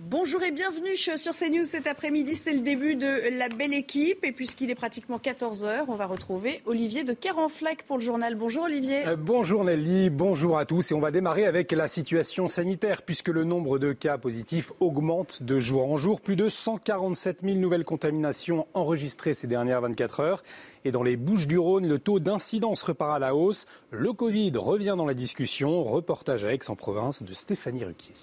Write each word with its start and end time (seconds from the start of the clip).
Bonjour 0.00 0.44
et 0.44 0.52
bienvenue 0.52 0.94
sur 0.94 1.32
CNews 1.32 1.64
cet 1.64 1.88
après-midi. 1.88 2.36
C'est 2.36 2.52
le 2.52 2.60
début 2.60 2.94
de 2.94 3.36
la 3.36 3.48
belle 3.48 3.74
équipe. 3.74 4.24
Et 4.24 4.30
puisqu'il 4.30 4.70
est 4.70 4.76
pratiquement 4.76 5.18
14h, 5.18 5.86
on 5.88 5.96
va 5.96 6.06
retrouver 6.06 6.62
Olivier 6.66 7.02
de 7.02 7.12
Carenfleck 7.12 7.82
pour 7.82 7.98
le 7.98 8.02
journal. 8.02 8.36
Bonjour 8.36 8.64
Olivier. 8.64 9.06
Euh, 9.08 9.16
bonjour 9.16 9.64
Nelly, 9.64 10.08
bonjour 10.08 10.56
à 10.56 10.66
tous. 10.66 10.92
Et 10.92 10.94
on 10.94 11.00
va 11.00 11.10
démarrer 11.10 11.46
avec 11.46 11.72
la 11.72 11.88
situation 11.88 12.48
sanitaire 12.48 13.02
puisque 13.02 13.28
le 13.28 13.42
nombre 13.42 13.80
de 13.80 13.92
cas 13.92 14.18
positifs 14.18 14.70
augmente 14.78 15.42
de 15.42 15.58
jour 15.58 15.90
en 15.90 15.96
jour. 15.96 16.20
Plus 16.20 16.36
de 16.36 16.48
147 16.48 17.40
000 17.42 17.56
nouvelles 17.56 17.84
contaminations 17.84 18.68
enregistrées 18.74 19.34
ces 19.34 19.48
dernières 19.48 19.80
24 19.80 20.20
heures. 20.20 20.42
Et 20.84 20.92
dans 20.92 21.02
les 21.02 21.16
Bouches-du-Rhône, 21.16 21.88
le 21.88 21.98
taux 21.98 22.20
d'incidence 22.20 22.84
repart 22.84 23.16
à 23.16 23.18
la 23.18 23.34
hausse. 23.34 23.66
Le 23.90 24.12
Covid 24.12 24.52
revient 24.54 24.94
dans 24.96 25.06
la 25.06 25.14
discussion. 25.14 25.82
Reportage 25.82 26.44
à 26.44 26.54
Aix-en-Provence 26.54 27.24
de 27.24 27.32
Stéphanie 27.32 27.84
Ruquier 27.84 28.14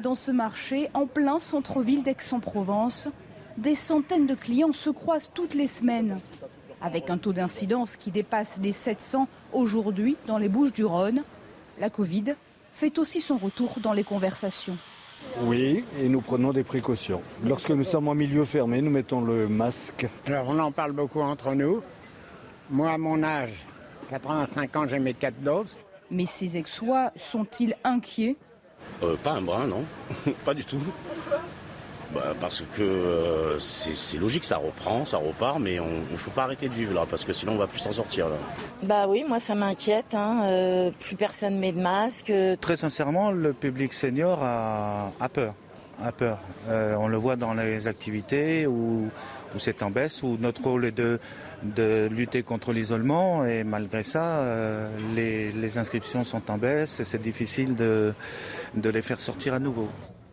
dans 0.00 0.14
ce 0.14 0.30
marché 0.30 0.88
en 0.94 1.06
plein 1.06 1.38
centre-ville 1.38 2.02
d'Aix-en-Provence. 2.02 3.08
Des 3.56 3.74
centaines 3.74 4.26
de 4.26 4.34
clients 4.34 4.72
se 4.72 4.90
croisent 4.90 5.30
toutes 5.32 5.54
les 5.54 5.66
semaines. 5.66 6.18
Avec 6.80 7.10
un 7.10 7.18
taux 7.18 7.32
d'incidence 7.32 7.96
qui 7.96 8.10
dépasse 8.10 8.58
les 8.62 8.72
700 8.72 9.28
aujourd'hui 9.52 10.16
dans 10.26 10.38
les 10.38 10.48
Bouches 10.48 10.72
du 10.72 10.84
Rhône, 10.84 11.22
la 11.78 11.90
Covid 11.90 12.34
fait 12.72 12.98
aussi 12.98 13.20
son 13.20 13.36
retour 13.36 13.76
dans 13.82 13.92
les 13.92 14.04
conversations. 14.04 14.76
Oui, 15.42 15.84
et 16.00 16.08
nous 16.08 16.22
prenons 16.22 16.52
des 16.52 16.64
précautions. 16.64 17.20
Lorsque 17.44 17.70
nous 17.70 17.84
sommes 17.84 18.08
en 18.08 18.14
milieu 18.14 18.46
fermé, 18.46 18.80
nous 18.80 18.90
mettons 18.90 19.20
le 19.20 19.48
masque. 19.48 20.06
Alors 20.26 20.48
on 20.48 20.58
en 20.58 20.72
parle 20.72 20.92
beaucoup 20.92 21.20
entre 21.20 21.54
nous. 21.54 21.82
Moi, 22.70 22.90
à 22.90 22.96
mon 22.96 23.22
âge, 23.22 23.52
85 24.08 24.76
ans, 24.76 24.88
j'ai 24.88 24.98
mes 24.98 25.12
quatre 25.12 25.40
doses. 25.42 25.76
Mais 26.10 26.24
ces 26.24 26.56
ex-sois 26.56 27.12
sont-ils 27.16 27.76
inquiets 27.84 28.36
euh, 29.02 29.16
pas 29.22 29.32
un 29.32 29.42
brin, 29.42 29.66
non. 29.66 29.84
pas 30.44 30.54
du 30.54 30.64
tout. 30.64 30.80
Bah, 32.12 32.34
parce 32.40 32.62
que 32.76 32.82
euh, 32.82 33.58
c'est 33.60 34.18
logique, 34.18 34.44
ça 34.44 34.56
reprend, 34.56 35.04
ça 35.04 35.16
repart, 35.16 35.60
mais 35.60 35.76
il 35.76 36.12
ne 36.12 36.16
faut 36.16 36.32
pas 36.32 36.42
arrêter 36.42 36.68
de 36.68 36.74
vivre 36.74 36.92
là, 36.92 37.06
parce 37.08 37.24
que 37.24 37.32
sinon 37.32 37.52
on 37.52 37.56
va 37.58 37.68
plus 37.68 37.78
s'en 37.78 37.92
sortir 37.92 38.28
là. 38.28 38.34
Bah 38.82 39.06
oui, 39.08 39.24
moi 39.26 39.38
ça 39.38 39.54
m'inquiète, 39.54 40.12
hein, 40.14 40.42
euh, 40.44 40.90
plus 40.98 41.14
personne 41.14 41.58
met 41.58 41.70
de 41.70 41.80
masque. 41.80 42.32
Très 42.60 42.76
sincèrement, 42.76 43.30
le 43.30 43.52
public 43.52 43.92
senior 43.92 44.40
a, 44.42 45.12
peur, 45.32 45.54
a 46.04 46.10
peur. 46.10 46.38
on 46.68 47.06
le 47.06 47.16
voit 47.16 47.36
dans 47.36 47.54
les 47.54 47.86
activités 47.86 48.66
où, 48.66 49.08
où 49.54 49.58
c'est 49.58 49.82
en 49.82 49.90
baisse, 49.90 50.22
où 50.22 50.36
notre 50.38 50.62
rôle 50.62 50.84
est 50.84 50.92
de 50.92 51.18
lutter 52.10 52.42
contre 52.42 52.72
l'isolement 52.72 53.44
et 53.44 53.64
malgré 53.64 54.02
ça, 54.02 54.40
euh, 54.40 54.88
les, 55.14 55.78
inscriptions 55.78 56.24
sont 56.24 56.50
en 56.50 56.58
baisse 56.58 57.00
et 57.00 57.04
c'est 57.04 57.22
difficile 57.22 57.74
de, 57.74 58.12
de 58.74 58.90
les 58.90 59.02
faire 59.02 59.20
sortir 59.20 59.54
à 59.54 59.58
nouveau. 59.58 59.88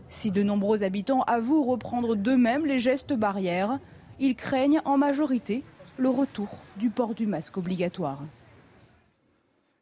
Si 0.10 0.32
de 0.32 0.42
nombreux 0.42 0.84
habitants 0.84 1.22
avouent 1.24 1.64
reprendre 1.64 2.16
d'eux-mêmes 2.16 2.66
les 2.66 2.80
gestes 2.80 3.14
barrières, 3.14 3.80
ils 4.20 4.36
craignent 4.36 4.82
en 4.86 4.98
majorité 4.98 5.64
le 5.98 6.10
retour 6.10 6.50
du 6.78 6.90
port 6.90 7.14
du 7.14 7.28
masque 7.28 7.58
obligatoire. 7.58 8.24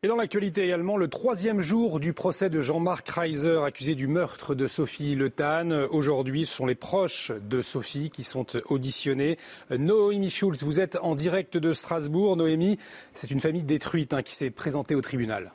Et 0.06 0.08
dans 0.08 0.18
l'actualité 0.18 0.64
également, 0.64 0.98
le 0.98 1.08
troisième 1.08 1.62
jour 1.62 2.00
du 2.00 2.14
procès 2.14 2.52
de 2.52 2.62
Jean-Marc 2.62 3.10
Reiser, 3.10 3.64
accusé 3.66 3.96
du 3.96 4.08
meurtre 4.08 4.54
de 4.54 4.68
Sophie 4.68 5.16
Le 5.16 5.32
Tan. 5.32 5.72
Aujourd'hui, 5.90 6.46
ce 6.46 6.54
sont 6.54 6.68
les 6.68 6.76
proches 6.76 7.32
de 7.32 7.64
Sophie 7.64 8.12
qui 8.12 8.22
sont 8.22 8.46
auditionnés. 8.70 9.40
Noémie 9.72 10.30
Schulz, 10.30 10.62
vous 10.62 10.80
êtes 10.80 10.96
en 11.02 11.16
direct 11.16 11.58
de 11.58 11.74
Strasbourg. 11.74 12.38
Noémie, 12.38 12.78
c'est 13.16 13.32
une 13.32 13.40
famille 13.40 13.64
détruite 13.64 14.14
hein, 14.14 14.22
qui 14.22 14.36
s'est 14.36 14.52
présentée 14.52 14.94
au 14.94 15.02
tribunal. 15.02 15.52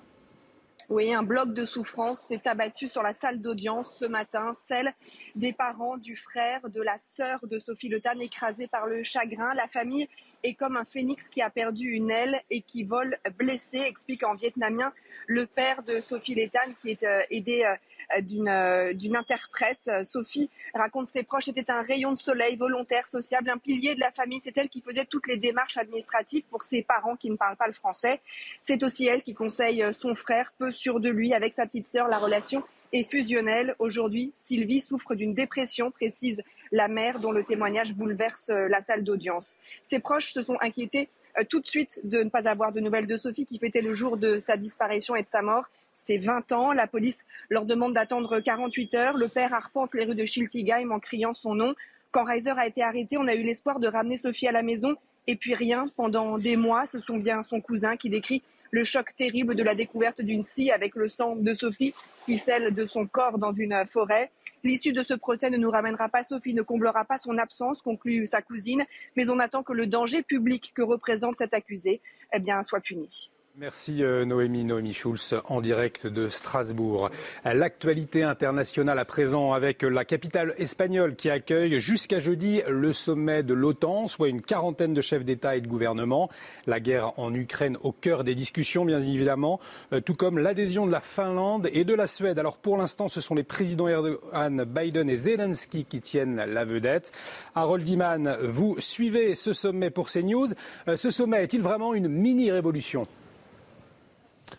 Oui, 0.89 1.15
un 1.15 1.23
bloc 1.23 1.55
de 1.55 1.65
souffrance 1.65 2.19
s'est 2.19 2.43
abattu 2.47 2.89
sur 2.89 3.05
la 3.05 3.13
salle 3.13 3.41
d'audience 3.41 3.99
ce 4.01 4.05
matin, 4.05 4.55
celle 4.67 4.93
des 5.37 5.53
parents, 5.53 5.97
du 5.97 6.17
frère, 6.17 6.69
de 6.69 6.83
la 6.83 6.97
sœur 6.99 7.39
de 7.45 7.61
Sophie 7.61 7.89
Le 7.89 8.01
Tan, 8.01 8.19
écrasée 8.19 8.67
par 8.67 8.89
le 8.89 9.05
chagrin. 9.05 9.55
La 9.55 9.69
famille 9.69 10.09
est 10.43 10.55
comme 10.55 10.77
un 10.77 10.85
phénix 10.85 11.29
qui 11.29 11.43
a 11.43 11.51
perdu 11.51 11.91
une 11.91 12.11
aile 12.11 12.41
et 12.51 12.63
qui 12.63 12.85
vole 12.85 13.19
blessé, 13.39 13.79
explique 13.79 14.25
en 14.25 14.35
vietnamien 14.35 14.93
le 15.27 15.47
père 15.47 15.83
de 15.83 16.01
Sophie 16.01 16.35
Létane 16.35 16.75
qui 16.81 16.91
est 16.91 17.05
euh, 17.05 17.23
aidé 17.31 17.65
euh, 17.65 18.21
euh, 18.49 18.93
d'une 18.93 19.17
interprète. 19.17 19.91
Sophie 20.05 20.51
raconte 20.75 21.11
ses 21.11 21.23
proches 21.23 21.49
était 21.49 21.71
un 21.71 21.83
rayon 21.83 22.13
de 22.13 22.19
soleil 22.19 22.57
volontaire, 22.57 23.07
sociable, 23.07 23.51
un 23.51 23.59
pilier 23.59 23.95
de 23.95 24.01
la 24.01 24.11
famille. 24.11 24.41
C'est 24.43 24.57
elle 24.57 24.69
qui 24.69 24.81
faisait 24.81 25.05
toutes 25.05 25.27
les 25.27 25.37
démarches 25.37 25.77
administratives 25.77 26.45
pour 26.51 26.63
ses 26.63 26.83
parents 26.83 27.17
qui 27.17 27.31
ne 27.31 27.37
parlent 27.37 27.57
pas 27.57 27.67
le 27.67 27.73
français. 27.73 28.21
C'est 28.63 28.83
aussi 28.83 29.07
elle 29.07 29.23
qui 29.23 29.35
conseille 29.35 29.85
son 29.93 30.15
frère, 30.15 30.53
peu 30.59 30.73
sûr 30.73 31.01
de 31.01 31.09
lui, 31.09 31.35
avec 31.35 31.55
sa 31.55 31.67
petite 31.67 31.87
sœur. 31.87 32.09
La 32.09 32.19
relation 32.19 32.65
est 32.93 33.09
fusionnelle. 33.09 33.75
Aujourd'hui, 33.79 34.33
Sylvie 34.37 34.81
souffre 34.81 35.15
d'une 35.15 35.35
dépression, 35.35 35.91
précise 35.91 36.43
la 36.73 36.89
mère 36.89 37.21
dont 37.21 37.33
le 37.33 37.43
témoignage 37.43 37.95
bouleverse 37.95 38.51
euh, 38.51 38.69
la 38.69 38.81
salle 38.81 39.05
d'audience. 39.05 39.57
Ses 39.83 39.99
proches 39.99 40.33
se 40.33 40.43
sont 40.43 40.57
inquiétés 40.61 41.09
euh, 41.39 41.45
tout 41.49 41.61
de 41.61 41.67
suite 41.67 42.01
de 42.05 42.23
ne 42.23 42.29
pas 42.29 42.49
avoir 42.49 42.73
de 42.73 42.81
nouvelles 42.81 43.07
de 43.07 43.17
Sophie 43.17 43.47
qui 43.47 43.59
fêtait 43.59 43.83
le 43.83 43.93
jour 43.93 44.17
de 44.17 44.41
sa 44.41 44.57
disparition 44.57 45.17
et 45.17 45.23
de 45.23 45.29
sa 45.29 45.43
mort. 45.43 45.67
C'est 45.95 46.19
20 46.19 46.53
ans. 46.53 46.73
La 46.73 46.87
police 46.87 47.25
leur 47.51 47.65
demande 47.65 47.95
d'attendre 47.95 48.41
48 48.41 48.95
heures. 48.95 49.17
Le 49.17 49.29
père 49.29 49.53
arpente 49.53 49.95
les 49.95 50.05
rues 50.05 50.15
de 50.15 50.25
Schiltigheim 50.25 50.91
en 50.91 50.99
criant 50.99 51.35
son 51.35 51.55
nom. 51.55 51.75
Quand 52.11 52.25
Reiser 52.25 52.51
a 52.57 52.67
été 52.67 52.83
arrêté, 52.83 53.19
on 53.19 53.29
a 53.29 53.35
eu 53.35 53.43
l'espoir 53.43 53.79
de 53.79 53.87
ramener 53.87 54.17
Sophie 54.17 54.49
à 54.49 54.53
la 54.53 54.63
maison. 54.63 54.97
Et 55.27 55.37
puis 55.37 55.55
rien, 55.55 55.89
pendant 55.97 56.39
des 56.39 56.57
mois, 56.57 56.87
ce 56.87 56.99
sont 56.99 57.19
bien 57.19 57.43
son 57.43 57.61
cousin 57.61 57.97
qui 57.97 58.09
décrit 58.09 58.43
le 58.71 58.85
choc 58.85 59.15
terrible 59.17 59.55
de 59.55 59.63
la 59.63 59.75
découverte 59.75 60.21
d'une 60.21 60.43
scie 60.43 60.71
avec 60.71 60.95
le 60.95 61.09
sang 61.09 61.37
de 61.37 61.55
Sophie, 61.55 61.95
puis 62.25 62.39
celle 62.39 62.75
de 62.75 62.85
son 62.85 63.07
corps 63.07 63.39
dans 63.39 63.53
une 63.53 63.75
forêt. 63.87 64.31
L'issue 64.63 64.93
de 64.93 65.03
ce 65.03 65.15
procès 65.15 65.51
ne 65.51 65.57
nous 65.57 65.71
ramènera 65.71 66.09
pas 66.09 66.23
Sophie, 66.23 66.55
ne 66.55 66.63
comblera 66.63 67.05
pas 67.05 67.19
son 67.19 67.39
absence, 67.39 67.83
conclut 67.83 68.27
sa 68.27 68.43
cousine, 68.43 68.85
mais 69.17 69.31
on 69.31 69.39
attend 69.39 69.63
que 69.63 69.73
le 69.73 69.87
danger 69.87 70.23
public 70.23 70.73
que 70.75 70.83
représente 70.83 71.39
cet 71.39 71.55
accusé 71.55 72.01
eh 72.33 72.39
bien, 72.39 72.63
soit 72.63 72.81
puni. 72.81 73.31
Merci 73.61 74.03
euh, 74.03 74.25
Noémie, 74.25 74.65
Noémie 74.65 74.95
Schulz 74.95 75.35
en 75.45 75.61
direct 75.61 76.07
de 76.07 76.29
Strasbourg. 76.31 77.11
L'actualité 77.45 78.23
internationale 78.23 78.99
à 78.99 79.05
présent 79.05 79.53
avec 79.53 79.83
la 79.83 80.07
capitale 80.07 80.55
espagnole 80.57 81.15
qui 81.15 81.29
accueille 81.29 81.79
jusqu'à 81.79 82.21
jeudi 82.21 82.63
le 82.67 82.95
sommet 82.95 83.43
de 83.43 83.53
l'OTAN, 83.53 84.09
soit 84.09 84.29
une 84.29 84.41
quarantaine 84.41 84.95
de 84.95 85.03
chefs 85.03 85.27
d'État 85.27 85.57
et 85.57 85.61
de 85.61 85.67
gouvernement. 85.67 86.31
La 86.67 86.81
guerre 86.81 87.13
en 87.19 87.35
Ukraine 87.35 87.77
au 87.83 87.93
cœur 87.93 88.25
des 88.25 88.35
discussions, 88.35 88.87
bien 88.87 89.03
évidemment, 89.03 89.61
euh, 89.93 90.01
tout 90.01 90.15
comme 90.15 90.39
l'adhésion 90.39 90.87
de 90.87 90.93
la 90.93 91.03
Finlande 91.03 91.69
et 91.75 91.85
de 91.85 91.93
la 91.93 92.07
Suède. 92.07 92.39
Alors 92.39 92.57
pour 92.57 92.79
l'instant, 92.79 93.09
ce 93.09 93.21
sont 93.21 93.35
les 93.35 93.45
présidents 93.45 93.89
Erdogan, 93.89 94.65
Biden 94.65 95.11
et 95.11 95.17
Zelensky 95.17 95.85
qui 95.85 96.01
tiennent 96.01 96.37
la 96.37 96.65
vedette. 96.65 97.13
Harold 97.55 97.87
Iman, 97.87 98.39
vous 98.43 98.77
suivez 98.79 99.35
ce 99.35 99.53
sommet 99.53 99.91
pour 99.91 100.09
CNews. 100.09 100.49
Euh, 100.89 100.97
ce 100.97 101.11
sommet 101.11 101.43
est-il 101.43 101.61
vraiment 101.61 101.93
une 101.93 102.09
mini-révolution? 102.09 103.07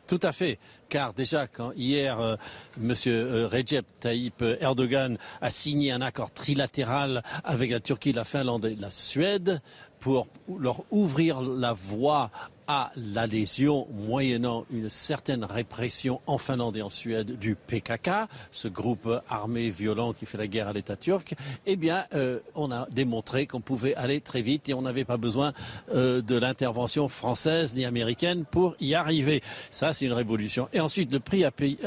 Tout 0.07 0.19
à 0.23 0.31
fait, 0.31 0.59
car 0.91 1.13
déjà 1.13 1.47
quand 1.47 1.71
hier 1.75 2.19
euh, 2.19 2.35
M. 2.77 2.93
Euh, 3.07 3.47
Recep 3.47 3.85
Tayyip 4.01 4.43
Erdogan 4.59 5.17
a 5.39 5.49
signé 5.49 5.93
un 5.93 6.01
accord 6.01 6.31
trilatéral 6.31 7.23
avec 7.45 7.71
la 7.71 7.79
Turquie, 7.79 8.11
la 8.11 8.25
Finlande 8.25 8.65
et 8.65 8.75
la 8.75 8.91
Suède 8.91 9.61
pour 10.01 10.27
leur 10.59 10.83
ouvrir 10.91 11.41
la 11.41 11.73
voie 11.73 12.29
à 12.67 12.91
l'adhésion 12.95 13.85
moyennant 13.91 14.65
une 14.71 14.89
certaine 14.89 15.43
répression 15.43 16.21
en 16.25 16.37
Finlande 16.37 16.77
et 16.77 16.81
en 16.81 16.89
Suède 16.89 17.37
du 17.37 17.55
PKK, 17.55 18.29
ce 18.51 18.69
groupe 18.69 19.09
armé 19.29 19.69
violent 19.69 20.13
qui 20.13 20.25
fait 20.25 20.37
la 20.37 20.47
guerre 20.47 20.69
à 20.69 20.73
l'État 20.73 20.95
turc, 20.95 21.35
eh 21.65 21.75
bien, 21.75 22.05
euh, 22.15 22.39
on 22.55 22.71
a 22.71 22.87
démontré 22.89 23.45
qu'on 23.45 23.59
pouvait 23.59 23.93
aller 23.95 24.21
très 24.21 24.41
vite 24.41 24.69
et 24.69 24.73
on 24.73 24.83
n'avait 24.83 25.03
pas 25.03 25.17
besoin 25.17 25.51
euh, 25.93 26.21
de 26.21 26.37
l'intervention 26.37 27.09
française 27.09 27.75
ni 27.75 27.83
américaine 27.83 28.45
pour 28.49 28.75
y 28.79 28.95
arriver. 28.95 29.43
Ça, 29.69 29.91
c'est 29.91 30.05
une 30.05 30.13
révolution. 30.13 30.69
Ensuite, 30.81 31.11
le 31.11 31.19
prix 31.19 31.45
à 31.45 31.51
payer. 31.51 31.77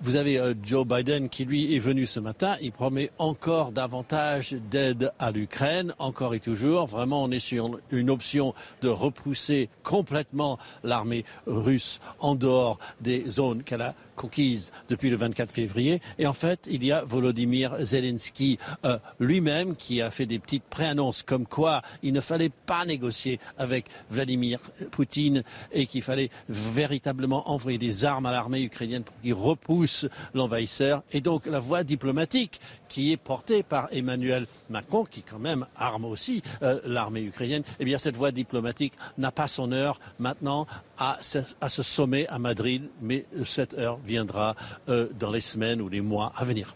Vous 0.00 0.16
avez 0.16 0.38
euh, 0.38 0.54
Joe 0.62 0.86
Biden 0.86 1.28
qui, 1.28 1.44
lui, 1.44 1.74
est 1.74 1.78
venu 1.78 2.06
ce 2.06 2.20
matin. 2.20 2.56
Il 2.60 2.72
promet 2.72 3.10
encore 3.18 3.72
davantage 3.72 4.52
d'aide 4.70 5.12
à 5.18 5.30
l'Ukraine, 5.30 5.94
encore 5.98 6.34
et 6.34 6.40
toujours. 6.40 6.86
Vraiment, 6.86 7.24
on 7.24 7.30
est 7.30 7.38
sur 7.38 7.78
une 7.90 8.10
option 8.10 8.54
de 8.82 8.88
repousser 8.88 9.68
complètement 9.82 10.58
l'armée 10.84 11.24
russe 11.46 12.00
en 12.20 12.34
dehors 12.34 12.78
des 13.00 13.24
zones 13.28 13.62
qu'elle 13.62 13.82
a 13.82 13.94
conquises 14.18 14.72
depuis 14.90 15.08
le 15.08 15.16
24 15.16 15.50
février. 15.50 16.02
Et 16.18 16.26
en 16.26 16.32
fait, 16.34 16.68
il 16.70 16.84
y 16.84 16.92
a 16.92 17.04
Volodymyr 17.04 17.76
Zelensky 17.78 18.58
euh, 18.84 18.98
lui-même 19.20 19.76
qui 19.76 20.02
a 20.02 20.10
fait 20.10 20.26
des 20.26 20.38
petites 20.38 20.64
préannonces 20.64 21.22
comme 21.22 21.46
quoi 21.46 21.80
il 22.02 22.12
ne 22.12 22.20
fallait 22.20 22.50
pas 22.50 22.84
négocier 22.84 23.38
avec 23.56 23.86
Vladimir 24.10 24.58
Poutine 24.90 25.42
et 25.72 25.86
qu'il 25.86 26.02
fallait 26.02 26.30
véritablement 26.48 27.50
envoyer 27.50 27.78
des 27.78 28.04
armes 28.04 28.26
à 28.26 28.32
l'armée 28.32 28.62
ukrainienne 28.62 29.04
pour 29.04 29.14
qu'il 29.22 29.34
repousse 29.34 30.06
l'envahisseur. 30.34 31.02
Et 31.12 31.20
donc 31.20 31.46
la 31.46 31.60
voie 31.60 31.84
diplomatique 31.84 32.60
qui 32.88 33.12
est 33.12 33.16
portée 33.16 33.62
par 33.62 33.88
Emmanuel 33.92 34.46
Macron, 34.68 35.04
qui 35.04 35.22
quand 35.22 35.38
même 35.38 35.66
arme 35.76 36.04
aussi 36.04 36.42
euh, 36.62 36.80
l'armée 36.84 37.22
ukrainienne, 37.22 37.62
eh 37.78 37.84
bien 37.84 37.98
cette 37.98 38.16
voie 38.16 38.32
diplomatique 38.32 38.94
n'a 39.16 39.30
pas 39.30 39.46
son 39.46 39.70
heure 39.72 40.00
maintenant 40.18 40.66
à 40.98 41.18
à 41.60 41.68
ce 41.68 41.82
sommet 41.82 42.26
à 42.28 42.38
Madrid, 42.38 42.88
mais 43.00 43.24
cette 43.44 43.74
heure 43.74 43.98
viendra 44.08 44.56
euh, 44.88 45.08
dans 45.18 45.30
les 45.30 45.40
semaines 45.40 45.80
ou 45.80 45.88
les 45.88 46.00
mois 46.00 46.32
à 46.36 46.44
venir. 46.44 46.74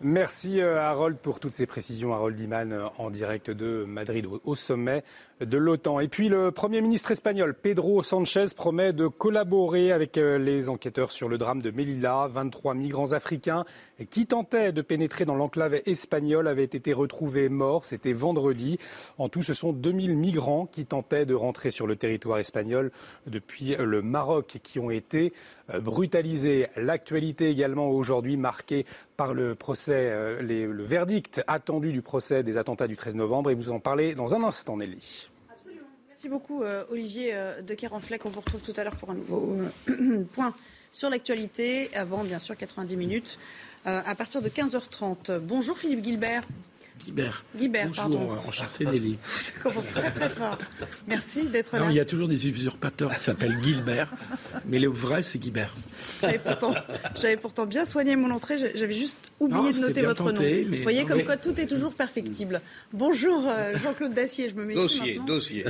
Merci 0.00 0.60
euh, 0.60 0.80
Harold 0.80 1.16
pour 1.16 1.40
toutes 1.40 1.54
ces 1.54 1.66
précisions. 1.66 2.12
Harold 2.12 2.38
Iman 2.38 2.72
euh, 2.72 2.86
en 2.98 3.10
direct 3.10 3.50
de 3.50 3.84
Madrid 3.86 4.26
au 4.44 4.54
sommet 4.54 5.02
de 5.40 5.58
l'OTAN. 5.58 6.00
Et 6.00 6.08
puis 6.08 6.28
le 6.28 6.50
Premier 6.50 6.80
ministre 6.80 7.10
espagnol 7.10 7.54
Pedro 7.54 8.02
Sanchez 8.02 8.44
promet 8.56 8.92
de 8.92 9.06
collaborer 9.06 9.92
avec 9.92 10.16
euh, 10.16 10.38
les 10.38 10.68
enquêteurs 10.68 11.12
sur 11.12 11.28
le 11.28 11.38
drame 11.38 11.60
de 11.60 11.70
Melilla. 11.70 12.28
23 12.28 12.74
migrants 12.74 13.12
africains 13.12 13.64
qui 14.10 14.26
tentaient 14.26 14.72
de 14.72 14.82
pénétrer 14.82 15.24
dans 15.24 15.34
l'enclave 15.34 15.80
espagnole 15.86 16.48
avaient 16.48 16.64
été 16.64 16.92
retrouvés 16.92 17.48
morts. 17.48 17.84
C'était 17.84 18.12
vendredi. 18.12 18.78
En 19.18 19.28
tout, 19.28 19.42
ce 19.42 19.54
sont 19.54 19.72
2000 19.72 20.16
migrants 20.16 20.66
qui 20.66 20.86
tentaient 20.86 21.26
de 21.26 21.34
rentrer 21.34 21.70
sur 21.70 21.86
le 21.86 21.96
territoire 21.96 22.38
espagnol 22.38 22.90
depuis 23.26 23.76
le 23.78 24.02
Maroc 24.02 24.58
qui 24.62 24.78
ont 24.78 24.90
été 24.90 25.32
euh, 25.72 25.80
brutalisés. 25.80 26.68
L'actualité 26.76 27.48
également 27.48 27.90
aujourd'hui 27.90 28.36
marquée 28.36 28.86
par 29.16 29.32
le 29.32 29.54
procès, 29.54 30.10
euh, 30.10 30.42
le 30.42 30.82
verdict 30.82 31.42
attendu 31.46 31.92
du 31.92 32.02
procès 32.02 32.42
des 32.42 32.56
attentats 32.56 32.86
du 32.86 32.96
13 32.96 33.16
novembre. 33.16 33.50
Et 33.50 33.54
vous 33.54 33.70
en 33.70 33.80
parlez 33.80 34.14
dans 34.14 34.34
un 34.34 34.42
instant, 34.44 34.76
Nelly. 34.76 35.23
Merci 36.24 36.32
beaucoup, 36.40 36.62
euh, 36.62 36.84
Olivier 36.90 37.34
euh, 37.34 37.60
de 37.60 37.74
Kerenfleck. 37.74 38.24
On 38.24 38.30
vous 38.30 38.40
retrouve 38.40 38.62
tout 38.62 38.72
à 38.78 38.82
l'heure 38.82 38.96
pour 38.96 39.10
un 39.10 39.14
nouveau 39.14 39.58
euh, 39.90 40.24
point 40.32 40.54
sur 40.90 41.10
l'actualité, 41.10 41.94
avant 41.94 42.24
bien 42.24 42.38
sûr 42.38 42.56
90 42.56 42.96
minutes, 42.96 43.38
à 43.84 44.14
partir 44.14 44.40
de 44.40 44.48
15h30. 44.48 45.38
Bonjour 45.40 45.76
Philippe 45.76 46.02
Gilbert. 46.02 46.44
Guibert. 47.02 47.44
Guibert, 47.56 47.86
Bonjour, 47.88 48.02
pardon. 48.04 48.48
enchanté 48.48 48.86
Nelly. 48.86 49.18
Ça 49.38 49.52
commence 49.62 49.88
très 49.88 50.10
très 50.10 50.30
fort. 50.30 50.56
Merci 51.06 51.42
d'être 51.44 51.76
là. 51.76 51.82
Non, 51.82 51.90
il 51.90 51.96
y 51.96 52.00
a 52.00 52.04
toujours 52.04 52.28
des 52.28 52.48
usurpateurs 52.48 53.12
qui 53.14 53.20
s'appellent 53.20 53.58
Gilbert, 53.62 54.10
mais 54.64 54.78
le 54.78 54.88
vrai 54.88 55.22
c'est 55.22 55.38
Guibert. 55.38 55.74
J'avais 56.22 57.36
pourtant, 57.36 57.66
bien 57.66 57.84
soigné 57.84 58.16
mon 58.16 58.30
entrée, 58.30 58.56
j'avais 58.74 58.94
juste 58.94 59.32
oublié 59.40 59.60
Non, 59.62 59.70
de 59.70 59.78
noter 59.80 60.02
votre 60.02 60.24
tenté, 60.32 60.62
nom. 60.64 60.70
mais- 60.70 60.76
Vous 60.78 60.82
voyez 60.82 61.02
non, 61.02 61.08
comme 61.08 61.16
mais- 61.18 61.24
quoi 61.24 61.36
tout 61.36 61.60
est 61.60 61.66
toujours 61.66 61.92
perfectible. 61.92 62.60
Bonjour 62.92 63.44
euh, 63.48 63.76
Jean-Claude 63.76 64.14
Dacier, 64.14 64.48
je 64.48 64.54
me 64.54 64.64
méfie 64.64 64.80
Dossier, 64.80 65.14
maintenant. 65.18 65.26
dossier. 65.34 65.64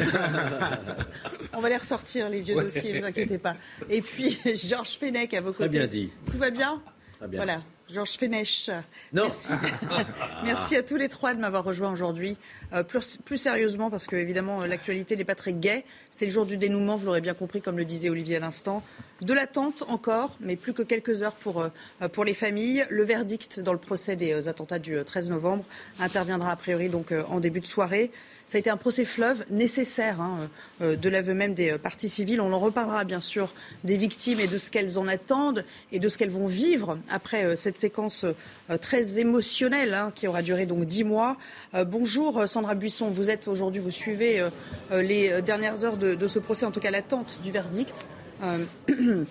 On 1.55 1.61
va 1.61 1.69
les 1.69 1.77
ressortir, 1.77 2.29
les 2.29 2.41
vieux 2.41 2.55
Ouais. 2.57 2.65
dossiers, 2.65 2.93
ne 2.93 3.01
vous 3.01 3.07
inquiétez 3.07 3.39
pas. 3.39 3.57
Et 3.89 4.03
puis, 4.03 4.39
Georges 4.55 4.97
Fenech 4.99 5.35
à 5.35 5.41
vos 5.41 5.53
Très 5.53 5.65
côtés. 5.67 5.79
bien 5.79 5.87
dit. 5.89 6.11
Tout 6.31 6.39
va 6.39 6.51
bien 6.51 6.81
Très 7.19 7.29
bien. 7.29 7.39
Voilà, 7.39 7.63
Georges 7.89 8.17
Fenech. 8.17 8.71
Non. 9.13 9.25
Merci. 9.25 9.53
Merci 10.45 10.77
à 10.77 10.83
tous 10.83 10.97
les 10.97 11.09
trois 11.09 11.35
de 11.35 11.41
m'avoir 11.41 11.65
rejoint 11.65 11.93
aujourd'hui. 11.93 12.37
Euh, 12.73 12.83
plus, 12.83 13.19
plus 13.19 13.39
sérieusement, 13.39 13.91
parce 13.91 14.07
que 14.07 14.17
évidemment, 14.17 14.63
euh, 14.63 14.67
l'actualité 14.67 15.17
n'est 15.17 15.25
pas 15.25 15.35
très 15.35 15.53
gaie. 15.53 15.85
C'est 16.11 16.25
le 16.25 16.31
jour 16.31 16.47
du 16.47 16.57
dénouement, 16.57 16.97
vous 16.97 17.07
l'aurez 17.07 17.21
bien 17.21 17.35
compris, 17.35 17.61
comme 17.61 17.77
le 17.77 17.85
disait 17.85 18.11
Olivier 18.11 18.37
à 18.37 18.41
l'instant. 18.41 18.83
De 19.21 19.33
l'attente 19.33 19.85
encore, 19.89 20.37
mais 20.41 20.57
plus 20.57 20.73
que 20.73 20.83
quelques 20.83 21.23
heures 21.23 21.35
pour, 21.35 21.63
euh, 21.63 22.09
pour 22.09 22.25
les 22.25 22.35
familles. 22.35 22.85
Le 22.91 23.05
verdict 23.05 23.61
dans 23.61 23.73
le 23.73 23.79
procès 23.79 24.17
des 24.17 24.33
euh, 24.33 24.51
attentats 24.51 24.81
du 24.81 24.97
euh, 24.97 25.05
13 25.05 25.31
novembre 25.31 25.65
interviendra 26.01 26.51
a 26.51 26.57
priori 26.57 26.89
donc 26.89 27.13
en 27.29 27.41
début 27.41 27.61
de 27.61 27.67
soirée. 27.67 28.11
Ça 28.47 28.57
a 28.57 28.59
été 28.59 28.69
un 28.69 28.77
procès 28.77 29.05
fleuve 29.05 29.45
nécessaire, 29.51 30.21
hein, 30.21 30.51
euh, 30.83 30.97
de 30.97 31.09
l'aveu 31.09 31.33
même 31.33 31.55
des 31.55 31.73
euh, 31.73 31.79
parties 31.79 32.11
civiles. 32.11 32.41
On 32.41 32.53
en 32.53 32.59
reparlera 32.59 33.05
bien 33.05 33.21
sûr 33.21 33.55
des 33.85 33.97
victimes 33.97 34.39
et 34.39 34.47
de 34.47 34.59
ce 34.59 34.71
qu'elles 34.71 34.99
en 34.99 35.09
attendent 35.09 35.65
et 35.93 35.99
de 35.99 36.09
ce 36.09 36.19
qu'elles 36.19 36.31
vont 36.31 36.47
vivre 36.47 36.99
après 37.11 37.45
euh, 37.45 37.57
cette 37.57 37.79
séquence 37.79 38.27
euh, 38.71 38.77
très 38.77 39.19
émotionnelle 39.19 39.95
hein, 39.95 40.13
qui 40.15 40.29
aura 40.29 40.43
duré 40.43 40.67
donc 40.67 40.85
dix 40.85 41.05
mois. 41.05 41.37
Euh, 41.75 41.85
bonjour 41.85 42.39
euh, 42.39 42.47
Sandra 42.47 42.75
Buisson, 42.75 43.09
vous 43.09 43.31
êtes 43.31 43.49
aujourd'hui, 43.49 43.81
vous 43.81 43.91
suivez 43.91 44.41
euh, 44.41 44.51
euh, 44.93 45.03
les 45.03 45.31
euh, 45.31 45.41
dernières 45.41 45.85
heures 45.85 45.97
de, 45.97 46.27
ce 46.27 46.39
procès, 46.39 46.67
en 46.67 46.71
tout 46.71 46.81
cas 46.81 46.91
l'attente 46.91 47.39
du 47.43 47.51
verdict. 47.51 48.05
Euh, 48.43 48.65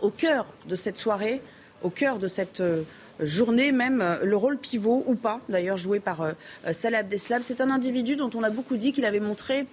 au 0.00 0.10
cœur 0.10 0.46
de 0.68 0.76
cette 0.76 0.96
soirée, 0.96 1.40
au 1.82 1.90
cœur 1.90 2.18
de 2.18 2.26
cette 2.26 2.60
euh, 2.60 2.82
journée 3.20 3.72
même, 3.72 4.00
euh, 4.00 4.24
le 4.24 4.36
rôle 4.36 4.58
pivot 4.58 5.04
ou 5.06 5.14
pas, 5.14 5.40
d'ailleurs 5.48 5.76
joué 5.76 6.00
par 6.00 6.20
euh, 6.22 6.32
euh, 6.66 6.72
Salah 6.72 6.98
Abdeslam. 6.98 7.42
C'est 7.42 7.60
un 7.60 7.70
individu 7.70 8.16
dont 8.16 8.30
on 8.34 8.42
a 8.42 8.50
beaucoup 8.50 8.76
dit 8.76 8.92
qu'il 8.92 9.04
avait 9.04 9.20
montré 9.20 9.66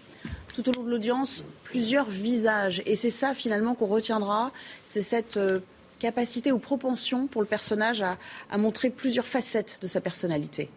tout 0.54 0.68
au 0.70 0.72
long 0.74 0.84
de 0.84 0.90
l'audience 0.90 1.44
plusieurs 1.64 2.10
visages. 2.10 2.82
Et 2.86 2.96
c'est 2.96 3.10
ça 3.10 3.34
finalement 3.34 3.76
qu'on 3.76 3.88
retiendra, 3.88 4.52
c'est 4.84 5.02
cette 5.02 5.40
capacité 6.00 6.52
ou 6.52 6.60
propension 6.60 7.28
pour 7.28 7.42
le 7.42 7.48
personnage 7.48 8.02
à, 8.02 8.18
à 8.50 8.58
montrer 8.58 8.90
plusieurs 8.90 9.28
facettes 9.28 9.80
de 9.82 9.88
sa 9.88 10.02
personnalité. 10.02 10.70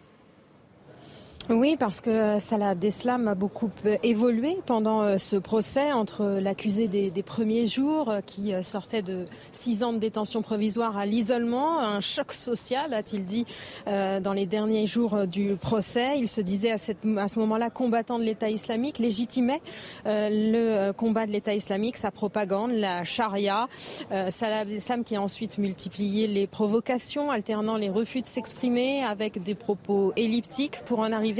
Oui, 1.47 1.75
parce 1.77 2.01
que 2.01 2.39
Salah 2.39 2.69
Abdeslam 2.69 3.27
a 3.27 3.35
beaucoup 3.35 3.69
euh, 3.85 3.97
évolué 4.01 4.57
pendant 4.65 5.01
euh, 5.03 5.19
ce 5.19 5.35
procès 5.37 5.91
entre 5.91 6.39
l'accusé 6.41 6.87
des, 6.87 7.11
premiers 7.21 7.67
jours 7.67 8.09
euh, 8.09 8.21
qui 8.25 8.51
euh, 8.51 8.63
sortait 8.63 9.03
de 9.03 9.25
six 9.51 9.83
ans 9.83 9.93
de 9.93 9.99
détention 9.99 10.41
provisoire 10.41 10.97
à 10.97 11.05
l'isolement, 11.05 11.79
un 11.81 11.99
choc 12.01 12.31
social, 12.33 12.91
a-t-il 12.95 13.25
dit 13.25 13.45
euh, 13.87 14.19
dans 14.19 14.33
les 14.33 14.47
derniers 14.47 14.87
jours 14.87 15.13
euh, 15.13 15.25
du 15.27 15.55
procès. 15.55 16.17
Il 16.17 16.27
se 16.27 16.41
disait 16.41 16.71
à, 16.71 16.79
cette- 16.79 17.05
à 17.17 17.27
ce 17.27 17.37
moment-là 17.37 17.69
combattant 17.69 18.17
de 18.17 18.23
l'État 18.23 18.49
islamique, 18.49 18.97
légitimait 18.97 19.61
euh, 20.07 20.29
le 20.29 20.57
euh, 20.57 20.93
combat 20.93 21.27
de 21.27 21.31
l'État 21.31 21.53
islamique, 21.53 21.97
sa 21.97 22.09
propagande, 22.09 22.71
la 22.71 23.03
charia. 23.03 23.67
Euh, 24.11 24.31
Salah 24.31 24.61
Abdeslam 24.61 25.03
qui 25.03 25.15
a 25.15 25.21
ensuite 25.21 25.59
multiplié 25.59 26.25
les 26.25 26.47
provocations, 26.47 27.29
alternant 27.29 27.77
les 27.77 27.89
refus 27.91 28.21
de 28.21 28.25
s'exprimer 28.25 29.03
avec 29.03 29.43
des 29.43 29.53
propos 29.53 30.11
elliptiques 30.15 30.79
pour 30.87 31.01
en 31.01 31.11
arriver 31.11 31.34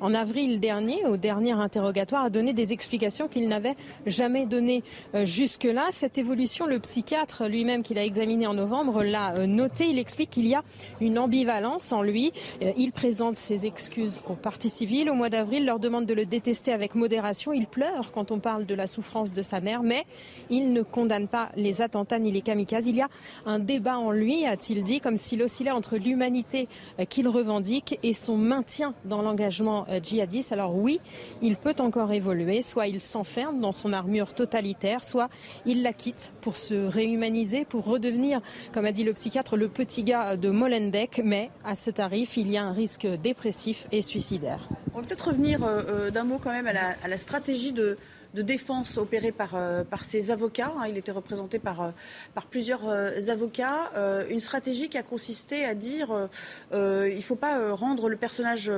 en 0.00 0.14
avril 0.14 0.60
dernier, 0.60 1.04
au 1.06 1.16
dernier 1.16 1.52
interrogatoire, 1.52 2.24
à 2.24 2.30
donner 2.30 2.52
des 2.52 2.72
explications 2.72 3.28
qu'il 3.28 3.48
n'avait 3.48 3.76
jamais 4.06 4.46
données 4.46 4.82
euh, 5.14 5.26
jusque-là. 5.26 5.86
Cette 5.90 6.18
évolution, 6.18 6.66
le 6.66 6.78
psychiatre 6.78 7.46
lui-même 7.46 7.82
qui 7.82 7.94
l'a 7.94 8.04
examiné 8.04 8.46
en 8.46 8.54
novembre 8.54 9.02
l'a 9.02 9.34
euh, 9.34 9.46
noté. 9.46 9.86
Il 9.86 9.98
explique 9.98 10.30
qu'il 10.30 10.46
y 10.46 10.54
a 10.54 10.62
une 11.00 11.18
ambivalence 11.18 11.92
en 11.92 12.02
lui. 12.02 12.32
Euh, 12.62 12.72
Il 12.76 12.92
présente 12.92 13.36
ses 13.36 13.66
excuses 13.66 14.20
aux 14.28 14.34
partis 14.34 14.70
civils. 14.70 15.10
Au 15.10 15.14
mois 15.14 15.28
d'avril, 15.28 15.64
leur 15.64 15.78
demande 15.78 16.06
de 16.06 16.14
le 16.14 16.26
détester 16.26 16.72
avec 16.72 16.94
modération. 16.94 17.52
Il 17.52 17.66
pleure 17.66 18.12
quand 18.12 18.30
on 18.30 18.38
parle 18.38 18.66
de 18.66 18.74
la 18.74 18.86
souffrance 18.86 19.32
de 19.32 19.42
sa 19.42 19.60
mère, 19.60 19.82
mais 19.82 20.04
il 20.50 20.72
ne 20.72 20.82
condamne 20.82 21.28
pas 21.28 21.50
les 21.56 21.82
attentats 21.82 22.18
ni 22.18 22.30
les 22.30 22.42
kamikazes. 22.42 22.86
Il 22.86 22.96
y 22.96 23.02
a 23.02 23.08
un 23.46 23.58
débat 23.58 23.98
en 23.98 24.10
lui, 24.10 24.44
a-t-il 24.46 24.82
dit, 24.82 25.00
comme 25.00 25.16
s'il 25.16 25.42
oscillait 25.42 25.70
entre 25.70 25.96
l'humanité 25.96 26.68
qu'il 27.08 27.28
revendique 27.28 27.98
et 28.02 28.14
son 28.14 28.36
maintien 28.36 28.94
dans 29.04 29.22
l'engagement 29.32 29.86
euh, 29.88 29.98
djihadiste. 30.02 30.52
Alors 30.52 30.76
oui, 30.76 31.00
il 31.40 31.56
peut 31.56 31.74
encore 31.80 32.12
évoluer. 32.12 32.60
Soit 32.60 32.86
il 32.86 33.00
s'enferme 33.00 33.60
dans 33.60 33.72
son 33.72 33.92
armure 33.92 34.34
totalitaire, 34.34 35.02
soit 35.04 35.30
il 35.64 35.82
la 35.82 35.94
quitte 35.94 36.32
pour 36.42 36.56
se 36.56 36.74
réhumaniser, 36.74 37.64
pour 37.64 37.84
redevenir, 37.84 38.40
comme 38.72 38.84
a 38.84 38.92
dit 38.92 39.04
le 39.04 39.14
psychiatre, 39.14 39.56
le 39.56 39.68
petit 39.68 40.04
gars 40.04 40.36
de 40.36 40.50
Molenbeek. 40.50 41.22
Mais 41.24 41.50
à 41.64 41.74
ce 41.74 41.90
tarif, 41.90 42.36
il 42.36 42.50
y 42.50 42.58
a 42.58 42.64
un 42.64 42.72
risque 42.72 43.06
dépressif 43.06 43.86
et 43.90 44.02
suicidaire. 44.02 44.68
On 44.94 45.00
va 45.00 45.06
peut-être 45.06 45.28
revenir 45.28 45.64
euh, 45.64 45.82
euh, 45.88 46.10
d'un 46.10 46.24
mot 46.24 46.38
quand 46.38 46.52
même 46.52 46.66
à 46.66 46.72
la, 46.74 46.94
à 47.02 47.08
la 47.08 47.16
stratégie 47.16 47.72
de, 47.72 47.96
de 48.34 48.42
défense 48.42 48.96
opérée 48.98 49.32
par, 49.32 49.54
euh, 49.54 49.84
par 49.84 50.04
ses 50.04 50.30
avocats. 50.30 50.72
hein. 50.78 50.86
Il 50.88 50.96
était 50.96 51.12
représenté 51.12 51.58
par, 51.58 51.80
euh, 51.82 51.90
par 52.34 52.46
plusieurs 52.46 52.88
euh, 52.88 53.10
avocats. 53.28 53.90
Une 54.30 54.40
stratégie 54.40 54.88
qui 54.88 54.98
a 54.98 55.02
consisté 55.02 55.64
à 55.64 55.74
dire 55.74 56.28
euh, 56.72 57.08
il 57.10 57.16
ne 57.16 57.20
faut 57.20 57.36
pas 57.36 57.74
rendre 57.74 58.08
le 58.08 58.16
personnage, 58.16 58.70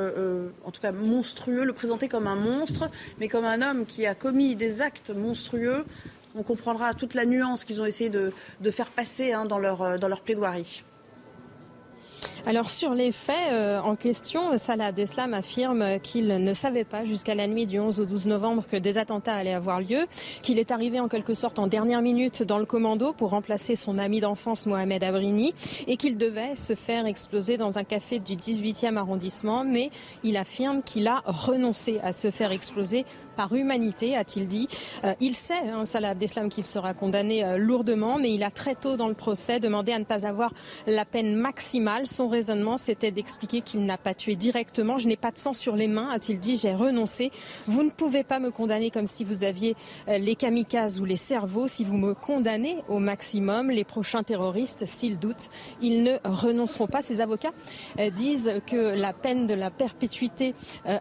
en 0.65 0.71
tout 0.71 0.81
cas 0.81 0.93
monstrueux, 0.93 1.65
le 1.65 1.73
présenter 1.73 2.09
comme 2.09 2.27
un 2.27 2.37
monstre, 2.37 2.91
mais 3.19 3.29
comme 3.29 3.45
un 3.45 3.63
homme 3.63 3.87
qui 3.87 4.07
a 4.07 4.15
commis 4.15 4.57
des 4.57 4.83
actes 4.83 5.11
monstrueux. 5.11 5.85
On 6.37 6.43
comprendra 6.43 6.95
toute 6.95 7.15
la 7.15 7.27
nuance 7.27 7.65
qu'ils 7.65 7.81
ont 7.81 7.87
essayé 7.87 8.11
de, 8.11 8.33
de 8.61 8.71
faire 8.71 8.91
passer 8.91 9.33
hein, 9.33 9.45
dans, 9.45 9.59
leur, 9.59 9.99
dans 9.99 10.09
leur 10.09 10.21
plaidoirie. 10.21 10.83
Alors 12.47 12.69
sur 12.69 12.93
les 12.93 13.11
faits 13.11 13.53
euh, 13.53 13.81
en 13.81 13.97
question, 13.97 14.59
Salah 14.59 14.87
Abdeslam 14.87 15.33
affirme 15.33 15.99
qu'il 16.01 16.27
ne 16.27 16.53
savait 16.53 16.85
pas 16.85 17.07
jusqu'à 17.07 17.35
la 17.35 17.47
nuit 17.47 17.65
du 17.65 17.81
11 17.81 18.01
au 18.01 18.05
12 18.05 18.27
novembre 18.27 18.67
que 18.71 18.77
des 18.77 18.99
attentats 18.99 19.35
allaient 19.35 19.55
avoir 19.55 19.81
lieu, 19.81 20.05
qu'il 20.43 20.59
est 20.59 20.71
arrivé 20.71 21.01
en 21.01 21.09
quelque 21.09 21.33
sorte 21.33 21.59
en 21.59 21.69
dernière 21.69 22.03
minute 22.03 22.43
dans 22.43 22.59
le 22.59 22.67
commando 22.67 23.15
pour 23.15 23.31
remplacer 23.31 23.77
son 23.77 23.97
ami 23.97 24.21
d'enfance 24.21 24.67
Mohamed 24.67 25.03
Abrini 25.03 25.55
et 25.87 25.97
qu'il 25.97 26.19
devait 26.19 26.55
se 26.55 26.75
faire 26.75 27.07
exploser 27.07 27.57
dans 27.57 27.79
un 27.79 27.85
café 27.85 28.19
du 28.19 28.35
18e 28.35 28.99
arrondissement, 28.99 29.65
mais 29.65 29.91
il 30.23 30.37
affirme 30.37 30.83
qu'il 30.83 31.09
a 31.09 31.23
renoncé 31.25 31.99
à 32.03 32.13
se 32.13 32.31
faire 32.31 32.53
exploser 32.53 33.07
par 33.35 33.53
humanité, 33.55 34.17
a-t-il 34.17 34.47
dit. 34.47 34.69
Euh, 35.05 35.15
il 35.21 35.35
sait, 35.35 35.69
hein, 35.69 35.85
Salah 35.85 36.11
Abdeslam, 36.11 36.49
qu'il 36.49 36.65
sera 36.65 36.95
condamné 36.95 37.45
euh, 37.45 37.57
lourdement, 37.59 38.19
mais 38.19 38.33
il 38.33 38.43
a 38.43 38.51
très 38.51 38.75
tôt 38.75 38.97
dans 38.97 39.09
le 39.09 39.15
procès 39.15 39.61
demandé 39.61 39.93
à 39.93 39.99
ne 39.99 40.05
pas 40.05 40.27
avoir 40.27 40.53
la 40.87 41.05
peine 41.05 41.35
maximale. 41.35 42.07
Raisonnement, 42.35 42.77
c'était 42.77 43.11
d'expliquer 43.11 43.61
qu'il 43.61 43.85
n'a 43.87 43.97
pas 43.97 44.15
tué 44.15 44.37
directement. 44.37 44.99
Je 44.99 45.09
n'ai 45.09 45.17
pas 45.17 45.31
de 45.31 45.39
sang 45.39 45.53
sur 45.53 45.77
les 45.77 45.89
mains, 45.89 46.11
a-t-il 46.11 46.39
dit. 46.39 46.57
J'ai 46.57 46.75
renoncé. 46.75 47.31
Vous 47.67 47.83
ne 47.83 47.91
pouvez 47.91 48.25
pas 48.25 48.39
me 48.39 48.51
condamner 48.51 48.91
comme 48.91 49.07
si 49.07 49.25
vous 49.25 49.45
aviez 49.45 49.77
euh, 50.09 50.19
les 50.19 50.35
kamikazes 50.35 51.01
ou 51.01 51.05
les 51.05 51.17
cerveaux. 51.17 51.69
Si 51.69 51.85
vous 51.85 51.97
me 51.97 52.15
condamnez 52.15 52.77
au 52.89 52.99
maximum, 52.99 53.71
les 53.71 53.85
prochains 53.85 54.23
terroristes, 54.23 54.87
s'ils 54.87 55.19
doutent, 55.19 55.49
ils 55.81 56.03
ne 56.03 56.17
renonceront 56.25 56.87
pas. 56.87 57.01
Ses 57.01 57.21
avocats 57.21 57.53
disent 58.15 58.53
que 58.67 58.77
la 58.77 59.13
peine 59.13 59.47
de 59.47 59.55
la 59.55 59.71
perpétuité 59.71 60.55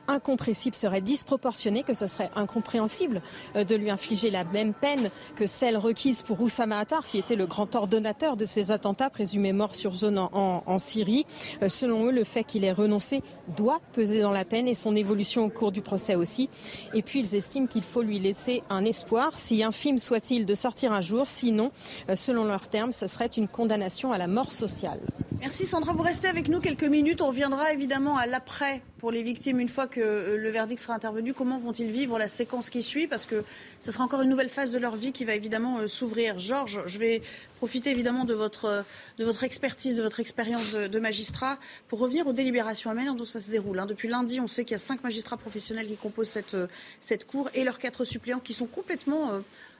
incompressible 0.07 0.75
serait 0.75 1.01
disproportionnée, 1.01 1.83
que 1.83 1.93
ce 1.93 2.07
serait 2.07 2.29
incompréhensible 2.35 3.21
euh, 3.55 3.63
de 3.63 3.75
lui 3.75 3.89
infliger 3.89 4.29
la 4.29 4.43
même 4.43 4.73
peine 4.73 5.09
que 5.35 5.47
celle 5.47 5.77
requise 5.77 6.21
pour 6.21 6.41
Oussama 6.41 6.79
Attar, 6.79 7.05
qui 7.05 7.17
était 7.17 7.35
le 7.35 7.45
grand 7.45 7.75
ordonnateur 7.75 8.37
de 8.37 8.45
ces 8.45 8.71
attentats 8.71 9.09
présumés 9.09 9.53
morts 9.53 9.75
sur 9.75 9.93
zone 9.93 10.17
en, 10.17 10.77
Syrie. 10.77 11.22
Euh, 11.61 11.69
selon 11.69 12.05
eux, 12.05 12.11
le 12.11 12.23
fait 12.23 12.43
qu'il 12.43 12.63
ait 12.63 12.71
renoncé 12.71 13.21
doit 13.55 13.81
peser 13.93 14.21
dans 14.21 14.31
la 14.31 14.45
peine 14.45 14.67
et 14.67 14.73
son 14.73 14.95
évolution 14.95 15.43
au 15.43 15.49
cours 15.49 15.71
du 15.71 15.81
procès 15.81 16.15
aussi. 16.15 16.49
Et 16.93 17.01
puis 17.01 17.19
ils 17.19 17.35
estiment 17.35 17.67
qu'il 17.67 17.83
faut 17.83 18.01
lui 18.01 18.19
laisser 18.19 18.63
un 18.69 18.85
espoir, 18.85 19.37
si 19.37 19.63
infime 19.63 19.97
soit-il, 19.97 20.45
de 20.45 20.55
sortir 20.55 20.91
un 20.91 21.01
jour. 21.01 21.27
Sinon, 21.27 21.71
euh, 22.09 22.15
selon 22.15 22.45
leurs 22.45 22.67
termes, 22.67 22.91
ce 22.91 23.07
serait 23.07 23.27
une 23.27 23.47
condamnation 23.47 24.11
à 24.11 24.17
la 24.17 24.27
mort 24.27 24.51
sociale. 24.51 24.99
Merci 25.39 25.65
Sandra, 25.65 25.93
vous 25.93 26.03
restez 26.03 26.27
avec 26.27 26.47
nous 26.47 26.59
quelques 26.59 26.83
minutes. 26.83 27.21
On 27.21 27.27
reviendra 27.27 27.73
évidemment 27.73 28.17
à 28.17 28.27
l'après 28.27 28.81
pour 29.03 29.11
les 29.11 29.21
victimes 29.21 29.59
une 29.59 29.67
fois 29.67 29.85
que 29.85 29.99
euh, 29.99 30.37
le 30.37 30.49
verdict 30.49 30.81
sera 30.81 30.93
intervenu. 30.93 31.33
Comment 31.33 31.57
vont-ils 31.57 31.91
vivre 31.91 32.17
la 32.17 32.29
séquence 32.29 32.69
qui 32.69 32.81
suit? 32.81 33.05
Parce 33.05 33.25
que 33.25 33.43
ce 33.81 33.91
sera 33.91 34.05
encore 34.05 34.21
une 34.21 34.29
nouvelle 34.29 34.47
phase 34.47 34.71
de 34.71 34.79
leur 34.79 34.95
vie 34.95 35.11
qui 35.11 35.25
va 35.25 35.35
évidemment 35.35 35.79
euh, 35.79 35.87
s'ouvrir. 35.87 36.39
Georges, 36.39 36.81
je 36.85 36.99
vais 36.99 37.21
profiter 37.57 37.89
évidemment 37.89 38.23
de 38.23 38.33
votre, 38.33 38.63
euh, 38.63 38.81
de 39.17 39.25
votre 39.25 39.43
expertise, 39.43 39.97
de 39.97 40.03
votre 40.03 40.21
expérience 40.21 40.71
de, 40.71 40.99
magistrat 40.99 41.57
pour 41.89 41.99
revenir 41.99 42.27
aux 42.27 42.31
délibérations, 42.31 42.91
à 42.91 42.93
la 42.93 43.01
manière 43.01 43.15
dont 43.15 43.25
ça 43.25 43.41
se 43.41 43.51
déroule. 43.51 43.77
Hein. 43.77 43.87
Depuis 43.87 44.07
lundi, 44.07 44.39
on 44.39 44.47
sait 44.47 44.63
qu'il 44.63 44.71
y 44.71 44.75
a 44.75 44.77
cinq 44.77 45.03
magistrats 45.03 45.35
professionnels 45.35 45.87
qui 45.87 45.97
composent 45.97 46.29
cette, 46.29 46.55
cette 47.01 47.27
cour 47.27 47.49
et 47.53 47.65
leurs 47.65 47.79
quatre 47.79 48.05
suppléants 48.05 48.39
qui 48.39 48.53
sont 48.53 48.67
complètement 48.67 49.31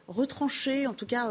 retranchés, 0.10 0.86
en 0.86 0.94
tout 0.94 1.06
cas 1.06 1.30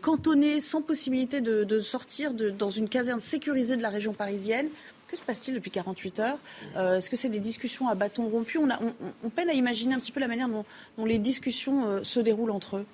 cantonnés, 0.00 0.60
sans 0.60 0.80
possibilité 0.80 1.42
de, 1.42 1.78
sortir 1.78 2.32
dans 2.32 2.70
une 2.70 2.88
caserne 2.88 3.20
sécurisée 3.20 3.76
de 3.76 3.82
la 3.82 3.90
région 3.90 4.14
parisienne. 4.14 4.68
Que 5.08 5.16
se 5.16 5.22
passe-t-il 5.22 5.54
depuis 5.54 5.70
48 5.70 6.20
heures 6.20 6.38
euh, 6.76 6.98
Est-ce 6.98 7.08
que 7.08 7.16
c'est 7.16 7.30
des 7.30 7.40
discussions 7.40 7.88
à 7.88 7.94
bâton 7.94 8.28
rompu 8.28 8.58
on, 8.58 9.30
peine 9.30 9.48
à 9.48 9.54
imaginer 9.54 9.94
un 9.94 9.98
petit 9.98 10.12
peu 10.12 10.20
la 10.20 10.28
manière 10.28 10.48
dont, 10.48 10.64
les 11.04 11.18
discussions 11.18 12.04
se 12.04 12.20
déroulent 12.20 12.50
entre 12.50 12.76
eux. 12.76 12.86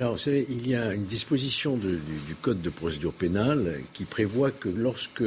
Alors, 0.00 0.12
vous 0.12 0.18
savez, 0.18 0.46
il 0.48 0.66
y 0.66 0.74
a 0.74 0.94
une 0.94 1.04
disposition 1.04 1.76
du, 1.76 1.98
Code 2.40 2.62
de 2.62 2.70
procédure 2.70 3.12
pénale 3.12 3.82
qui 3.92 4.04
prévoit 4.04 4.50
que 4.50 4.68
lorsque 4.68 5.22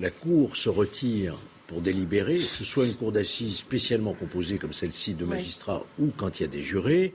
la 0.00 0.10
Cour 0.10 0.56
se 0.56 0.70
retire 0.70 1.36
pour 1.66 1.82
délibérer, 1.82 2.36
que 2.36 2.42
ce 2.42 2.64
soit 2.64 2.86
une 2.86 2.94
cour 2.94 3.12
d'assises 3.12 3.56
spécialement 3.56 4.14
composée 4.14 4.58
comme 4.58 4.72
celle-ci 4.72 5.14
de 5.14 5.24
magistrats 5.24 5.84
ou 5.98 6.08
quand 6.16 6.40
il 6.40 6.42
y 6.42 6.46
a 6.46 6.48
des 6.48 6.62
jurés, 6.62 7.12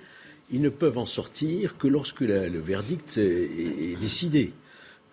ils 0.51 0.61
ne 0.61 0.69
peuvent 0.69 0.97
en 0.97 1.05
sortir 1.05 1.77
que 1.77 1.87
lorsque 1.87 2.21
le 2.21 2.59
verdict 2.59 3.17
est, 3.17 3.99
décidé. 3.99 4.53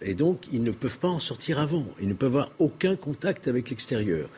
Et 0.04 0.14
donc, 0.14 0.46
ils 0.52 0.62
ne 0.62 0.70
peuvent 0.70 0.98
pas 0.98 1.08
en 1.08 1.18
sortir 1.18 1.58
avant. 1.58 1.86
Ils 2.00 2.08
ne 2.08 2.14
peuvent 2.14 2.36
avoir 2.36 2.52
aucun 2.58 2.94
contact 2.94 3.48
avec 3.48 3.70
l'extérieur. 3.70 4.28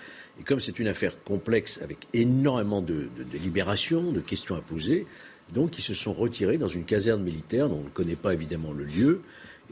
Et 0.40 0.44
comme 0.44 0.60
c'est 0.60 0.78
une 0.78 0.86
affaire 0.86 1.22
complexe 1.24 1.80
avec 1.82 2.06
énormément 2.14 2.82
de, 2.82 3.08
délibérations, 3.30 4.12
de 4.12 4.20
questions 4.20 4.54
à 4.54 4.60
poser, 4.60 5.06
donc 5.52 5.78
ils 5.78 5.82
se 5.82 5.94
sont 5.94 6.12
retirés 6.12 6.58
dans 6.58 6.68
une 6.68 6.84
caserne 6.84 7.22
militaire 7.22 7.68
dont 7.68 7.78
on 7.80 7.84
ne 7.84 7.88
connaît 7.88 8.16
pas 8.16 8.32
évidemment 8.32 8.72
le 8.72 8.84
lieu. 8.84 9.22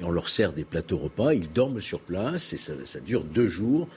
Et 0.00 0.04
on 0.04 0.10
leur 0.10 0.28
sert 0.28 0.52
des 0.52 0.64
plateaux 0.64 0.98
repas. 0.98 1.34
Ils 1.34 1.52
dorment 1.52 1.80
sur 1.80 2.00
place 2.00 2.52
et 2.52 2.56
ça, 2.56 3.00
dure 3.00 3.22
deux 3.22 3.46
jours 3.46 3.88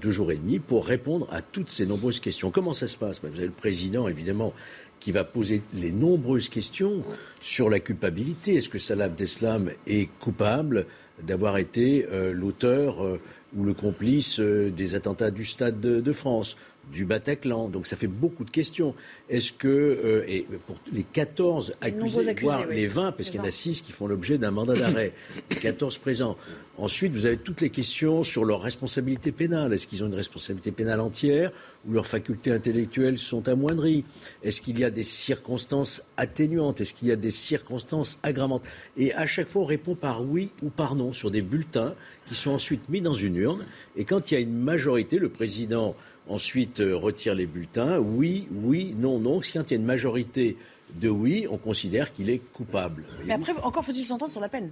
deux 0.00 0.10
jours 0.10 0.30
et 0.30 0.36
demi 0.36 0.58
pour 0.58 0.86
répondre 0.86 1.26
à 1.30 1.40
toutes 1.42 1.70
ces 1.70 1.86
nombreuses 1.86 2.20
questions. 2.20 2.50
Comment 2.50 2.74
ça 2.74 2.86
se 2.86 2.96
passe? 2.96 3.20
Vous 3.22 3.28
avez 3.28 3.46
le 3.46 3.52
président, 3.52 4.08
évidemment, 4.08 4.52
qui 4.98 5.12
va 5.12 5.24
poser 5.24 5.62
les 5.72 5.90
nombreuses 5.90 6.48
questions 6.48 7.02
sur 7.42 7.70
la 7.70 7.80
culpabilité. 7.80 8.56
Est-ce 8.56 8.68
que 8.68 8.78
Salah 8.78 9.06
Abdeslam 9.06 9.70
est 9.86 10.10
coupable? 10.18 10.86
D'avoir 11.26 11.58
été 11.58 12.06
euh, 12.10 12.32
l'auteur 12.32 13.04
euh, 13.04 13.20
ou 13.56 13.64
le 13.64 13.74
complice 13.74 14.40
euh, 14.40 14.70
des 14.70 14.94
attentats 14.94 15.30
du 15.30 15.44
Stade 15.44 15.80
de 15.80 16.12
France 16.12 16.56
du 16.92 17.04
Bataclan. 17.04 17.68
Donc 17.68 17.86
ça 17.86 17.96
fait 17.96 18.06
beaucoup 18.06 18.44
de 18.44 18.50
questions. 18.50 18.94
Est-ce 19.28 19.52
que, 19.52 19.68
euh, 19.68 20.24
et 20.28 20.46
pour 20.66 20.76
les 20.92 21.04
14 21.04 21.74
accusés, 21.80 22.34
voire 22.40 22.66
les 22.66 22.86
20, 22.86 23.12
parce 23.12 23.30
qu'il 23.30 23.40
y 23.40 23.42
en 23.42 23.46
a 23.46 23.50
6 23.50 23.82
qui 23.82 23.92
font 23.92 24.06
l'objet 24.06 24.38
d'un 24.38 24.50
mandat 24.50 24.74
d'arrêt, 24.74 25.12
14 25.60 25.98
présents. 25.98 26.36
Ensuite, 26.78 27.12
vous 27.12 27.26
avez 27.26 27.36
toutes 27.36 27.60
les 27.60 27.68
questions 27.68 28.22
sur 28.22 28.44
leur 28.44 28.62
responsabilité 28.62 29.32
pénale. 29.32 29.74
Est-ce 29.74 29.86
qu'ils 29.86 30.02
ont 30.02 30.06
une 30.06 30.14
responsabilité 30.14 30.70
pénale 30.70 31.00
entière 31.00 31.52
ou 31.86 31.92
leurs 31.92 32.06
facultés 32.06 32.50
intellectuelles 32.52 33.18
sont 33.18 33.48
amoindries? 33.48 34.04
Est-ce 34.42 34.62
qu'il 34.62 34.78
y 34.78 34.84
a 34.84 34.90
des 34.90 35.02
circonstances 35.02 36.02
atténuantes? 36.16 36.80
Est-ce 36.80 36.94
qu'il 36.94 37.08
y 37.08 37.12
a 37.12 37.16
des 37.16 37.32
circonstances 37.32 38.18
aggravantes? 38.22 38.62
Et 38.96 39.12
à 39.12 39.26
chaque 39.26 39.48
fois, 39.48 39.62
on 39.62 39.66
répond 39.66 39.94
par 39.94 40.24
oui 40.24 40.50
ou 40.62 40.70
par 40.70 40.94
non 40.94 41.12
sur 41.12 41.30
des 41.30 41.42
bulletins 41.42 41.94
qui 42.28 42.34
sont 42.34 42.52
ensuite 42.52 42.88
mis 42.88 43.02
dans 43.02 43.12
une 43.12 43.36
urne. 43.36 43.66
Et 43.96 44.04
quand 44.04 44.30
il 44.30 44.34
y 44.34 44.36
a 44.38 44.40
une 44.40 44.56
majorité, 44.56 45.18
le 45.18 45.28
président 45.28 45.94
ensuite 46.30 46.80
euh, 46.80 46.96
retire 46.96 47.34
les 47.34 47.46
bulletins. 47.46 47.98
Oui, 47.98 48.48
oui, 48.62 48.94
non, 48.98 49.18
non. 49.18 49.42
Si 49.42 49.58
il 49.58 49.70
y 49.70 49.74
a 49.74 49.76
une 49.76 49.84
majorité 49.84 50.56
de 50.94 51.08
oui, 51.08 51.46
on 51.50 51.58
considère 51.58 52.12
qu'il 52.12 52.30
est 52.30 52.38
coupable. 52.52 53.04
Mais 53.24 53.34
après, 53.34 53.52
encore 53.62 53.84
faut-il 53.84 54.06
s'entendre 54.06 54.32
sur 54.32 54.40
la 54.40 54.48
peine 54.48 54.70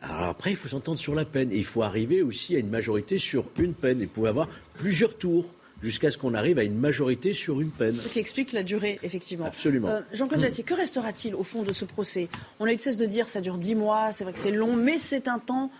alors 0.00 0.28
après, 0.28 0.50
il 0.50 0.56
faut 0.56 0.68
s'entendre 0.68 1.00
sur 1.00 1.16
la 1.16 1.24
peine. 1.24 1.50
Et 1.50 1.56
il 1.56 1.64
faut 1.64 1.82
arriver 1.82 2.22
aussi 2.22 2.54
à 2.54 2.60
une 2.60 2.68
majorité 2.68 3.18
sur 3.18 3.46
une 3.58 3.74
peine. 3.74 3.98
Il 4.00 4.06
pouvait 4.06 4.28
avoir 4.28 4.48
plusieurs 4.74 5.18
tours 5.18 5.52
jusqu'à 5.82 6.12
ce 6.12 6.16
qu'on 6.16 6.34
arrive 6.34 6.56
à 6.60 6.62
une 6.62 6.78
majorité 6.78 7.32
sur 7.32 7.60
une 7.60 7.72
peine. 7.72 7.96
Ce 7.96 8.08
qui 8.08 8.20
explique 8.20 8.52
la 8.52 8.62
durée, 8.62 9.00
effectivement. 9.02 9.46
Absolument. 9.46 9.88
Euh, 9.88 10.00
Jean-Claude 10.12 10.42
Dacier, 10.42 10.62
que 10.62 10.74
restera-t-il 10.74 11.34
au 11.34 11.42
fond 11.42 11.64
de 11.64 11.72
ce 11.72 11.84
procès? 11.84 12.28
On 12.60 12.66
a 12.66 12.72
eu 12.72 12.76
de 12.76 12.80
cesse 12.80 12.96
de 12.96 13.06
dire 13.06 13.26
ça 13.26 13.40
dure 13.40 13.58
dix 13.58 13.74
mois, 13.74 14.12
c'est 14.12 14.22
vrai 14.22 14.32
que 14.32 14.38
c'est 14.38 14.52
long, 14.52 14.76
mais 14.76 14.98
c'est 14.98 15.26
un 15.26 15.40
temps 15.40 15.72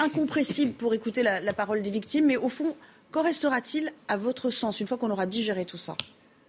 incompressible 0.00 0.72
pour 0.72 0.92
écouter 0.92 1.22
la 1.22 1.52
parole 1.52 1.80
des 1.80 1.90
victimes. 1.90 2.26
Mais 2.26 2.36
au 2.36 2.48
fond, 2.48 2.74
Qu'en 3.10 3.22
restera-t-il 3.22 3.92
à 4.06 4.16
votre 4.16 4.50
sens 4.50 4.80
une 4.80 4.86
fois 4.86 4.96
qu'on 4.96 5.10
aura 5.10 5.26
digéré 5.26 5.64
tout 5.64 5.76
ça? 5.76 5.96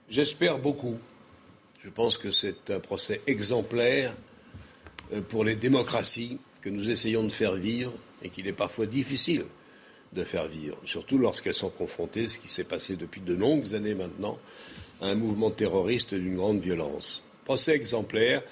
J'espère 0.10 0.60
beaucoup. 0.60 1.00
Je 1.84 1.90
pense 1.90 2.20
que 2.20 2.30
c'est 2.30 2.70
un 2.70 2.80
procès 2.80 3.22
exemplaire 3.26 4.14
euh, 5.12 5.22
pour 5.22 5.44
les 5.44 5.56
démocraties 5.56 6.38
que 6.62 6.70
nous 6.70 6.90
essayons 6.90 7.24
de 7.24 7.32
faire 7.32 7.56
vivre 7.56 7.92
et 8.22 8.30
qu'il 8.30 8.48
est 8.48 8.54
parfois 8.54 8.86
difficile 8.86 9.46
de 10.14 10.24
faire 10.24 10.48
vivre, 10.48 10.78
surtout 10.86 11.18
lorsqu'elles 11.18 11.56
sont 11.56 11.70
confrontées, 11.70 12.28
ce 12.28 12.38
qui 12.38 12.50
s'est 12.50 12.66
passé 12.66 12.96
depuis 12.96 13.22
de 13.22 13.34
longues 13.34 13.74
années 13.74 13.96
maintenant, 13.96 14.38
à 15.02 15.08
un 15.08 15.16
mouvement 15.16 15.50
terroriste 15.50 16.14
d'une 16.14 16.36
grande 16.36 16.60
violence. 16.60 17.24
Procès 17.46 17.74
exemplaire, 17.74 18.44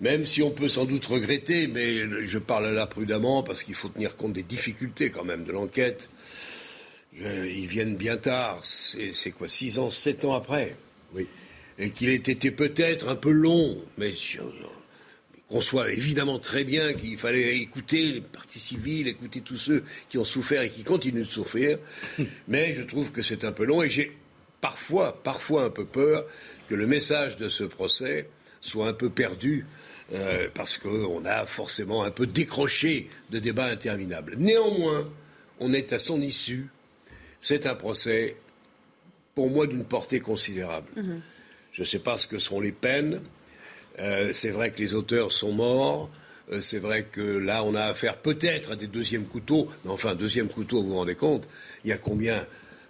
même 0.00 0.26
si 0.26 0.42
on 0.42 0.50
peut 0.50 0.68
sans 0.68 0.84
doute 0.84 1.06
regretter, 1.06 1.68
mais 1.68 2.24
je 2.24 2.38
parle 2.38 2.68
là 2.74 2.86
prudemment 2.86 3.42
parce 3.42 3.62
qu'il 3.62 3.74
faut 3.74 3.88
tenir 3.88 4.16
compte 4.16 4.32
des 4.32 4.42
difficultés 4.42 5.10
quand 5.10 5.24
même 5.24 5.44
de 5.44 5.52
l'enquête. 5.52 6.10
Euh, 7.22 7.48
ils 7.48 7.66
viennent 7.66 7.96
bien 7.96 8.16
tard. 8.16 8.60
C'est 8.64 9.30
quoi, 9.30 9.48
six 9.48 9.78
ans, 9.78 9.90
sept 9.90 10.24
ans 10.24 10.34
après 10.34 10.76
Oui. 11.14 11.28
Et 11.78 11.90
qu'il 11.90 12.08
ait 12.08 12.16
été 12.16 12.50
peut-être 12.50 13.08
un 13.08 13.16
peu 13.16 13.30
long, 13.30 13.78
mais 13.98 14.14
qu'on 15.48 15.60
soit 15.60 15.92
évidemment 15.92 16.38
très 16.38 16.64
bien 16.64 16.92
qu'il 16.94 17.16
fallait 17.16 17.58
écouter 17.58 18.12
les 18.14 18.20
partis 18.20 18.60
civils, 18.60 19.08
écouter 19.08 19.40
tous 19.40 19.56
ceux 19.56 19.84
qui 20.08 20.18
ont 20.18 20.24
souffert 20.24 20.62
et 20.62 20.70
qui 20.70 20.84
continuent 20.84 21.24
de 21.24 21.30
souffrir. 21.30 21.78
mais 22.48 22.74
je 22.74 22.82
trouve 22.82 23.10
que 23.10 23.22
c'est 23.22 23.44
un 23.44 23.52
peu 23.52 23.64
long 23.64 23.82
et 23.82 23.88
j'ai 23.88 24.16
parfois, 24.60 25.22
parfois 25.22 25.64
un 25.64 25.70
peu 25.70 25.84
peur 25.84 26.24
que 26.68 26.74
le 26.74 26.86
message 26.86 27.36
de 27.36 27.48
ce 27.48 27.64
procès 27.64 28.28
soit 28.60 28.88
un 28.88 28.94
peu 28.94 29.10
perdu 29.10 29.66
euh, 30.12 30.48
parce 30.54 30.78
qu'on 30.78 31.24
a 31.24 31.46
forcément 31.46 32.04
un 32.04 32.10
peu 32.10 32.26
décroché 32.26 33.08
de 33.30 33.38
débats 33.38 33.66
interminables. 33.66 34.36
Néanmoins, 34.38 35.10
on 35.60 35.72
est 35.72 35.92
à 35.92 35.98
son 35.98 36.20
issue 36.20 36.68
c'est 37.44 37.66
un 37.66 37.74
procès, 37.74 38.36
pour 39.34 39.50
moi, 39.50 39.66
d'une 39.66 39.84
portée 39.84 40.18
considérable. 40.18 40.88
Mhm. 40.96 41.20
Je 41.72 41.82
ne 41.82 41.86
sais 41.86 41.98
pas 41.98 42.16
ce 42.16 42.26
que 42.26 42.38
seront 42.38 42.60
les 42.60 42.72
peines. 42.72 43.20
Euh, 43.98 44.30
c'est 44.32 44.48
vrai 44.48 44.70
que 44.70 44.78
les 44.78 44.94
auteurs 44.94 45.30
sont 45.30 45.52
morts. 45.52 46.08
Euh, 46.50 46.62
c'est 46.62 46.78
vrai 46.78 47.04
que 47.04 47.20
là, 47.20 47.62
on 47.62 47.74
a 47.74 47.82
affaire 47.82 48.16
peut-être 48.16 48.72
à 48.72 48.76
des 48.76 48.86
deuxièmes 48.86 49.26
couteaux, 49.26 49.68
mais 49.84 49.90
enfin, 49.90 50.14
deuxième 50.14 50.48
couteau, 50.48 50.82
vous 50.82 50.88
vous 50.88 50.94
rendez 50.94 51.16
compte, 51.16 51.46
il 51.84 51.90
y 51.90 51.92
a 51.92 51.98
combien? 51.98 52.46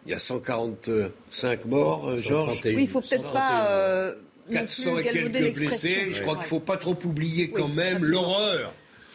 Il 0.07 0.13
y 0.13 0.15
a 0.15 0.21
145 0.21 1.65
morts, 1.65 2.11
euh, 2.11 2.17
Georges? 2.19 2.61
Oui, 2.65 2.77
il 2.79 2.89
faut 2.89 3.01
peut-être 3.01 3.33
pas. 3.33 3.69
Euh, 3.71 4.15
400 4.53 4.99
et 4.99 5.03
quelques 5.05 5.57
blessés. 5.57 6.13
Je 6.13 6.23
crois 6.23 6.35
qu'il 6.35 6.45
ne 6.45 6.49
faut 6.49 6.61
pas 6.61 6.77
trop 6.77 6.97
oublier 7.05 7.51
quand 7.51 7.67
même 7.67 8.05
l'horreur 8.05 8.73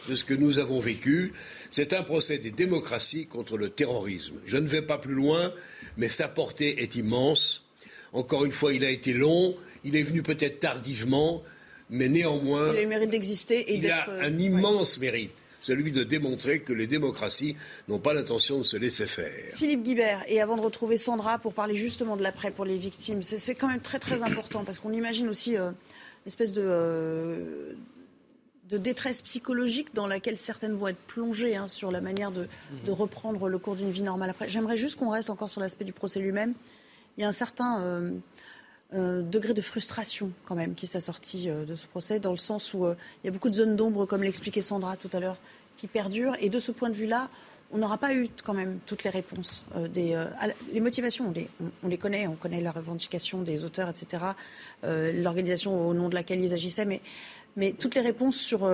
de 0.10 0.15
ce 0.15 0.25
que 0.25 0.34
nous 0.34 0.60
avons 0.60 0.81
vécu. 0.81 1.31
C'est 1.71 1.93
un 1.93 2.03
procès 2.03 2.38
des 2.38 2.51
démocraties 2.51 3.25
contre 3.25 3.57
le 3.57 3.69
terrorisme. 3.69 4.35
Je 4.45 4.57
ne 4.57 4.67
vais 4.67 4.81
pas 4.81 4.97
plus 4.97 5.13
loin, 5.13 5.53
mais 5.97 6.09
sa 6.09 6.27
portée 6.27 6.81
est 6.81 6.95
immense. 6.95 7.65
Encore 8.13 8.45
une 8.45 8.51
fois, 8.51 8.73
il 8.73 8.83
a 8.83 8.89
été 8.89 9.13
long, 9.13 9.55
il 9.83 9.95
est 9.95 10.03
venu 10.03 10.23
peut-être 10.23 10.59
tardivement, 10.59 11.43
mais 11.89 12.09
néanmoins. 12.09 12.71
Il 12.73 12.79
a 12.79 12.81
le 12.81 12.88
mérite 12.88 13.09
d'exister 13.11 13.59
et 13.71 13.75
Il 13.75 13.91
a 13.91 14.09
un 14.19 14.38
immense 14.38 14.99
mérite 14.99 15.31
celui 15.61 15.91
de 15.91 16.03
démontrer 16.03 16.61
que 16.61 16.73
les 16.73 16.88
démocraties 16.88 17.55
n'ont 17.88 17.99
pas 17.99 18.13
l'intention 18.13 18.59
de 18.59 18.63
se 18.63 18.77
laisser 18.77 19.05
faire. 19.05 19.53
Philippe 19.53 19.83
Guibert, 19.83 20.23
et 20.27 20.41
avant 20.41 20.55
de 20.55 20.61
retrouver 20.61 20.97
Sandra 20.97 21.38
pour 21.39 21.53
parler 21.53 21.75
justement 21.75 22.15
de 22.15 22.23
l'après 22.23 22.51
pour 22.51 22.65
les 22.65 22.77
victimes, 22.77 23.23
c'est 23.23 23.55
quand 23.55 23.67
même 23.67 23.81
très 23.81 23.99
très 23.99 24.23
important 24.29 24.63
parce 24.63 24.79
qu'on 24.79 24.93
imagine 24.93 25.27
aussi 25.27 25.57
euh, 25.57 25.69
une 25.69 26.27
espèce 26.27 26.53
de, 26.53 26.63
euh, 26.63 27.73
de 28.69 28.77
détresse 28.77 29.21
psychologique 29.23 29.93
dans 29.95 30.05
laquelle 30.05 30.38
certaines 30.38 30.73
vont 30.73 30.88
être 30.88 30.99
plongées 31.07 31.55
hein, 31.55 31.67
sur 31.67 31.91
la 31.91 32.01
manière 32.01 32.31
de, 32.31 32.47
de 32.85 32.91
reprendre 32.91 33.49
le 33.49 33.57
cours 33.57 33.75
d'une 33.75 33.89
vie 33.89 34.03
normale 34.03 34.29
après. 34.29 34.47
J'aimerais 34.47 34.77
juste 34.77 34.97
qu'on 34.97 35.09
reste 35.09 35.29
encore 35.29 35.49
sur 35.49 35.59
l'aspect 35.59 35.85
du 35.85 35.93
procès 35.93 36.19
lui-même. 36.19 36.53
Il 37.17 37.21
y 37.21 37.25
a 37.25 37.27
un 37.27 37.33
certain 37.33 37.81
euh, 37.81 38.11
euh, 38.93 39.21
degré 39.23 39.53
de 39.53 39.61
frustration 39.61 40.31
quand 40.45 40.55
même 40.55 40.75
qui 40.75 40.88
s'est 40.88 41.01
sorti 41.01 41.49
euh, 41.49 41.65
de 41.65 41.75
ce 41.75 41.88
procès, 41.88 42.19
dans 42.19 42.31
le 42.31 42.38
sens 42.38 42.73
où 42.73 42.85
il 42.85 43.25
y 43.25 43.27
a 43.27 43.31
beaucoup 43.31 43.49
de 43.49 43.55
zones 43.55 43.75
d'ombre, 43.75 44.05
comme 44.05 44.23
l'expliquait 44.23 44.61
Sandra 44.61 44.95
tout 44.97 45.09
à 45.13 45.19
l'heure, 45.19 45.38
qui 45.77 45.88
perdurent. 45.88 46.35
Et 46.39 46.49
de 46.49 46.59
ce 46.59 46.71
point 46.71 46.89
de 46.89 46.95
vue-là, 46.95 47.27
on 47.71 47.79
n'aura 47.79 47.97
pas 47.97 48.13
eu 48.13 48.29
quand 48.43 48.53
même 48.53 48.79
toutes 48.85 49.03
les 49.03 49.09
réponses. 49.09 49.63
des, 49.93 50.19
les 50.73 50.79
motivations, 50.79 51.27
on 51.27 51.31
les, 51.31 51.47
on, 51.83 51.88
les, 51.88 51.99
connaît, 51.99 52.25
on 52.25 52.35
connaît 52.35 52.61
la 52.61 52.71
revendication 52.71 53.43
des 53.43 53.63
auteurs, 53.63 53.89
etc., 53.89 54.23
l'organisation 54.81 55.88
au 55.88 55.93
nom 55.93 56.09
de 56.09 56.15
laquelle 56.15 56.41
ils 56.41 56.51
agissaient, 56.51 56.85
mais, 56.85 56.99
mais 57.56 57.74
toutes 57.77 57.96
les 57.96 58.01
réponses 58.01 58.38
sur 58.38 58.68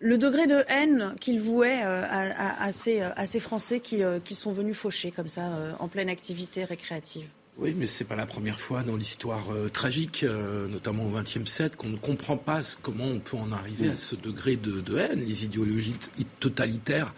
le 0.00 0.18
degré 0.18 0.46
de 0.46 0.64
haine 0.68 1.14
qu'ils 1.20 1.40
vouaient 1.40 1.82
à, 1.82 2.62
à, 2.62 2.66
à, 2.66 2.72
ces, 2.72 3.40
Français 3.40 3.80
qui, 3.80 4.02
sont 4.34 4.52
venus 4.52 4.76
faucher 4.76 5.10
comme 5.10 5.28
ça, 5.28 5.48
en 5.78 5.88
pleine 5.88 6.08
activité 6.08 6.64
récréative. 6.64 7.30
Oui, 7.60 7.74
mais 7.76 7.86
ce 7.86 8.02
n'est 8.02 8.08
pas 8.08 8.16
la 8.16 8.24
première 8.24 8.58
fois 8.58 8.82
dans 8.82 8.96
l'histoire 8.96 9.52
euh, 9.52 9.68
tragique, 9.68 10.22
euh, 10.22 10.66
notamment 10.66 11.04
au 11.04 11.10
XXe 11.10 11.44
siècle, 11.44 11.76
qu'on 11.76 11.90
ne 11.90 11.96
comprend 11.96 12.38
pas 12.38 12.62
comment 12.80 13.04
on 13.04 13.18
peut 13.18 13.36
en 13.36 13.52
arriver 13.52 13.90
à 13.90 13.96
ce 13.96 14.16
degré 14.16 14.56
de, 14.56 14.96
haine. 14.96 15.22
Les 15.26 15.44
idéologies 15.44 15.96
totalitaires 16.38 17.12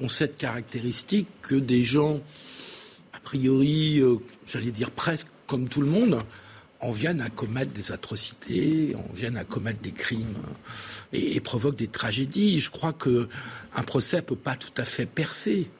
ont 0.00 0.08
cette 0.08 0.38
caractéristique 0.38 1.28
que 1.42 1.54
des 1.54 1.84
gens, 1.84 2.20
a 3.12 3.20
priori, 3.20 4.00
euh, 4.00 4.16
j'allais 4.46 4.70
dire 4.70 4.90
presque 4.90 5.28
comme 5.46 5.68
tout 5.68 5.82
le 5.82 5.88
monde, 5.88 6.18
en 6.84 6.92
viennent 6.92 7.20
à 7.22 7.30
commettre 7.30 7.72
des 7.72 7.92
atrocités, 7.92 8.94
en 8.94 9.12
viennent 9.12 9.36
à 9.36 9.44
commettre 9.44 9.80
des 9.80 9.92
crimes 9.92 10.36
et, 11.12 11.36
et 11.36 11.40
provoquent 11.40 11.76
des 11.76 11.88
tragédies. 11.88 12.60
Je 12.60 12.70
crois 12.70 12.92
qu'un 12.92 13.82
procès 13.84 14.18
ne 14.18 14.22
peut 14.22 14.36
pas 14.36 14.56
tout 14.56 14.74
à 14.76 14.84
fait 14.84 15.06
percer 15.06 15.70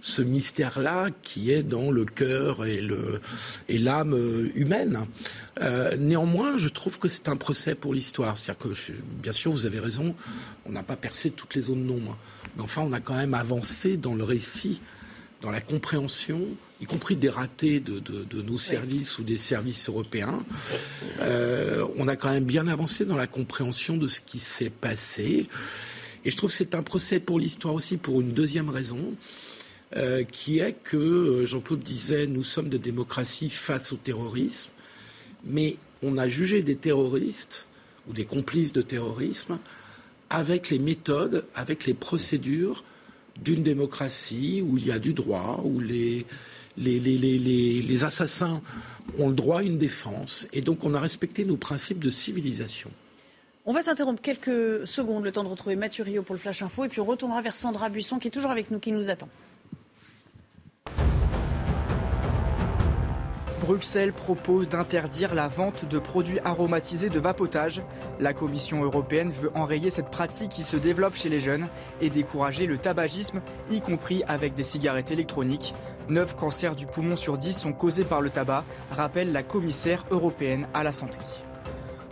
ce 0.00 0.22
mystère-là 0.22 1.08
qui 1.22 1.50
est 1.50 1.62
dans 1.62 1.90
le 1.90 2.04
cœur 2.04 2.64
et 2.64 2.80
le 2.80 3.20
et 3.68 3.78
l'âme 3.78 4.16
humaine. 4.54 5.06
Euh, 5.60 5.96
néanmoins, 5.96 6.56
je 6.56 6.68
trouve 6.68 6.98
que 6.98 7.08
c'est 7.08 7.28
un 7.28 7.36
procès 7.36 7.74
pour 7.74 7.94
l'histoire. 7.94 8.38
C'est-à-dire 8.38 8.70
que, 8.70 8.92
bien 9.20 9.32
sûr, 9.32 9.50
vous 9.50 9.66
avez 9.66 9.80
raison, 9.80 10.14
on 10.66 10.72
n'a 10.72 10.82
pas 10.82 10.96
percé 10.96 11.30
toutes 11.30 11.54
les 11.54 11.62
zones 11.62 11.86
d'ombre, 11.86 12.16
mais 12.56 12.62
enfin, 12.62 12.82
on 12.82 12.92
a 12.92 13.00
quand 13.00 13.16
même 13.16 13.34
avancé 13.34 13.96
dans 13.96 14.14
le 14.14 14.24
récit, 14.24 14.80
dans 15.42 15.50
la 15.50 15.60
compréhension, 15.60 16.42
y 16.80 16.86
compris 16.86 17.16
des 17.16 17.28
ratés 17.28 17.80
de, 17.80 17.98
de, 17.98 18.24
de 18.24 18.42
nos 18.42 18.58
services 18.58 19.18
oui. 19.18 19.24
ou 19.24 19.26
des 19.26 19.36
services 19.36 19.88
européens. 19.88 20.44
Euh, 21.20 21.86
on 21.96 22.06
a 22.08 22.16
quand 22.16 22.30
même 22.30 22.44
bien 22.44 22.68
avancé 22.68 23.04
dans 23.04 23.16
la 23.16 23.26
compréhension 23.26 23.96
de 23.96 24.06
ce 24.06 24.20
qui 24.20 24.38
s'est 24.38 24.70
passé. 24.70 25.48
Et 26.24 26.30
je 26.30 26.36
trouve 26.36 26.50
que 26.50 26.56
c'est 26.56 26.74
un 26.74 26.82
procès 26.82 27.20
pour 27.20 27.40
l'histoire 27.40 27.74
aussi 27.74 27.96
pour 27.96 28.20
une 28.20 28.32
deuxième 28.32 28.68
raison. 28.68 29.14
Euh, 29.96 30.22
qui 30.22 30.58
est 30.58 30.74
que, 30.84 30.98
euh, 30.98 31.46
Jean-Claude 31.46 31.80
disait, 31.80 32.26
nous 32.26 32.42
sommes 32.42 32.68
de 32.68 32.76
démocratie 32.76 33.48
face 33.48 33.90
au 33.90 33.96
terrorisme, 33.96 34.70
mais 35.46 35.76
on 36.02 36.18
a 36.18 36.28
jugé 36.28 36.62
des 36.62 36.76
terroristes 36.76 37.70
ou 38.06 38.12
des 38.12 38.26
complices 38.26 38.74
de 38.74 38.82
terrorisme 38.82 39.58
avec 40.28 40.68
les 40.68 40.78
méthodes, 40.78 41.46
avec 41.54 41.86
les 41.86 41.94
procédures 41.94 42.84
d'une 43.42 43.62
démocratie 43.62 44.60
où 44.60 44.76
il 44.76 44.86
y 44.86 44.92
a 44.92 44.98
du 44.98 45.14
droit, 45.14 45.62
où 45.64 45.80
les, 45.80 46.26
les, 46.78 46.98
les, 46.98 47.18
les, 47.18 47.82
les 47.82 48.04
assassins 48.04 48.60
ont 49.18 49.28
le 49.28 49.34
droit 49.34 49.60
à 49.60 49.62
une 49.62 49.78
défense. 49.78 50.46
Et 50.52 50.60
donc 50.60 50.84
on 50.84 50.94
a 50.94 51.00
respecté 51.00 51.44
nos 51.44 51.56
principes 51.56 52.02
de 52.02 52.10
civilisation. 52.10 52.90
On 53.66 53.72
va 53.72 53.82
s'interrompre 53.82 54.22
quelques 54.22 54.86
secondes, 54.86 55.24
le 55.24 55.32
temps 55.32 55.44
de 55.44 55.48
retrouver 55.48 55.76
Mathieu 55.76 56.02
Rio 56.02 56.22
pour 56.22 56.34
le 56.34 56.40
Flash 56.40 56.62
Info, 56.62 56.84
et 56.84 56.88
puis 56.88 57.00
on 57.00 57.04
retournera 57.04 57.42
vers 57.42 57.54
Sandra 57.54 57.90
Buisson 57.90 58.18
qui 58.18 58.28
est 58.28 58.30
toujours 58.30 58.50
avec 58.50 58.70
nous, 58.70 58.78
qui 58.78 58.92
nous 58.92 59.10
attend. 59.10 59.28
Bruxelles 63.60 64.14
propose 64.14 64.70
d'interdire 64.70 65.34
la 65.34 65.46
vente 65.46 65.84
de 65.84 65.98
produits 65.98 66.38
aromatisés 66.38 67.10
de 67.10 67.20
vapotage. 67.20 67.82
La 68.18 68.32
Commission 68.32 68.82
européenne 68.82 69.30
veut 69.30 69.50
enrayer 69.54 69.90
cette 69.90 70.10
pratique 70.10 70.48
qui 70.48 70.64
se 70.64 70.78
développe 70.78 71.16
chez 71.16 71.28
les 71.28 71.38
jeunes 71.38 71.68
et 72.00 72.08
décourager 72.08 72.64
le 72.64 72.78
tabagisme, 72.78 73.42
y 73.70 73.82
compris 73.82 74.22
avec 74.26 74.54
des 74.54 74.62
cigarettes 74.62 75.10
électroniques. 75.10 75.74
9 76.08 76.36
cancers 76.36 76.74
du 76.74 76.86
poumon 76.86 77.16
sur 77.16 77.38
10 77.38 77.52
sont 77.52 77.72
causés 77.72 78.04
par 78.04 78.20
le 78.20 78.30
tabac, 78.30 78.64
rappelle 78.90 79.32
la 79.32 79.42
commissaire 79.42 80.04
européenne 80.10 80.66
à 80.74 80.84
la 80.84 80.92
santé. 80.92 81.18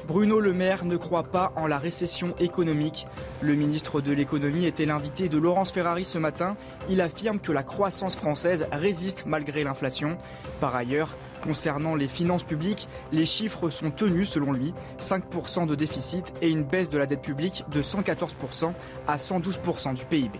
Bruno 0.06 0.38
Le 0.38 0.52
Maire 0.52 0.84
ne 0.84 0.96
croit 0.96 1.24
pas 1.24 1.52
en 1.56 1.66
la 1.66 1.78
récession 1.78 2.34
économique. 2.38 3.08
Le 3.40 3.54
ministre 3.54 4.00
de 4.00 4.12
l'économie 4.12 4.64
était 4.64 4.84
l'invité 4.84 5.28
de 5.28 5.36
Laurence 5.36 5.72
Ferrari 5.72 6.04
ce 6.04 6.18
matin. 6.18 6.56
Il 6.88 7.00
affirme 7.00 7.40
que 7.40 7.50
la 7.50 7.64
croissance 7.64 8.14
française 8.14 8.68
résiste 8.70 9.24
malgré 9.26 9.64
l'inflation. 9.64 10.16
Par 10.60 10.76
ailleurs, 10.76 11.16
concernant 11.42 11.96
les 11.96 12.06
finances 12.06 12.44
publiques, 12.44 12.88
les 13.10 13.24
chiffres 13.24 13.68
sont 13.68 13.90
tenus 13.90 14.28
selon 14.28 14.52
lui. 14.52 14.74
5% 15.00 15.66
de 15.66 15.74
déficit 15.74 16.32
et 16.40 16.50
une 16.50 16.62
baisse 16.62 16.88
de 16.88 16.98
la 16.98 17.06
dette 17.06 17.22
publique 17.22 17.64
de 17.72 17.82
114% 17.82 18.72
à 19.08 19.16
112% 19.16 19.94
du 19.94 20.04
PIB. 20.04 20.38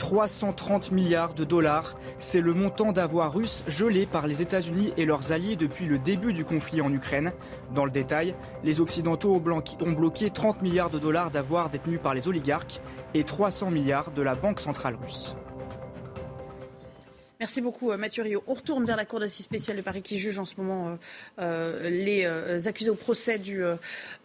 330 0.00 0.92
milliards 0.92 1.34
de 1.34 1.44
dollars. 1.44 1.94
C'est 2.18 2.40
le 2.40 2.54
montant 2.54 2.90
d'avoirs 2.90 3.34
russes 3.34 3.62
gelés 3.68 4.06
par 4.06 4.26
les 4.26 4.40
États-Unis 4.40 4.92
et 4.96 5.04
leurs 5.04 5.30
alliés 5.30 5.56
depuis 5.56 5.84
le 5.84 5.98
début 5.98 6.32
du 6.32 6.44
conflit 6.44 6.80
en 6.80 6.92
Ukraine. 6.92 7.32
Dans 7.74 7.84
le 7.84 7.90
détail, 7.90 8.34
les 8.64 8.80
Occidentaux 8.80 9.34
ont 9.34 9.92
bloqué 9.92 10.30
30 10.30 10.62
milliards 10.62 10.90
de 10.90 10.98
dollars 10.98 11.30
d'avoirs 11.30 11.68
détenus 11.68 12.00
par 12.02 12.14
les 12.14 12.26
oligarques 12.26 12.80
et 13.12 13.24
300 13.24 13.70
milliards 13.70 14.10
de 14.10 14.22
la 14.22 14.34
Banque 14.34 14.60
centrale 14.60 14.96
russe. 15.00 15.36
Merci 17.40 17.62
beaucoup 17.62 17.90
Mathieu 17.96 18.22
Rio. 18.22 18.44
On 18.46 18.52
retourne 18.52 18.84
vers 18.84 18.98
la 18.98 19.06
Cour 19.06 19.18
d'assises 19.18 19.46
spéciale 19.46 19.78
de 19.78 19.80
Paris 19.80 20.02
qui 20.02 20.18
juge 20.18 20.38
en 20.38 20.44
ce 20.44 20.56
moment 20.58 20.98
euh, 21.38 21.88
les 21.88 22.26
euh, 22.26 22.60
accusés 22.66 22.90
au 22.90 22.94
procès 22.94 23.38
du, 23.38 23.64
euh, 23.64 23.76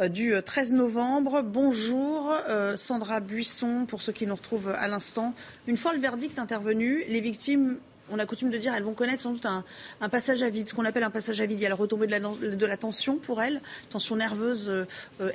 du 0.10 0.34
13 0.44 0.74
novembre. 0.74 1.42
Bonjour 1.42 2.36
Sandra 2.76 3.22
Buisson, 3.22 3.86
pour 3.88 4.02
ceux 4.02 4.12
qui 4.12 4.28
nous 4.28 4.36
retrouvent 4.36 4.68
à 4.68 4.90
l'instant. 4.90 5.34
Une 5.66 5.78
fois 5.78 5.94
le 5.94 6.02
verdict 6.02 6.40
intervenu, 6.40 7.06
les 7.08 7.22
victimes 7.22 7.80
on 8.10 8.20
a 8.20 8.26
coutume 8.26 8.52
de 8.52 8.58
dire, 8.58 8.74
elles 8.76 8.84
vont 8.84 8.94
connaître 8.94 9.22
sans 9.22 9.32
doute 9.32 9.46
un, 9.46 9.64
passage 10.10 10.44
à 10.44 10.50
vide, 10.50 10.70
ce 10.70 10.74
qu'on 10.74 10.86
appelle 10.86 11.04
un 11.04 11.10
passage 11.10 11.42
à 11.42 11.46
vide. 11.46 11.60
Il 11.60 11.64
y 11.64 11.66
a 11.66 11.70
la 11.70 11.76
retombée 11.76 12.08
de 12.08 12.66
la, 12.66 12.78
tension 12.78 13.18
pour 13.18 13.42
elles, 13.42 13.62
tension 13.90 14.16
nerveuse 14.16 14.70
euh, 14.70 14.86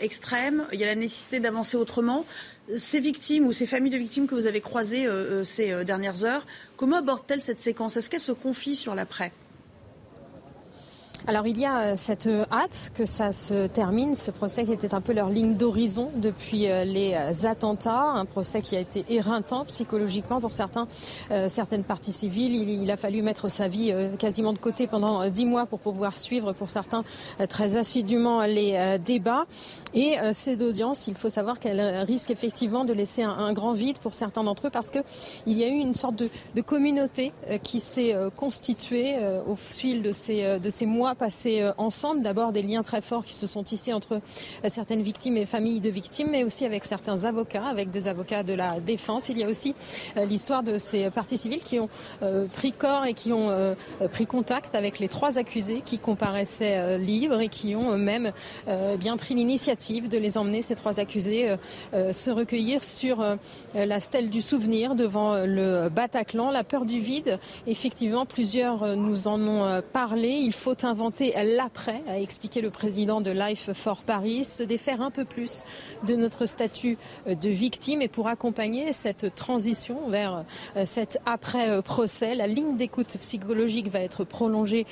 extrême. 0.00 0.64
Il 0.72 0.80
y 0.80 0.84
a 0.84 0.86
la 0.86 0.94
nécessité 0.94 1.40
d'avancer 1.40 1.76
autrement. 1.76 2.24
Ces 2.76 3.00
victimes 3.00 3.46
ou 3.46 3.52
ces 3.52 3.66
familles 3.66 3.92
de 3.92 3.98
victimes 3.98 4.26
que 4.26 4.34
vous 4.34 4.46
avez 4.46 4.60
croisées 4.60 5.06
euh, 5.06 5.44
ces 5.44 5.72
euh, 5.72 5.84
dernières 5.84 6.24
heures, 6.24 6.46
comment 6.76 6.96
abordent-elles 6.96 7.42
cette 7.42 7.60
séquence? 7.60 7.96
Est-ce 7.96 8.10
qu'elles 8.10 8.20
se 8.20 8.32
confient 8.32 8.76
sur 8.76 8.94
l'après? 8.94 9.32
Alors 11.26 11.46
il 11.46 11.58
y 11.58 11.66
a 11.66 11.96
cette 11.96 12.28
hâte 12.50 12.92
que 12.94 13.06
ça 13.06 13.32
se 13.32 13.66
termine, 13.66 14.14
ce 14.14 14.30
procès 14.30 14.64
qui 14.64 14.72
était 14.72 14.94
un 14.94 15.00
peu 15.00 15.12
leur 15.12 15.30
ligne 15.30 15.54
d'horizon 15.54 16.10
depuis 16.16 16.60
les 16.60 17.46
attentats, 17.46 18.10
un 18.14 18.24
procès 18.24 18.62
qui 18.62 18.76
a 18.76 18.80
été 18.80 19.04
éreintant 19.08 19.64
psychologiquement 19.66 20.40
pour 20.40 20.52
certains, 20.52 20.86
euh, 21.30 21.48
certaines 21.48 21.84
parties 21.84 22.12
civiles. 22.12 22.54
Il, 22.54 22.90
a 22.90 22.96
fallu 22.96 23.22
mettre 23.22 23.48
sa 23.48 23.68
vie 23.68 23.92
euh, 23.92 24.16
quasiment 24.16 24.52
de 24.52 24.58
côté 24.58 24.86
pendant 24.86 25.28
dix 25.28 25.44
mois 25.44 25.66
pour 25.66 25.78
pouvoir 25.78 26.18
suivre 26.18 26.52
pour 26.52 26.70
certains 26.70 27.04
euh, 27.40 27.46
très 27.46 27.76
assidûment 27.76 28.42
les 28.42 28.98
débats. 29.04 29.46
Et 29.94 30.16
ces 30.32 30.62
audiences, 30.62 31.08
il 31.08 31.14
faut 31.14 31.28
savoir 31.28 31.58
qu'elles 31.58 31.80
risquent 32.04 32.30
effectivement 32.30 32.84
de 32.84 32.92
laisser 32.92 33.22
un, 33.22 33.30
un 33.30 33.52
grand 33.52 33.72
vide 33.72 33.98
pour 33.98 34.14
certains 34.14 34.44
d'entre 34.44 34.68
eux 34.68 34.70
parce 34.70 34.90
que 34.90 35.00
il 35.46 35.58
y 35.58 35.64
a 35.64 35.68
eu 35.68 35.72
une 35.72 35.94
sorte 35.94 36.16
de, 36.16 36.28
de 36.54 36.60
communauté 36.60 37.32
qui 37.62 37.80
s'est 37.80 38.14
constituée 38.36 39.16
au 39.46 39.56
fil 39.56 40.02
de 40.02 40.12
ces, 40.12 40.58
de 40.58 40.70
ces 40.70 40.86
mois 40.86 41.09
mois 41.10 41.16
passés 41.16 41.68
ensemble. 41.76 42.22
D'abord 42.22 42.52
des 42.52 42.62
liens 42.62 42.84
très 42.84 43.00
forts 43.00 43.24
qui 43.24 43.34
se 43.34 43.48
sont 43.48 43.64
tissés 43.64 43.92
entre 43.92 44.20
certaines 44.68 45.02
victimes 45.02 45.36
et 45.36 45.44
familles 45.44 45.80
de 45.80 45.90
victimes, 45.90 46.28
mais 46.30 46.44
aussi 46.44 46.64
avec 46.64 46.84
certains 46.84 47.24
avocats, 47.24 47.66
avec 47.66 47.90
des 47.90 48.06
avocats 48.06 48.44
de 48.44 48.54
la 48.54 48.78
défense. 48.78 49.28
Il 49.28 49.38
y 49.38 49.44
a 49.44 49.48
aussi 49.48 49.74
l'histoire 50.16 50.62
de 50.62 50.78
ces 50.78 51.10
parties 51.10 51.36
civiles 51.36 51.64
qui 51.64 51.80
ont 51.80 51.88
pris 52.54 52.72
corps 52.72 53.06
et 53.06 53.14
qui 53.14 53.32
ont 53.32 53.74
pris 54.12 54.26
contact 54.26 54.76
avec 54.76 55.00
les 55.00 55.08
trois 55.08 55.38
accusés 55.38 55.82
qui 55.84 55.98
comparaissaient 55.98 56.98
libres 56.98 57.40
et 57.40 57.48
qui 57.48 57.74
ont 57.74 57.96
même 57.98 58.30
bien 58.98 59.16
pris 59.16 59.34
l'initiative 59.34 60.08
de 60.08 60.16
les 60.16 60.38
emmener, 60.38 60.62
ces 60.62 60.76
trois 60.76 61.00
accusés, 61.00 61.56
se 61.92 62.30
recueillir 62.30 62.84
sur 62.84 63.24
la 63.74 64.00
stèle 64.00 64.30
du 64.30 64.42
souvenir 64.42 64.94
devant 64.94 65.44
le 65.44 65.88
Bataclan. 65.88 66.50
La 66.50 66.62
peur 66.62 66.84
du 66.84 67.00
vide, 67.00 67.40
effectivement, 67.66 68.26
plusieurs 68.26 68.96
nous 68.96 69.26
en 69.26 69.40
ont 69.40 69.82
parlé. 69.92 70.28
Il 70.28 70.52
faut 70.52 70.76
inventer 70.84 70.99
l'après, 71.56 72.02
a 72.08 72.18
expliqué 72.18 72.60
le 72.60 72.70
président 72.70 73.20
de 73.20 73.30
Life 73.30 73.72
for 73.72 74.02
Paris, 74.02 74.44
se 74.44 74.62
défaire 74.62 75.00
un 75.00 75.10
peu 75.10 75.24
plus 75.24 75.64
de 76.06 76.14
notre 76.14 76.46
statut 76.46 76.98
de 77.26 77.48
victime 77.48 78.02
et 78.02 78.08
pour 78.08 78.28
accompagner 78.28 78.92
cette 78.92 79.34
transition 79.34 80.08
vers 80.08 80.44
cet 80.84 81.18
après-procès, 81.26 82.34
la 82.34 82.46
ligne 82.46 82.76
d'écoute 82.76 83.16
psychologique 83.20 83.88
va 83.88 84.00
être 84.00 84.24
prolongée 84.24 84.86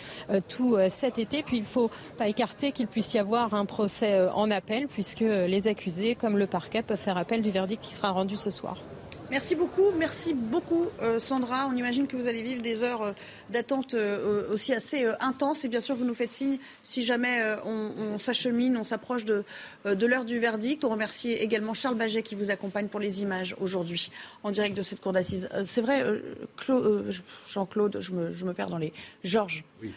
tout 0.49 0.77
cet 0.89 1.19
été. 1.19 1.43
Puis 1.43 1.59
il 1.59 1.63
ne 1.63 1.67
faut 1.67 1.91
pas 2.17 2.29
écarter 2.29 2.73
qu'il 2.73 2.87
puisse 2.87 3.15
y 3.15 3.19
avoir 3.19 3.55
un 3.55 3.65
procès 3.65 4.29
en 4.35 4.51
appel 4.51 4.89
puisque 4.89 5.21
les 5.21 5.69
accusés, 5.69 6.15
comme 6.15 6.39
le 6.39 6.47
parquet, 6.47 6.83
peuvent 6.83 6.99
faire 6.99 7.19
appel 7.19 7.43
du 7.43 7.51
verdict 7.51 7.83
qui 7.83 7.95
sera 7.95 8.11
rendu 8.11 8.37
ce 8.37 8.51
soir. 8.51 8.79
Merci 9.31 9.55
beaucoup, 9.55 9.91
merci 9.99 10.33
beaucoup 10.33 10.87
euh, 11.03 11.19
Sandra. 11.19 11.69
On 11.69 11.77
imagine 11.77 12.07
que 12.07 12.17
vous 12.17 12.29
allez 12.29 12.41
vivre 12.43 12.63
des 12.63 12.83
heures 12.83 13.03
euh, 13.03 13.13
d'attente 13.51 13.93
euh, 13.93 14.51
aussi 14.51 14.73
assez 14.73 15.05
intenses 15.21 15.67
et 15.67 15.69
bien 15.69 15.83
sûr 15.83 15.95
vous 15.97 16.07
nous 16.07 16.15
faites 16.15 16.31
signe 16.31 16.57
si 16.83 17.03
jamais 17.03 17.43
on, 17.65 18.19
s'achemine, 18.19 18.77
on 18.77 18.85
s'approche 18.85 19.25
de, 19.27 19.45
de 19.85 20.07
l'heure 20.07 20.25
du 20.25 20.39
verdict. 20.39 20.85
On 20.85 20.89
remercie 20.89 21.33
également 21.33 21.75
Charles 21.75 21.97
Baget 21.97 22.23
qui 22.23 22.35
vous 22.35 22.51
accompagne 22.51 22.89
pour 22.89 23.01
les 23.01 23.23
images 23.23 23.55
aujourd'hui 23.61 24.11
en 24.43 24.51
direct 24.51 24.77
de 24.77 24.83
cette 24.83 25.01
cour 25.01 25.13
d'assises. 25.13 25.49
C'est 25.65 25.83
vrai, 25.83 26.05
Jean-Claude, 27.47 27.99
je 28.01 28.13
me, 28.13 28.33
je 28.33 28.45
me, 28.45 28.55
perds 28.55 28.71
dans 28.71 28.79
les... 28.79 28.93
Georges, 29.25 29.65
oui. 29.83 29.93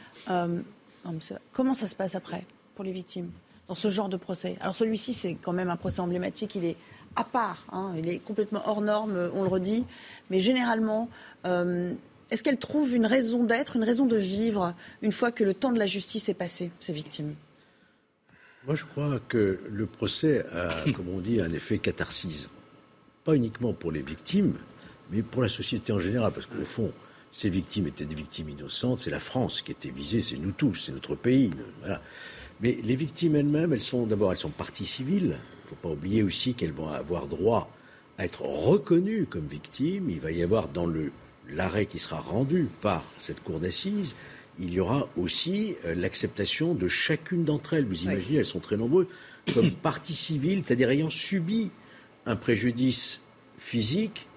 comment 1.54 1.74
ça 1.74 1.88
se 1.88 1.96
passe 1.96 2.16
après 2.16 2.42
pour 2.76 2.84
les 2.84 2.92
victimes 2.92 3.32
dans 3.68 3.76
ce 3.76 3.90
genre 3.90 4.10
de 4.10 4.18
procès? 4.18 4.58
Alors 4.60 4.76
celui-ci 4.76 5.14
c'est 5.14 5.36
quand 5.36 5.54
même 5.54 5.70
un 5.70 5.78
procès 5.78 6.02
emblématique, 6.02 6.56
il 6.56 6.66
est 6.66 6.78
à 7.16 7.24
part. 7.24 7.66
Hein. 7.72 7.94
il 7.98 8.10
est 8.10 8.20
complètement 8.20 8.62
hors 8.66 8.82
norme, 8.82 9.32
on 9.34 9.44
le 9.44 9.50
redit. 9.50 9.86
Mais 10.30 10.40
généralement, 10.40 11.10
euh, 11.46 11.94
est-ce 12.30 12.44
qu'elles 12.44 12.58
trouvent 12.58 12.96
une 12.96 13.06
raison 13.06 13.44
d'être, 13.44 13.76
une 13.76 13.84
raison 13.84 14.06
de 14.06 14.16
vivre 14.16 14.74
une 15.02 15.12
fois 15.12 15.32
que 15.32 15.44
le 15.44 15.54
temps 15.54 15.72
de 15.72 15.80
la 15.80 15.88
justice 15.88 16.30
est 16.30 16.34
passé, 16.34 16.72
ces 16.80 16.94
victimes? 16.94 17.36
Moi, 18.66 18.76
je 18.76 18.86
crois 18.86 19.20
que 19.28 19.60
le 19.70 19.86
procès 19.86 20.46
a, 20.54 20.70
comme 20.96 21.10
on 21.10 21.20
dit, 21.20 21.42
un 21.42 21.52
effet 21.52 21.80
catharsis. 21.80 22.48
Pas 23.24 23.36
uniquement 23.36 23.74
pour 23.74 23.92
les 23.92 24.02
victimes, 24.02 24.56
mais 25.12 25.22
pour 25.22 25.42
la 25.42 25.50
société 25.50 25.92
en 25.92 26.00
général. 26.00 26.32
Parce 26.32 26.46
qu'au 26.46 26.64
fond, 26.64 26.92
ces 27.32 27.50
victimes 27.50 27.88
étaient 27.88 28.06
des 28.06 28.16
victimes 28.16 28.50
innocentes. 28.50 29.00
C'est 29.00 29.12
la 29.12 29.20
France 29.20 29.62
qui 29.62 29.72
était 29.72 29.90
visée, 29.90 30.22
c'est 30.22 30.38
nous 30.38 30.52
tous, 30.52 30.76
c'est 30.76 30.92
notre 30.92 31.16
pays. 31.16 31.52
Mais 32.62 32.78
les 32.84 32.96
victimes 32.96 33.36
elles-mêmes, 33.36 33.74
elles 33.74 33.82
sont 33.82 34.06
d'abord, 34.06 34.32
elles 34.32 34.38
sont 34.38 34.50
parties 34.50 34.86
civiles 34.86 35.38
faut 35.72 35.88
pas 35.88 35.94
oublier 35.94 36.24
aussi 36.24 36.54
qu'elles 36.54 36.72
vont 36.72 36.90
avoir 36.90 37.28
droit 37.28 37.72
à 38.18 38.26
être 38.26 38.42
reconnues 38.42 39.26
comme 39.26 39.48
victimes. 39.48 40.10
Il 40.10 40.20
va 40.20 40.32
y 40.32 40.44
avoir 40.44 40.68
dans 40.68 40.86
le 40.86 41.12
l'arrêt 41.50 41.86
qui 41.86 42.00
sera 42.00 42.20
rendu 42.20 42.68
par 42.82 43.04
cette 43.20 43.44
cour 43.44 43.60
d'assises, 43.60 44.16
il 44.60 44.74
y 44.74 44.80
aura 44.80 45.08
aussi 45.18 45.76
euh, 45.86 45.96
l'acceptation 45.96 46.74
de 46.74 46.88
chacune 46.88 47.44
d'entre 47.44 47.74
elles. 47.74 47.86
Vous 47.86 48.04
imaginez, 48.04 48.40
elles 48.40 48.46
sont 48.46 48.60
très 48.60 48.78
nombreuses, 48.78 49.08
comme 49.54 49.72
partie 49.84 50.14
civile, 50.14 50.64
c'est-à-dire 50.66 50.90
ayant 50.90 51.10
subi 51.10 51.70
un 52.26 52.36
préjudice 52.36 53.22
physique 53.58 54.28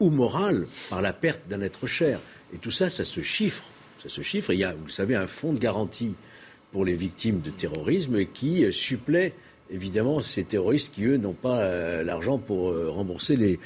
ou 0.00 0.10
moral 0.10 0.66
par 0.90 1.02
la 1.02 1.12
perte 1.12 1.48
d'un 1.48 1.60
être 1.60 1.86
cher. 1.86 2.18
Et 2.54 2.58
tout 2.58 2.70
ça, 2.70 2.90
ça 2.90 3.04
se 3.04 3.20
chiffre. 3.20 3.64
Ça 4.02 4.08
se 4.08 4.20
chiffre. 4.20 4.52
il 4.52 4.58
y 4.58 4.64
a, 4.64 4.74
vous 4.74 4.86
le 4.86 4.90
savez, 4.90 5.14
un 5.14 5.28
fonds 5.28 5.52
de 5.52 5.58
garantie 5.58 6.14
pour 6.72 6.84
les 6.84 6.94
victimes 6.94 7.40
de 7.40 7.50
terrorisme 7.50 8.24
qui 8.24 8.64
euh, 8.64 8.72
supplée 8.72 9.34
évidemment 9.70 10.20
ces 10.20 10.44
terroristes 10.44 10.94
qui, 10.94 11.04
eux, 11.04 11.16
n'ont 11.16 11.32
pas 11.32 11.62
euh, 11.62 12.02
l'argent 12.02 12.38
pour 12.38 12.70
euh, 12.70 12.90
rembourser 12.90 13.36
les, 13.36 13.58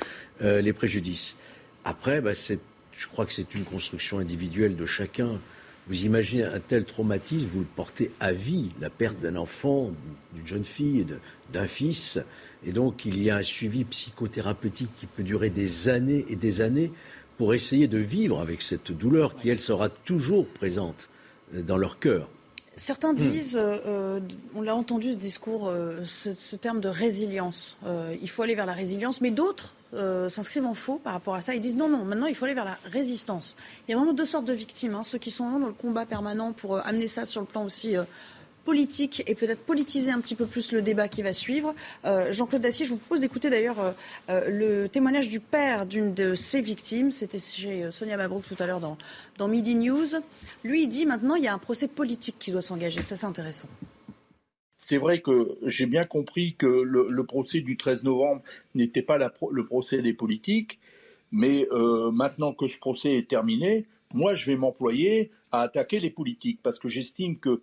euh, 0.43 0.61
les, 0.61 0.73
préjudices. 0.73 1.37
Après, 1.85 2.21
bah, 2.21 2.33
je 2.35 3.09
crois 3.09 3.27
que 3.27 3.33
c'est 3.33 3.55
une 3.55 3.65
construction 3.65 4.19
individuelle 4.19 4.77
de 4.77 4.87
chacun. 4.87 5.41
Vous 5.89 6.05
imaginez 6.05 6.45
un 6.45 6.59
tel 6.59 6.85
traumatisme, 6.85 7.47
vous 7.53 7.61
le 7.61 7.67
portez 7.77 8.11
à 8.19 8.33
vie, 8.33 8.71
la 8.81 8.91
perte 8.91 9.21
d'un 9.21 9.37
enfant, 9.37 9.93
d'une 10.35 10.47
jeune 10.47 10.65
fille, 10.65 11.07
d'un 11.53 11.67
fils. 11.67 12.19
Et 12.67 12.73
donc, 12.73 13.05
il 13.05 13.23
y 13.23 13.31
a 13.31 13.37
un 13.37 13.43
suivi 13.43 13.85
psychothérapeutique 13.85 14.91
qui 14.97 15.07
peut 15.07 15.23
durer 15.23 15.51
des 15.51 15.89
années 15.89 16.25
et 16.29 16.35
des 16.35 16.61
années 16.61 16.91
pour 17.37 17.55
essayer 17.55 17.87
de 17.87 17.99
vivre 17.99 18.41
avec 18.41 18.63
cette 18.63 18.91
douleur 18.91 19.37
qui, 19.37 19.49
elle, 19.49 19.61
sera 19.61 19.89
toujours 19.89 20.49
présente 20.49 21.09
dans 21.53 21.77
leur 21.77 22.01
cœur. 22.01 22.29
Certains 22.77 23.15
hmm. 23.15 23.17
disent, 23.17 23.57
euh, 23.57 23.79
euh, 23.87 24.21
on 24.55 24.61
l'a 24.61 24.77
entendu 24.77 25.15
ce 25.15 25.19
discours, 25.19 25.69
euh, 25.69 26.05
ce, 26.05 26.57
terme 26.57 26.81
de 26.81 26.89
résilience. 26.89 27.79
il 28.21 28.29
faut 28.29 28.43
aller 28.43 28.55
vers 28.55 28.67
la 28.67 28.75
résilience, 28.75 29.21
mais 29.21 29.31
d'autres 29.31 29.73
s'inscrivent 30.29 30.67
en 30.67 30.75
faux 30.75 31.01
par 31.03 31.15
rapport 31.15 31.35
à 31.35 31.41
ça. 31.41 31.55
Ils 31.55 31.61
disent 31.61 31.77
non, 31.77 31.89
non, 31.89 32.05
maintenant 32.05 32.27
il 32.27 32.35
faut 32.35 32.45
aller 32.45 32.55
vers 32.55 32.67
la 32.67 32.77
résistance. 32.85 33.57
Il 33.89 33.93
y 33.93 33.95
a 33.95 33.97
vraiment 33.97 34.13
deux 34.13 34.27
sortes 34.27 34.45
de 34.45 34.53
victimes. 34.53 34.95
Hein. 34.95 35.03
ceux 35.03 35.17
qui 35.17 35.31
sont 35.31 35.59
dans 35.59 35.67
le 35.67 35.73
combat 35.73 36.05
permanent 36.05 36.53
pour 36.53 36.77
amener 36.85 37.09
ça 37.09 37.25
sur 37.25 37.41
le 37.41 37.47
plan 37.47 37.65
aussi 37.65 37.95
politique 38.67 39.23
et 39.29 39.37
peut-être 39.37 39.61
politiser 39.61 40.11
un 40.11 40.21
petit 40.21 40.35
peu 40.35 40.45
plus 40.45 40.73
le 40.73 40.83
débat 40.83 41.09
qui 41.09 41.23
va 41.23 41.33
suivre. 41.33 41.75
Euh, 42.05 42.33
Jean-Claude 42.33 42.61
Dacier, 42.61 42.85
je 42.85 42.91
vous 42.91 42.97
propose 42.97 43.21
d'écouter 43.21 43.49
d'ailleurs 43.49 43.81
euh, 43.81 43.93
euh, 44.29 44.83
le 44.83 44.89
témoignage 44.89 45.29
du 45.29 45.39
père 45.39 45.87
d'une 45.87 46.13
de 46.13 46.35
ces 46.35 46.61
victimes. 46.61 47.13
C'était 47.13 47.39
chez 47.39 47.91
Sonia 47.93 48.17
Mabrouk 48.17 48.45
tout 48.45 48.57
à 48.59 48.67
l'heure 48.67 48.81
dans, 48.81 48.99
dans 49.39 49.47
Midi 49.47 49.77
News. 49.77 50.09
Lui, 50.65 50.83
il 50.83 50.89
dit 50.89 51.07
maintenant 51.07 51.37
il 51.37 51.45
y 51.45 51.49
a 51.49 51.55
un 51.55 51.59
procès 51.59 51.87
politique 51.87 52.37
qui 52.41 52.51
doit 52.51 52.61
s'engager. 52.61 53.01
C'est 53.03 53.13
assez 53.13 53.25
intéressant. 53.25 53.69
C'est 54.75 54.99
vrai 54.99 55.21
que 55.21 55.57
j'ai 55.63 55.87
bien 55.87 56.05
compris 56.05 56.55
que 56.57 56.67
le, 56.67 57.25
procès 57.25 57.61
du 57.61 57.77
13 57.79 58.05
novembre 58.05 58.43
n'était 58.75 59.01
pas 59.01 59.17
le 59.17 59.65
procès 59.65 60.03
des 60.03 60.13
politiques, 60.13 60.79
mais 61.33 61.67
maintenant 62.13 62.53
que 62.53 62.67
ce 62.67 62.79
procès 62.79 63.17
est 63.17 63.27
terminé, 63.27 63.87
moi 64.13 64.35
je 64.35 64.51
vais 64.51 64.57
m'employer 64.57 65.31
à 65.51 65.63
attaquer 65.63 66.01
les 66.01 66.11
politiques 66.11 66.61
parce 66.63 66.79
que 66.79 66.89
j'estime 66.89 67.39
que 67.39 67.63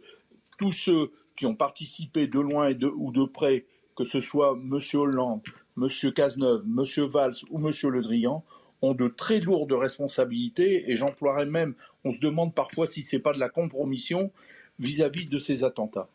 tous 0.57 0.71
ceux 0.71 1.11
qui 1.35 1.45
ont 1.45 1.55
participé 1.55 2.27
de 2.27 2.39
loin 2.39 2.73
ou 2.95 3.11
de 3.11 3.25
près, 3.25 3.65
que 3.95 4.03
ce 4.03 4.21
soit 4.21 4.57
M. 4.59 4.79
Hollande, 4.93 5.41
M. 5.77 5.87
Cazeneuve, 6.13 6.63
M. 6.65 7.05
Valls 7.05 7.33
ou 7.49 7.67
M. 7.67 7.73
Le 7.89 8.01
Drian, 8.01 8.43
ont 8.81 8.93
de 8.93 9.07
très 9.07 9.39
lourdes 9.39 9.71
responsabilités 9.71 10.91
et 10.91 10.95
j'emploierais 10.97 11.45
même, 11.45 11.73
on 12.03 12.11
se 12.11 12.19
demande 12.19 12.53
parfois 12.53 12.85
si 12.85 13.01
ce 13.01 13.15
n'est 13.15 13.21
pas 13.21 13.33
de 13.33 13.39
la 13.39 13.49
compromission 13.49 14.31
vis-à-vis 14.77 15.25
de 15.25 15.39
ces 15.39 15.63
attentats. 15.63 16.09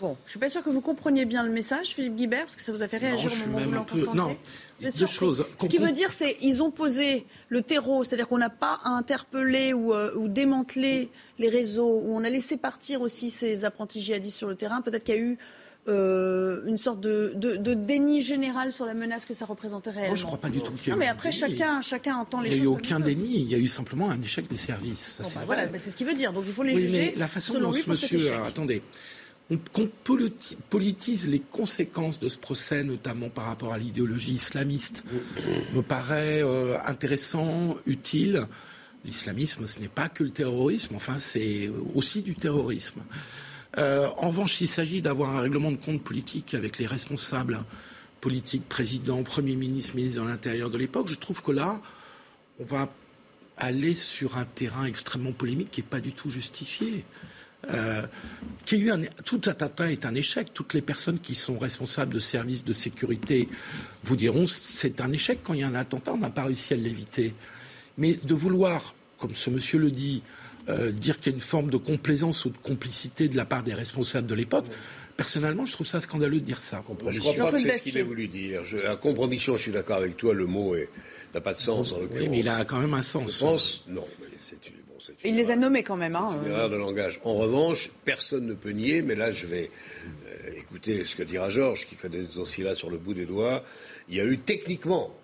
Bon, 0.00 0.16
je 0.24 0.30
suis 0.30 0.40
pas 0.40 0.48
sûr 0.48 0.64
que 0.64 0.70
vous 0.70 0.80
compreniez 0.80 1.24
bien 1.24 1.44
le 1.44 1.50
message, 1.50 1.88
Philippe 1.88 2.16
Guibert, 2.16 2.42
parce 2.42 2.56
que 2.56 2.62
ça 2.62 2.72
vous 2.72 2.82
a 2.82 2.88
fait 2.88 2.96
réagir 2.96 3.30
au 3.32 3.50
moment 3.50 3.60
où 3.60 3.64
vous 3.64 3.72
l'entendez. 3.72 4.06
Non, 4.14 4.36
deux 4.80 5.06
choses. 5.06 5.44
Ce 5.62 5.68
qui 5.68 5.78
veut 5.78 5.92
dire, 5.92 6.10
c'est 6.10 6.36
ils 6.42 6.60
ont 6.60 6.72
posé 6.72 7.24
le 7.48 7.62
terreau, 7.62 8.02
c'est-à-dire 8.02 8.26
qu'on 8.26 8.38
n'a 8.38 8.50
pas 8.50 8.80
à 8.82 8.90
interpeller 8.90 9.72
ou, 9.72 9.94
euh, 9.94 10.12
ou, 10.16 10.26
démanteler 10.26 11.08
les 11.38 11.48
réseaux, 11.48 12.02
où 12.04 12.16
on 12.16 12.24
a 12.24 12.28
laissé 12.28 12.56
partir 12.56 13.00
aussi 13.00 13.30
ces 13.30 13.64
apprentis 13.64 14.00
djihadistes 14.00 14.36
sur 14.36 14.48
le 14.48 14.56
terrain. 14.56 14.80
Peut-être 14.80 15.04
qu'il 15.04 15.14
y 15.14 15.18
a 15.18 15.20
eu 15.20 15.38
euh, 15.86 16.62
une 16.66 16.76
sorte 16.76 17.00
de, 17.00 17.32
de, 17.36 17.74
déni 17.74 18.20
général 18.20 18.72
sur 18.72 18.86
la 18.86 18.94
menace 18.94 19.24
que 19.24 19.34
ça 19.34 19.46
représentait 19.46 19.90
réellement. 19.90 20.08
Moi, 20.08 20.16
je 20.16 20.22
ne 20.22 20.26
crois 20.26 20.40
pas 20.40 20.48
du 20.48 20.60
tout 20.60 20.72
qu'il 20.72 20.88
y 20.88 20.90
ait 20.90 20.92
Non, 20.92 20.98
mais 20.98 21.08
après, 21.08 21.30
chacun, 21.30 21.80
chacun 21.80 22.16
entend 22.16 22.40
les 22.40 22.50
choses. 22.50 22.58
Il 22.58 22.62
n'y 22.62 22.68
a 22.68 22.70
eu 22.70 22.74
aucun 22.74 22.98
déni, 22.98 23.36
il 23.36 23.48
y 23.48 23.54
a 23.54 23.58
eu 23.58 23.68
simplement 23.68 24.10
un 24.10 24.20
échec 24.20 24.48
des 24.48 24.56
services. 24.56 25.20
Ça, 25.22 25.38
bah, 25.38 25.44
voilà, 25.46 25.66
bah, 25.66 25.78
c'est 25.78 25.92
ce 25.92 25.96
qu'il 25.96 26.08
veut 26.08 26.14
dire. 26.14 26.32
Donc 26.32 26.42
il 26.46 26.52
faut 26.52 26.64
les 26.64 26.74
juger. 26.74 27.12
Mais 27.14 27.20
la 27.20 27.28
façon 27.28 27.60
dont 27.60 27.72
ce 27.72 27.88
monsieur. 27.88 28.34
attendez 28.44 28.82
qu'on 29.72 29.88
politise 30.68 31.28
les 31.28 31.40
conséquences 31.40 32.20
de 32.20 32.28
ce 32.28 32.38
procès, 32.38 32.84
notamment 32.84 33.30
par 33.30 33.46
rapport 33.46 33.72
à 33.72 33.78
l'idéologie 33.78 34.32
islamiste, 34.32 35.04
me 35.74 35.80
paraît 35.80 36.42
euh, 36.42 36.76
intéressant, 36.84 37.76
utile. 37.86 38.46
L'islamisme, 39.04 39.66
ce 39.66 39.80
n'est 39.80 39.88
pas 39.88 40.08
que 40.08 40.22
le 40.22 40.30
terrorisme, 40.30 40.96
enfin, 40.96 41.18
c'est 41.18 41.70
aussi 41.94 42.20
du 42.20 42.34
terrorisme. 42.34 43.00
Euh, 43.78 44.08
en 44.18 44.28
revanche, 44.28 44.60
il 44.60 44.68
s'agit 44.68 45.00
d'avoir 45.00 45.36
un 45.36 45.40
règlement 45.40 45.70
de 45.70 45.76
compte 45.76 46.02
politique 46.02 46.52
avec 46.54 46.78
les 46.78 46.86
responsables 46.86 47.60
politiques, 48.20 48.68
président, 48.68 49.22
premier 49.22 49.56
ministre, 49.56 49.94
ministre 49.94 50.22
de 50.22 50.28
l'Intérieur 50.28 50.68
de 50.68 50.76
l'époque. 50.76 51.08
Je 51.08 51.14
trouve 51.14 51.42
que 51.42 51.52
là, 51.52 51.80
on 52.58 52.64
va 52.64 52.92
aller 53.56 53.94
sur 53.94 54.36
un 54.36 54.44
terrain 54.44 54.84
extrêmement 54.84 55.32
polémique 55.32 55.70
qui 55.70 55.80
n'est 55.80 55.86
pas 55.86 56.00
du 56.00 56.12
tout 56.12 56.30
justifié. 56.30 57.04
Euh, 57.70 58.06
eu 58.72 58.90
un, 58.90 59.00
tout 59.24 59.40
attentat 59.46 59.90
est 59.90 60.06
un 60.06 60.14
échec. 60.14 60.52
Toutes 60.54 60.74
les 60.74 60.82
personnes 60.82 61.18
qui 61.18 61.34
sont 61.34 61.58
responsables 61.58 62.14
de 62.14 62.18
services 62.18 62.64
de 62.64 62.72
sécurité 62.72 63.48
vous 64.02 64.16
diront 64.16 64.46
c'est 64.46 65.00
un 65.00 65.12
échec 65.12 65.40
quand 65.42 65.54
il 65.54 65.60
y 65.60 65.62
a 65.62 65.68
un 65.68 65.74
attentat, 65.74 66.12
on 66.12 66.18
n'a 66.18 66.30
pas 66.30 66.44
réussi 66.44 66.74
à 66.74 66.76
l'éviter. 66.76 67.34
Mais 67.96 68.18
de 68.22 68.34
vouloir, 68.34 68.94
comme 69.18 69.34
ce 69.34 69.50
monsieur 69.50 69.78
le 69.78 69.90
dit, 69.90 70.22
euh, 70.68 70.92
dire 70.92 71.18
qu'il 71.18 71.32
y 71.32 71.34
a 71.34 71.36
une 71.36 71.40
forme 71.40 71.70
de 71.70 71.78
complaisance 71.78 72.44
ou 72.44 72.50
de 72.50 72.58
complicité 72.58 73.28
de 73.28 73.36
la 73.36 73.44
part 73.44 73.62
des 73.62 73.74
responsables 73.74 74.26
de 74.26 74.34
l'époque. 74.34 74.66
Personnellement, 75.16 75.64
je 75.64 75.72
trouve 75.72 75.86
ça 75.86 76.00
scandaleux 76.00 76.38
de 76.38 76.44
dire 76.44 76.60
ça. 76.60 76.84
Je 77.08 77.16
ne 77.16 77.20
crois 77.20 77.50
pas 77.50 77.52
que 77.52 77.58
c'est 77.58 77.78
ce 77.78 77.82
qu'il 77.82 77.98
ait 77.98 78.02
voulu 78.02 78.28
dire. 78.28 78.64
Je, 78.64 78.76
la 78.76 78.94
compromission, 78.94 79.56
je 79.56 79.62
suis 79.62 79.72
d'accord 79.72 79.96
avec 79.96 80.16
toi, 80.16 80.32
le 80.32 80.46
mot 80.46 80.76
n'a 81.34 81.40
pas 81.40 81.54
de 81.54 81.58
sens 81.58 81.92
en 81.92 81.98
Oui, 82.12 82.28
mais 82.28 82.40
il 82.40 82.48
a 82.48 82.64
quand 82.64 82.78
même 82.78 82.94
un 82.94 83.02
sens. 83.02 83.38
Je 83.38 83.40
pense, 83.40 83.84
non, 83.88 84.04
mais 84.20 84.28
c'est 84.36 84.64
une, 84.68 84.77
Il 85.24 85.36
les 85.36 85.50
a 85.50 85.56
nommés 85.56 85.82
quand 85.82 85.96
même. 85.96 86.16
Hein, 86.16 86.38
une 86.44 86.50
erreur 86.50 86.70
de 86.70 86.76
langage. 86.76 87.20
En 87.24 87.34
revanche, 87.34 87.90
personne 88.04 88.46
ne 88.46 88.54
peut 88.54 88.70
nier, 88.70 89.02
mais 89.02 89.14
là, 89.14 89.30
je 89.30 89.46
vais 89.46 89.70
euh, 90.26 90.58
écouter 90.58 91.04
ce 91.04 91.16
que 91.16 91.22
dira 91.22 91.48
Georges, 91.48 91.86
qui 91.86 91.96
connaît 91.96 92.22
ce 92.22 92.36
dossier-là 92.36 92.74
sur 92.74 92.90
le 92.90 92.98
bout 92.98 93.14
des 93.14 93.26
doigts. 93.26 93.64
Il 94.08 94.16
y 94.16 94.20
a 94.20 94.24
eu 94.24 94.38
techniquement 94.38 95.14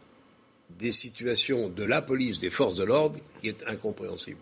des 0.79 0.93
situations 0.93 1.69
de 1.69 1.85
la 1.85 2.03
police, 2.03 2.39
des 2.39 2.51
forces 2.51 2.77
de 2.77 2.85
l'ordre, 2.85 3.19
qui 3.41 3.49
est 3.49 3.65
incompréhensible 3.67 4.39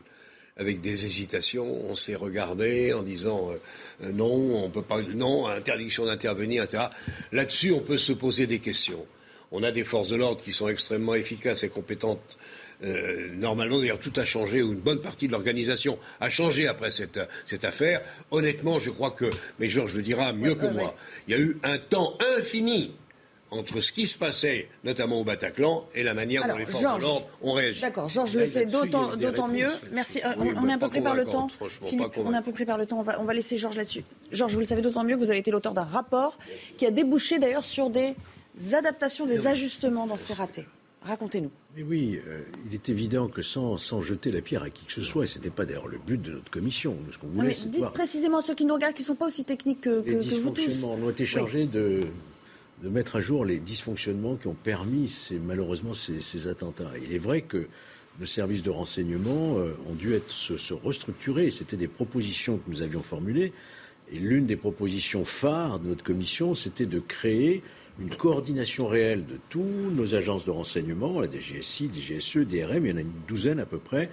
avec 0.57 0.81
des 0.81 1.07
hésitations. 1.07 1.90
On 1.90 1.94
s'est 1.94 2.14
regardé 2.14 2.92
en 2.92 3.02
disant 3.02 3.50
euh, 3.50 4.07
euh, 4.07 4.12
non, 4.12 4.64
on 4.64 4.70
peut 4.70 4.83
pas, 4.83 5.00
non, 5.02 5.46
interdiction 5.46 6.07
d'intervenir, 6.07 6.62
etc. 6.64 6.85
Là-dessus, 7.33 7.72
on 7.72 7.81
peut 7.81 7.98
se 7.98 8.12
poser 8.12 8.46
des 8.46 8.59
questions. 8.59 9.05
On 9.50 9.62
a 9.62 9.70
des 9.70 9.85
forces 9.85 10.09
de 10.09 10.16
l'ordre 10.16 10.42
qui 10.42 10.52
sont 10.52 10.68
extrêmement 10.68 11.14
efficaces 11.14 11.62
et 11.62 11.68
compétentes. 11.68 12.38
Euh, 12.83 13.29
normalement, 13.35 13.79
d'ailleurs, 13.79 14.01
tout 14.01 14.12
a 14.16 14.25
changé, 14.25 14.62
ou 14.62 14.73
une 14.73 14.81
bonne 14.81 15.01
partie 15.01 15.27
de 15.27 15.33
l'organisation 15.33 15.99
a 16.21 16.29
changé 16.29 16.66
après 16.66 16.90
cette, 16.90 17.21
cette 17.47 17.64
affaire. 17.64 18.01
Honnêtement, 18.31 18.79
je 18.79 18.90
crois 18.90 19.11
que, 19.11 19.31
mais 19.59 19.68
Georges 19.68 19.95
le 19.95 20.03
dira 20.03 20.33
mieux 20.33 20.55
que 20.55 20.66
moi, 20.66 20.95
il 21.29 21.33
y 21.33 21.35
a 21.35 21.40
eu 21.40 21.59
un 21.62 21.79
temps 21.79 22.16
infini 22.37 22.92
entre 23.53 23.81
ce 23.81 23.92
qui 23.92 24.07
se 24.07 24.16
passait, 24.16 24.68
notamment 24.83 25.21
au 25.21 25.25
Bataclan, 25.25 25.87
et 25.95 26.03
la 26.03 26.14
manière 26.14 26.49
dont 26.49 26.57
les 26.57 26.66
forces 26.66 26.97
de 26.97 27.03
l'ordre 27.03 27.27
ont 27.42 27.53
réagi. 27.53 27.83
D'accord, 27.83 28.09
Georges 28.09 28.35
le 28.35 28.47
sait 28.47 28.66
d'autant, 28.66 29.14
d'autant 29.16 29.49
mieux. 29.49 29.68
Merci. 29.92 30.21
Euh, 30.25 30.33
on, 30.38 30.68
est 30.68 30.73
un 30.73 30.79
peu 30.79 30.88
pris 30.88 31.03
par 31.03 31.14
le 31.14 31.27
temps. 31.27 31.49
Philippe, 31.87 32.16
on 32.16 32.33
est 32.33 32.37
un 32.37 32.42
peu 32.42 32.53
pris 32.53 32.64
par 32.64 32.79
le 32.79 32.87
temps. 32.87 32.99
On 32.99 33.03
va, 33.03 33.21
on 33.21 33.25
va 33.25 33.35
laisser 33.35 33.59
Georges 33.59 33.77
là-dessus. 33.77 34.05
Georges, 34.33 34.55
vous 34.55 34.61
le 34.61 34.66
savez 34.66 34.81
d'autant 34.81 35.05
mieux 35.05 35.16
que 35.16 35.21
vous 35.21 35.31
avez 35.31 35.40
été 35.40 35.51
l'auteur 35.51 35.75
d'un 35.75 35.85
rapport 35.85 36.38
qui 36.79 36.87
a 36.87 36.90
débouché 36.90 37.38
d'ailleurs 37.38 37.64
sur 37.64 37.90
des 37.90 38.14
adaptations, 38.73 39.27
des 39.27 39.47
ajustements 39.47 40.07
dans 40.07 40.16
ces 40.16 40.33
ratés. 40.33 40.66
Racontez-nous. 41.03 41.51
Mais 41.74 41.82
oui, 41.82 42.20
euh, 42.26 42.42
il 42.68 42.74
est 42.74 42.88
évident 42.90 43.28
que 43.28 43.40
sans, 43.40 43.78
sans, 43.78 44.02
jeter 44.02 44.30
la 44.30 44.42
pierre 44.42 44.62
à 44.62 44.68
qui 44.68 44.85
que 44.85 44.92
ce 44.92 45.00
soit, 45.00 45.24
et 45.24 45.26
ce 45.26 45.38
n'était 45.38 45.50
pas 45.50 45.64
d'ailleurs 45.64 45.88
le 45.88 45.98
but 45.98 46.20
de 46.20 46.32
notre 46.32 46.50
commission, 46.50 46.96
ce 47.11 47.16
qu'on 47.16 47.28
voulait, 47.28 47.48
mais 47.48 47.70
dites 47.70 47.88
précisément 47.94 48.38
à 48.38 48.42
ceux 48.42 48.54
qui 48.54 48.66
nous 48.66 48.74
regardent, 48.74 48.94
qui 48.94 49.02
ne 49.02 49.06
sont 49.06 49.14
pas 49.14 49.26
aussi 49.26 49.44
techniques 49.44 49.80
que, 49.80 50.02
que, 50.02 50.11
les 50.11 50.18
que 50.18 50.35
vous 50.35 50.50
tous. 50.50 50.85
ont 50.85 51.08
été 51.08 51.24
chargés 51.24 51.64
de 51.64 52.02
de 52.82 52.88
mettre 52.88 53.16
à 53.16 53.20
jour 53.20 53.44
les 53.44 53.58
dysfonctionnements 53.58 54.37
qui 54.37 54.48
ont 54.48 54.56
permis 54.56 55.08
ces, 55.08 55.38
malheureusement 55.38 55.92
ces, 55.94 56.48
attentats. 56.48 56.90
Il 57.02 57.12
est 57.14 57.18
vrai 57.18 57.42
que 57.42 57.68
nos 58.18 58.26
services 58.26 58.62
de 58.62 58.70
renseignement 58.70 59.58
euh, 59.58 59.72
ont 59.88 59.94
dû 59.94 60.14
être, 60.14 60.30
se, 60.30 60.74
restructurer. 60.74 61.50
C'était 61.50 61.76
des 61.76 61.88
propositions 61.88 62.58
que 62.58 62.68
nous 62.68 62.82
avions 62.82 63.02
formulées. 63.02 63.52
Et 64.12 64.18
l'une 64.18 64.46
des 64.46 64.56
propositions 64.56 65.24
phares 65.24 65.78
de 65.78 65.88
notre 65.88 66.04
commission, 66.04 66.54
c'était 66.54 66.87
de 66.87 66.98
créer 66.98 67.62
une 68.00 68.14
coordination 68.14 68.87
réelle 68.87 69.26
de 69.26 69.38
tous 69.48 69.62
nos 69.62 70.14
agences 70.14 70.44
de 70.44 70.50
renseignement, 70.50 71.20
la 71.20 71.31
DGSI, 71.31 71.90
DGSE, 71.92 72.38
DRM, 72.38 72.87
il 72.87 72.90
y 72.90 72.92
en 72.92 72.96
a 72.96 73.00
une 73.00 73.12
douzaine 73.28 73.61
à 73.61 73.66
peu 73.66 73.78
près, 73.78 74.11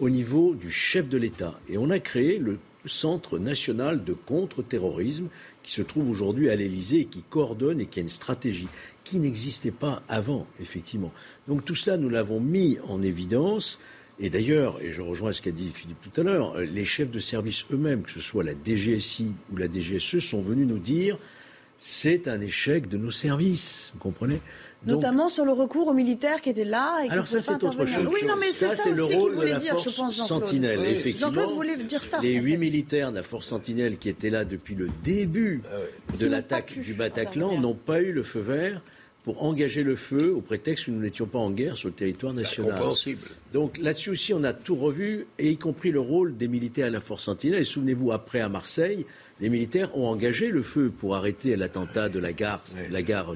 au 0.00 0.10
niveau 0.10 0.54
du 0.54 0.70
chef 0.70 1.08
de 1.08 1.18
l'État. 1.18 1.58
Et 1.68 1.78
on 1.78 1.90
a 1.90 1.98
créé 1.98 2.38
le 2.38 2.58
Centre 2.86 3.38
national 3.38 4.04
de 4.04 4.12
contre-terrorisme 4.12 5.26
qui 5.62 5.72
se 5.72 5.82
trouve 5.82 6.08
aujourd'hui 6.08 6.48
à 6.50 6.56
l'Élysée 6.56 7.00
et 7.00 7.04
qui 7.06 7.22
coordonne 7.22 7.80
et 7.80 7.86
qui 7.86 7.98
a 7.98 8.02
une 8.02 8.08
stratégie 8.08 8.68
qui 9.02 9.18
n'existait 9.18 9.72
pas 9.72 10.02
avant, 10.08 10.46
effectivement. 10.60 11.12
Donc 11.48 11.64
tout 11.64 11.74
cela, 11.74 11.96
nous 11.96 12.08
l'avons 12.08 12.40
mis 12.40 12.78
en 12.84 13.02
évidence. 13.02 13.80
Et 14.18 14.30
d'ailleurs, 14.30 14.80
et 14.80 14.92
je 14.92 15.02
rejoins 15.02 15.32
ce 15.32 15.42
qu'a 15.42 15.50
dit 15.50 15.70
Philippe 15.74 15.98
tout 16.00 16.20
à 16.20 16.24
l'heure, 16.24 16.58
les 16.60 16.84
chefs 16.84 17.10
de 17.10 17.18
service 17.18 17.64
eux-mêmes, 17.72 18.02
que 18.02 18.10
ce 18.10 18.20
soit 18.20 18.44
la 18.44 18.54
DGSI 18.54 19.32
ou 19.52 19.56
la 19.56 19.66
DGSE, 19.66 20.20
sont 20.20 20.40
venus 20.40 20.66
nous 20.66 20.78
dire 20.78 21.18
c'est 21.78 22.28
un 22.28 22.40
échec 22.40 22.88
de 22.88 22.96
nos 22.96 23.10
services. 23.10 23.90
Vous 23.94 24.00
comprenez? 24.00 24.40
Notamment 24.86 25.28
sur 25.28 25.44
le 25.44 25.52
recours 25.52 25.88
aux 25.88 25.94
militaires 25.94 26.40
qui 26.40 26.50
étaient 26.50 26.64
là 26.64 27.00
et 27.02 27.08
qui 27.08 27.12
Alors 27.12 27.26
ça, 27.26 27.40
c'est 27.40 27.62
autre 27.64 27.86
chose. 27.86 28.06
Oui, 28.12 28.20
non, 28.26 28.34
mais 28.38 28.52
c'est 28.52 28.68
ça, 28.68 28.76
c'est 28.76 28.92
le 28.92 29.02
rôle 29.02 29.36
de 29.36 29.42
la 29.42 29.58
dire, 29.58 29.72
force 29.72 29.90
je 29.90 29.96
pense, 29.96 30.26
Sentinelle. 30.26 30.80
Effectivement, 30.84 31.32
Jean-Claude 31.32 31.54
voulait 31.54 31.76
dire 31.76 32.04
ça. 32.04 32.20
Les 32.20 32.34
huit 32.34 32.58
militaires 32.58 33.10
de 33.10 33.16
la 33.16 33.22
force 33.22 33.46
Sentinelle 33.46 33.98
qui 33.98 34.08
étaient 34.08 34.30
là 34.30 34.44
depuis 34.44 34.74
le 34.74 34.88
début 35.02 35.62
Ah 35.72 36.16
de 36.16 36.26
l'attaque 36.26 36.78
du 36.78 36.94
Bataclan 36.94 37.58
n'ont 37.58 37.74
pas 37.74 38.00
eu 38.00 38.12
le 38.12 38.22
feu 38.22 38.40
vert 38.40 38.80
pour 39.24 39.42
engager 39.42 39.82
le 39.82 39.96
feu 39.96 40.32
au 40.32 40.40
prétexte 40.40 40.86
que 40.86 40.92
nous 40.92 41.00
n'étions 41.00 41.26
pas 41.26 41.40
en 41.40 41.50
guerre 41.50 41.76
sur 41.76 41.88
le 41.88 41.94
territoire 41.94 42.32
national. 42.32 42.74
compréhensible. 42.74 43.22
Donc 43.52 43.76
là-dessus 43.78 44.10
aussi, 44.10 44.32
on 44.32 44.44
a 44.44 44.52
tout 44.52 44.76
revu, 44.76 45.26
et 45.40 45.50
y 45.50 45.56
compris 45.56 45.90
le 45.90 45.98
rôle 45.98 46.36
des 46.36 46.46
militaires 46.46 46.86
à 46.86 46.90
la 46.90 47.00
force 47.00 47.24
Sentinelle. 47.24 47.62
Et 47.62 47.64
souvenez-vous, 47.64 48.12
après 48.12 48.38
à 48.40 48.48
Marseille, 48.48 49.04
les 49.40 49.48
militaires 49.50 49.96
ont 49.96 50.08
engagé 50.08 50.48
le 50.48 50.62
feu 50.62 50.90
pour 50.96 51.14
arrêter 51.14 51.56
l'attentat 51.56 52.08
de 52.08 52.18
la 52.18 52.32
gare, 52.32 52.62
la 52.90 53.02
gare, 53.02 53.34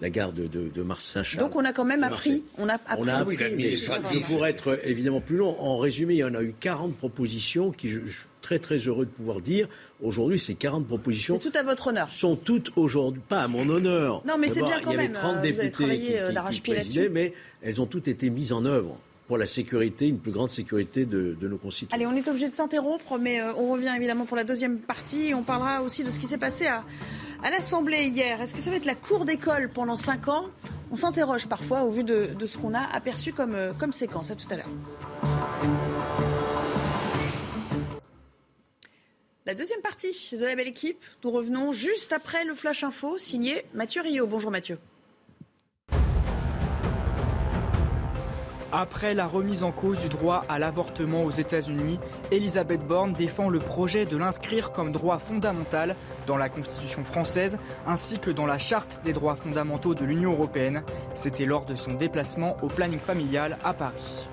la 0.00 0.10
gare 0.10 0.32
de, 0.32 0.46
de, 0.46 0.68
de 0.68 0.82
Mars-Saint-Charles. 0.82 1.44
Donc 1.44 1.56
on 1.56 1.64
a 1.64 1.72
quand 1.72 1.84
même 1.84 2.02
appris. 2.02 2.42
On 2.58 2.68
a 2.68 2.74
appris. 2.74 2.96
On 2.98 3.08
a 3.08 3.14
appris. 3.14 3.36
mais 3.56 4.20
pour 4.26 4.46
être 4.46 4.80
évidemment 4.84 5.20
plus 5.20 5.36
long, 5.36 5.56
en 5.60 5.76
résumé, 5.76 6.14
il 6.14 6.18
y 6.18 6.24
en 6.24 6.34
a 6.34 6.42
eu 6.42 6.54
40 6.58 6.96
propositions 6.96 7.70
qui, 7.70 7.88
je, 7.88 8.00
je 8.04 8.10
suis 8.10 8.26
très 8.46 8.58
très 8.58 8.76
heureux 8.76 9.06
de 9.06 9.10
pouvoir 9.10 9.40
dire, 9.40 9.68
aujourd'hui, 10.02 10.38
ces 10.38 10.54
40 10.54 10.86
propositions. 10.86 11.38
C'est 11.40 11.50
tout 11.50 11.58
à 11.58 11.62
votre 11.62 11.88
honneur. 11.88 12.08
Sont 12.10 12.36
toutes 12.36 12.70
aujourd'hui, 12.76 13.22
pas 13.28 13.42
à 13.42 13.48
mon 13.48 13.68
honneur. 13.68 14.22
Non, 14.26 14.38
mais 14.38 14.48
c'est 14.48 14.62
bien 14.62 14.80
quand 14.80 14.90
il 14.90 14.94
y 14.94 14.96
même. 14.98 15.16
avait 15.16 15.20
30 15.20 15.36
euh, 15.36 15.42
députés 15.42 15.52
vous 15.54 15.60
avez 15.60 15.70
travaillé 16.34 16.54
qui, 16.54 16.60
présidaient, 16.60 17.08
mais 17.08 17.32
elles 17.62 17.80
ont 17.80 17.86
toutes 17.86 18.08
été 18.08 18.30
mises 18.30 18.52
en 18.52 18.64
œuvre 18.64 18.98
pour 19.26 19.38
la 19.38 19.46
sécurité, 19.46 20.06
une 20.06 20.18
plus 20.18 20.32
grande 20.32 20.50
sécurité 20.50 21.04
de, 21.04 21.36
nos 21.42 21.58
concitoyens. 21.58 22.06
Allez, 22.06 22.06
on 22.06 22.16
est 22.16 22.28
obligé 22.28 22.48
de 22.48 22.54
s'interrompre, 22.54 23.18
mais 23.18 23.40
euh, 23.40 23.52
on 23.56 23.72
revient 23.72 23.92
évidemment 23.96 24.24
pour 24.24 24.36
la 24.36 24.44
deuxième 24.44 24.78
partie. 24.78 25.32
On 25.34 25.42
parlera 25.42 25.82
aussi 25.82 26.04
de 26.04 26.10
ce 26.10 26.18
qui 26.18 26.26
s'est 26.26 26.38
passé 26.38 26.66
à, 26.66 26.84
l'Assemblée 27.42 28.06
hier. 28.06 28.40
Est-ce 28.40 28.54
que 28.54 28.60
ça 28.60 28.70
va 28.70 28.76
être 28.76 28.86
la 28.86 28.94
cour 28.94 29.24
d'école 29.24 29.68
pendant 29.68 29.96
5 29.96 30.28
ans? 30.28 30.46
On 30.90 30.96
s'interroge 30.96 31.46
parfois 31.46 31.82
au 31.82 31.90
vu 31.90 32.04
de, 32.04 32.28
de 32.38 32.46
ce 32.46 32.58
qu'on 32.58 32.74
a 32.74 32.82
aperçu 32.92 33.32
comme, 33.32 33.54
euh, 33.54 33.72
comme 33.78 33.92
séquence. 33.92 34.30
À 34.30 34.36
tout 34.36 34.46
à 34.50 34.56
l'heure. 34.56 34.70
La 39.44 39.54
deuxième 39.54 39.80
partie 39.80 40.30
de 40.32 40.44
la 40.44 40.56
belle 40.56 40.66
équipe, 40.66 41.04
nous 41.22 41.30
revenons 41.30 41.70
juste 41.70 42.12
après 42.12 42.44
le 42.44 42.54
Flash 42.54 42.82
Info 42.82 43.16
signé 43.18 43.64
Mathieu 43.74 44.02
Rio. 44.02 44.26
Bonjour 44.26 44.50
Mathieu. 44.50 44.78
Après 48.78 49.14
la 49.14 49.26
remise 49.26 49.62
en 49.62 49.72
cause 49.72 50.00
du 50.00 50.10
droit 50.10 50.44
à 50.50 50.58
l'avortement 50.58 51.24
aux 51.24 51.30
États-Unis, 51.30 51.98
Elisabeth 52.30 52.86
Borne 52.86 53.14
défend 53.14 53.48
le 53.48 53.58
projet 53.58 54.04
de 54.04 54.18
l'inscrire 54.18 54.70
comme 54.70 54.92
droit 54.92 55.18
fondamental 55.18 55.96
dans 56.26 56.36
la 56.36 56.50
Constitution 56.50 57.02
française 57.02 57.56
ainsi 57.86 58.18
que 58.18 58.30
dans 58.30 58.44
la 58.44 58.58
Charte 58.58 59.00
des 59.02 59.14
droits 59.14 59.34
fondamentaux 59.34 59.94
de 59.94 60.04
l'Union 60.04 60.32
européenne. 60.32 60.82
C'était 61.14 61.46
lors 61.46 61.64
de 61.64 61.74
son 61.74 61.94
déplacement 61.94 62.58
au 62.60 62.66
planning 62.66 62.98
familial 62.98 63.56
à 63.64 63.72
Paris. 63.72 64.28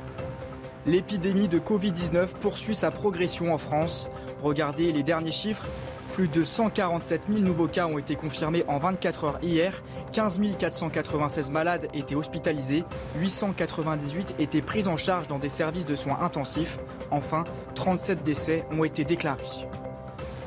L'épidémie 0.85 1.47
de 1.47 1.59
Covid-19 1.59 2.33
poursuit 2.41 2.75
sa 2.75 2.91
progression 2.91 3.53
en 3.53 3.57
France. 3.57 4.09
Regardez 4.41 4.91
les 4.91 5.03
derniers 5.03 5.31
chiffres. 5.31 5.69
Plus 6.13 6.27
de 6.27 6.43
147 6.43 7.23
000 7.27 7.39
nouveaux 7.39 7.67
cas 7.67 7.87
ont 7.87 7.97
été 7.97 8.15
confirmés 8.15 8.63
en 8.67 8.77
24 8.77 9.23
heures 9.23 9.39
hier. 9.41 9.81
15 10.11 10.39
496 10.59 11.49
malades 11.49 11.87
étaient 11.95 12.13
hospitalisés. 12.13 12.83
898 13.17 14.35
étaient 14.37 14.61
pris 14.61 14.87
en 14.87 14.95
charge 14.95 15.27
dans 15.27 15.39
des 15.39 15.49
services 15.49 15.87
de 15.87 15.95
soins 15.95 16.19
intensifs. 16.21 16.77
Enfin, 17.09 17.45
37 17.73 18.21
décès 18.21 18.63
ont 18.71 18.83
été 18.83 19.03
déclarés. 19.05 19.67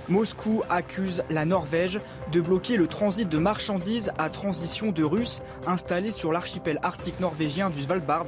Moscou 0.09 0.63
accuse 0.71 1.25
la 1.31 1.45
Norvège 1.45 1.99
de 2.33 2.41
bloquer 2.41 2.77
le 2.77 2.87
transit 2.87 3.29
de 3.29 3.39
marchandises 3.39 4.13
à 4.19 4.29
transition 4.31 4.91
de 4.91 5.05
Russes 5.05 5.43
installés 5.67 6.11
sur 6.11 6.33
l'archipel 6.33 6.79
arctique 6.83 7.21
norvégien 7.21 7.71
du 7.71 7.81
Svalbard. 7.81 8.27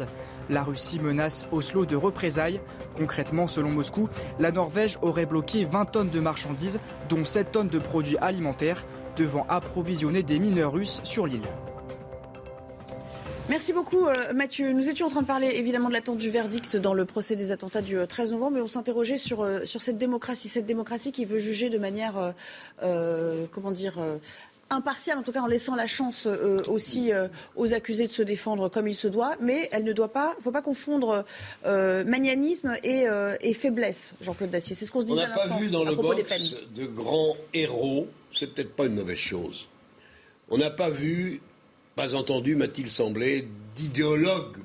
La 0.50 0.62
Russie 0.62 1.00
menace 1.00 1.46
Oslo 1.52 1.84
de 1.84 1.96
représailles. 1.96 2.60
Concrètement, 2.96 3.46
selon 3.46 3.70
Moscou, 3.70 4.08
la 4.38 4.52
Norvège 4.52 4.98
aurait 5.02 5.26
bloqué 5.26 5.64
20 5.64 5.84
tonnes 5.86 6.10
de 6.10 6.20
marchandises, 6.20 6.80
dont 7.08 7.24
7 7.24 7.52
tonnes 7.52 7.68
de 7.68 7.78
produits 7.78 8.18
alimentaires, 8.18 8.86
devant 9.16 9.46
approvisionner 9.48 10.22
des 10.22 10.38
mineurs 10.38 10.72
russes 10.72 11.00
sur 11.04 11.26
l'île. 11.26 11.42
Merci 13.48 13.72
beaucoup 13.72 14.06
euh, 14.06 14.34
Mathieu. 14.34 14.72
Nous 14.72 14.90
étions 14.90 15.06
en 15.06 15.08
train 15.08 15.22
de 15.22 15.26
parler 15.26 15.48
évidemment 15.54 15.88
de 15.88 15.94
l'attente 15.94 16.18
du 16.18 16.28
verdict 16.28 16.76
dans 16.76 16.92
le 16.92 17.06
procès 17.06 17.34
des 17.34 17.50
attentats 17.50 17.80
du 17.80 17.96
euh, 17.96 18.04
13 18.04 18.32
novembre, 18.32 18.56
mais 18.56 18.60
on 18.60 18.66
s'interrogeait 18.66 19.16
sur, 19.16 19.40
euh, 19.42 19.64
sur 19.64 19.80
cette 19.80 19.96
démocratie, 19.96 20.50
cette 20.50 20.66
démocratie 20.66 21.12
qui 21.12 21.24
veut 21.24 21.38
juger 21.38 21.70
de 21.70 21.78
manière, 21.78 22.18
euh, 22.18 22.30
euh, 22.82 23.46
comment 23.50 23.70
dire, 23.70 23.94
euh, 23.98 24.18
impartiale, 24.68 25.16
en 25.16 25.22
tout 25.22 25.32
cas 25.32 25.40
en 25.40 25.46
laissant 25.46 25.74
la 25.76 25.86
chance 25.86 26.26
euh, 26.26 26.60
aussi 26.68 27.10
euh, 27.10 27.28
aux 27.56 27.72
accusés 27.72 28.06
de 28.06 28.12
se 28.12 28.22
défendre 28.22 28.68
comme 28.68 28.86
il 28.86 28.94
se 28.94 29.08
doit, 29.08 29.36
mais 29.40 29.68
elle 29.72 29.84
ne 29.84 29.94
doit 29.94 30.12
pas, 30.12 30.34
il 30.34 30.40
ne 30.40 30.42
faut 30.42 30.52
pas 30.52 30.60
confondre 30.60 31.24
euh, 31.64 32.04
magnanimsme 32.04 32.76
et, 32.82 33.08
euh, 33.08 33.36
et 33.40 33.54
faiblesse, 33.54 34.12
Jean-Claude 34.20 34.50
Dacier. 34.50 34.74
C'est 34.74 34.84
ce 34.84 34.92
qu'on 34.92 35.00
se 35.00 35.06
On 35.06 35.10
disait 35.10 35.24
à 35.24 35.28
n'a 35.28 35.34
pas 35.36 35.44
l'instant 35.44 35.58
vu 35.58 35.70
dans 35.70 35.84
le 35.84 35.94
box 35.94 36.54
de 36.74 36.84
grands 36.84 37.34
héros, 37.54 38.08
c'est 38.30 38.48
peut-être 38.48 38.76
pas 38.76 38.84
une 38.84 38.94
mauvaise 38.94 39.16
chose. 39.16 39.68
On 40.50 40.58
n'a 40.58 40.70
pas 40.70 40.90
vu, 40.90 41.40
pas 41.98 42.14
entendu, 42.14 42.54
m'a-t-il 42.54 42.92
semblé, 42.92 43.48
d'idéologues 43.74 44.58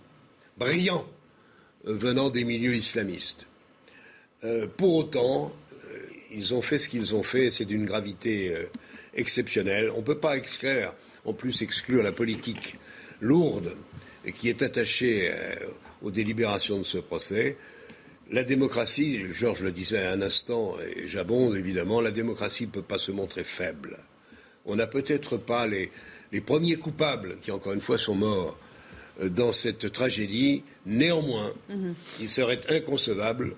brillants 0.56 1.08
euh, 1.88 1.96
venant 1.96 2.30
des 2.30 2.43
milieux 2.43 2.76
islamistes. 2.76 3.48
Euh, 4.43 4.67
pour 4.67 4.93
autant, 4.93 5.52
euh, 5.74 5.98
ils 6.32 6.54
ont 6.54 6.62
fait 6.62 6.78
ce 6.78 6.88
qu'ils 6.88 7.15
ont 7.15 7.24
fait, 7.24 7.50
c'est 7.50 7.65
d'une 7.65 7.86
gravité 7.86 8.56
exceptionnelle. 9.15 9.89
On 9.96 10.02
ne 10.02 10.04
peut 10.04 10.19
pas 10.19 10.38
exclure, 10.38 10.93
en 11.26 11.34
plus 11.34 11.63
exclure 11.63 12.04
la 12.04 12.12
politique 12.12 12.78
lourde 13.19 13.78
qui 14.38 14.48
est 14.48 14.62
attachée 14.62 15.34
aux 16.04 16.12
délibérations 16.12 16.78
de 16.78 16.84
ce 16.84 17.00
procès. 17.00 17.58
La 18.30 18.43
démocratie, 18.43 19.26
Georges 19.32 19.63
le 19.63 19.72
disait 19.72 20.06
un 20.06 20.22
instant, 20.22 20.76
et 20.80 21.08
j'abonde 21.08 21.58
évidemment, 21.58 22.00
la 22.00 22.12
démocratie 22.12 22.67
ne 22.67 22.72
peut 22.72 22.84
pas 22.84 23.00
se 23.00 23.12
montrer 23.12 23.43
faible. 23.43 23.98
On 24.65 24.76
n'a 24.76 24.88
peut-être 24.88 25.38
pas 25.38 25.67
les, 25.67 25.91
les 26.34 26.41
premiers 26.41 26.76
coupables, 26.76 27.38
qui 27.41 27.52
encore 27.52 27.72
une 27.74 27.82
fois 27.82 27.98
sont 27.98 28.15
morts 28.15 28.58
dans 29.22 29.52
cette 29.54 29.93
tragédie. 29.93 30.63
Néanmoins, 30.86 31.54
Mhm. 31.69 31.93
il 32.19 32.28
serait 32.30 32.60
inconcevable 32.69 33.56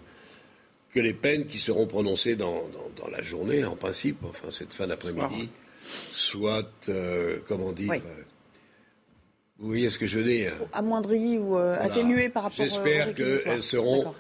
que 0.94 1.00
les 1.00 1.14
peines 1.14 1.46
qui 1.48 1.58
seront 1.60 1.88
prononcées 1.88 2.36
dans, 2.36 2.68
dans- 2.70 2.92
dans 3.04 3.08
la 3.10 3.22
journée, 3.22 3.64
en 3.66 3.76
principe, 3.76 4.18
enfin 4.26 4.52
cette 4.52 4.74
fin 4.74 4.88
d'après-midi, 4.88 5.50
soient, 5.80 6.70
euh, 6.90 7.40
comment 7.48 7.72
dire, 7.72 7.90
Oui. 7.92 7.98
euh, 7.98 8.24
vous 9.60 9.68
voyez 9.68 9.90
ce 9.90 9.98
que 10.00 10.06
je 10.06 10.20
veux 10.20 10.26
dire? 10.26 10.54
Amoindri 10.74 11.38
ou 11.38 11.58
euh, 11.58 11.76
Voilà. 11.76 11.82
atténué 11.84 12.30
par 12.30 12.44
rapport 12.44 12.60
euh, 12.60 12.64
J'espère 12.64 13.14
qu'elles 13.14 13.64
seront 13.64 14.14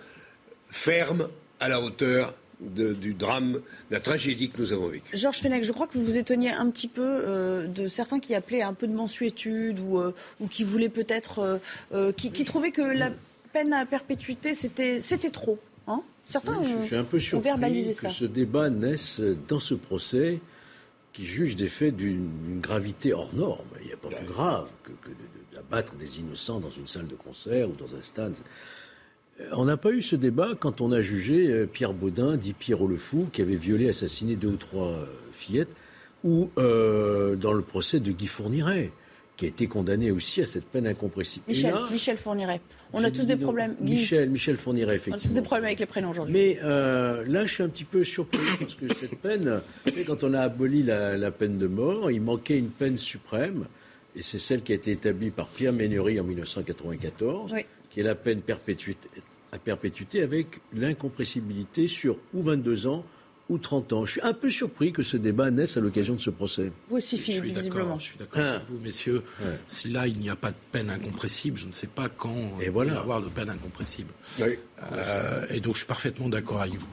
fermes 0.70 1.28
à 1.60 1.68
la 1.70 1.82
hauteur 1.82 2.34
de- 2.62 2.94
du 2.94 3.14
drame, 3.14 3.54
de 3.54 3.62
la 3.92 4.00
tragédie 4.00 4.50
que 4.50 4.62
nous 4.62 4.72
avons 4.74 4.88
vécue. 4.88 5.16
Georges 5.16 5.40
Fenech, 5.40 5.64
je 5.64 5.72
crois 5.72 5.88
que 5.88 5.94
vous 5.98 6.04
vous 6.06 6.18
étonniez 6.18 6.52
un 6.52 6.70
petit 6.72 6.88
peu 6.88 7.02
euh, 7.04 7.68
de 7.68 7.88
certains 7.88 8.20
qui 8.20 8.34
appelaient 8.36 8.62
à 8.62 8.68
un 8.68 8.74
peu 8.74 8.88
de 8.88 8.94
mensuétude 8.94 9.80
ou, 9.80 10.00
euh, 10.00 10.14
ou 10.40 10.48
qui 10.48 10.64
voulaient 10.64 10.90
peut-être, 10.90 11.40
euh, 11.40 11.58
euh, 11.94 12.12
qui, 12.12 12.32
qui 12.32 12.46
trouvaient 12.46 12.72
que 12.72 12.82
la 12.82 13.12
peine 13.54 13.74
à 13.74 13.86
perpétuité 13.86 14.54
c'était 14.54 15.00
c'était 15.00 15.30
trop. 15.32 15.60
Hein 15.88 16.02
certains 16.24 16.64
Je, 16.64 16.70
ont, 16.70 16.82
je 16.82 16.86
suis 16.88 16.96
un 16.96 17.04
peu 17.04 17.18
ont 17.18 17.20
surpris 17.20 17.44
verbalisé 17.50 17.92
que 17.92 17.98
ça. 18.00 18.10
ce 18.10 18.26
débat 18.26 18.70
naisse 18.70 19.22
dans 19.48 19.60
ce 19.60 19.74
procès 19.76 20.40
qui 21.14 21.26
juge 21.26 21.56
des 21.56 21.68
faits 21.68 21.96
d'une 21.96 22.60
gravité 22.62 23.14
hors 23.14 23.34
norme. 23.36 23.66
Il 23.82 23.88
n'y 23.88 23.94
a 23.94 23.98
pas 23.98 24.10
plus 24.10 24.26
grave 24.26 24.68
que, 24.84 24.90
que 24.90 25.10
de- 25.10 25.14
de- 25.14 25.56
d'abattre 25.56 25.96
des 25.96 26.20
innocents 26.20 26.60
dans 26.60 26.70
une 26.72 26.88
salle 26.88 27.08
de 27.08 27.16
concert 27.16 27.70
ou 27.70 27.74
dans 27.74 27.96
un 27.96 28.02
stade. 28.02 28.34
Euh, 29.42 29.44
On 29.54 29.66
n'a 29.66 29.78
pas 29.78 29.92
eu 29.92 30.02
ce 30.02 30.16
débat 30.16 30.54
quand 30.60 30.82
on 30.82 30.92
a 30.92 31.02
jugé 31.02 31.48
euh, 31.48 31.66
Pierre 31.66 31.94
Baudin, 31.94 32.38
dit 32.38 32.54
Pierrot 32.54 32.88
le 32.88 32.98
Fou, 32.98 33.28
qui 33.32 33.42
avait 33.42 33.56
violé, 33.56 33.90
assassiné 33.90 34.36
deux 34.36 34.50
ou 34.50 34.58
trois 34.58 34.88
euh, 34.88 35.06
fillettes, 35.32 35.70
ou 36.24 36.50
euh, 36.58 37.36
dans 37.36 37.54
le 37.54 37.62
procès 37.62 38.00
de 38.00 38.12
Guy 38.12 38.28
Fourniret, 38.28 38.92
qui 39.38 39.46
a 39.46 39.48
été 39.50 39.68
condamné 39.68 40.12
aussi 40.12 40.42
à 40.42 40.46
cette 40.46 40.66
peine 40.66 40.88
incompressible. 40.88 41.44
Michel, 41.50 41.74
là, 41.74 41.82
Michel 41.92 42.18
Fourniret. 42.18 42.62
On 42.94 43.04
a 43.04 43.12
tous 43.12 43.28
des 43.28 43.34
donc, 43.36 43.42
problèmes. 43.44 43.76
Guy, 43.82 43.96
Michel, 43.96 44.30
Michel 44.30 44.56
Fourniret, 44.56 44.86
on 44.88 44.92
a 44.92 44.96
effectivement. 44.96 45.28
tous 45.30 45.34
des 45.36 45.42
problèmes 45.42 45.66
avec 45.66 45.80
les 45.80 45.86
prénoms 45.86 46.12
aujourd'hui. 46.12 46.34
Mais 46.34 46.60
euh, 46.64 47.26
là, 47.28 47.46
je 47.46 47.54
suis 47.54 47.64
un 47.64 47.68
petit 47.68 47.84
peu 47.84 48.06
surpris 48.06 48.40
parce 48.58 48.76
que 48.76 48.94
cette 48.94 49.16
peine, 49.20 49.60
quand 50.08 50.24
on 50.24 50.34
a 50.34 50.40
aboli 50.40 50.84
la, 50.84 51.18
la 51.18 51.32
peine 51.32 51.58
de 51.58 51.68
mort, 51.68 52.10
il 52.10 52.22
manquait 52.22 52.58
une 52.58 52.70
peine 52.70 52.96
suprême, 52.98 53.66
et 54.16 54.22
c'est 54.22 54.38
celle 54.40 54.62
qui 54.62 54.72
a 54.72 54.76
été 54.76 54.92
établie 54.92 55.32
par 55.32 55.48
Pierre 55.50 55.74
Méneri 55.74 56.18
en 56.22 56.24
1994, 56.24 57.52
Oui. 57.54 57.66
Qui 57.96 58.02
est 58.02 58.04
la 58.04 58.14
peine 58.14 58.42
perpétuité, 58.42 59.08
à 59.54 59.58
perpétuité 59.58 60.22
avec 60.22 60.60
l'incompressibilité 60.74 61.88
sur 61.88 62.18
ou 62.34 62.44
22 62.44 62.88
ans 62.88 63.06
ou 63.48 63.58
30 63.58 63.94
ans. 63.94 64.06
Je 64.06 64.12
suis 64.14 64.22
un 64.22 64.34
peu 64.34 64.50
surpris 64.50 64.92
que 64.92 65.02
ce 65.02 65.16
débat 65.16 65.50
naisse 65.50 65.78
à 65.78 65.80
l'occasion 65.80 66.16
de 66.16 66.20
ce 66.20 66.30
procès. 66.32 66.72
Vous 66.90 66.98
aussi, 66.98 67.18
Philippe, 67.18 67.44
visiblement. 67.46 67.84
d'accord, 67.86 68.00
je 68.02 68.06
suis 68.06 68.18
d'accord 68.18 68.42
Ah. 68.44 68.56
avec 68.56 68.68
vous, 68.68 68.80
messieurs. 68.80 69.24
Si 69.68 69.88
là, 69.90 70.08
il 70.08 70.18
n'y 70.18 70.30
a 70.30 70.36
pas 70.36 70.50
de 70.52 70.56
peine 70.74 70.90
incompressible, 70.90 71.56
je 71.58 71.68
ne 71.68 71.72
sais 71.72 71.88
pas 71.88 72.10
quand 72.10 72.36
Et 72.60 72.66
il 72.66 72.72
voilà. 72.72 72.94
va 72.94 72.98
y 72.98 73.02
avoir 73.02 73.22
de 73.22 73.30
peine 73.30 73.50
incompressible. 73.50 74.10
Euh, 74.92 75.46
et 75.50 75.60
donc, 75.62 75.76
je 75.76 75.80
suis 75.80 75.88
parfaitement 75.88 76.28
d'accord 76.28 76.62
avec 76.62 76.76
vous. 76.76 76.88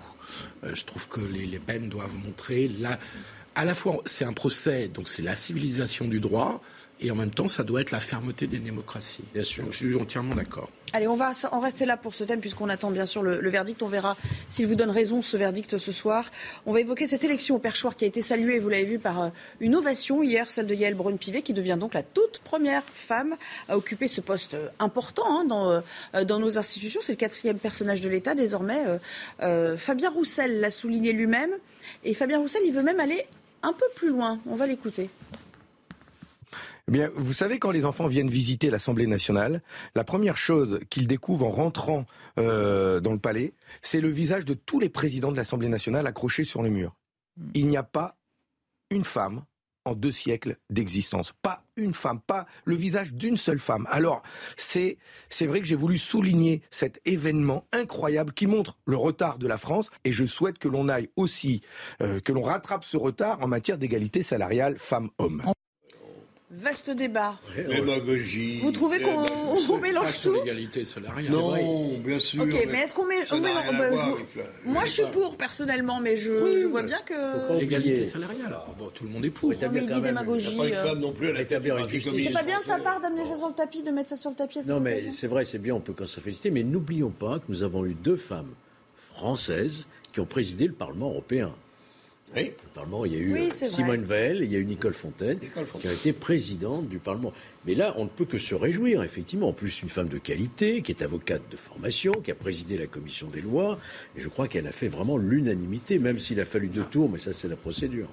Euh, 0.64 0.74
je 0.74 0.84
trouve 0.84 1.08
que 1.08 1.20
les, 1.20 1.46
les 1.46 1.58
peines 1.58 1.88
doivent 1.88 2.14
montrer 2.22 2.68
la, 2.80 2.98
à 3.54 3.64
la 3.64 3.74
fois, 3.74 4.00
c'est 4.04 4.24
un 4.24 4.32
procès, 4.32 4.88
donc 4.88 5.08
c'est 5.08 5.22
la 5.22 5.36
civilisation 5.36 6.06
du 6.06 6.20
droit, 6.20 6.62
et 7.02 7.10
en 7.10 7.16
même 7.16 7.30
temps, 7.30 7.48
ça 7.48 7.64
doit 7.64 7.80
être 7.80 7.90
la 7.90 8.00
fermeté 8.00 8.46
des 8.46 8.58
démocraties. 8.58 9.24
Bien 9.34 9.42
sûr. 9.42 9.64
Donc, 9.64 9.72
je 9.72 9.78
suis 9.78 9.96
entièrement 9.96 10.34
d'accord. 10.34 10.70
Allez, 10.94 11.08
on 11.08 11.16
va 11.16 11.32
en 11.50 11.60
rester 11.60 11.86
là 11.86 11.96
pour 11.96 12.12
ce 12.14 12.22
thème 12.22 12.40
puisqu'on 12.40 12.68
attend 12.68 12.90
bien 12.90 13.06
sûr 13.06 13.22
le, 13.22 13.40
le 13.40 13.50
verdict. 13.50 13.82
On 13.82 13.88
verra 13.88 14.16
s'il 14.48 14.66
vous 14.66 14.74
donne 14.74 14.90
raison 14.90 15.22
ce 15.22 15.36
verdict 15.36 15.78
ce 15.78 15.92
soir. 15.92 16.30
On 16.66 16.72
va 16.72 16.80
évoquer 16.80 17.06
cette 17.06 17.24
élection 17.24 17.56
au 17.56 17.58
perchoir 17.58 17.96
qui 17.96 18.04
a 18.04 18.08
été 18.08 18.20
saluée, 18.20 18.58
vous 18.58 18.68
l'avez 18.68 18.84
vu, 18.84 18.98
par 18.98 19.22
euh, 19.22 19.28
une 19.60 19.74
ovation 19.74 20.22
hier, 20.22 20.50
celle 20.50 20.66
de 20.66 20.74
Yael 20.74 20.94
Braun-Pivet, 20.94 21.42
qui 21.42 21.54
devient 21.54 21.78
donc 21.80 21.94
la 21.94 22.02
toute 22.02 22.40
première 22.40 22.82
femme 22.84 23.36
à 23.68 23.76
occuper 23.76 24.06
ce 24.06 24.20
poste 24.20 24.54
euh, 24.54 24.68
important 24.78 25.24
hein, 25.26 25.44
dans, 25.46 25.82
euh, 26.14 26.24
dans 26.24 26.38
nos 26.38 26.58
institutions. 26.58 27.00
C'est 27.02 27.12
le 27.12 27.16
quatrième 27.16 27.58
personnage 27.58 28.02
de 28.02 28.08
l'État 28.10 28.34
désormais. 28.34 28.84
Euh, 29.40 29.76
Fabien 29.76 30.10
Roussel 30.10 30.60
l'a 30.60 30.70
souligné 30.70 31.12
lui-même. 31.12 31.50
Et 32.04 32.14
Fabien 32.14 32.38
Roussel, 32.38 32.62
il 32.66 32.72
veut 32.72 32.82
même 32.82 33.00
aller 33.00 33.24
un 33.62 33.72
peu 33.72 33.86
plus 33.94 34.08
loin. 34.08 34.40
On 34.46 34.56
va 34.56 34.66
l'écouter. 34.66 35.08
Eh 36.88 36.92
bien, 36.92 37.10
vous 37.14 37.32
savez, 37.32 37.58
quand 37.58 37.70
les 37.70 37.84
enfants 37.84 38.06
viennent 38.06 38.30
visiter 38.30 38.70
l'Assemblée 38.70 39.06
nationale, 39.06 39.62
la 39.94 40.04
première 40.04 40.36
chose 40.36 40.80
qu'ils 40.90 41.06
découvrent 41.06 41.46
en 41.46 41.50
rentrant 41.50 42.06
euh, 42.38 43.00
dans 43.00 43.12
le 43.12 43.18
palais, 43.18 43.54
c'est 43.82 44.00
le 44.00 44.08
visage 44.08 44.44
de 44.44 44.54
tous 44.54 44.80
les 44.80 44.88
présidents 44.88 45.32
de 45.32 45.36
l'Assemblée 45.36 45.68
nationale 45.68 46.06
accrochés 46.06 46.44
sur 46.44 46.62
le 46.62 46.70
mur. 46.70 46.94
Il 47.54 47.68
n'y 47.68 47.76
a 47.76 47.82
pas 47.82 48.16
une 48.90 49.04
femme 49.04 49.44
en 49.84 49.94
deux 49.94 50.12
siècles 50.12 50.56
d'existence. 50.70 51.32
Pas 51.42 51.64
une 51.76 51.94
femme, 51.94 52.20
pas 52.20 52.46
le 52.64 52.74
visage 52.74 53.14
d'une 53.14 53.36
seule 53.36 53.58
femme. 53.58 53.86
Alors, 53.90 54.22
c'est, 54.56 54.98
c'est 55.28 55.46
vrai 55.46 55.60
que 55.60 55.66
j'ai 55.66 55.76
voulu 55.76 55.98
souligner 55.98 56.62
cet 56.70 57.00
événement 57.04 57.66
incroyable 57.72 58.32
qui 58.32 58.46
montre 58.46 58.78
le 58.86 58.96
retard 58.96 59.38
de 59.38 59.48
la 59.48 59.58
France 59.58 59.90
et 60.04 60.12
je 60.12 60.24
souhaite 60.24 60.58
que 60.58 60.68
l'on 60.68 60.88
aille 60.88 61.08
aussi, 61.16 61.62
euh, 62.02 62.20
que 62.20 62.32
l'on 62.32 62.42
rattrape 62.42 62.84
ce 62.84 62.96
retard 62.96 63.42
en 63.42 63.48
matière 63.48 63.78
d'égalité 63.78 64.22
salariale 64.22 64.76
femmes-hommes. 64.78 65.42
Vaste 66.54 66.90
débat. 66.90 67.36
Démagogie. 67.56 68.58
Vous 68.58 68.72
trouvez 68.72 69.00
qu'on 69.00 69.24
on 69.70 69.78
mélange 69.78 70.20
tout 70.20 70.34
l'égalité 70.34 70.84
salariale. 70.84 71.32
Non, 71.32 71.98
bien 72.04 72.18
sûr. 72.18 72.42
Ok, 72.42 72.52
mais 72.70 72.80
est-ce 72.82 72.94
qu'on 72.94 73.06
mélange- 73.06 73.30
bah, 73.30 73.90
Moi, 74.66 74.84
je 74.84 74.90
suis 74.90 75.06
pour 75.12 75.36
personnellement, 75.36 75.98
mais 75.98 76.18
je, 76.18 76.58
je 76.58 76.66
vois 76.66 76.82
bien 76.82 77.00
que. 77.06 77.58
L'égalité 77.58 78.04
salariale. 78.04 78.54
Bon, 78.78 78.90
tout 78.94 79.04
le 79.04 79.10
monde 79.10 79.24
est 79.24 79.30
pour. 79.30 79.48
mais 79.48 79.56
il 79.82 79.88
dit 79.88 80.00
démagogie. 80.02 80.56
Pas 80.56 80.68
une 80.68 80.74
euh. 80.74 80.82
femme 80.82 81.00
non 81.00 81.12
plus 81.12 81.30
à 81.30 81.32
la 81.32 81.44
tête 81.44 81.62
du 81.62 81.68
Établir 81.68 81.78
une 81.78 81.88
justice. 81.88 82.26
C'est 82.26 82.32
pas 82.32 82.42
bien 82.42 82.58
de 82.58 82.62
sa 82.62 82.78
part 82.78 83.00
d'amener 83.00 83.24
ça 83.24 83.36
sur 83.36 83.48
le 83.48 83.54
tapis, 83.54 83.82
de 83.82 83.90
mettre 83.90 84.10
ça 84.10 84.16
sur 84.16 84.30
le 84.30 84.36
tapis 84.36 84.60
Non, 84.68 84.80
mais 84.80 85.10
c'est 85.10 85.26
vrai, 85.26 85.44
c'est 85.46 85.58
bien, 85.58 85.74
on 85.74 85.80
peut 85.80 85.94
qu'en 85.94 86.06
se 86.06 86.20
féliciter, 86.20 86.50
mais 86.50 86.62
n'oublions 86.62 87.10
pas 87.10 87.38
que 87.38 87.44
nous 87.48 87.62
avons 87.62 87.86
eu 87.86 87.94
deux 87.94 88.16
femmes 88.16 88.52
françaises 88.96 89.86
qui 90.12 90.20
ont 90.20 90.26
présidé 90.26 90.66
le 90.66 90.74
Parlement 90.74 91.08
européen. 91.08 91.54
Oui. 92.34 92.44
Le 92.44 92.70
Parlement, 92.74 93.04
il 93.04 93.12
y 93.12 93.16
a 93.16 93.18
eu 93.18 93.32
Oui, 93.32 93.48
euh. 93.62 93.66
Simone 93.68 94.04
Veil, 94.04 94.38
il 94.42 94.52
y 94.52 94.56
a 94.56 94.58
eu 94.58 94.64
Nicole 94.64 94.94
Fontaine, 94.94 95.38
Nicole 95.40 95.66
Fontaine. 95.66 95.82
qui 95.82 95.88
a 95.88 95.92
été 95.92 96.12
présidente 96.12 96.88
du 96.88 96.98
Parlement. 96.98 97.32
Mais 97.66 97.74
là, 97.74 97.94
on 97.98 98.04
ne 98.04 98.08
peut 98.08 98.24
que 98.24 98.38
se 98.38 98.54
réjouir, 98.54 99.02
effectivement. 99.02 99.48
En 99.48 99.52
plus, 99.52 99.82
une 99.82 99.88
femme 99.88 100.08
de 100.08 100.18
qualité, 100.18 100.82
qui 100.82 100.92
est 100.92 101.02
avocate 101.02 101.42
de 101.50 101.56
formation, 101.56 102.12
qui 102.12 102.30
a 102.30 102.34
présidé 102.34 102.78
la 102.78 102.86
commission 102.86 103.28
des 103.28 103.40
lois. 103.40 103.78
Et 104.16 104.20
je 104.20 104.28
crois 104.28 104.48
qu'elle 104.48 104.66
a 104.66 104.72
fait 104.72 104.88
vraiment 104.88 105.18
l'unanimité, 105.18 105.98
même 105.98 106.18
s'il 106.18 106.40
a 106.40 106.44
fallu 106.44 106.68
deux 106.68 106.84
tours, 106.84 107.10
mais 107.10 107.18
ça, 107.18 107.32
c'est 107.32 107.48
la 107.48 107.56
procédure. 107.56 108.08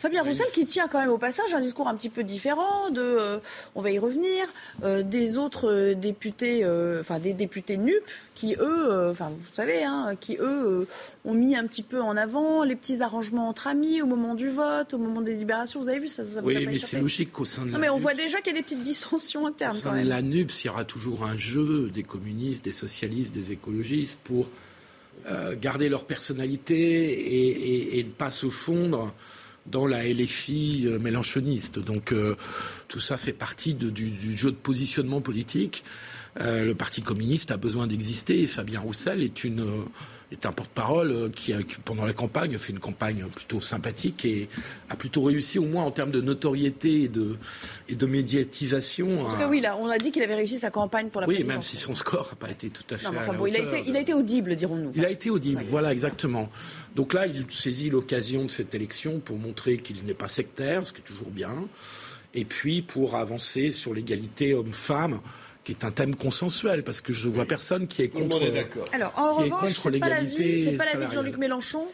Fabien 0.00 0.22
Roussel 0.22 0.46
qui 0.54 0.64
tient 0.64 0.88
quand 0.88 0.98
même 0.98 1.10
au 1.10 1.18
passage 1.18 1.52
un 1.52 1.60
discours 1.60 1.86
un 1.86 1.94
petit 1.94 2.08
peu 2.08 2.22
différent 2.24 2.88
de, 2.88 3.02
euh, 3.02 3.38
on 3.74 3.82
va 3.82 3.90
y 3.90 3.98
revenir, 3.98 4.46
euh, 4.82 5.02
des 5.02 5.36
autres 5.36 5.70
euh, 5.70 5.94
députés, 5.94 6.64
euh, 6.64 7.00
enfin 7.00 7.18
des 7.18 7.34
députés 7.34 7.76
NUP 7.76 8.02
qui 8.34 8.56
eux, 8.58 9.10
enfin 9.10 9.28
vous 9.28 9.54
savez, 9.54 9.84
hein, 9.84 10.16
qui 10.18 10.38
eux 10.40 10.88
ont 11.26 11.34
mis 11.34 11.54
un 11.54 11.66
petit 11.66 11.82
peu 11.82 12.00
en 12.00 12.16
avant 12.16 12.64
les 12.64 12.76
petits 12.76 13.02
arrangements 13.02 13.46
entre 13.50 13.66
amis 13.66 14.00
au 14.00 14.06
moment 14.06 14.34
du 14.34 14.48
vote, 14.48 14.94
au 14.94 14.98
moment 14.98 15.20
des 15.20 15.34
libérations. 15.34 15.80
Vous 15.80 15.90
avez 15.90 15.98
vu 15.98 16.08
ça, 16.08 16.24
ça 16.24 16.40
vous 16.40 16.46
Oui, 16.46 16.66
mais 16.66 16.78
c'est 16.78 16.98
logique 16.98 17.32
qu'au 17.32 17.44
sein 17.44 17.66
de 17.66 17.66
Non 17.66 17.72
la 17.74 17.78
mais 17.80 17.88
on 17.90 17.96
NUPS, 17.96 18.02
voit 18.02 18.14
déjà 18.14 18.38
qu'il 18.40 18.54
y 18.54 18.56
a 18.56 18.58
des 18.58 18.64
petites 18.64 18.82
dissensions 18.82 19.44
au 19.44 19.48
internes 19.48 19.76
quand 19.82 19.90
sein 19.90 20.02
de 20.02 20.08
la 20.08 20.22
NUPS, 20.22 20.64
il 20.64 20.66
y 20.68 20.70
aura 20.70 20.86
toujours 20.86 21.24
un 21.24 21.36
jeu 21.36 21.90
des 21.92 22.04
communistes, 22.04 22.64
des 22.64 22.72
socialistes, 22.72 23.34
des 23.34 23.52
écologistes 23.52 24.18
pour 24.24 24.48
garder 25.60 25.90
leur 25.90 26.04
personnalité 26.06 27.98
et 27.98 28.02
ne 28.02 28.08
pas 28.08 28.30
se 28.30 28.48
fondre 28.48 29.12
dans 29.66 29.86
la 29.86 30.06
LFI 30.06 30.82
euh, 30.86 30.98
mélanchoniste. 30.98 31.78
Donc 31.78 32.12
euh, 32.12 32.36
tout 32.88 33.00
ça 33.00 33.16
fait 33.16 33.32
partie 33.32 33.74
du, 33.74 34.36
jeu 34.36 34.50
de 34.50 34.56
positionnement 34.56 35.20
politique. 35.20 35.84
Euh, 36.40 36.64
le 36.64 36.74
Parti 36.74 37.02
communiste 37.02 37.50
a 37.50 37.56
besoin 37.56 37.86
d'exister 37.86 38.42
et 38.42 38.46
Fabien 38.46 38.80
Roussel 38.80 39.22
est 39.22 39.44
une 39.44 39.64
est 40.32 40.46
un 40.46 40.52
porte-parole 40.52 41.10
euh, 41.10 41.28
qui, 41.28 41.52
pendant 41.84 42.04
la 42.04 42.12
campagne, 42.12 42.54
a 42.54 42.58
fait 42.58 42.72
une 42.72 42.78
campagne 42.78 43.24
plutôt 43.34 43.60
sympathique 43.60 44.24
et 44.24 44.48
a 44.88 44.94
plutôt 44.96 45.22
réussi, 45.22 45.58
au 45.58 45.64
moins 45.64 45.82
en 45.84 45.90
termes 45.90 46.12
de 46.12 46.20
notoriété 46.20 47.02
et 47.02 47.08
de, 47.08 47.36
et 47.88 47.96
de 47.96 48.06
médiatisation. 48.06 49.22
En 49.22 49.28
tout 49.30 49.34
à- 49.36 49.38
cas 49.38 49.48
oui, 49.48 49.60
là, 49.60 49.76
on 49.80 49.88
a 49.88 49.98
dit 49.98 50.12
qu'il 50.12 50.22
avait 50.22 50.36
réussi 50.36 50.58
sa 50.58 50.70
campagne 50.70 51.08
pour 51.08 51.20
la 51.20 51.26
oui, 51.26 51.34
présidence. 51.34 51.54
même 51.54 51.62
si 51.62 51.76
son 51.76 51.94
score 51.94 52.28
n'a 52.30 52.36
pas 52.36 52.50
été 52.50 52.70
tout 52.70 52.82
à 52.94 52.96
fait. 52.96 53.04
Non, 53.06 53.12
mais 53.12 53.18
à 53.18 53.22
enfin 53.22 53.32
la 53.32 53.38
bon, 53.38 53.46
il 53.46 53.56
a 53.56 53.60
hauteur 53.60 53.74
été, 53.74 53.82
de- 53.84 53.88
il 53.90 53.96
a 53.96 54.00
été 54.00 54.14
audible, 54.14 54.56
dirons-nous. 54.56 54.92
il 54.94 55.04
a 55.04 55.10
été 55.10 55.30
audible, 55.30 55.62
voilà 55.68 55.92
exactement. 55.92 56.48
Donc 56.94 57.12
là, 57.12 57.26
il 57.26 57.44
saisit 57.50 57.90
l'occasion 57.90 58.44
de 58.44 58.50
cette 58.50 58.74
élection 58.74 59.20
pour 59.20 59.38
montrer 59.38 59.78
qu'il 59.78 60.04
n'est 60.04 60.14
pas 60.14 60.28
sectaire, 60.28 60.86
ce 60.86 60.92
qui 60.92 61.00
est 61.00 61.04
toujours 61.04 61.30
bien, 61.30 61.54
et 62.34 62.44
puis 62.44 62.82
pour 62.82 63.16
avancer 63.16 63.72
sur 63.72 63.94
l'égalité 63.94 64.54
homme-femme, 64.54 65.20
qui 65.64 65.72
est 65.72 65.84
un 65.84 65.90
thème 65.90 66.16
consensuel, 66.16 66.82
parce 66.82 67.00
que 67.00 67.12
je 67.12 67.28
ne 67.28 67.34
vois 67.34 67.44
personne 67.44 67.86
qui 67.86 68.02
est 68.02 68.14
le 68.14 68.20
contre. 68.20 68.42
Alors, 68.92 69.12
en 69.16 69.36
qui 69.36 69.40
est 69.40 69.44
revanche, 69.44 69.60
contre 69.60 69.92
c'est 69.92 70.00
pas 70.00 70.08
la 70.08 70.20
l'égalité 70.20 70.42
vie, 70.44 70.64
c'est 70.64 70.76
pas 70.76 70.84
la 70.84 71.00
vie 71.00 71.06
de. 71.06 71.12
Jean-Luc 71.12 71.36
Mélenchon. 71.36 71.86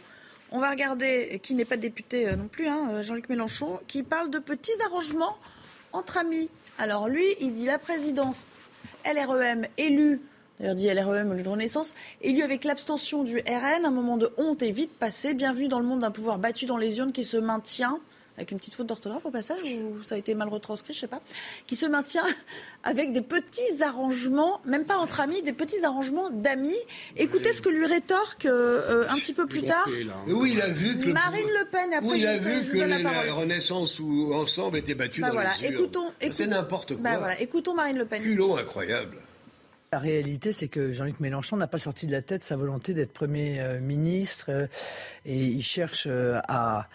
On 0.52 0.60
va 0.60 0.70
regarder, 0.70 1.40
qui 1.42 1.54
n'est 1.54 1.64
pas 1.64 1.76
député 1.76 2.28
euh, 2.28 2.36
non 2.36 2.46
plus, 2.46 2.68
hein, 2.68 2.88
euh, 2.92 3.02
Jean-Luc 3.02 3.28
Mélenchon, 3.28 3.80
qui 3.88 4.04
parle 4.04 4.30
de 4.30 4.38
petits 4.38 4.80
arrangements 4.86 5.36
entre 5.92 6.18
amis. 6.18 6.48
Alors 6.78 7.08
lui, 7.08 7.24
il 7.40 7.52
dit 7.52 7.64
la 7.64 7.78
présidence 7.78 8.46
LREM 9.04 9.66
élue, 9.76 10.20
d'ailleurs 10.60 10.74
dit 10.76 10.86
LREM 10.86 11.30
au 11.30 11.34
lieu 11.34 11.42
de 11.42 11.48
Renaissance, 11.48 11.94
élue 12.22 12.42
avec 12.42 12.64
l'abstention 12.64 13.24
du 13.24 13.38
RN, 13.38 13.84
un 13.84 13.90
moment 13.90 14.16
de 14.16 14.30
honte 14.36 14.62
est 14.62 14.70
vite 14.70 14.92
passé, 14.92 15.34
bienvenue 15.34 15.68
dans 15.68 15.80
le 15.80 15.86
monde 15.86 16.00
d'un 16.00 16.10
pouvoir 16.10 16.38
battu 16.38 16.66
dans 16.66 16.76
les 16.76 16.98
urnes 16.98 17.12
qui 17.12 17.24
se 17.24 17.36
maintient 17.36 17.98
avec 18.36 18.50
une 18.50 18.58
petite 18.58 18.74
faute 18.74 18.86
d'orthographe 18.86 19.24
au 19.26 19.30
passage, 19.30 19.60
ou 19.64 20.02
ça 20.02 20.14
a 20.14 20.18
été 20.18 20.34
mal 20.34 20.48
retranscrit, 20.48 20.92
je 20.92 21.00
sais 21.00 21.06
pas, 21.06 21.20
qui 21.66 21.76
se 21.76 21.86
maintient 21.86 22.24
avec 22.84 23.12
des 23.12 23.22
petits 23.22 23.82
arrangements, 23.82 24.60
même 24.64 24.84
pas 24.84 24.96
entre 24.96 25.20
amis, 25.20 25.42
des 25.42 25.52
petits 25.52 25.84
arrangements 25.84 26.30
d'amis. 26.30 26.76
Écoutez 27.16 27.52
ce 27.52 27.62
que 27.62 27.68
lui 27.68 27.86
rétorque 27.86 28.46
euh, 28.46 29.04
euh, 29.04 29.08
un 29.08 29.14
petit 29.16 29.32
peu 29.32 29.46
plus 29.46 29.62
tard. 29.62 29.88
Oui, 30.28 30.52
il 30.52 30.60
a 30.62 30.68
vu 30.68 30.98
que 30.98 31.10
Marine 31.10 31.46
Le 31.48 31.70
Pen, 31.70 31.92
après 31.94 32.08
Oui, 32.10 32.18
il 32.20 32.26
a 32.26 32.36
vu 32.36 32.70
que 32.70 32.78
la 32.78 33.32
Renaissance 33.34 33.98
ou 34.00 34.32
Ensemble 34.34 34.78
étaient 34.78 34.94
battus 34.94 35.20
Bah 35.22 35.28
dans 35.28 35.34
voilà, 35.34 35.50
les 35.60 35.66
urnes. 35.68 35.74
écoutons, 35.74 36.12
C'est 36.20 36.26
écoutons- 36.26 36.46
n'importe 36.46 36.94
quoi. 36.94 37.02
Bah 37.02 37.18
voilà, 37.18 37.40
écoutons 37.40 37.74
Marine 37.74 37.98
Le 37.98 38.04
Pen. 38.06 38.22
Culot 38.22 38.56
incroyable. 38.56 39.16
La 39.92 40.00
réalité, 40.00 40.52
c'est 40.52 40.66
que 40.66 40.92
Jean-Luc 40.92 41.20
Mélenchon 41.20 41.56
n'a 41.56 41.68
pas 41.68 41.78
sorti 41.78 42.06
de 42.06 42.12
la 42.12 42.20
tête 42.20 42.42
sa 42.42 42.56
volonté 42.56 42.92
d'être 42.92 43.12
Premier 43.12 43.60
euh, 43.60 43.78
ministre 43.78 44.46
euh, 44.48 44.66
et 45.24 45.38
il 45.38 45.62
cherche 45.62 46.08
euh, 46.10 46.40
à, 46.48 46.88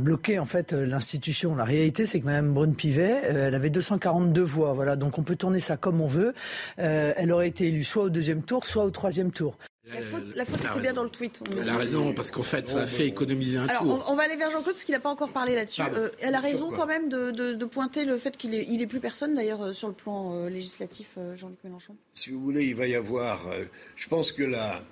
bloquer 0.00 0.38
en 0.38 0.46
fait 0.46 0.72
l'institution. 0.72 1.54
La 1.54 1.64
réalité, 1.64 2.06
c'est 2.06 2.20
que 2.20 2.26
Mme 2.26 2.54
Brune-Pivet, 2.54 3.20
elle 3.24 3.54
avait 3.54 3.70
242 3.70 4.40
voix. 4.42 4.96
Donc 4.96 5.18
on 5.18 5.22
peut 5.22 5.36
tourner 5.36 5.60
ça 5.60 5.76
comme 5.76 6.00
on 6.00 6.06
veut. 6.06 6.34
Elle 6.76 7.32
aurait 7.32 7.48
été 7.48 7.68
élue 7.68 7.84
soit 7.84 8.04
au 8.04 8.10
deuxième 8.10 8.42
tour, 8.42 8.66
soit 8.66 8.84
au 8.84 8.90
troisième 8.90 9.30
tour. 9.32 9.56
La 9.92 10.02
faute, 10.02 10.34
la 10.34 10.42
était 10.42 10.52
bien 10.58 10.72
raison. 10.72 10.94
dans 10.94 11.02
le 11.04 11.10
tweet. 11.10 11.40
Elle 11.60 11.68
a 11.68 11.76
raison, 11.76 12.12
parce 12.12 12.30
qu'en 12.30 12.42
fait, 12.42 12.68
ça 12.68 12.82
a 12.82 12.86
fait 12.86 13.06
économiser 13.06 13.56
un 13.58 13.66
Alors, 13.66 13.82
tour. 13.82 14.04
on, 14.08 14.12
on 14.12 14.16
va 14.16 14.24
aller 14.24 14.36
vers 14.36 14.50
Jean-Claude 14.50 14.74
parce 14.74 14.84
qu'il 14.84 14.94
n'a 14.94 15.00
pas 15.00 15.08
encore 15.08 15.30
parlé 15.32 15.54
là-dessus. 15.54 15.82
Euh, 15.94 16.10
elle 16.20 16.34
a 16.34 16.40
raison 16.40 16.70
quand 16.70 16.86
même 16.86 17.08
de, 17.08 17.30
de- 17.30 17.54
de 17.54 17.64
pointer 17.64 18.04
le 18.04 18.18
fait 18.18 18.36
qu'il 18.36 18.54
est, 18.54 18.66
il 18.68 18.82
est 18.82 18.86
plus 18.86 19.00
personne 19.00 19.34
d'ailleurs 19.34 19.62
euh, 19.62 19.72
sur 19.72 19.88
le 19.88 19.94
plan 19.94 20.34
euh, 20.34 20.48
législatif, 20.50 21.08
euh, 21.16 21.36
Jean-Luc 21.36 21.58
Mélenchon. 21.64 21.96
si 22.12 22.30
vous 22.30 22.40
voulez, 22.40 22.64
il 22.66 22.74
va 22.74 22.86
y 22.86 22.94
avoir. 22.94 23.48
euh, 23.48 23.64
je 23.96 24.08
pense 24.08 24.32
que 24.32 24.42
la, 24.42 24.82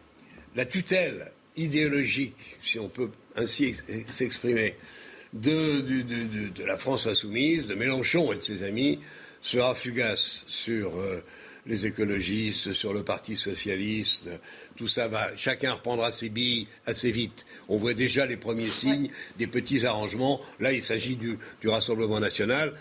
la 0.55 0.65
tutelle 0.65 1.31
idéologique, 1.57 2.57
si 2.63 2.79
on 2.79 2.89
peut 2.89 3.11
ainsi 3.37 3.67
ex- 3.67 3.85
s'exprimer, 4.11 4.77
de, 5.33 5.81
de- 5.81 6.03
de- 6.03 6.49
de 6.49 6.65
la 6.65 6.77
France 6.77 7.07
insoumise, 7.07 7.67
de 7.67 7.75
Mélenchon 7.75 8.33
et 8.33 8.37
de 8.37 8.41
ses 8.41 8.63
amis, 8.63 9.01
sera 9.43 9.75
fugace 9.75 10.45
sur 10.47 10.97
euh, 10.99 11.21
les 11.67 11.87
écologistes, 11.87 12.73
sur 12.73 12.93
le 12.93 13.03
Parti 13.03 13.37
socialiste. 13.37 14.31
Tout 14.77 14.89
ça 14.89 15.09
va. 15.09 15.37
Chacun 15.37 15.73
reprendra 15.75 16.11
ses 16.13 16.29
billes 16.29 16.67
assez 16.87 17.11
vite. 17.11 17.45
On 17.69 17.77
voit 17.77 17.95
déjà 17.95 18.25
les 18.27 18.37
premiers 18.37 18.67
signes 18.69 19.11
des 19.39 19.47
petits 19.47 19.85
arrangements. 19.85 20.41
Là, 20.61 20.73
il 20.73 20.83
s'agit 20.83 21.17
du, 21.17 21.39
du 21.61 21.69
Rassemblement 21.69 22.21
national. 22.21 22.73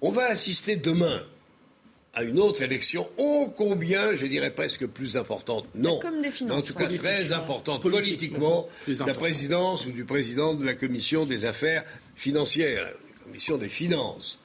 On 0.00 0.10
va 0.10 0.26
assister 0.26 0.76
demain 0.76 1.24
à 2.14 2.22
une 2.24 2.40
autre 2.40 2.62
élection 2.62 3.08
ô 3.18 3.52
combien, 3.56 4.16
je 4.16 4.26
dirais 4.26 4.50
presque 4.52 4.86
plus 4.86 5.16
importante. 5.16 5.66
Non. 5.76 6.00
Comme 6.00 6.22
des 6.22 6.30
finances. 6.30 6.64
En 6.64 6.66
tout 6.66 6.74
cas, 6.74 6.86
Politiquement. 6.86 7.10
très 7.14 7.32
importante 7.32 7.82
politiquement, 7.82 8.68
Plus 8.84 8.98
la 9.00 9.14
présidence 9.14 9.86
ou 9.86 9.92
du 9.92 10.04
président 10.04 10.54
de 10.54 10.64
la 10.64 10.74
commission 10.74 11.24
des 11.24 11.44
affaires 11.44 11.84
financières, 12.16 12.84
la 12.84 13.24
commission 13.24 13.58
des 13.58 13.68
finances. 13.68 14.39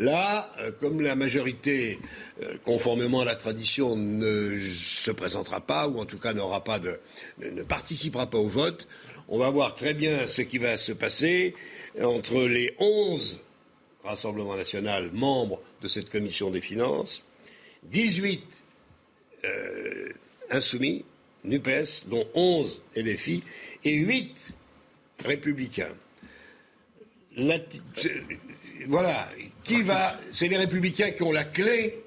Là, 0.00 0.50
euh, 0.60 0.72
comme 0.80 1.02
la 1.02 1.14
majorité, 1.14 1.98
euh, 2.42 2.56
conformément 2.64 3.20
à 3.20 3.26
la 3.26 3.36
tradition, 3.36 3.96
ne 3.96 4.58
se 4.58 5.10
présentera 5.10 5.60
pas, 5.60 5.88
ou 5.88 6.00
en 6.00 6.06
tout 6.06 6.18
cas 6.18 6.32
ne, 6.32 7.62
participera 7.64 8.28
pas 8.28 8.38
au 8.38 8.48
vote, 8.48 8.88
on 9.28 9.38
va 9.38 9.50
voir 9.50 9.74
très 9.74 9.92
bien 9.92 10.26
ce 10.26 10.40
qui 10.40 10.56
va 10.56 10.78
se 10.78 10.92
passer 10.92 11.54
entre 12.02 12.42
les 12.42 12.74
11 12.78 13.40
Rassemblement 14.02 14.56
national 14.56 15.10
membres 15.12 15.60
de 15.82 15.86
cette 15.86 16.08
commission 16.08 16.50
des 16.50 16.62
finances, 16.62 17.22
18 17.82 18.42
euh, 19.44 20.08
insoumis, 20.50 21.04
NUPES, 21.44 22.06
dont 22.06 22.26
11 22.32 22.80
LFI, 22.96 23.42
et 23.84 23.92
8 23.92 24.54
républicains. 25.22 25.94
Voilà, 28.86 29.28
qui 29.64 29.82
va. 29.82 30.16
C'est 30.32 30.48
les 30.48 30.56
républicains 30.56 31.10
qui 31.10 31.22
ont 31.22 31.32
la 31.32 31.44
clé 31.44 32.02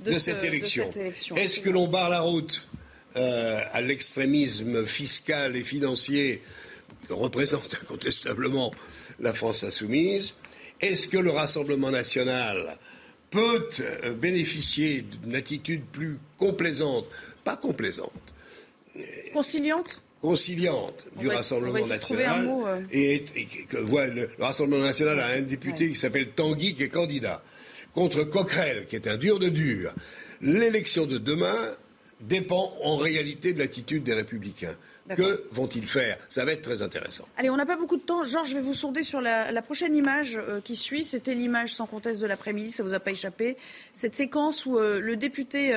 de, 0.00 0.10
De 0.12 0.18
ce- 0.18 0.26
cette 0.26 0.40
de 0.42 0.46
élection. 0.46 0.86
cette 0.92 1.02
élection, 1.02 1.36
Est-ce 1.36 1.60
que 1.60 1.70
l'on 1.70 1.88
barre 1.88 2.10
la 2.10 2.20
route 2.20 2.68
euh, 3.16 3.60
à 3.72 3.80
l'extrémisme 3.80 4.86
fiscal 4.86 5.56
et 5.56 5.62
financier 5.64 6.42
que 7.08 7.12
représente 7.14 7.74
incontestablement 7.82 8.72
la 9.20 9.32
France 9.32 9.64
insoumise? 9.64 10.34
Est-ce 10.80 11.08
que 11.08 11.16
le 11.18 11.30
Rassemblement 11.30 11.90
national 11.90 12.76
peut 13.30 13.68
euh, 13.80 14.12
bénéficier 14.12 15.02
d'une 15.02 15.34
attitude 15.34 15.84
plus 15.86 16.18
complaisante? 16.38 17.06
Pas 17.44 17.56
complaisante, 17.56 18.12
Conciliante? 19.32 20.00
Conciliante 20.30 21.06
On 21.16 21.20
du 21.20 21.26
va- 21.28 21.36
Rassemblement 21.36 21.86
national. 21.86 22.44
mot, 22.44 22.66
euh. 22.66 22.80
Et, 22.90 23.14
et 23.36 23.46
que- 23.68 23.76
voilà, 23.78 24.12
le, 24.12 24.28
le 24.38 24.44
Rassemblement 24.44 24.84
national 24.84 25.20
a 25.20 25.28
un 25.28 25.42
député 25.42 25.88
qui 25.88 25.94
s'appelle 25.94 26.30
Tanguy 26.30 26.74
qui 26.74 26.82
est 26.82 26.88
candidat 26.88 27.42
contre 27.94 28.24
Coquerel 28.24 28.86
qui 28.86 28.96
est 28.96 29.06
un 29.06 29.16
dur 29.16 29.38
de 29.38 29.48
dur. 29.48 29.92
L'élection 30.42 31.06
de 31.06 31.18
demain 31.18 31.56
dépend 32.20 32.74
en 32.82 32.96
réalité 32.96 33.52
de 33.52 33.58
l'attitude 33.60 34.02
des 34.02 34.14
républicains. 34.14 34.76
Que 35.14 35.44
vont-ils 35.52 35.86
faire? 35.86 36.18
Ça 36.28 36.44
va 36.44 36.52
être 36.52 36.62
très 36.62 36.82
intéressant. 36.82 37.24
Allez, 37.36 37.50
on 37.50 37.56
n'a 37.56 37.66
pas 37.66 37.76
beaucoup 37.76 37.96
de 37.96 38.02
temps. 38.02 38.24
Georges, 38.24 38.50
je 38.50 38.54
vais 38.56 38.62
vous 38.62 38.74
sonder 38.74 39.02
sur 39.02 39.20
la, 39.20 39.52
la 39.52 39.62
prochaine 39.62 39.94
image 39.94 40.36
euh, 40.36 40.60
qui 40.60 40.74
suit. 40.74 41.04
C'était 41.04 41.34
l'image 41.34 41.74
sans 41.74 41.86
conteste 41.86 42.20
de 42.20 42.26
l'après-midi, 42.26 42.70
ça 42.70 42.82
vous 42.82 42.94
a 42.94 43.00
pas 43.00 43.12
échappé. 43.12 43.56
Cette 43.94 44.16
séquence 44.16 44.66
où 44.66 44.78
euh, 44.78 45.00
le 45.00 45.16
député 45.16 45.74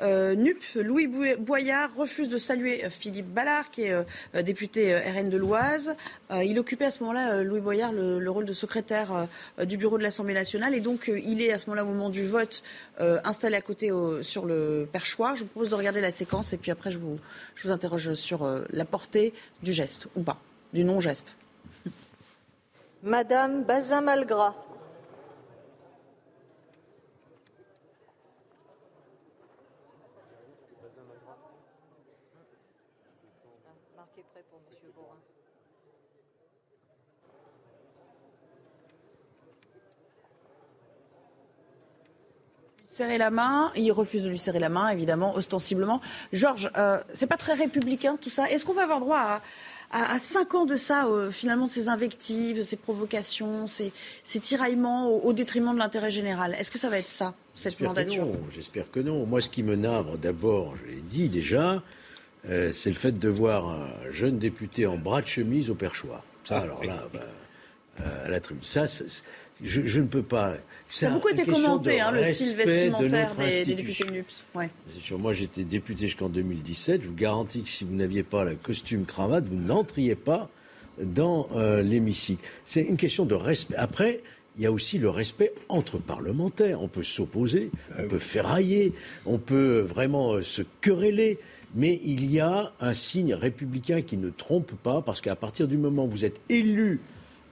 euh, 0.00 0.34
NUP, 0.34 0.62
Louis 0.76 1.06
Boyard, 1.06 1.94
refuse 1.96 2.28
de 2.28 2.38
saluer 2.38 2.84
Philippe 2.90 3.26
Ballard, 3.26 3.70
qui 3.70 3.84
est 3.84 4.42
député 4.42 4.96
RN 4.96 5.28
de 5.28 5.36
l'Oise. 5.36 5.96
Euh, 6.30 6.44
il 6.44 6.58
occupait 6.58 6.86
à 6.86 6.90
ce 6.90 7.00
moment-là, 7.00 7.34
euh, 7.34 7.42
Louis 7.42 7.60
Boyard, 7.60 7.92
le, 7.92 8.18
le 8.18 8.30
rôle 8.30 8.44
de 8.44 8.52
secrétaire 8.52 9.26
euh, 9.58 9.64
du 9.64 9.76
bureau 9.76 9.96
de 9.98 10.02
l'Assemblée 10.02 10.34
nationale. 10.34 10.74
Et 10.74 10.80
donc, 10.80 11.08
il 11.08 11.40
est 11.40 11.52
à 11.52 11.58
ce 11.58 11.66
moment-là, 11.66 11.84
au 11.84 11.88
moment 11.88 12.10
du 12.10 12.26
vote, 12.26 12.62
installé 12.98 13.56
à 13.56 13.60
côté 13.60 13.90
sur 14.22 14.44
le 14.44 14.88
perchoir. 14.90 15.36
Je 15.36 15.42
vous 15.42 15.48
propose 15.48 15.70
de 15.70 15.74
regarder 15.74 16.00
la 16.00 16.10
séquence 16.10 16.52
et 16.52 16.56
puis 16.56 16.70
après, 16.70 16.90
je 16.90 16.98
vous, 16.98 17.18
je 17.54 17.66
vous 17.66 17.72
interroge 17.72 18.14
sur 18.14 18.48
la 18.70 18.84
portée 18.84 19.32
du 19.62 19.72
geste, 19.72 20.08
ou 20.16 20.22
pas, 20.22 20.38
du 20.72 20.84
non-geste. 20.84 21.34
Madame 23.02 23.64
Bazin-Malgras. 23.64 24.54
Serrer 42.98 43.18
la 43.18 43.30
main. 43.30 43.70
Il 43.76 43.92
refuse 43.92 44.24
de 44.24 44.30
lui 44.34 44.38
serrer 44.38 44.58
la 44.58 44.68
main, 44.68 44.88
évidemment, 44.96 45.30
ostensiblement. 45.36 46.00
Georges, 46.32 46.70
euh, 46.76 46.98
c'est 47.14 47.30
pas 47.34 47.36
très 47.44 47.54
républicain 47.54 48.16
tout 48.20 48.30
ça. 48.30 48.50
Est-ce 48.50 48.64
qu'on 48.66 48.74
va 48.74 48.82
avoir 48.82 49.00
droit 49.00 49.18
à, 49.18 49.40
à, 49.90 50.14
à 50.14 50.18
cinq 50.18 50.54
ans 50.54 50.66
de 50.66 50.76
ça, 50.76 51.06
euh, 51.06 51.30
finalement, 51.30 51.68
ces 51.68 51.88
invectives, 51.88 52.62
ces 52.62 52.76
provocations, 52.76 53.66
ces, 53.66 53.92
ces 54.24 54.40
tiraillements 54.40 55.08
au, 55.08 55.28
au 55.28 55.32
détriment 55.32 55.72
de 55.74 55.78
l'intérêt 55.78 56.10
général? 56.10 56.54
Est-ce 56.58 56.70
que 56.70 56.78
ça 56.78 56.88
va 56.88 56.98
être 56.98 57.06
ça, 57.06 57.34
cette 57.54 57.80
mandature? 57.80 58.26
J'espère 58.50 58.90
que 58.90 59.00
non. 59.00 59.24
Moi, 59.26 59.40
ce 59.40 59.48
qui 59.48 59.62
me 59.62 59.76
navre, 59.76 60.18
d'abord, 60.18 60.74
je 60.80 60.90
l'ai 60.90 61.00
dit 61.00 61.28
déjà, 61.28 61.82
euh, 62.50 62.72
c'est 62.72 62.90
le 62.90 62.96
fait 62.96 63.16
de 63.18 63.28
voir 63.28 63.68
un 63.68 64.10
jeune 64.10 64.38
député 64.38 64.86
en 64.86 64.96
bras 64.96 65.22
de 65.22 65.28
chemise 65.28 65.70
au 65.70 65.74
perchoir. 65.74 66.22
Ça, 66.44 66.58
alors 66.58 66.82
là, 66.84 66.98
ben, 67.12 67.20
euh, 68.00 68.26
à 68.26 68.28
la 68.28 68.40
tribune. 68.40 68.64
Ça, 68.64 68.84
je, 69.62 69.82
je 69.84 70.00
ne 70.00 70.06
peux 70.06 70.22
pas. 70.22 70.54
Ça 70.90 71.08
a 71.08 71.10
beaucoup 71.10 71.28
été 71.28 71.44
commenté, 71.44 71.96
de 71.96 72.00
hein, 72.00 72.10
le 72.12 72.32
style 72.32 72.52
de 72.52 72.62
vestimentaire 72.62 73.28
notre 73.28 73.50
des, 73.50 73.64
des 73.64 73.74
députés 73.74 74.10
NUPS. 74.10 74.44
Ouais. 74.54 74.70
Sûr, 75.00 75.18
moi 75.18 75.32
j'étais 75.32 75.64
député 75.64 76.06
jusqu'en 76.06 76.28
2017. 76.28 77.02
Je 77.02 77.08
vous 77.08 77.14
garantis 77.14 77.62
que 77.62 77.68
si 77.68 77.84
vous 77.84 77.94
n'aviez 77.94 78.22
pas 78.22 78.44
le 78.44 78.54
costume 78.54 79.04
cravate, 79.04 79.44
vous 79.44 79.56
n'entriez 79.56 80.14
pas 80.14 80.48
dans 81.02 81.48
euh, 81.54 81.82
l'hémicycle. 81.82 82.42
C'est 82.64 82.82
une 82.82 82.96
question 82.96 83.26
de 83.26 83.34
respect. 83.34 83.76
Après, 83.76 84.22
il 84.56 84.62
y 84.62 84.66
a 84.66 84.72
aussi 84.72 84.98
le 84.98 85.10
respect 85.10 85.52
entre 85.68 85.98
parlementaires. 85.98 86.82
On 86.82 86.88
peut 86.88 87.04
s'opposer, 87.04 87.70
on 87.98 88.08
peut 88.08 88.18
ferrailler, 88.18 88.92
on 89.26 89.38
peut 89.38 89.80
vraiment 89.80 90.34
euh, 90.34 90.42
se 90.42 90.62
quereller. 90.80 91.38
Mais 91.74 92.00
il 92.02 92.30
y 92.30 92.40
a 92.40 92.72
un 92.80 92.94
signe 92.94 93.34
républicain 93.34 94.00
qui 94.00 94.16
ne 94.16 94.30
trompe 94.30 94.72
pas, 94.82 95.02
parce 95.02 95.20
qu'à 95.20 95.36
partir 95.36 95.68
du 95.68 95.76
moment 95.76 96.06
où 96.06 96.08
vous 96.08 96.24
êtes 96.24 96.40
élu 96.48 97.00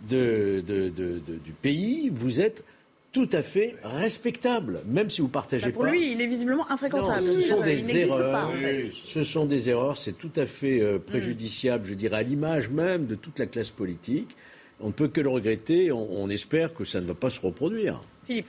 de, 0.09 0.63
de- 0.67 0.89
de- 0.89 1.19
de- 1.27 1.39
du 1.45 1.53
pays, 1.53 2.11
vous 2.13 2.41
êtes 2.41 2.65
tout 3.13 3.29
à 3.33 3.41
fait 3.43 3.77
respectable, 3.83 4.83
même 4.87 5.09
si 5.09 5.23
vous 5.23 5.29
partagez 5.29 5.67
Bah, 5.67 5.73
pour 5.73 5.83
pas. 5.85 5.91
lui, 5.91 6.13
il 6.13 6.21
est 6.21 6.27
visiblement 6.27 6.71
infréquentable. 6.71 7.25
Non, 7.25 7.33
ce 7.33 7.41
sont 7.41 7.63
Il 7.65 7.87
des 7.87 7.97
erreurs. 8.01 8.33
pas, 8.33 8.45
en 8.47 8.53
fait. 8.53 8.91
Ce 9.05 9.25
sont 9.25 9.47
des 9.47 9.71
erreurs. 9.71 9.97
C'est 9.97 10.13
tout 10.19 10.31
à 10.37 10.45
fait 10.45 10.81
euh, 10.81 10.99
préjudiciable, 10.99 11.87
je 11.89 11.95
dirais, 11.95 12.19
à 12.19 12.23
l'image 12.23 12.69
même 12.69 13.07
de 13.07 13.15
toute 13.15 13.39
la 13.39 13.47
classe 13.47 13.71
politique. 13.71 14.37
On 14.81 14.89
ne 14.89 14.93
peut 14.93 15.09
que 15.09 15.23
le 15.23 15.31
regretter. 15.31 15.91
On, 15.93 16.09
on 16.23 16.29
espère 16.29 16.75
que 16.75 16.85
ça 16.85 17.01
ne 17.01 17.07
va 17.07 17.15
pas 17.15 17.31
se 17.31 17.41
reproduire. 17.41 18.01
Philippe. 18.27 18.47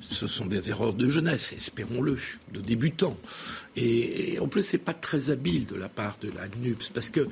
Ce 0.00 0.26
sont 0.26 0.46
des 0.46 0.68
erreurs 0.68 0.92
de 0.92 1.08
jeunesse, 1.08 1.54
espérons-le, 1.56 2.18
de 2.52 2.60
débutants. 2.60 3.16
Et, 3.76 4.34
et 4.34 4.38
en 4.40 4.46
plus, 4.46 4.62
c'est 4.62 4.78
pas 4.78 4.92
très 4.92 5.30
habile 5.30 5.66
de 5.66 5.74
la 5.74 5.88
part 5.88 6.18
de 6.20 6.30
la 6.30 6.48
NUPS, 6.48 6.90
parce 6.90 7.08
que 7.08 7.28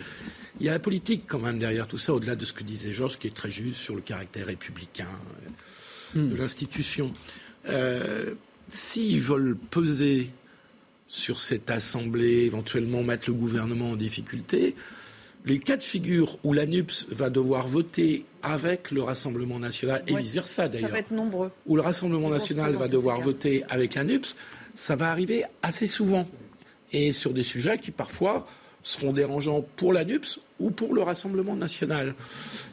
il 0.60 0.66
y 0.66 0.68
a 0.68 0.72
la 0.72 0.78
politique 0.78 1.24
quand 1.26 1.40
même 1.40 1.58
derrière 1.58 1.86
tout 1.86 1.98
ça, 1.98 2.14
au-delà 2.14 2.36
de 2.36 2.44
ce 2.44 2.52
que 2.52 2.64
disait 2.64 2.92
Georges, 2.92 3.18
qui 3.18 3.26
est 3.26 3.36
très 3.36 3.50
juste 3.50 3.80
sur 3.80 3.94
le 3.94 4.00
caractère 4.00 4.46
républicain 4.46 5.08
euh, 6.16 6.30
de 6.30 6.36
l'institution. 6.36 7.12
Euh, 7.68 8.34
S'ils 8.68 9.20
veulent 9.20 9.56
peser 9.56 10.30
sur 11.06 11.40
cette 11.40 11.70
assemblée, 11.70 12.44
éventuellement 12.44 13.02
mettre 13.02 13.28
le 13.28 13.34
gouvernement 13.34 13.90
en 13.90 13.96
difficulté, 13.96 14.74
les 15.44 15.58
cas 15.58 15.76
de 15.76 15.82
figure 15.82 16.38
où 16.44 16.52
la 16.52 16.66
NUPS 16.66 17.06
va 17.10 17.28
devoir 17.30 17.66
voter 17.68 18.24
avec 18.42 18.90
le 18.90 19.02
Rassemblement 19.02 19.58
national, 19.58 20.02
et 20.06 20.12
Ouais. 20.12 20.22
vice-versa 20.22 20.62
Ça 20.64 20.68
d'ailleurs, 20.68 20.90
va 20.90 20.98
être 21.00 21.10
nombreux. 21.10 21.50
où 21.66 21.76
le 21.76 21.82
Rassemblement 21.82 22.30
national 22.30 22.72
va 22.76 22.88
devoir 22.88 23.20
voter 23.20 23.62
avec 23.68 23.94
la 23.94 24.04
NUPS, 24.04 24.36
ça 24.74 24.96
va 24.96 25.10
arriver 25.10 25.44
assez 25.62 25.86
souvent. 25.86 26.26
Et 26.92 27.12
sur 27.12 27.32
des 27.32 27.42
sujets 27.42 27.78
qui 27.78 27.90
parfois 27.90 28.46
seront 28.82 29.12
dérangeants 29.12 29.62
pour 29.76 29.92
la 29.92 30.04
NUPS 30.04 30.38
ou 30.60 30.70
pour 30.70 30.94
le 30.94 31.02
Rassemblement 31.02 31.56
national. 31.56 32.14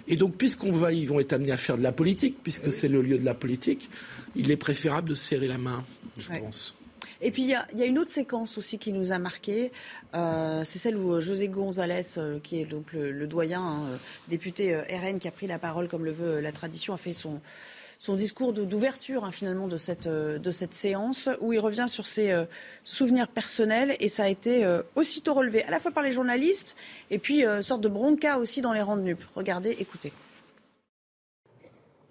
Et 0.08 0.16
donc, 0.18 0.36
puisqu'on 0.36 0.72
va, 0.72 0.92
ils 0.94 1.08
vont 1.08 1.20
être 1.20 1.34
amenés 1.34 1.52
à 1.54 1.58
faire 1.58 1.78
de 1.78 1.84
la 1.84 1.92
politique, 1.94 2.38
puisque 2.44 2.72
c'est 2.72 2.88
le 2.90 3.02
lieu 3.02 3.18
de 3.18 3.26
la 3.26 3.34
politique, 3.34 3.90
il 4.36 4.52
est 4.52 4.58
préférable 4.58 5.10
de 5.10 5.16
serrer 5.16 5.48
la 5.48 5.58
main, 5.58 5.84
je 6.18 6.30
Ouais. 6.30 6.40
pense. 6.40 6.76
Et 7.22 7.32
puis 7.32 7.44
il 7.44 7.50
y, 7.50 7.56
a- 7.56 7.86
une 7.86 8.00
autre 8.00 8.10
séquence 8.10 8.58
aussi 8.58 8.80
qui 8.80 8.94
nous 8.94 9.12
a 9.12 9.20
marqué, 9.20 9.72
euh, 10.16 10.64
c'est 10.66 10.80
celle 10.80 10.98
où 10.98 11.14
euh, 11.14 11.22
José 11.22 11.48
González, 11.48 12.18
euh, 12.18 12.40
qui 12.40 12.60
est 12.60 12.66
donc 12.66 12.94
le, 12.94 13.28
doyen 13.28 13.62
hein, 13.62 13.84
député 14.28 14.76
RN, 14.76 15.20
qui 15.20 15.28
a 15.28 15.32
pris 15.32 15.48
la 15.48 15.60
parole 15.60 15.88
comme 15.88 16.04
le 16.04 16.12
veut 16.12 16.40
la 16.40 16.52
tradition, 16.52 16.94
a 16.94 16.98
fait 16.98 17.14
son, 17.14 17.40
discours 18.16 18.54
d'ouverture 18.54 19.24
hein, 19.24 19.32
finalement 19.32 19.68
de 19.68 19.78
cette, 19.78 20.74
séance, 20.74 21.30
où 21.40 21.54
il 21.54 21.60
revient 21.60 21.86
sur 21.88 22.08
ses 22.08 22.36
souvenirs 22.84 23.28
personnels, 23.28 23.96
et 24.00 24.10
ça 24.10 24.24
a 24.24 24.28
été 24.28 24.66
aussitôt 24.96 25.36
relevé 25.36 25.64
à 25.64 25.70
la 25.70 25.80
fois 25.80 25.92
par 25.92 26.02
les 26.02 26.12
journalistes, 26.12 26.76
et 27.12 27.20
puis 27.20 27.44
sorte 27.62 27.82
de 27.82 27.90
bronca 27.90 28.40
aussi 28.40 28.62
dans 28.62 28.74
les 28.74 28.82
rangs 28.82 28.98
de 28.98 29.04
NUP. 29.04 29.24
Regardez, 29.36 29.78
écoutez. 29.80 30.12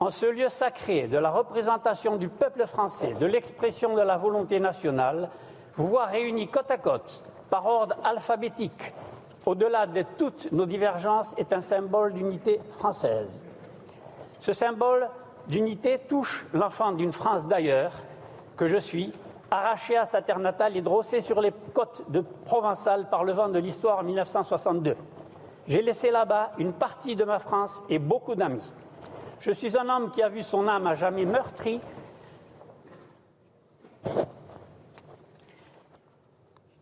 En 0.03 0.09
ce 0.09 0.25
lieu 0.25 0.49
sacré 0.49 1.09
de 1.09 1.19
la 1.19 1.31
représentation 1.31 2.17
du 2.17 2.31
peuple 2.31 2.67
français, 2.67 3.13
de 3.21 3.27
l'expression 3.27 3.95
de 3.95 4.01
la 4.01 4.17
volonté 4.17 4.59
nationale, 4.59 5.29
vous 5.75 5.89
voir 5.89 6.09
réunis 6.09 6.49
côte 6.49 6.71
à 6.71 6.79
côte, 6.79 7.23
par 7.51 7.67
ordre 7.67 7.97
alphabétique, 8.03 8.95
au-delà 9.45 9.87
de 9.87 10.03
toutes 10.17 10.53
nos 10.53 10.65
divergences, 10.65 11.35
est 11.37 11.53
un 11.53 11.61
symbole 11.61 12.15
d'unité 12.15 12.63
française. 12.71 13.45
Ce 14.39 14.55
symbole 14.55 15.11
d'unité 15.49 15.99
touche 16.09 16.47
l'enfant 16.55 16.93
d'une 16.93 17.13
France 17.13 17.47
d'ailleurs, 17.47 17.93
que 18.57 18.69
je 18.69 18.79
suis, 18.79 19.13
arraché 19.51 19.99
à 19.99 20.07
sa 20.07 20.23
terre 20.23 20.39
natale 20.39 20.79
et 20.79 20.81
drossé 20.81 21.21
sur 21.21 21.43
les 21.43 21.53
côtes 21.75 22.11
de 22.11 22.25
Provençal 22.47 23.11
par 23.11 23.23
le 23.23 23.33
vent 23.33 23.51
de 23.51 23.59
l'histoire 23.59 23.99
en 23.99 24.05
1962. 24.05 24.97
J'ai 25.69 25.83
laissé 25.83 26.11
là-bas 26.11 26.53
une 26.57 26.73
partie 26.73 27.17
de 27.17 27.25
ma 27.25 27.39
France 27.39 27.83
et 27.91 27.99
beaucoup 27.99 28.35
d'amis. 28.35 28.73
Je 29.41 29.53
suis 29.53 29.75
un 29.75 29.89
homme 29.89 30.11
qui 30.11 30.23
a 30.23 30.29
vu 30.29 30.43
son 30.43 30.69
âme 30.69 30.87
à 30.87 30.95
jamais 30.95 31.25
meurtrie. 31.25 31.81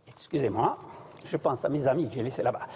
Excusez-moi, 0.08 0.76
je 1.24 1.36
pense 1.36 1.64
à 1.64 1.68
mes 1.68 1.86
amis 1.86 2.08
que 2.08 2.14
j'ai 2.14 2.22
laissés 2.22 2.42
là-bas. 2.42 2.66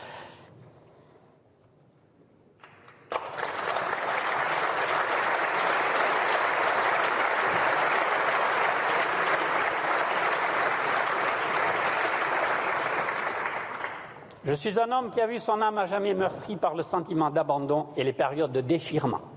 Je 14.45 14.55
suis 14.55 14.79
un 14.79 14.93
homme 14.93 15.11
qui 15.11 15.21
a 15.21 15.27
vu 15.27 15.41
son 15.41 15.61
âme 15.61 15.79
à 15.79 15.87
jamais 15.87 16.15
meurtrie 16.15 16.57
par 16.57 16.77
le 16.77 16.85
sentiment 16.85 17.31
d'abandon 17.31 17.89
et 17.97 18.05
les 18.05 18.13
périodes 18.13 18.53
de 18.53 18.61
déchirement. 18.61 19.32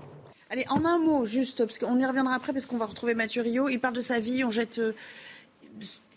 Allez, 0.50 0.64
en 0.68 0.84
un 0.84 0.98
mot, 0.98 1.24
juste, 1.24 1.64
parce 1.64 1.78
qu'on 1.78 1.98
y 1.98 2.06
reviendra 2.06 2.34
après, 2.34 2.52
parce 2.52 2.66
qu'on 2.66 2.76
va 2.76 2.86
retrouver 2.86 3.14
Mathieu 3.14 3.42
Rio. 3.42 3.68
Il 3.68 3.80
parle 3.80 3.94
de 3.94 4.00
sa 4.00 4.20
vie, 4.20 4.44
on 4.44 4.50
jette 4.50 4.78
euh, 4.78 4.92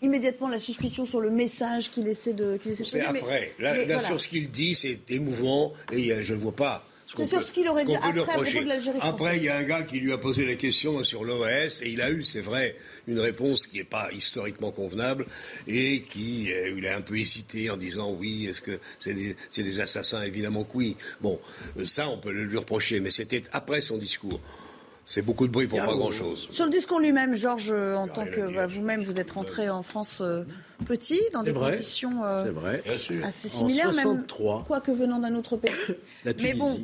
immédiatement 0.02 0.48
la 0.48 0.60
suspicion 0.60 1.04
sur 1.04 1.20
le 1.20 1.30
message 1.30 1.90
qu'il 1.90 2.06
essaie 2.06 2.32
de, 2.32 2.56
qu'il 2.56 2.70
essaie 2.70 2.84
de 2.98 3.12
mais- 3.12 3.18
après. 3.18 3.52
Là, 3.58 3.72
mais 3.74 3.86
là, 3.86 3.94
voilà. 3.94 4.08
sur 4.08 4.20
ce 4.20 4.28
qu'il 4.28 4.50
dit, 4.50 4.74
c'est 4.74 4.98
émouvant 5.10 5.72
et 5.92 6.12
euh, 6.12 6.22
je 6.22 6.34
ne 6.34 6.38
vois 6.38 6.54
pas. 6.54 6.84
C'est 7.16 7.26
sur 7.26 7.42
ce 7.42 7.52
qu'il 7.52 7.68
aurait 7.68 7.84
dit 7.84 7.94
après, 7.94 8.08
à 8.08 8.12
propos 8.12 8.30
reprocher. 8.30 8.62
de 8.62 8.68
l'Algérie 8.68 8.98
Après, 9.02 9.36
il 9.36 9.42
y 9.42 9.48
a 9.48 9.56
un 9.56 9.64
gars 9.64 9.82
qui 9.82 9.98
lui 9.98 10.12
a 10.12 10.18
posé 10.18 10.46
la 10.46 10.54
question 10.54 11.02
sur 11.02 11.24
l'OAS 11.24 11.80
et 11.82 11.90
il 11.90 12.02
a 12.02 12.10
eu, 12.10 12.22
c'est 12.22 12.40
vrai, 12.40 12.76
une 13.08 13.18
réponse 13.18 13.66
qui 13.66 13.78
n'est 13.78 13.84
pas 13.84 14.10
historiquement 14.12 14.70
convenable 14.70 15.26
et 15.66 16.02
qui, 16.02 16.52
euh, 16.52 16.74
il 16.76 16.86
a 16.86 16.96
un 16.96 17.00
peu 17.00 17.16
hésité 17.18 17.70
en 17.70 17.76
disant 17.76 18.12
oui, 18.12 18.46
est-ce 18.46 18.60
que 18.60 18.78
c'est 19.00 19.14
des, 19.14 19.36
c'est 19.50 19.62
des 19.62 19.80
assassins? 19.80 20.22
Évidemment 20.22 20.64
que 20.64 20.76
oui. 20.76 20.96
Bon, 21.20 21.40
euh, 21.78 21.84
ça, 21.84 22.08
on 22.08 22.18
peut 22.18 22.32
le 22.32 22.44
lui 22.44 22.58
reprocher, 22.58 23.00
mais 23.00 23.10
c'était 23.10 23.42
après 23.52 23.80
son 23.80 23.98
discours. 23.98 24.40
C'est 25.10 25.22
beaucoup 25.22 25.48
de 25.48 25.52
bruit 25.52 25.66
pour 25.66 25.80
pas 25.80 25.86
grand-chose. 25.86 26.46
Sur 26.50 26.66
le 26.66 26.70
discours 26.70 27.00
lui-même, 27.00 27.34
Georges, 27.34 27.72
euh, 27.72 27.96
en 27.96 28.06
tant 28.06 28.26
que 28.26 28.54
bah, 28.54 28.68
vous-même, 28.68 29.02
vous 29.02 29.18
êtes 29.18 29.32
rentré 29.32 29.68
en 29.68 29.82
France 29.82 30.20
euh, 30.20 30.44
petit, 30.86 31.20
dans 31.32 31.42
des 31.42 31.50
vrai. 31.50 31.72
conditions 31.72 32.24
euh, 32.24 32.44
C'est 32.44 32.50
vrai. 32.50 32.82
Assez 32.88 33.24
En 33.24 33.68
similaires, 33.68 33.92
63. 33.92 34.54
même, 34.54 34.64
quoique 34.64 34.92
venant 34.92 35.18
d'un 35.18 35.34
autre 35.34 35.56
pays. 35.56 35.72
La 36.24 36.32
Mais 36.40 36.54
bon. 36.54 36.80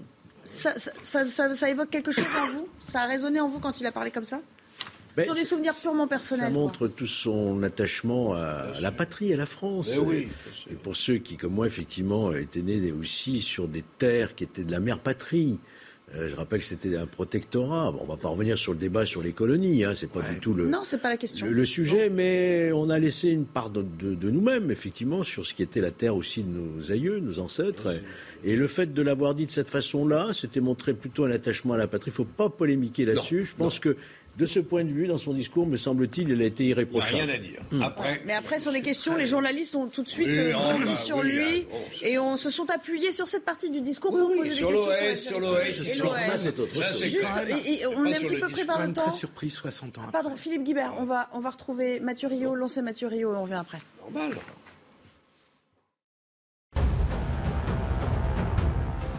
Ça, 0.47 0.78
ça- 0.78 0.92
ça- 1.03 1.28
ça- 1.28 1.55
ça 1.55 1.70
évoque 1.70 1.90
quelque 1.90 2.12
chose 2.12 2.24
en 2.42 2.47
vous? 2.53 2.68
Ça 2.80 3.03
a 3.03 3.07
résonné 3.07 3.40
en 3.40 3.49
vous 3.49 3.59
quand 3.59 3.80
il 3.80 3.86
a 3.86 3.92
parlé 3.92 4.11
comme 4.11 4.24
ça? 4.24 4.40
Ben, 5.16 5.24
Sur 5.24 5.34
des 5.34 5.47
souvenirs 5.47 5.72
purement 5.80 6.05
Ça 6.05 6.09
personnels. 6.09 6.53
quoi. 6.53 6.61
montre 6.62 6.88
tout 6.88 7.07
son 7.07 7.62
attachement 7.62 8.34
à 8.34 8.66
la 8.82 8.92
patrie, 8.92 9.32
à 9.32 9.36
la 9.38 9.47
France. 9.47 9.90
Eh 9.94 9.99
oui, 9.99 10.28
Et 10.70 10.74
pour 10.74 10.94
ceux 10.94 11.16
qui, 11.16 11.36
comme 11.38 11.55
moi, 11.55 11.66
effectivement, 11.66 12.34
étaient 12.34 12.61
nés 12.61 12.92
aussi 12.92 13.40
sur 13.40 13.66
des 13.66 13.82
terres 13.97 14.34
qui 14.34 14.44
étaient 14.44 14.62
de 14.64 14.70
la 14.72 14.80
mère 14.80 14.99
patrie. 14.99 15.59
Euh, 16.17 16.29
je 16.31 16.35
rappelle 16.37 16.61
que 16.61 16.64
c'était 16.64 16.97
un 16.97 17.07
protectorat. 17.07 17.93
Bon, 17.93 17.99
on 18.03 18.07
va 18.07 18.17
pas 18.17 18.29
revenir 18.29 18.57
sur 18.57 18.73
le 18.73 18.79
débat 18.79 19.05
sur 19.05 19.23
les 19.23 19.33
colonies, 19.33 19.85
hein, 19.85 19.93
c'est 19.95 20.09
pas 20.11 20.23
du 20.23 20.41
tout 20.41 20.55
le, 20.55 20.67
Non, 20.69 20.81
c'est 20.85 20.99
pas 21.01 21.11
la 21.11 21.17
question. 21.17 21.47
le, 21.47 21.53
le 21.53 21.64
sujet, 21.64 22.09
mais 22.09 22.71
on 22.73 22.89
a 22.91 22.99
laissé 22.99 23.29
une 23.29 23.45
part 23.45 23.71
de, 23.71 23.83
de- 23.83 24.14
de 24.14 24.31
nous-mêmes, 24.31 24.71
effectivement, 24.71 25.23
sur 25.23 25.45
ce 25.45 25.53
qui 25.55 25.62
était 25.62 25.81
la 25.81 25.91
terre 25.91 26.17
aussi 26.17 26.43
de 26.43 26.49
nos 26.49 26.91
aïeux, 26.93 27.19
nos 27.21 27.39
ancêtres. 27.39 27.89
Et, 28.45 28.57
le 28.57 28.67
fait 28.67 28.95
de 28.95 29.03
l'avoir 29.03 29.35
dit 29.35 29.47
de 29.47 29.51
cette 29.51 29.69
façon-là, 29.71 30.29
c'était 30.33 30.61
montrer 30.61 30.95
plutôt 30.95 31.25
un 31.25 31.31
attachement 31.31 31.75
à 31.75 31.77
la 31.77 31.87
patrie. 31.87 32.11
Il 32.11 32.14
faut 32.14 32.25
pas 32.25 32.49
polémiquer 32.49 33.05
là-dessus. 33.05 33.45
Je 33.45 33.55
pense 33.55 33.79
que, 33.79 33.97
de 34.37 34.45
ce 34.45 34.61
point 34.61 34.84
de 34.84 34.91
vue, 34.91 35.07
dans 35.07 35.16
son 35.16 35.32
discours, 35.32 35.66
me 35.66 35.78
semble-t-il, 35.78 36.28
il 36.28 36.43
a 36.43 36.45
été 36.45 36.62
Il 36.62 36.66
n'y 36.66 36.72
a 36.72 36.76
irréprochable. 36.76 37.22
rien 37.22 37.28
à 37.34 37.39
dire. 37.39 37.61
Hmm. 37.70 37.82
Après, 37.82 38.20
Mais 38.26 38.34
après, 38.34 38.59
sur 38.59 38.70
les 38.70 38.82
questions, 38.82 39.16
les 39.16 39.24
journalistes 39.24 39.74
ont 39.74 39.87
tout 39.89 40.03
de 40.03 40.09
suite 40.09 40.26
Oui, 40.28 40.37
euh, 40.37 40.53
ah, 40.55 40.72
rebondi 40.74 40.91
bah, 40.91 40.97
sur 40.97 41.16
oui, 41.18 41.32
lui 41.32 41.66
ah, 41.70 41.72
bon, 41.72 41.78
et 42.07 42.18
on 42.18 42.37
se 42.37 42.51
sont 42.51 42.68
appuyés 42.70 43.12
sur 43.12 43.28
cette 43.28 43.47
partie 43.47 43.70
du 43.70 43.80
discours 43.80 44.11
pour 44.11 44.28
poser 44.28 44.43
des 44.43 44.49
questions 44.51 44.70
l'OS, 44.70 45.14
sur 45.14 45.41
l'OS, 45.41 45.62
sur- 45.64 46.05
l'OS. 46.07 46.18
c'est 46.37 46.59
autre 46.61 46.78
Là, 46.78 46.87
chose. 46.89 46.99
c'est 46.99 47.07
Juste, 47.07 47.24
quand 47.34 47.47
même- 47.47 47.59
et- 47.64 47.80
et 47.80 47.87
on 47.87 48.05
est 48.05 48.16
un 48.16 48.20
petit 48.20 48.37
peu 48.37 48.49
pris 48.49 48.64
par 48.66 48.78
le 48.78 48.84
même 48.84 48.93
temps. 48.95 49.03
très 49.05 49.12
surpris 49.12 49.49
60 49.49 49.97
ans 49.97 50.03
après. 50.03 50.12
Pardon, 50.12 50.37
Philippe 50.37 50.64
Guibert, 50.64 50.93
on 50.99 51.05
va, 51.05 51.30
on 51.32 51.41
va 51.41 51.49
retrouver 51.51 52.01
Mathieu 52.01 52.28
Rio, 52.28 52.55
lancer 52.55 52.82
Mathieu 52.82 53.09
Rio 53.09 53.32
et 53.32 53.37
on 53.37 53.43
revient 53.43 53.55
après. 53.55 53.78
Normal. 54.12 54.37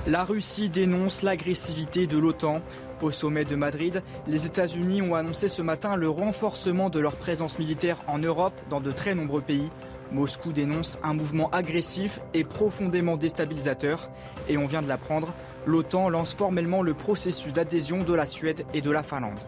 La 0.07 0.23
Russie 0.23 0.69
dénonce 0.69 1.21
l'agressivité 1.21 2.07
de 2.07 2.17
l'OTAN. 2.17 2.61
Au 3.01 3.11
sommet 3.11 3.43
de 3.43 3.55
Madrid, 3.55 4.01
les 4.25 4.47
États-Unis 4.47 5.03
ont 5.03 5.13
annoncé 5.13 5.49
ce 5.49 5.61
matin 5.61 5.95
le 5.95 6.09
renforcement 6.09 6.89
de 6.89 6.99
leur 6.99 7.15
présence 7.15 7.59
militaire 7.59 7.99
en 8.07 8.17
Europe 8.17 8.59
dans 8.71 8.81
de 8.81 8.91
très 8.91 9.13
nombreux 9.13 9.41
pays. 9.41 9.69
Moscou 10.11 10.51
dénonce 10.51 10.97
un 11.03 11.13
mouvement 11.13 11.49
agressif 11.51 12.19
et 12.33 12.43
profondément 12.43 13.15
déstabilisateur. 13.15 14.09
Et 14.49 14.57
on 14.57 14.65
vient 14.65 14.81
de 14.81 14.87
l'apprendre, 14.87 15.31
l'OTAN 15.67 16.09
lance 16.09 16.33
formellement 16.33 16.81
le 16.81 16.95
processus 16.95 17.53
d'adhésion 17.53 18.03
de 18.03 18.13
la 18.15 18.25
Suède 18.25 18.65
et 18.73 18.81
de 18.81 18.89
la 18.89 19.03
Finlande. 19.03 19.39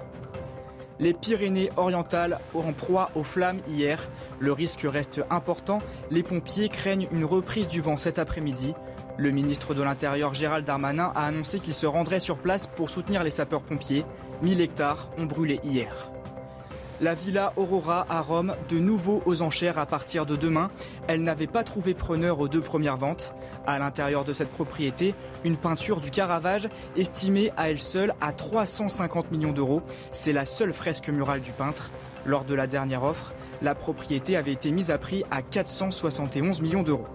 Les 1.00 1.14
Pyrénées 1.14 1.70
orientales 1.78 2.40
en 2.54 2.74
proie 2.74 3.10
aux 3.16 3.24
flammes 3.24 3.62
hier. 3.70 4.10
Le 4.38 4.52
risque 4.52 4.86
reste 4.88 5.24
important. 5.30 5.80
Les 6.12 6.24
pompiers 6.24 6.70
craignent 6.70 7.08
une 7.12 7.26
reprise 7.26 7.68
du 7.70 7.82
vent 7.82 7.98
cet 7.98 8.20
après-midi. 8.20 8.76
Le 9.20 9.32
ministre 9.32 9.74
de 9.74 9.84
l'Intérieur 9.84 10.34
Gérald 10.34 10.66
Darmanin 10.66 11.12
a 11.14 11.26
annoncé 11.26 11.60
qu'il 11.60 11.74
se 11.74 11.86
rendrait 11.86 12.22
sur 12.22 12.38
place 12.38 12.68
pour 12.68 12.90
soutenir 12.90 13.22
les 13.22 13.32
sapeurs-pompiers. 13.32 14.06
1000 14.44 14.62
hectares 14.62 15.10
ont 15.18 15.26
brûlé 15.26 15.60
hier. 15.62 16.10
La 17.02 17.16
villa 17.16 17.52
Aurora 17.58 18.06
à 18.10 18.22
Rome, 18.22 18.56
de 18.70 18.80
nouveau 18.80 19.22
aux 19.26 19.42
enchères 19.42 19.78
à 19.78 19.86
partir 19.86 20.26
de 20.26 20.38
demain. 20.38 20.72
Elle 21.10 21.22
n'avait 21.22 21.48
pas 21.48 21.66
trouvé 21.66 21.94
preneur 21.96 22.40
aux 22.40 22.48
deux 22.48 22.62
premières 22.62 22.96
ventes. 22.96 23.34
À 23.68 23.78
l'intérieur 23.78 24.24
de 24.24 24.32
cette 24.32 24.52
propriété, 24.52 25.14
une 25.44 25.58
peinture 25.58 26.00
du 26.00 26.12
Caravage 26.12 26.70
estimée 26.96 27.52
à 27.58 27.70
elle 27.70 27.82
seule 27.82 28.14
à 28.22 28.32
350 28.32 29.32
millions 29.32 29.52
d'euros. 29.52 29.82
C'est 30.14 30.32
la 30.32 30.46
seule 30.46 30.72
fresque 30.72 31.10
murale 31.10 31.42
du 31.42 31.52
peintre. 31.52 31.92
Lors 32.26 32.46
de 32.46 32.54
la 32.54 32.68
dernière 32.68 33.04
offre, 33.04 33.34
la 33.62 33.76
propriété 33.76 34.38
avait 34.38 34.54
été 34.54 34.72
mise 34.72 34.92
à 34.92 34.98
prix 34.98 35.26
à 35.30 35.42
471 35.42 36.62
millions 36.62 36.84
d'euros. 36.84 37.08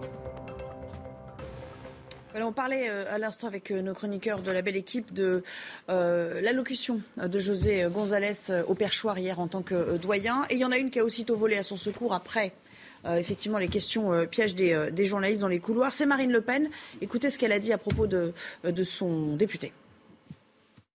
On 2.43 2.51
parlait 2.51 2.89
euh, 2.89 3.05
à 3.13 3.17
l'instant 3.17 3.47
avec 3.47 3.71
euh, 3.71 3.81
nos 3.81 3.93
chroniqueurs 3.93 4.41
de 4.41 4.51
la 4.51 4.61
belle 4.61 4.75
équipe 4.75 5.13
de 5.13 5.43
euh, 5.89 6.41
l'allocution 6.41 7.01
de 7.17 7.39
José 7.39 7.87
González 7.89 8.63
au 8.67 8.75
perchoir 8.75 9.17
hier 9.17 9.39
en 9.39 9.47
tant 9.47 9.61
que 9.61 9.97
doyen. 9.97 10.43
Et 10.49 10.55
il 10.55 10.59
y 10.59 10.65
en 10.65 10.71
a 10.71 10.77
une 10.77 10.89
qui 10.89 10.99
a 10.99 11.05
aussitôt 11.05 11.35
volé 11.35 11.57
à 11.57 11.63
son 11.63 11.77
secours 11.77 12.13
après 12.13 12.53
effectivement 13.07 13.59
les 13.59 13.67
questions 13.67 14.25
pièges 14.25 14.55
des, 14.55 15.05
journalistes 15.05 15.41
dans 15.41 15.47
les 15.47 15.59
couloirs. 15.59 15.93
C'est 15.93 16.07
Marine 16.07 16.31
Le 16.31 16.41
Pen. 16.41 16.69
Écoutez 17.01 17.29
ce 17.29 17.37
qu'elle 17.37 17.51
a 17.51 17.59
dit 17.59 17.71
à 17.71 17.77
propos 17.77 18.07
de 18.07 18.33
son 18.83 19.35
député. 19.35 19.71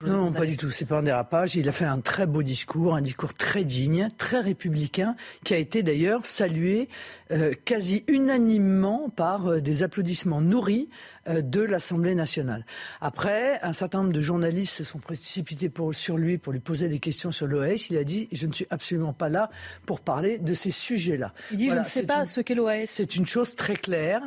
Non, 0.07 0.33
pas 0.33 0.47
du 0.47 0.57
tout. 0.57 0.71
C'est 0.71 0.87
pas 0.87 0.97
un 0.97 1.03
dérapage. 1.03 1.57
Il 1.57 1.69
a 1.69 1.73
fait 1.73 1.85
un 1.85 2.01
très 2.01 2.25
beau 2.25 2.43
discours, 2.43 2.95
un 2.95 3.03
discours 3.03 3.35
très 3.35 3.65
digne, 3.65 4.09
très 4.17 4.41
républicain, 4.41 5.15
qui 5.45 5.53
a 5.53 5.59
été 5.59 5.83
d'ailleurs 5.83 6.25
salué 6.25 6.89
euh, 7.33 7.53
quasi 7.67 8.05
unanimement 8.09 9.11
par 9.11 9.47
euh, 9.47 9.61
des 9.61 9.83
applaudissements 9.83 10.41
nourris 10.41 10.89
euh, 11.20 11.20
de 11.31 11.61
l'Assemblée 11.61 12.15
nationale. 12.15 12.65
Après, 13.01 13.61
un 13.63 13.73
certain 13.73 13.99
nombre 13.99 14.13
de 14.13 14.21
journalistes 14.21 14.75
se 14.75 14.85
sont 14.85 14.99
précipités 14.99 15.69
pour, 15.69 15.95
sur 15.95 16.17
lui 16.17 16.39
pour 16.39 16.53
lui 16.53 16.61
poser 16.61 16.89
des 16.89 16.99
questions 16.99 17.33
sur 17.33 17.47
l'OAS. 17.47 17.89
Il 17.91 17.97
a 17.97 18.05
dit 18.05 18.29
Je 18.33 18.47
ne 18.47 18.53
suis 18.53 18.67
absolument 18.71 19.13
pas 19.13 19.29
là 19.29 19.51
pour 19.87 20.01
parler 20.01 20.39
de 20.39 20.55
ces 20.55 20.71
sujets-là. 20.71 21.33
Il 21.51 21.57
dit 21.57 21.69
Je 21.69 21.75
ne 21.75 21.85
sais 21.85 22.05
pas 22.05 22.25
ce 22.25 22.41
qu'est 22.41 22.55
l'OAS. 22.55 22.87
C'est 22.87 23.17
une 23.17 23.27
chose 23.27 23.55
très 23.55 23.75
claire. 23.75 24.23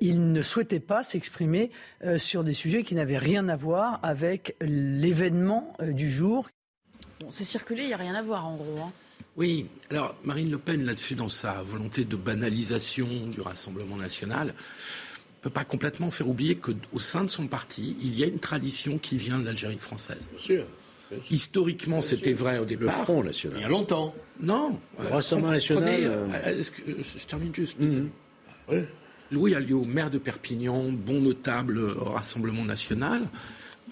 il 0.00 0.32
ne 0.32 0.42
souhaitait 0.42 0.80
pas 0.80 1.02
s'exprimer 1.02 1.70
sur 2.18 2.44
des 2.44 2.54
sujets 2.54 2.82
qui 2.82 2.94
n'avaient 2.94 3.18
rien 3.18 3.48
à 3.48 3.56
voir 3.56 4.00
avec 4.02 4.56
l'événement 4.60 5.74
euh, 5.80 5.92
du 5.92 6.10
jour. 6.10 6.48
Bon, 7.20 7.28
c'est 7.30 7.44
circulé, 7.44 7.82
il 7.82 7.88
n'y 7.88 7.94
a 7.94 7.98
rien 7.98 8.14
à 8.14 8.22
voir 8.22 8.46
en 8.46 8.56
gros. 8.56 8.82
Hein. 8.82 8.92
Oui, 9.36 9.66
alors 9.90 10.14
Marine 10.24 10.50
Le 10.50 10.58
Pen, 10.58 10.84
là-dessus, 10.84 11.14
dans 11.14 11.28
sa 11.28 11.62
volonté 11.62 12.04
de 12.04 12.16
banalisation 12.16 13.06
du 13.28 13.40
Rassemblement 13.40 13.96
national, 13.96 14.52
ne 15.42 15.48
peut 15.48 15.54
pas 15.54 15.64
complètement 15.64 16.10
faire 16.10 16.28
oublier 16.28 16.54
qu'au 16.56 17.00
sein 17.00 17.24
de 17.24 17.30
son 17.30 17.48
parti, 17.48 17.96
il 18.00 18.16
y 18.16 18.22
a 18.22 18.26
une 18.26 18.38
tradition 18.38 18.98
qui 18.98 19.16
vient 19.16 19.40
de 19.40 19.44
l'Algérie 19.44 19.78
française. 19.78 20.20
Bien 20.30 20.40
sûr. 20.40 20.64
Historiquement, 21.30 22.00
c'était 22.00 22.32
vrai 22.32 22.58
au 22.58 22.64
départ. 22.64 22.86
Le 22.86 23.04
Front 23.04 23.24
National. 23.24 23.58
Il 23.58 23.62
y 23.62 23.64
a 23.64 23.68
longtemps. 23.68 24.14
Non. 24.40 24.78
Le 25.00 25.08
Rassemblement 25.08 25.52
National. 25.52 26.00
Euh, 26.04 26.62
que, 26.62 27.02
je, 27.02 27.26
termine 27.26 27.54
juste. 27.54 27.76
Mhm. 27.78 28.08
Louis 29.30 29.54
Alliot, 29.54 29.84
maire 29.84 30.10
de 30.10 30.18
Perpignan, 30.18 30.92
bon 30.92 31.20
notable 31.20 31.78
au 31.78 32.04
Rassemblement 32.04 32.64
National, 32.64 33.22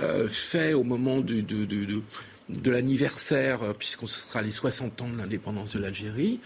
euh, 0.01 0.29
fait 0.29 0.73
au 0.73 0.85
moment 0.85 1.21
du, 1.21 1.43
de 1.43 2.71
l'anniversaire, 2.71 3.63
euh, 3.63 3.73
puisqu'on 3.73 4.07
sera 4.07 4.43
les 4.43 4.51
60 4.51 5.03
ans 5.03 5.09
de 5.09 5.19
l'indépendance 5.19 5.75
de 5.75 5.81
l'Algérie, 5.81 6.41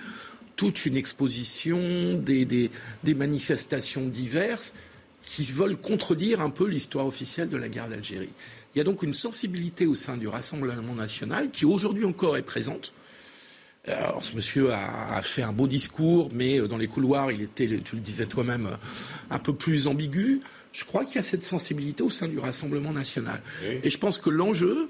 toute 0.56 0.86
une 0.86 0.96
exposition, 0.96 2.14
des, 2.14 2.44
des, 2.44 3.14
manifestations 3.14 4.06
diverses 4.06 4.72
qui 5.26 5.42
veulent 5.44 5.76
contredire 5.76 6.40
un 6.40 6.50
peu 6.50 6.66
l'histoire 6.66 7.06
officielle 7.06 7.48
de 7.48 7.56
la 7.56 7.68
guerre 7.68 7.88
d'Algérie. 7.88 8.30
Il 8.74 8.78
y 8.78 8.80
a 8.80 8.84
donc 8.84 9.02
une 9.02 9.14
sensibilité 9.14 9.86
au 9.86 9.94
sein 9.94 10.16
du 10.16 10.28
Rassemblement 10.28 10.94
national 10.94 11.50
qui 11.50 11.64
aujourd'hui 11.64 12.04
encore 12.04 12.36
est 12.36 12.42
présente. 12.42 12.92
Alors, 13.86 14.24
ce 14.24 14.34
monsieur 14.34 14.72
a, 14.72 15.20
fait 15.22 15.42
un 15.42 15.52
beau 15.52 15.66
discours, 15.66 16.30
mais 16.32 16.58
euh, 16.58 16.68
dans 16.68 16.78
les 16.78 16.88
couloirs, 16.88 17.30
il 17.30 17.42
était, 17.42 17.66
tu 17.84 17.96
le 17.96 18.00
disais 18.00 18.24
toi-même, 18.24 18.78
un 19.30 19.38
peu 19.38 19.54
plus 19.54 19.86
ambigu. 19.86 20.40
Je 20.72 20.84
crois 20.84 21.04
qu'il 21.04 21.16
y 21.16 21.18
a 21.18 21.22
cette 21.22 21.44
sensibilité 21.44 22.02
au 22.02 22.08
sein 22.08 22.26
du 22.26 22.38
Rassemblement 22.38 22.92
national. 22.92 23.42
Et 23.82 23.90
je 23.90 23.98
pense 23.98 24.18
que 24.18 24.30
l'enjeu 24.30 24.88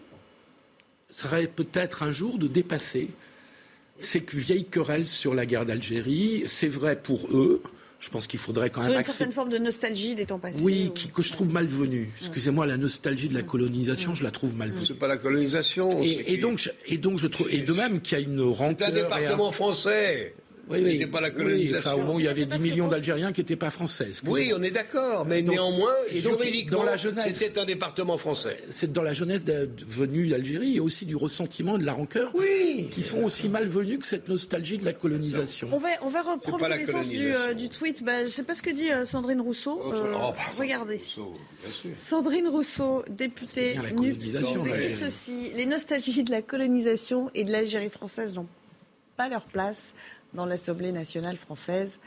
serait 1.11 1.49
peut-être 1.49 2.03
un 2.03 2.13
jour 2.13 2.39
de 2.39 2.47
dépasser 2.47 3.11
ces 3.99 4.25
vieilles 4.33 4.65
querelles 4.65 5.07
sur 5.07 5.35
la 5.35 5.45
guerre 5.45 5.67
d'Algérie. 5.67 6.45
C'est 6.47 6.69
vrai 6.69 6.97
pour 6.97 7.29
eux. 7.37 7.63
Je 8.05 8.11
pense 8.11 8.27
qu'il 8.27 8.39
faudrait 8.39 8.69
quand 8.69 8.83
même. 8.83 8.91
Sur 8.91 8.99
une 8.99 9.05
certaine 9.05 9.33
forme 9.33 9.49
de 9.49 9.57
nostalgie 9.57 10.15
des 10.15 10.27
temps 10.27 10.39
passés. 10.39 10.61
Oui, 10.63 10.93
que 11.15 11.23
je 11.23 11.33
trouve 11.33 11.51
malvenue. 11.51 12.11
Excusez-moi, 12.21 12.67
la 12.67 12.77
nostalgie 12.77 13.31
de 13.31 13.35
la 13.35 13.43
colonisation, 13.43 14.15
je 14.15 14.23
la 14.23 14.31
trouve 14.31 14.55
malvenue. 14.55 14.85
C'est 14.85 14.93
pas 14.93 15.09
la 15.09 15.17
colonisation. 15.17 15.89
Et, 16.03 16.37
donc, 16.37 16.59
je, 16.59 16.69
et 16.87 16.99
donc, 16.99 17.19
je 17.19 17.27
trouve, 17.29 17.49
et 17.51 17.63
de 17.63 17.73
même 17.73 18.03
qu'il 18.03 18.19
y 18.19 18.21
a 18.21 18.25
une 18.25 18.43
rancœur. 18.43 18.89
C'est 18.91 19.01
un 19.01 19.05
département 19.05 19.53
français. 19.53 20.35
Oui, 20.69 20.81
oui. 20.83 21.07
pas 21.07 21.21
la 21.21 21.31
colonisation. 21.31 22.15
Oui, 22.15 22.23
il 22.23 22.25
y 22.25 22.29
avait 22.29 22.47
10 22.47 22.63
millions 22.63 22.89
d'Algériens 22.89 23.33
qui 23.33 23.41
n'étaient 23.41 23.57
pas 23.57 23.71
français. 23.71 24.13
Oui, 24.27 24.53
on 24.57 24.63
est 24.63 24.71
d'accord, 24.71 25.27
mais 25.27 25.43
néanmoins, 25.43 25.95
et 26.11 26.21
juridiquement, 26.21 26.79
dans 26.79 26.85
la 26.85 26.97
jeunesse, 26.97 27.37
c'était 27.37 27.61
un 27.61 27.65
département 27.65 28.19
français. 28.19 28.59
C'est 28.71 28.93
dans 28.93 29.03
la 29.03 29.13
jeunesse 29.13 29.45
venue 29.87 30.29
d'Algérie 30.29 30.77
et 30.77 30.81
aussi 30.81 31.07
du 31.07 31.17
ressentiment 31.17 31.77
et 31.77 31.81
de 31.81 31.87
la 31.87 31.93
rancœur, 31.93 32.31
oui, 32.35 32.89
qui 32.91 33.03
sont 33.03 33.23
aussi 33.23 33.49
malvenus 33.49 33.99
que 34.01 34.07
cette 34.07 34.29
nostalgie 34.29 34.79
de 34.79 34.85
la 34.85 34.93
colonisation. 34.93 35.69
On 35.73 35.79
va, 35.79 35.89
on 36.03 36.09
va 36.09 36.23
reprendre 36.23 36.59
connaissance 36.59 37.09
du, 37.09 37.35
euh, 37.35 37.55
du, 37.55 37.69
tweet. 37.69 38.03
Bah, 38.03 38.29
sais 38.29 38.43
pas 38.43 38.55
ce 38.55 38.63
que 38.63 38.71
dit 38.71 38.91
euh, 38.91 39.05
Sandrine 39.05 39.41
Rousseau. 39.41 39.81
Euh, 39.93 40.15
oh, 40.17 40.33
regardez. 40.59 41.01
Sandrine 41.95 42.49
Rousseau, 42.49 43.05
députée 43.09 43.77
NUP, 43.97 44.19
qui 44.19 44.31
dit 44.31 44.91
ceci 44.91 45.51
les 45.55 45.67
nostalgies 45.67 46.25
de 46.25 46.31
la 46.31 46.43
colonisation 46.43 47.31
et 47.35 47.45
de 47.45 47.53
l'Algérie 47.53 47.91
française 47.91 48.35
n'ont 48.35 48.47
pas 49.17 49.29
leur 49.29 49.47
place 49.47 49.95
dans 50.35 50.47
l'Assemblée 50.47 50.93
nationale 50.93 51.37
française. 51.37 51.99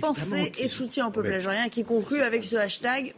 Pensée 0.00 0.52
et 0.58 0.68
soutien 0.68 1.08
au 1.08 1.10
peuple 1.10 1.32
algérien 1.32 1.68
qui 1.68 1.84
conclut 1.84 2.20
avec 2.20 2.44
ce 2.44 2.56
hashtag 2.56 3.12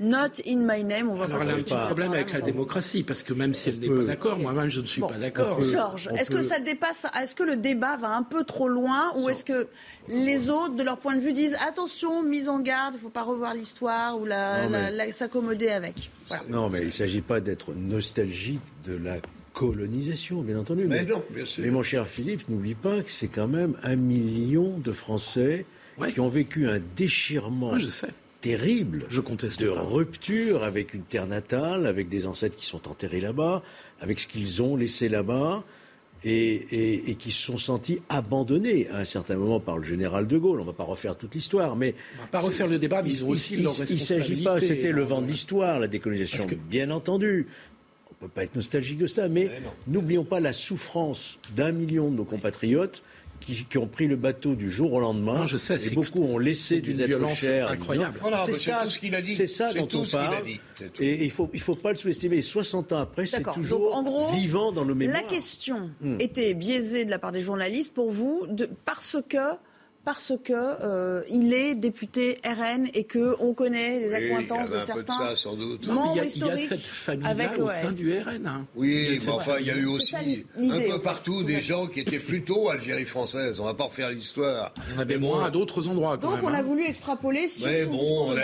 Not 0.00 0.40
in 0.46 0.58
my 0.58 0.84
name. 0.84 1.10
On 1.10 1.16
va 1.16 1.24
Alors, 1.24 1.42
elle 1.42 1.50
a 1.50 1.52
un 1.54 1.56
petit 1.56 1.74
problème 1.74 2.12
avec 2.12 2.32
la 2.32 2.40
démocratie, 2.40 3.02
parce 3.02 3.24
que 3.24 3.32
même 3.32 3.52
si 3.52 3.68
elle 3.68 3.80
n'est 3.80 3.88
pas 3.88 4.04
d'accord, 4.04 4.38
moi-même 4.38 4.70
je 4.70 4.80
ne 4.80 4.86
suis 4.86 5.00
pas 5.00 5.18
d'accord. 5.18 5.60
Georges, 5.60 6.08
est-ce 6.16 6.30
que 6.30 6.42
ça 6.42 6.60
dépasse, 6.60 7.06
est-ce 7.20 7.34
que 7.34 7.42
le 7.42 7.56
débat 7.56 7.96
va 7.96 8.10
un 8.10 8.22
peu 8.22 8.44
trop 8.44 8.68
loin, 8.68 9.12
ou 9.16 9.28
est-ce 9.28 9.44
que 9.44 9.66
les 10.08 10.50
autres, 10.50 10.76
de 10.76 10.82
leur 10.84 10.98
point 10.98 11.16
de 11.16 11.20
vue, 11.20 11.32
disent 11.32 11.56
attention, 11.66 12.22
mise 12.22 12.48
en 12.48 12.60
garde, 12.60 12.94
il 12.94 12.98
ne 12.98 13.02
faut 13.02 13.08
pas 13.08 13.22
revoir 13.22 13.54
l'histoire 13.54 14.18
ou 14.20 14.26
s'accommoder 15.10 15.70
avec 15.70 16.10
Non, 16.48 16.70
mais 16.70 16.80
il 16.80 16.86
ne 16.86 16.90
s'agit 16.90 17.22
pas 17.22 17.40
d'être 17.40 17.74
nostalgique 17.74 18.60
de 18.84 18.96
la 18.96 19.16
colonisation, 19.58 20.42
bien 20.42 20.56
entendu. 20.56 20.84
Mais, 20.86 21.04
non, 21.04 21.22
bien 21.30 21.44
sûr. 21.44 21.64
Mais 21.64 21.70
mon 21.70 21.82
cher 21.82 22.06
Philippe, 22.06 22.48
n'oublie 22.48 22.76
pas 22.76 23.00
que 23.00 23.10
c'est 23.10 23.26
quand 23.26 23.48
même 23.48 23.76
un 23.82 23.96
million 23.96 24.78
de 24.78 24.92
Français 24.92 25.66
qui 26.12 26.20
ont 26.20 26.28
vécu 26.28 26.68
un 26.68 26.80
déchirement 26.96 27.74
terrible 28.40 29.06
je 29.08 29.20
conteste 29.20 29.58
de 29.58 29.68
rupture 29.68 30.62
avec 30.62 30.94
une 30.94 31.02
terre 31.02 31.26
natale, 31.26 31.88
avec 31.88 32.08
des 32.08 32.28
ancêtres 32.28 32.54
qui 32.54 32.66
sont 32.66 32.88
enterrés 32.88 33.20
là-bas, 33.20 33.64
avec 34.00 34.20
ce 34.20 34.28
qu'ils 34.28 34.62
ont 34.62 34.76
laissé 34.76 35.08
là-bas. 35.08 35.64
Et, 36.24 37.16
qui 37.20 37.30
se 37.30 37.40
sont 37.40 37.58
sentis 37.58 38.00
abandonnés 38.08 38.88
à 38.88 38.98
un 38.98 39.04
certain 39.04 39.36
moment 39.36 39.60
par 39.60 39.78
le 39.78 39.84
général 39.84 40.26
de 40.26 40.36
Gaulle. 40.36 40.58
On 40.58 40.64
ne 40.64 40.66
va 40.66 40.72
pas 40.72 40.82
refaire 40.82 41.16
toute 41.16 41.32
l'histoire, 41.36 41.76
mais 41.76 41.94
on 42.18 42.22
va 42.22 42.26
pas 42.26 42.40
refaire 42.40 42.66
le 42.66 42.80
débat. 42.80 43.02
Mais 43.02 43.10
ils 43.10 43.24
ont 43.24 43.28
aussi 43.28 43.56
leur 43.56 43.70
responsabilité. 43.76 44.14
Il 44.14 44.18
ne 44.18 44.22
s'agit 44.24 44.42
pas, 44.42 44.60
c'était 44.60 44.90
le 44.90 45.02
vent 45.02 45.22
de 45.22 45.28
l'histoire, 45.28 45.78
la 45.78 45.86
décolonisation, 45.86 46.44
bien 46.68 46.90
entendu 46.90 47.46
ne 48.20 48.26
peut 48.26 48.32
pas 48.32 48.44
être 48.44 48.56
nostalgique 48.56 48.98
de 48.98 49.06
ça, 49.06 49.28
mais, 49.28 49.50
n'oublions 49.86 50.24
pas 50.24 50.40
la 50.40 50.52
souffrance 50.52 51.38
d'un 51.54 51.72
million 51.72 52.10
de 52.10 52.16
nos 52.16 52.24
compatriotes 52.24 53.02
qui, 53.40 53.78
ont 53.78 53.86
pris 53.86 54.06
le 54.06 54.16
bateau 54.16 54.54
du 54.54 54.70
jour 54.70 54.92
au 54.92 55.00
lendemain. 55.00 55.46
je 55.46 55.56
sais, 55.56 55.78
et 55.86 55.94
beaucoup 55.94 56.22
ont 56.22 56.38
laissé 56.38 56.80
des 56.80 57.02
êtres 57.02 57.36
chers. 57.36 57.70
Incroyable. 57.70 58.20
c'est 58.46 58.54
ça, 58.54 58.88
ce 58.88 58.98
qu'il 58.98 59.14
a 59.14 59.22
dit. 59.22 59.34
C'est 59.34 59.46
ça 59.46 59.72
dont 59.72 59.88
on 59.94 60.04
parle. 60.04 60.36
Et 60.98 61.24
il 61.24 61.30
faut, 61.30 61.48
il 61.52 61.60
faut 61.60 61.74
pas 61.74 61.90
le 61.90 61.96
sous-estimer. 61.96 62.42
60 62.42 62.92
ans 62.92 62.98
après, 62.98 63.26
c'est 63.26 63.42
toujours 63.52 63.94
en 63.94 64.02
gros, 64.02 64.32
vivant 64.32 64.72
dans 64.72 64.84
nos 64.84 64.94
mémoires. 64.94 65.22
La 65.22 65.28
question 65.28 65.90
hmm. 66.00 66.20
était 66.20 66.54
biaisée 66.54 67.04
de 67.04 67.10
la 67.10 67.18
part 67.18 67.32
des 67.32 67.40
journalistes 67.40 67.94
pour 67.94 68.10
vous 68.10 68.46
de, 68.48 68.68
parce 68.84 69.18
que 69.28 69.38
parce 70.08 70.32
que 70.42 70.54
euh, 70.54 71.22
il 71.28 71.52
est 71.52 71.74
député 71.74 72.38
RN 72.42 72.88
et 72.94 73.04
que 73.04 73.36
on 73.40 73.52
connaît 73.52 74.00
les 74.00 74.14
accointances 74.14 74.70
de 74.70 74.78
certains 74.78 75.02
de 75.02 75.28
ça, 75.28 75.36
sans 75.36 75.54
doute. 75.54 75.86
membres 75.86 76.12
il, 76.14 76.16
y 76.16 76.20
a, 76.20 76.24
il 76.24 76.46
y 76.46 76.50
a 76.50 76.56
cette 76.56 76.80
famille-là 76.80 77.58
au 77.58 77.68
sein 77.68 77.90
du 77.90 78.18
RN. 78.18 78.46
Hein. 78.46 78.66
Oui, 78.74 79.20
mais 79.20 79.28
enfin, 79.28 79.56
il 79.60 79.66
y 79.66 79.70
a 79.70 79.76
eu 79.76 79.84
aussi 79.84 80.16
un 80.16 80.80
peu 80.80 80.98
partout 80.98 81.42
des 81.42 81.60
gens 81.60 81.86
qui 81.86 82.00
étaient 82.00 82.20
plutôt 82.20 82.70
Algérie 82.70 83.04
française. 83.04 83.60
On 83.60 83.66
va 83.66 83.74
pas 83.74 83.84
refaire 83.84 84.08
l'histoire. 84.08 84.72
Il 84.88 84.94
y 84.94 84.96
en 84.96 85.00
avait 85.00 85.18
moins 85.18 85.44
à 85.44 85.50
d'autres 85.50 85.86
endroits. 85.88 86.16
Donc 86.16 86.36
on 86.42 86.54
a 86.54 86.56
hein. 86.56 86.62
voulu 86.62 86.86
extrapoler 86.86 87.46
sur 87.46 87.66
mais 87.66 87.84
bon, 87.84 88.34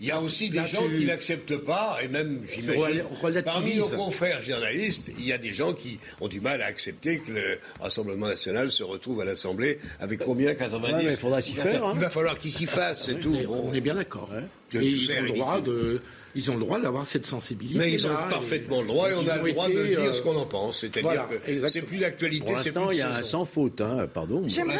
il 0.00 0.06
y 0.06 0.10
a 0.10 0.20
aussi 0.20 0.50
des 0.50 0.64
gens 0.66 0.86
qui 0.88 1.06
n'acceptent 1.06 1.56
pas, 1.56 1.98
et 2.02 2.08
même, 2.08 2.42
j'imagine, 2.48 3.02
parmi 3.44 3.76
nos 3.76 3.88
confrères 3.88 4.42
journalistes, 4.42 5.10
il 5.18 5.26
y 5.26 5.32
a 5.32 5.38
des 5.38 5.52
gens 5.52 5.72
qui 5.72 5.98
ont 6.20 6.28
du 6.28 6.40
mal 6.40 6.60
à 6.62 6.66
accepter 6.66 7.18
que 7.20 7.32
le 7.32 7.58
Rassemblement 7.80 8.28
national 8.28 8.70
se 8.70 8.82
retrouve 8.82 9.20
à 9.20 9.24
l'Assemblée 9.24 9.78
avec 10.00 10.20
combien 10.20 10.54
90 10.54 11.06
Il 11.10 11.16
faudra 11.16 11.40
s'y 11.40 11.54
faire. 11.54 11.92
Il 11.94 12.00
va 12.00 12.10
falloir 12.10 12.38
qu'il 12.38 12.52
s'y 12.52 12.66
fasse, 12.66 13.06
c'est 13.06 13.20
tout. 13.20 13.36
On 13.48 13.72
est 13.72 13.80
bien 13.80 13.94
d'accord. 13.94 14.30
Et 14.74 14.78
ils 14.78 15.10
ont 15.12 15.22
le 15.22 15.28
droit 15.30 15.60
de 15.60 16.00
ils 16.36 16.50
ont 16.50 16.54
le 16.54 16.60
droit 16.60 16.78
d'avoir 16.78 17.06
cette 17.06 17.26
sensibilité. 17.26 17.78
Mais 17.78 17.92
ils 17.92 18.06
ont 18.06 18.14
parfaitement 18.30 18.82
le 18.82 18.86
droit 18.86 19.10
et, 19.10 19.14
on 19.14 19.26
a 19.26 19.38
le 19.38 19.52
droit 19.52 19.68
de 19.68 19.86
dire 19.86 20.00
euh, 20.00 20.12
ce 20.12 20.20
qu'on 20.22 20.36
en 20.36 20.46
pense. 20.46 20.80
C'est-à-dire 20.80 21.26
que 21.28 21.68
c'est 21.68 21.82
plus 21.82 21.98
d'actualité, 21.98 22.44
Pour 22.46 22.56
l'instant, 22.56 22.90
il 22.90 22.98
y 22.98 23.00
a 23.02 23.14
un 23.14 23.22
sans 23.22 23.44
faute, 23.44 23.80
hein, 23.80 24.06
pardon. 24.12 24.44
J'aimerais 24.46 24.76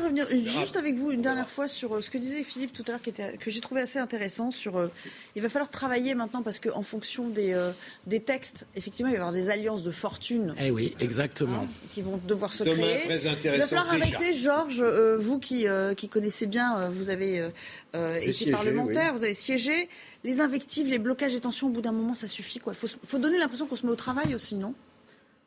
revenir 0.00 0.26
juste 0.42 0.76
avec 0.76 0.94
vous 0.96 1.12
une 1.12 1.22
dernière 1.22 1.50
fois 1.50 1.68
sur 1.68 1.94
euh, 1.94 2.00
ce 2.00 2.10
que 2.10 2.18
disait 2.18 2.42
Philippe 2.42 2.72
tout 2.72 2.84
à 2.88 2.92
l'heure, 2.92 3.00
que 3.38 3.50
j'ai 3.50 3.60
trouvé 3.60 3.82
assez 3.82 3.98
intéressant. 3.98 4.50
Sur, 4.50 4.78
euh, 4.78 4.88
il 5.36 5.42
va 5.42 5.48
falloir 5.48 5.70
travailler 5.70 6.14
maintenant 6.14 6.42
parce 6.42 6.58
qu'en 6.58 6.82
fonction 6.82 7.28
des, 7.28 7.52
euh, 7.52 7.70
des 8.06 8.20
textes, 8.20 8.66
effectivement, 8.76 9.10
il 9.10 9.12
va 9.12 9.18
y 9.18 9.20
avoir 9.20 9.32
des 9.34 9.50
alliances 9.50 9.82
de 9.82 9.90
fortune 9.90 10.54
Eh 10.60 10.70
oui, 10.70 10.94
exactement. 11.00 11.66
qui 11.94 12.02
vont 12.02 12.18
devoir 12.26 12.52
se 12.52 12.64
Demain, 12.64 12.76
créer. 12.76 13.00
très 13.00 13.18
il 13.22 13.26
va 13.26 13.32
intéressant 13.32 13.76
falloir 13.76 13.94
déjà. 13.94 14.16
arrêter, 14.16 14.32
Georges, 14.32 14.82
euh, 14.82 15.16
vous 15.18 15.38
qui, 15.38 15.68
euh, 15.68 15.94
qui 15.94 16.08
connaissez 16.08 16.46
bien, 16.46 16.78
euh, 16.78 16.88
vous 16.90 17.10
avez 17.10 17.48
euh, 17.94 18.14
J'ai 18.16 18.22
été 18.24 18.32
siégé, 18.32 18.52
parlementaire, 18.52 19.10
oui. 19.12 19.18
vous 19.18 19.24
avez 19.24 19.34
siégé. 19.34 19.88
Les 20.24 20.40
invectives, 20.40 20.88
les 20.88 20.98
blocages 20.98 21.34
et 21.34 21.40
tensions, 21.40 21.68
au 21.68 21.70
bout 21.70 21.80
d'un 21.80 21.92
moment, 21.92 22.14
ça 22.14 22.26
suffit. 22.26 22.60
Il 22.66 22.74
faut, 22.74 23.18
donner 23.18 23.38
l'impression 23.38 23.66
qu'on 23.66 23.76
se 23.76 23.86
met 23.86 23.92
au 23.92 23.96
travail 23.96 24.34
aussi, 24.34 24.56
non? 24.56 24.74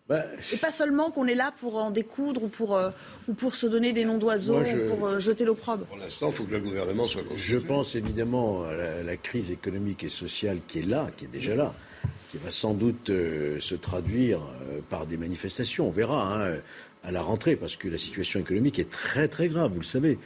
Bah, 0.10 0.26
Et 0.52 0.58
pas 0.58 0.72
seulement 0.72 1.12
qu'on 1.12 1.28
est 1.28 1.36
là 1.36 1.54
pour 1.62 1.78
en 1.78 1.89
découdre 1.89 2.44
ou 2.44 2.48
pour, 2.50 2.76
euh, 2.76 2.89
ou 3.30 3.34
pour 3.34 3.56
se 3.56 3.66
donner 3.68 3.94
des 3.94 4.04
noms 4.04 4.18
d'oiseaux 4.18 4.62
je- 4.66 4.78
ou 4.78 4.89
pour 4.89 5.08
euh, 5.08 5.20
jeter 5.20 5.46
l'opprobre. 5.46 5.86
Pour 5.86 5.98
l'instant, 5.98 6.28
il 6.28 6.34
faut 6.34 6.44
que 6.44 6.52
le 6.52 6.60
gouvernement 6.60 7.08
soit 7.08 7.22
Je 7.36 7.58
pense 7.58 7.96
évidemment 7.96 8.66
à 8.66 8.74
la, 8.74 9.04
la 9.04 9.16
crise 9.16 9.50
économique 9.50 10.04
et 10.04 10.10
sociale 10.10 10.58
qui 10.68 10.80
est 10.80 10.86
là, 10.86 11.08
qui 11.16 11.24
est 11.24 11.30
déjà 11.30 11.56
là, 11.56 11.74
qui 12.32 12.38
va 12.38 12.52
sans 12.52 12.74
doute 12.74 13.12
euh, 13.12 13.58
se 13.62 13.76
traduire 13.76 14.41
euh, 14.64 14.82
par 14.89 15.06
des 15.06 15.16
manifestations. 15.16 15.88
On 15.88 15.91
verra 15.91 16.34
hein, 16.48 16.58
à 17.06 17.12
la 17.14 17.22
rentrée, 17.22 17.56
parce 17.56 17.78
que 17.78 17.88
la 17.88 17.98
situation 17.98 18.41
économique 18.41 18.80
est 18.80 18.89
très 18.89 19.30
très 19.30 19.48
grave, 19.48 19.72
vous 19.72 19.80
le 19.80 19.86
savez. 19.86 20.20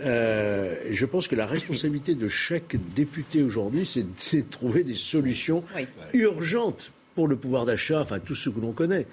Euh, 0.00 0.76
je 0.90 1.06
pense 1.06 1.26
que 1.26 1.34
la 1.34 1.46
responsabilité 1.46 2.14
de 2.14 2.28
chaque 2.28 2.76
député 2.94 3.42
aujourd'hui, 3.42 3.84
c'est 3.84 4.02
de 4.04 4.48
trouver 4.48 4.84
des 4.84 4.94
solutions 4.94 5.64
urgentes 6.12 6.92
pour 7.14 7.26
le 7.26 7.36
pouvoir 7.36 7.64
d'achat, 7.64 8.00
enfin 8.00 8.20
tout 8.20 8.34
ce 8.36 8.48
que 8.50 8.60
l'on 8.60 8.72
connaît. 8.72 9.06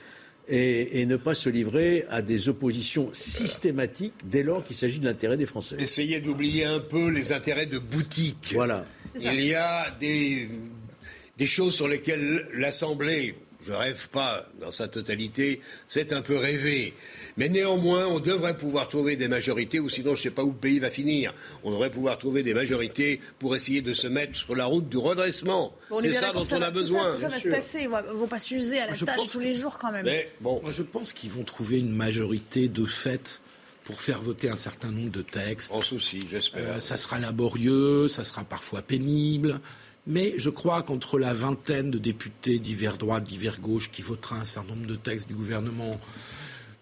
Et, 0.47 1.01
et 1.01 1.07
ne 1.07 1.17
pas 1.17 1.33
se 1.33 1.49
livrer 1.49 2.05
à 2.11 2.21
des 2.21 2.49
oppositions 2.49 3.09
systématiques 3.13 4.13
dès 4.25 4.43
lors 4.43 4.63
qu'il 4.63 4.75
s'agit 4.75 4.99
de 4.99 5.05
l'intérêt 5.05 5.37
des 5.37 5.47
Français. 5.47 5.75
Essayez 5.79 6.19
d'oublier 6.19 6.65
un 6.65 6.79
peu 6.79 7.09
les 7.09 7.31
intérêts 7.33 7.65
de 7.65 7.79
boutique. 7.79 8.51
Voilà. 8.53 8.85
Il 9.19 9.41
y 9.41 9.55
a 9.55 9.89
des, 9.99 10.47
des 11.35 11.45
choses 11.47 11.73
sur 11.73 11.87
lesquelles 11.87 12.47
l'Assemblée, 12.53 13.33
je 13.65 13.71
rêve 13.71 14.09
pas 14.09 14.45
dans 14.61 14.71
sa 14.71 14.87
totalité, 14.87 15.59
c'est 15.87 16.13
un 16.13 16.21
peu 16.21 16.37
rêvé. 16.37 16.93
Mais 17.37 17.49
néanmoins, 17.49 18.05
on 18.07 18.19
devrait 18.19 18.57
pouvoir 18.57 18.87
trouver 18.89 19.15
des 19.15 19.27
majorités, 19.27 19.79
ou 19.79 19.89
sinon 19.89 20.13
je 20.15 20.19
ne 20.19 20.23
sais 20.23 20.29
pas 20.31 20.43
où 20.43 20.49
le 20.51 20.57
pays 20.57 20.79
va 20.79 20.89
finir. 20.89 21.33
On 21.63 21.71
devrait 21.71 21.89
pouvoir 21.89 22.17
trouver 22.17 22.43
des 22.43 22.53
majorités 22.53 23.19
pour 23.39 23.55
essayer 23.55 23.81
de 23.81 23.93
se 23.93 24.07
mettre 24.07 24.35
sur 24.37 24.55
la 24.55 24.65
route 24.65 24.87
du 24.87 24.97
redressement. 24.97 25.73
Bon, 25.89 25.99
c'est 26.01 26.11
ça 26.11 26.31
dont 26.31 26.45
ça 26.45 26.57
on 26.57 26.59
va- 26.59 26.67
a 26.67 26.71
tout 26.71 26.75
ça- 26.77 26.81
besoin. 26.81 27.13
Tout 27.15 27.21
ça, 27.21 27.27
va 27.29 27.39
se 27.39 27.49
tasser, 27.49 27.79
ils 27.81 27.89
ne 27.89 28.13
vont 28.13 28.27
pas 28.27 28.39
s'user 28.39 28.79
à 28.79 28.87
la 28.87 28.93
Je 28.93 29.03
tâche 29.05 29.15
pense 29.17 29.31
tous 29.31 29.39
les 29.39 29.53
jours 29.53 29.77
quand 29.77 29.91
même. 29.91 30.05
Mais 30.05 30.31
bon, 30.41 30.61
Moi, 30.61 30.71
je 30.71 30.83
pense 30.83 31.11
qu'ils 31.13 31.31
vont 31.31 31.43
trouver 31.43 31.79
une 31.79 31.91
majorité 31.95 32.67
de 32.67 32.85
fait 32.85 33.41
pour 33.83 33.99
faire 34.01 34.21
voter 34.21 34.49
un 34.49 34.55
certain 34.55 34.89
nombre 34.91 35.11
de 35.11 35.21
textes. 35.21 35.71
En 35.71 35.81
souci, 35.81 36.25
j'espère. 36.29 36.75
Euh, 36.77 36.79
ça 36.79 36.97
sera 36.97 37.19
laborieux, 37.19 38.07
ça 38.07 38.23
sera 38.23 38.43
parfois 38.43 38.81
pénible. 38.81 39.59
Mais 40.07 40.33
je 40.37 40.49
crois 40.51 40.83
qu'entre 40.83 41.17
la 41.17 41.33
vingtaine 41.33 41.89
de 41.91 41.97
députés 41.97 42.59
divers 42.59 42.97
droite, 42.97 43.23
divers 43.23 43.59
gauche, 43.59 43.89
qui 43.91 44.01
votera 44.03 44.35
un 44.37 44.45
certain 44.45 44.75
nombre 44.75 44.85
de 44.87 44.95
textes 44.95 45.27
du 45.27 45.33
gouvernement, 45.33 45.99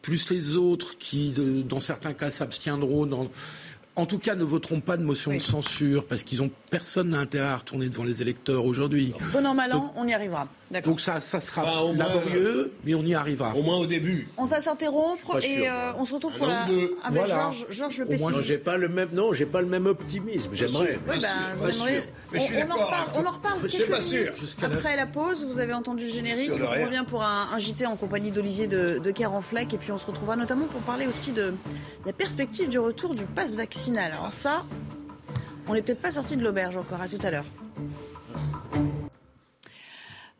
plus 0.02 0.30
les 0.30 0.58
autres 0.58 0.98
qui, 0.98 1.32
de- 1.32 1.62
dans 1.62 1.80
certains 1.80 2.14
cas, 2.14 2.30
s'abstiendront, 2.30 3.06
dans- 3.06 3.30
en 3.96 4.06
tout 4.06 4.18
cas 4.20 4.36
ne 4.36 4.44
voteront 4.44 4.82
pas 4.82 4.98
de 4.98 5.04
motion 5.04 5.32
de 5.32 5.40
censure, 5.40 6.06
parce 6.06 6.24
qu'ils 6.24 6.42
ont 6.42 6.52
personne 6.70 7.12
n'a 7.12 7.20
intérêt 7.20 7.48
à 7.48 7.58
retourner 7.58 7.88
devant 7.88 8.04
les 8.04 8.22
électeurs 8.22 8.66
aujourd'hui. 8.66 9.14
Bon 9.32 9.46
an, 9.46 9.54
mal 9.54 9.72
an, 9.72 9.94
on 9.96 10.06
y 10.08 10.14
arrivera. 10.14 10.50
Donc 10.82 11.00
ça, 11.00 11.20
ça 11.20 11.40
sera 11.40 11.64
Enfin, 11.64 11.82
moins, 11.94 11.94
laborieux, 11.94 12.72
mais 12.84 12.96
on 12.96 13.04
y 13.04 13.14
arrivera. 13.14 13.54
Au 13.56 13.62
moins 13.62 13.78
au 13.78 13.86
début. 13.86 14.28
On 14.38 14.46
va 14.46 14.62
s'interrompre 14.62 15.44
et 15.44 15.68
euh, 15.68 15.92
moi. 15.92 15.96
on 16.00 16.06
se 16.06 16.14
retrouve 16.14 16.38
pour 16.38 16.48
la... 16.48 16.66
ou 16.66 16.68
deux. 16.70 16.96
avec 17.04 17.20
Voilà. 17.20 17.34
Georges, 17.36 17.66
Georges 17.70 18.00
le 18.00 18.06
pessimiste. 18.06 18.42
j'ai 18.44 18.58
pas 18.58 18.78
le 18.78 18.90
même. 18.90 19.10
Non, 19.14 19.34
j'ai 19.34 19.46
pas 19.46 19.62
le 19.62 19.68
même 19.68 19.86
optimisme. 19.86 20.50
J'aimerais. 20.54 20.98
Oui, 21.08 21.20
ben, 21.22 21.30
vous 21.58 21.70
aimeriez- 21.70 22.04
Mais 22.32 22.40
je 22.40 22.44
suis 22.46 22.56
on, 22.58 22.68
on 22.68 22.72
en 22.72 22.86
reparle, 22.86 23.10
on 23.16 23.26
en 23.26 23.32
reparle 23.32 23.68
quelques 23.68 23.90
pas 23.90 24.00
minutes 24.00 24.58
Après 24.64 24.96
la 24.96 25.06
pause, 25.06 25.46
vous 25.46 25.60
avez 25.60 25.74
entendu 25.74 26.06
le 26.06 26.12
générique. 26.12 26.52
On 26.54 26.86
revient 26.86 27.04
pour 27.08 27.24
un, 27.24 27.48
un 27.54 27.60
JT 27.60 27.86
en 27.86 27.96
compagnie 27.96 28.32
d'Olivier 28.32 28.68
de, 28.68 29.00
de 29.00 29.12
Carenfleck. 29.12 29.74
Et 29.74 29.78
puis 29.78 29.92
on 29.92 29.98
se 29.98 30.06
retrouvera 30.06 30.36
notamment 30.36 30.66
pour 30.66 30.82
parler 30.82 31.06
aussi 31.08 31.32
de 31.34 31.54
la 32.06 32.14
perspective 32.14 32.70
du 32.70 32.80
retour 32.80 33.14
du 33.16 33.26
pass 33.26 33.56
vaccinal. 33.56 34.12
Alors 34.14 34.34
ça, 34.34 34.64
on 35.68 35.74
n'est 35.74 35.82
peut-être 35.82 36.02
pas 36.02 36.12
sorti 36.12 36.38
de 36.38 36.44
l'auberge 36.44 36.76
encore. 36.78 37.02
À 37.02 37.08
tout 37.08 37.20
à 37.24 37.32
l'heure. 37.32 37.46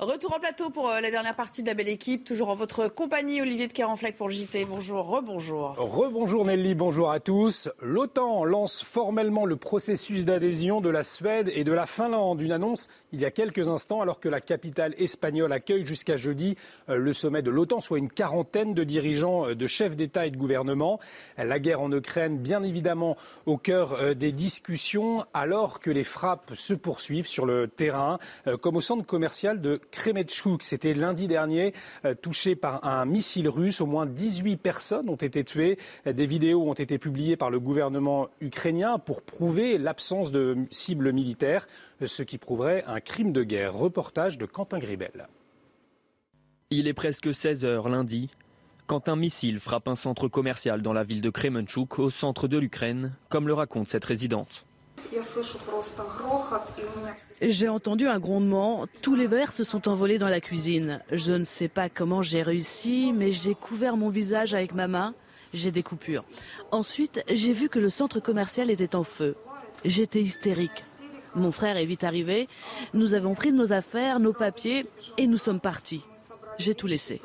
Retour 0.04 0.34
en 0.34 0.40
plateau 0.40 0.70
pour 0.70 0.90
euh, 0.90 1.00
la 1.00 1.12
dernière 1.12 1.36
partie 1.36 1.64
de 1.64 1.68
la 1.68 1.76
belle 1.76 1.88
équipe. 1.88 2.26
Toujours 2.26 2.50
en 2.50 2.56
votre 2.56 2.90
compagnie, 2.90 3.42
Olivier 3.42 3.70
de 3.70 3.74
Carenfleck 3.74 4.18
pour 4.18 4.28
le 4.28 4.34
JT. 4.34 4.66
Bonjour, 4.66 5.06
rebonjour. 5.06 5.76
Rebonjour 5.78 6.44
Nelly, 6.44 6.76
bonjour 6.76 7.10
à 7.10 7.22
tous. 7.22 7.70
L'OTAN 7.82 8.44
lance 8.44 8.84
formellement 8.84 9.46
le 9.46 9.56
processus 9.56 10.26
d'adhésion 10.26 10.82
de 10.82 10.90
la 10.90 11.04
Suède 11.04 11.50
et 11.56 11.64
de 11.64 11.72
la 11.72 11.86
Finlande. 11.86 12.42
Une 12.42 12.52
annonce 12.52 12.90
il 13.14 13.22
y 13.22 13.26
a 13.26 13.32
quelques 13.32 13.70
instants 13.70 14.02
alors 14.02 14.20
que 14.20 14.28
la 14.28 14.42
capitale 14.42 14.94
espagnole 14.98 15.54
accueille 15.54 15.86
jusqu'à 15.86 16.18
jeudi 16.18 16.58
euh, 16.90 16.98
le 16.98 17.14
sommet 17.14 17.42
de 17.42 17.50
l'OTAN, 17.50 17.80
soit 17.80 17.98
une 17.98 18.10
quarantaine 18.10 18.74
de 18.74 18.84
dirigeants, 18.84 19.48
euh, 19.48 19.56
de 19.56 19.68
chefs 19.68 19.96
d'État 19.96 20.26
et 20.26 20.32
de 20.32 20.38
gouvernement. 20.38 21.00
La 21.38 21.60
guerre 21.60 21.80
en 21.80 21.90
Ukraine, 21.94 22.40
bien 22.40 22.64
évidemment, 22.64 23.16
au 23.46 23.56
cœur 23.56 24.16
des 24.16 24.34
discussions 24.34 25.24
alors 25.34 25.80
que 25.80 25.92
les 25.92 26.04
frappes 26.04 26.52
se 26.56 26.74
poursuivent 26.74 27.28
sur 27.28 27.46
le 27.46 27.70
terrain, 27.70 28.20
comme 28.62 28.76
au 28.76 28.82
centre 28.82 29.06
commercial 29.06 29.62
de 29.62 29.80
Kremetchuk. 29.94 30.64
C'était 30.64 30.94
lundi 30.94 31.28
dernier, 31.28 31.74
euh, 32.04 32.16
touché 32.16 32.56
par 32.56 32.84
un 32.84 33.06
missile 33.06 33.48
russe. 33.48 33.80
Au 33.80 33.86
moins 33.86 34.06
18 34.06 34.58
personnes 34.58 35.10
ont 35.10 35.16
été 35.16 35.44
tuées. 35.44 35.78
Des 36.06 36.26
vidéos 36.26 36.70
ont 36.70 36.74
été 36.74 36.98
publiées 36.98 37.38
par 37.38 37.50
le 37.50 37.60
gouvernement 37.60 38.28
ukrainien 38.42 39.00
pour 39.00 39.22
prouver 39.22 39.78
l'absence 39.78 40.32
de 40.32 40.58
cibles 40.72 41.14
militaires, 41.14 41.68
ce 42.04 42.24
qui 42.24 42.38
prouverait 42.38 42.84
un 42.88 43.00
crime 43.00 43.32
de 43.32 43.44
guerre. 43.44 43.74
Reportage 43.74 44.38
de 44.38 44.46
Quentin 44.46 44.80
Gribel. 44.80 45.28
Il 46.70 46.88
est 46.88 46.94
presque 46.94 47.34
16 47.34 47.66
heures 47.66 47.88
lundi 47.88 48.30
quand 48.88 49.08
un 49.08 49.16
missile 49.16 49.60
frappe 49.60 49.88
un 49.88 49.96
centre 49.96 50.28
commercial 50.28 50.82
dans 50.82 50.94
la 50.94 51.04
ville 51.04 51.22
de 51.22 51.30
Kremenchuk, 51.30 52.00
au 52.00 52.10
centre 52.10 52.48
de 52.48 52.58
l'Ukraine, 52.58 53.14
comme 53.30 53.48
le 53.48 53.54
raconte 53.54 53.88
cette 53.88 54.06
résidente. 54.06 54.66
J'ai 57.42 57.70
entendu 57.70 58.08
un 58.08 58.20
grondement, 58.20 58.88
tous 59.02 59.16
les 59.16 59.28
verres 59.28 59.52
se 59.52 59.64
sont 59.64 59.88
envolés 59.88 60.18
dans 60.18 60.30
la 60.30 60.40
cuisine. 60.40 61.02
Je 61.12 61.34
ne 61.34 61.44
sais 61.44 61.68
pas 61.68 61.90
comment 61.90 62.22
j'ai 62.22 62.44
réussi, 62.44 63.12
mais 63.14 63.32
j'ai 63.32 63.56
couvert 63.56 63.98
mon 63.98 64.10
visage 64.10 64.54
avec 64.54 64.74
ma 64.74 64.88
main, 64.88 65.14
j'ai 65.54 65.72
des 65.72 65.84
coupures. 65.84 66.24
Ensuite, 66.72 67.24
j'ai 67.30 67.54
vu 67.54 67.70
que 67.70 67.80
le 67.80 67.90
centre 67.90 68.20
commercial 68.20 68.70
était 68.70 68.96
en 68.96 69.04
feu. 69.04 69.36
J'étais 69.86 70.22
hystérique. 70.22 70.84
Mon 71.36 71.52
frère 71.52 71.78
est 71.78 71.86
vite 71.86 72.04
arrivé, 72.04 72.48
nous 72.94 73.16
avons 73.16 73.34
pris 73.34 73.52
nos 73.52 73.72
affaires, 73.72 74.20
nos 74.20 74.34
papiers, 74.34 74.86
et 75.18 75.26
nous 75.26 75.38
sommes 75.38 75.60
partis. 75.60 76.04
J'ai 76.60 76.76
tout 76.76 76.88
laissé. 76.88 77.22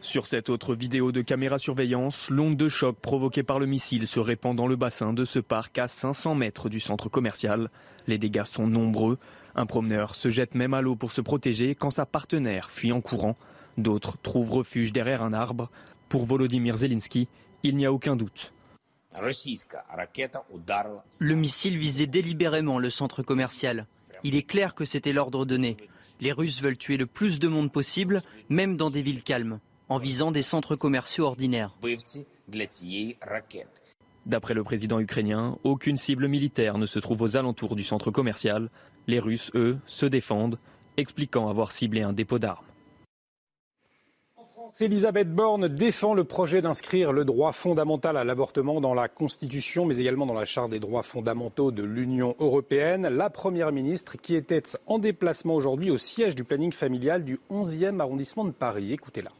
Sur 0.00 0.26
cette 0.28 0.48
autre 0.48 0.76
vidéo 0.76 1.10
de 1.10 1.22
caméra 1.22 1.58
surveillance, 1.58 2.30
l'onde 2.30 2.56
de 2.56 2.68
choc 2.68 2.96
provoquée 3.00 3.42
par 3.42 3.58
le 3.58 3.66
missile 3.66 4.06
se 4.06 4.20
répand 4.20 4.54
dans 4.54 4.68
le 4.68 4.76
bassin 4.76 5.12
de 5.12 5.24
ce 5.24 5.40
parc 5.40 5.76
à 5.78 5.88
500 5.88 6.36
mètres 6.36 6.68
du 6.68 6.78
centre 6.78 7.08
commercial. 7.08 7.68
Les 8.06 8.16
dégâts 8.16 8.44
sont 8.44 8.68
nombreux. 8.68 9.18
Un 9.56 9.66
promeneur 9.66 10.14
se 10.14 10.30
jette 10.30 10.54
même 10.54 10.72
à 10.72 10.82
l'eau 10.82 10.94
pour 10.94 11.10
se 11.10 11.20
protéger 11.20 11.74
quand 11.74 11.90
sa 11.90 12.06
partenaire 12.06 12.70
fuit 12.70 12.92
en 12.92 13.00
courant. 13.00 13.34
D'autres 13.76 14.16
trouvent 14.22 14.52
refuge 14.52 14.92
derrière 14.92 15.22
un 15.22 15.32
arbre. 15.32 15.68
Pour 16.08 16.26
Volodymyr 16.26 16.76
Zelensky, 16.76 17.28
il 17.64 17.76
n'y 17.76 17.84
a 17.84 17.92
aucun 17.92 18.14
doute. 18.14 18.52
Le 21.18 21.34
missile 21.34 21.76
visait 21.76 22.06
délibérément 22.06 22.78
le 22.78 22.90
centre 22.90 23.24
commercial. 23.24 23.86
Il 24.22 24.36
est 24.36 24.42
clair 24.42 24.76
que 24.76 24.84
c'était 24.84 25.12
l'ordre 25.12 25.44
donné. 25.44 25.76
Les 26.20 26.32
Russes 26.32 26.62
veulent 26.62 26.78
tuer 26.78 26.96
le 26.96 27.06
plus 27.06 27.40
de 27.40 27.48
monde 27.48 27.72
possible, 27.72 28.22
même 28.48 28.76
dans 28.76 28.90
des 28.90 29.02
villes 29.02 29.22
calmes, 29.22 29.60
en 29.88 29.98
visant 29.98 30.30
des 30.30 30.42
centres 30.42 30.76
commerciaux 30.76 31.24
ordinaires. 31.24 31.74
D'après 34.26 34.54
le 34.54 34.64
président 34.64 35.00
ukrainien, 35.00 35.56
aucune 35.64 35.96
cible 35.96 36.28
militaire 36.28 36.78
ne 36.78 36.86
se 36.86 36.98
trouve 36.98 37.22
aux 37.22 37.36
alentours 37.36 37.76
du 37.76 37.84
centre 37.84 38.10
commercial. 38.10 38.68
Les 39.06 39.18
Russes, 39.18 39.50
eux, 39.54 39.78
se 39.86 40.06
défendent, 40.06 40.58
expliquant 40.96 41.48
avoir 41.48 41.72
ciblé 41.72 42.02
un 42.02 42.12
dépôt 42.12 42.38
d'armes. 42.38 42.64
Elisabeth 44.80 45.34
Borne 45.34 45.68
défend 45.68 46.12
le 46.12 46.24
projet 46.24 46.60
d'inscrire 46.60 47.12
le 47.12 47.24
droit 47.24 47.52
fondamental 47.52 48.18
à 48.18 48.24
l'avortement 48.24 48.82
dans 48.82 48.92
la 48.92 49.08
Constitution, 49.08 49.86
mais 49.86 49.96
également 49.96 50.26
dans 50.26 50.34
la 50.34 50.44
Charte 50.44 50.70
des 50.70 50.78
droits 50.78 51.02
fondamentaux 51.02 51.70
de 51.72 51.82
l'Union 51.82 52.36
européenne. 52.38 53.08
La 53.08 53.30
Première 53.30 53.72
ministre 53.72 54.18
qui 54.20 54.34
était 54.34 54.62
en 54.86 54.98
déplacement 54.98 55.54
aujourd'hui 55.54 55.90
au 55.90 55.96
siège 55.96 56.34
du 56.34 56.44
planning 56.44 56.72
familial 56.72 57.24
du 57.24 57.40
11e 57.50 57.98
arrondissement 57.98 58.44
de 58.44 58.50
Paris. 58.50 58.92
Écoutez-la. 58.92 59.30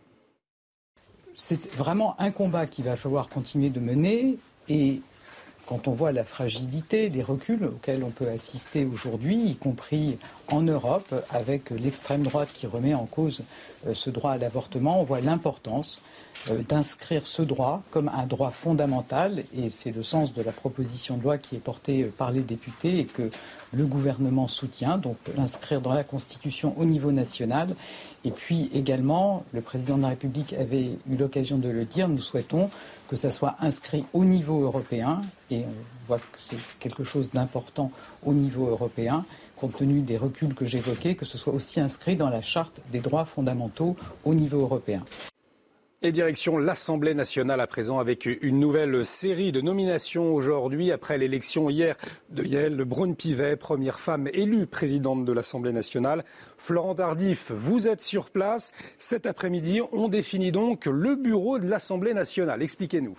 C'est 1.40 1.72
vraiment 1.72 2.16
un 2.18 2.32
combat 2.32 2.66
qu'il 2.66 2.84
va 2.84 2.96
falloir 2.96 3.28
continuer 3.28 3.70
de 3.70 3.78
mener. 3.78 4.38
Et 4.68 5.02
quand 5.66 5.86
on 5.86 5.92
voit 5.92 6.10
la 6.10 6.24
fragilité, 6.24 7.10
les 7.10 7.22
reculs 7.22 7.64
auxquels 7.64 8.02
on 8.02 8.10
peut 8.10 8.28
assister 8.28 8.84
aujourd'hui, 8.84 9.36
y 9.36 9.54
compris 9.54 10.18
en 10.48 10.62
Europe, 10.62 11.14
avec 11.30 11.70
l'extrême 11.70 12.24
droite 12.24 12.48
qui 12.52 12.66
remet 12.66 12.92
en 12.92 13.06
cause 13.06 13.44
euh, 13.86 13.94
ce 13.94 14.10
droit 14.10 14.32
à 14.32 14.36
l'avortement, 14.36 15.00
on 15.00 15.04
voit 15.04 15.20
l'importance 15.20 16.02
d'inscrire 16.68 17.26
ce 17.26 17.42
droit 17.42 17.82
comme 17.90 18.08
un 18.08 18.26
droit 18.26 18.50
fondamental, 18.50 19.44
et 19.56 19.70
c'est 19.70 19.90
le 19.90 20.02
sens 20.02 20.32
de 20.32 20.42
la 20.42 20.52
proposition 20.52 21.16
de 21.16 21.22
loi 21.22 21.38
qui 21.38 21.56
est 21.56 21.60
portée 21.60 22.04
euh, 22.04 22.12
par 22.16 22.32
les 22.32 22.42
députés 22.42 23.00
et 23.00 23.04
que 23.04 23.30
le 23.72 23.86
gouvernement 23.86 24.46
soutient, 24.46 24.98
donc 24.98 25.16
l'inscrire 25.36 25.80
dans 25.80 25.92
la 25.92 26.04
Constitution 26.04 26.74
au 26.78 26.84
niveau 26.84 27.12
national. 27.12 27.74
Et 28.24 28.30
puis 28.30 28.70
également, 28.72 29.44
le 29.52 29.60
président 29.60 29.96
de 29.96 30.02
la 30.02 30.08
République 30.08 30.52
avait 30.54 30.90
eu 31.08 31.16
l'occasion 31.16 31.58
de 31.58 31.68
le 31.68 31.84
dire, 31.84 32.08
nous 32.08 32.20
souhaitons 32.20 32.70
que 33.08 33.16
ça 33.16 33.30
soit 33.30 33.56
inscrit 33.60 34.04
au 34.12 34.24
niveau 34.24 34.62
européen, 34.62 35.20
et 35.50 35.60
on 35.60 36.06
voit 36.06 36.18
que 36.18 36.38
c'est 36.38 36.58
quelque 36.78 37.04
chose 37.04 37.30
d'important 37.30 37.90
au 38.24 38.32
niveau 38.32 38.68
européen, 38.68 39.24
compte 39.56 39.76
tenu 39.76 40.00
des 40.00 40.16
reculs 40.16 40.54
que 40.54 40.66
j'évoquais, 40.66 41.14
que 41.14 41.24
ce 41.24 41.36
soit 41.36 41.52
aussi 41.52 41.80
inscrit 41.80 42.16
dans 42.16 42.30
la 42.30 42.40
charte 42.40 42.80
des 42.90 43.00
droits 43.00 43.24
fondamentaux 43.24 43.96
au 44.24 44.34
niveau 44.34 44.60
européen. 44.60 45.02
Et 46.00 46.12
direction 46.12 46.58
l'Assemblée 46.58 47.12
nationale 47.12 47.60
à 47.60 47.66
présent 47.66 47.98
avec 47.98 48.24
une 48.26 48.60
nouvelle 48.60 49.04
série 49.04 49.50
de 49.50 49.60
nominations 49.60 50.32
aujourd'hui 50.32 50.92
après 50.92 51.18
l'élection 51.18 51.68
hier 51.68 51.96
de 52.30 52.44
Yael 52.44 52.76
Braun-Pivet, 52.84 53.56
première 53.56 53.98
femme 53.98 54.28
élue 54.32 54.68
présidente 54.68 55.24
de 55.24 55.32
l'Assemblée 55.32 55.72
nationale. 55.72 56.24
Florent 56.56 56.94
Tardif, 56.94 57.50
vous 57.50 57.88
êtes 57.88 58.00
sur 58.00 58.30
place. 58.30 58.70
Cet 58.96 59.26
après-midi, 59.26 59.80
on 59.90 60.06
définit 60.06 60.52
donc 60.52 60.86
le 60.86 61.16
bureau 61.16 61.58
de 61.58 61.66
l'Assemblée 61.66 62.14
nationale. 62.14 62.62
Expliquez-nous. 62.62 63.18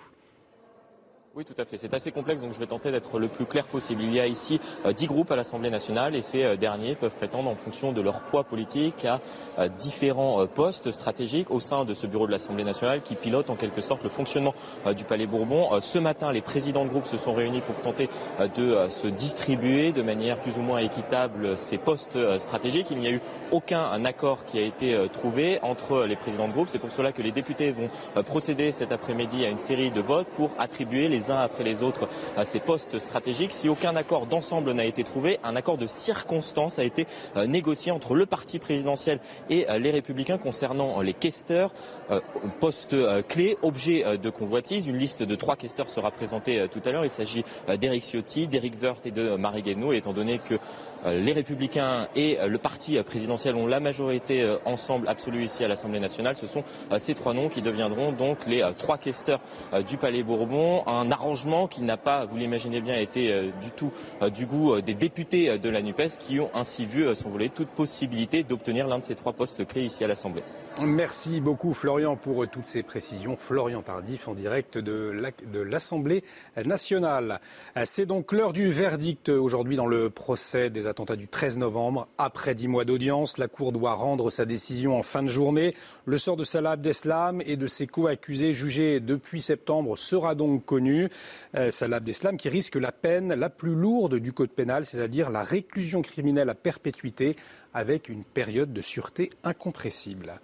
Oui, 1.39 1.45
tout 1.45 1.61
à 1.61 1.63
fait. 1.63 1.77
C'est 1.77 1.93
assez 1.93 2.11
complexe, 2.11 2.41
donc 2.41 2.51
je 2.51 2.59
vais 2.59 2.67
tenter 2.67 2.91
d'être 2.91 3.17
le 3.17 3.29
plus 3.29 3.45
clair 3.45 3.65
possible. 3.65 4.01
Il 4.03 4.13
y 4.13 4.19
a 4.19 4.27
ici 4.27 4.59
euh, 4.85 4.91
dix 4.91 5.07
groupes 5.07 5.31
à 5.31 5.37
l'Assemblée 5.37 5.69
nationale 5.69 6.13
et 6.13 6.21
ces 6.21 6.43
euh, 6.43 6.57
derniers 6.57 6.95
peuvent 6.95 7.13
prétendre, 7.13 7.49
en 7.49 7.55
fonction 7.55 7.93
de 7.93 8.01
leur 8.01 8.23
poids 8.23 8.43
politique, 8.43 9.05
à 9.05 9.21
euh, 9.57 9.69
différents 9.69 10.45
postes 10.47 10.91
stratégiques 10.91 11.49
au 11.49 11.61
sein 11.61 11.85
de 11.85 11.93
ce 11.93 12.07
bureau 12.07 12.27
de 12.27 12.33
l'Assemblée 12.33 12.65
nationale 12.65 13.01
qui 13.01 13.15
pilote 13.15 13.49
en 13.49 13.55
quelque 13.55 13.79
sorte 13.79 14.03
le 14.03 14.09
fonctionnement 14.09 14.53
du 14.97 15.05
Palais 15.05 15.27
Bourbon. 15.27 15.79
Ce 15.79 15.97
matin, 15.97 16.33
les 16.33 16.41
présidents 16.41 16.83
de 16.83 16.89
groupe 16.89 17.07
se 17.07 17.15
sont 17.15 17.33
réunis 17.33 17.61
pour 17.61 17.75
tenter 17.75 18.09
de 18.55 18.89
se 18.89 19.07
distribuer 19.07 19.93
de 19.93 20.01
manière 20.01 20.39
plus 20.39 20.57
ou 20.57 20.61
moins 20.61 20.79
équitable 20.79 21.57
ces 21.57 21.77
postes 21.77 22.17
stratégiques. 22.37 22.87
Il 22.91 22.97
n'y 22.97 23.07
a 23.07 23.11
eu 23.11 23.21
aucun 23.51 24.03
accord 24.03 24.43
qui 24.45 24.59
a 24.59 24.61
été 24.61 24.97
trouvé 25.13 25.59
entre 25.61 26.05
les 26.05 26.15
présidents 26.15 26.47
de 26.47 26.53
groupe. 26.53 26.69
C'est 26.69 26.79
pour 26.79 26.91
cela 26.91 27.11
que 27.11 27.21
les 27.21 27.31
députés 27.31 27.71
vont 27.71 27.89
procéder 28.23 28.71
cet 28.71 28.91
après-midi 28.91 29.45
à 29.45 29.49
une 29.49 29.57
série 29.57 29.91
de 29.91 30.01
votes 30.01 30.27
pour 30.27 30.51
attribuer 30.57 31.07
les 31.07 31.28
après 31.37 31.63
les 31.63 31.83
autres 31.83 32.07
à 32.37 32.45
ces 32.45 32.59
postes 32.59 32.99
stratégiques. 32.99 33.53
Si 33.53 33.69
aucun 33.69 33.95
accord 33.95 34.25
d'ensemble 34.25 34.71
n'a 34.73 34.85
été 34.85 35.03
trouvé, 35.03 35.39
un 35.43 35.55
accord 35.55 35.77
de 35.77 35.87
circonstance 35.87 36.79
a 36.79 36.83
été 36.83 37.05
euh, 37.35 37.45
négocié 37.45 37.91
entre 37.91 38.15
le 38.15 38.25
parti 38.25 38.59
présidentiel 38.59 39.19
et 39.49 39.69
euh, 39.69 39.77
les 39.77 39.91
républicains 39.91 40.37
concernant 40.37 41.01
les 41.01 41.13
questeurs, 41.13 41.71
euh, 42.11 42.19
postes 42.59 42.95
clés, 43.27 43.57
objets 43.61 44.17
de 44.17 44.29
convoitise. 44.29 44.87
Une 44.87 44.97
liste 44.97 45.23
de 45.23 45.35
trois 45.35 45.55
questeurs 45.55 45.89
sera 45.89 46.11
présentée 46.11 46.67
tout 46.69 46.81
à 46.85 46.91
l'heure. 46.91 47.05
Il 47.05 47.11
s'agit 47.11 47.43
d'Eric 47.79 48.03
Ciotti, 48.03 48.47
d'Eric 48.47 48.73
Woerth 48.81 49.05
et 49.05 49.11
de 49.11 49.35
Marie 49.35 49.61
Guénaud, 49.61 49.93
étant 49.93 50.13
donné 50.13 50.39
que 50.39 50.55
euh, 50.55 50.57
les 51.05 51.31
Républicains 51.31 52.07
et 52.15 52.39
euh, 52.39 52.47
le 52.47 52.57
parti 52.57 53.01
présidentiel 53.03 53.55
ont 53.55 53.67
la 53.67 53.79
majorité 53.79 54.43
euh, 54.43 54.57
ensemble 54.65 55.07
absolue 55.07 55.43
ici 55.43 55.63
à 55.63 55.67
l'Assemblée 55.67 55.99
nationale. 55.99 56.35
Ce 56.35 56.47
sont 56.47 56.63
ces 56.97 57.13
trois 57.13 57.33
noms 57.33 57.49
qui 57.49 57.61
deviendront 57.61 58.11
donc 58.11 58.45
les 58.47 58.63
trois 58.77 58.97
questeurs 58.97 59.39
du 59.87 59.97
Palais 59.97 60.23
Bourbon. 60.23 60.83
Un 60.87 61.11
arrangement 61.11 61.67
qui 61.67 61.81
n'a 61.81 61.97
pas, 61.97 62.25
vous 62.25 62.37
l'imaginez 62.37 62.81
bien, 62.81 62.97
été 62.97 63.51
du 63.61 63.71
tout 63.75 63.91
du 64.33 64.45
goût 64.45 64.81
des 64.81 64.93
députés 64.93 65.57
de 65.57 65.69
la 65.69 65.81
NUPES 65.81 66.17
qui 66.19 66.39
ont 66.39 66.49
ainsi 66.53 66.85
vu 66.85 67.15
s'envoler 67.15 67.49
toute 67.49 67.69
possibilité 67.69 68.43
d'obtenir 68.43 68.87
l'un 68.87 68.99
de 68.99 69.03
ces 69.03 69.15
trois 69.15 69.33
postes 69.33 69.65
clés 69.67 69.83
ici 69.83 70.03
à 70.03 70.07
l'Assemblée. 70.07 70.43
Merci 70.81 71.41
beaucoup 71.41 71.73
Florian 71.73 72.15
pour 72.15 72.47
toutes 72.47 72.65
ces 72.65 72.83
précisions. 72.83 73.37
Florian 73.37 73.81
Tardif 73.81 74.27
en 74.27 74.33
direct 74.33 74.77
de 74.77 75.13
l'Assemblée 75.61 76.23
nationale. 76.65 77.39
C'est 77.83 78.05
donc 78.05 78.31
l'heure 78.31 78.53
du 78.53 78.69
verdict 78.69 79.29
aujourd'hui 79.29 79.75
dans 79.75 79.87
le 79.87 80.09
procès 80.09 80.69
des 80.69 80.87
attentats 80.89 81.15
du 81.15 81.27
13 81.27 81.59
novembre. 81.59 82.07
Après 82.17 82.55
dix 82.55 82.67
mois 82.67 82.85
d'audience, 82.85 83.37
la 83.37 83.47
Cour 83.47 83.71
doit 83.71 83.93
rendre 83.93 84.29
sa 84.29 84.45
décision 84.45 84.97
en 84.97 85.03
fin 85.03 85.23
de 85.23 85.27
journée. 85.27 85.75
Le 86.05 86.17
sort 86.17 86.35
de 86.35 86.43
Salah 86.43 86.71
Abdeslam 86.71 87.41
et 87.45 87.55
de 87.55 87.67
ses 87.67 87.87
co-accusés 87.87 88.51
jugés 88.51 88.99
depuis 88.99 89.41
septembre 89.41 89.97
sera 89.97 90.35
donc 90.35 90.65
connu. 90.65 91.09
Euh, 91.55 91.71
Salah 91.71 91.97
Abdeslam 91.97 92.37
qui 92.37 92.49
risque 92.49 92.75
la 92.75 92.91
peine 92.91 93.33
la 93.33 93.49
plus 93.49 93.75
lourde 93.75 94.15
du 94.15 94.33
Code 94.33 94.51
pénal, 94.51 94.85
c'est-à-dire 94.85 95.29
la 95.29 95.43
réclusion 95.43 96.01
criminelle 96.01 96.49
à 96.49 96.55
perpétuité 96.55 97.35
avec 97.73 98.09
une 98.09 98.25
période 98.25 98.73
de 98.73 98.81
sûreté 98.81 99.29
incompressible. 99.43 100.39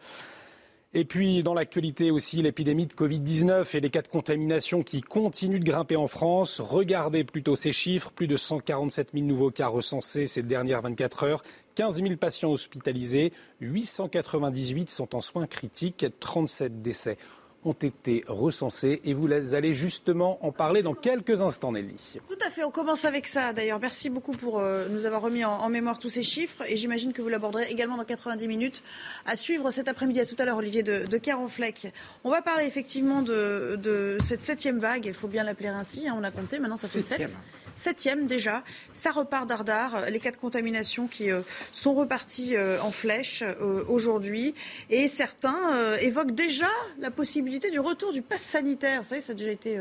Et 0.97 1.03
puis, 1.03 1.43
dans 1.43 1.53
l'actualité 1.53 2.09
aussi, 2.09 2.41
l'épidémie 2.41 2.85
de 2.85 2.93
Covid-19 2.93 3.75
et 3.75 3.81
les 3.81 3.89
cas 3.89 4.01
de 4.01 4.07
contamination 4.07 4.81
qui 4.81 5.01
continuent 5.01 5.59
de 5.59 5.65
grimper 5.65 5.97
en 5.97 6.07
France. 6.07 6.61
Regardez 6.61 7.25
plutôt 7.25 7.57
ces 7.57 7.73
chiffres. 7.73 8.13
Plus 8.13 8.27
de 8.27 8.37
147 8.37 9.09
000 9.13 9.25
nouveaux 9.25 9.51
cas 9.51 9.67
recensés 9.67 10.25
ces 10.25 10.41
dernières 10.41 10.81
24 10.81 11.23
heures. 11.23 11.43
15 11.75 12.01
000 12.01 12.15
patients 12.15 12.53
hospitalisés. 12.53 13.33
898 13.59 14.89
sont 14.89 15.15
en 15.15 15.19
soins 15.19 15.47
critiques. 15.47 16.05
37 16.21 16.81
décès 16.81 17.17
ont 17.65 17.73
été 17.73 18.23
recensés 18.27 19.01
et 19.03 19.13
vous 19.13 19.27
allez 19.53 19.73
justement 19.73 20.37
en 20.45 20.51
parler 20.51 20.83
dans 20.83 20.93
quelques 20.93 21.41
instants, 21.41 21.71
Nelly. 21.71 22.19
Tout 22.27 22.37
à 22.45 22.49
fait, 22.49 22.63
on 22.63 22.71
commence 22.71 23.05
avec 23.05 23.27
ça 23.27 23.53
d'ailleurs. 23.53 23.79
Merci 23.79 24.09
beaucoup 24.09 24.31
pour 24.31 24.59
euh, 24.59 24.87
nous 24.89 25.05
avoir 25.05 25.21
remis 25.21 25.43
en, 25.43 25.67
mémoire 25.69 25.97
tous 25.99 26.09
ces 26.09 26.23
chiffres 26.23 26.63
et 26.67 26.75
j'imagine 26.75 27.11
que 27.11 27.21
vous 27.21 27.27
l'aborderez 27.27 27.65
également 27.69 27.97
dans 27.97 28.05
90 28.05 28.47
minutes 28.47 28.83
à 29.25 29.35
suivre 29.35 29.71
cet 29.71 29.87
après-midi. 29.87 30.19
À 30.19 30.25
tout 30.25 30.35
à 30.37 30.45
l'heure, 30.45 30.57
Olivier 30.57 30.83
de, 30.83 31.05
de 31.05 31.17
Caronfleck. 31.17 31.91
On 32.23 32.29
va 32.29 32.41
parler 32.41 32.65
effectivement 32.65 33.21
de, 33.21 34.17
cette 34.23 34.43
septième 34.43 34.79
vague, 34.79 35.05
il 35.05 35.13
faut 35.13 35.27
bien 35.27 35.43
l'appeler 35.43 35.69
ainsi, 35.69 36.07
hein, 36.07 36.15
on 36.17 36.23
a 36.23 36.31
compté, 36.31 36.59
maintenant 36.59 36.77
ça 36.77 36.87
fait 36.87 37.01
sept 37.01 37.37
septième 37.75 38.25
déjà. 38.25 38.63
Ça 38.93 39.11
repart 39.11 39.47
dardard. 39.47 40.09
Les 40.09 40.19
cas 40.19 40.31
de 40.31 40.37
contamination 40.37 41.07
qui 41.07 41.31
euh, 41.31 41.41
sont 41.71 41.93
repartis 41.93 42.55
euh, 42.55 42.79
en 42.81 42.91
flèche 42.91 43.43
euh, 43.43 43.83
aujourd'hui. 43.87 44.55
Et 44.89 45.07
certains 45.07 45.95
évoquent 45.99 46.33
déjà 46.33 46.69
la 46.99 47.11
possibilité 47.11 47.69
du 47.71 47.79
retour 47.79 48.11
du 48.11 48.21
pass 48.21 48.41
sanitaire. 48.41 49.01
Vous 49.01 49.09
savez, 49.09 49.21
ça 49.21 49.33
a 49.33 49.35
déjà 49.35 49.51
été 49.51 49.79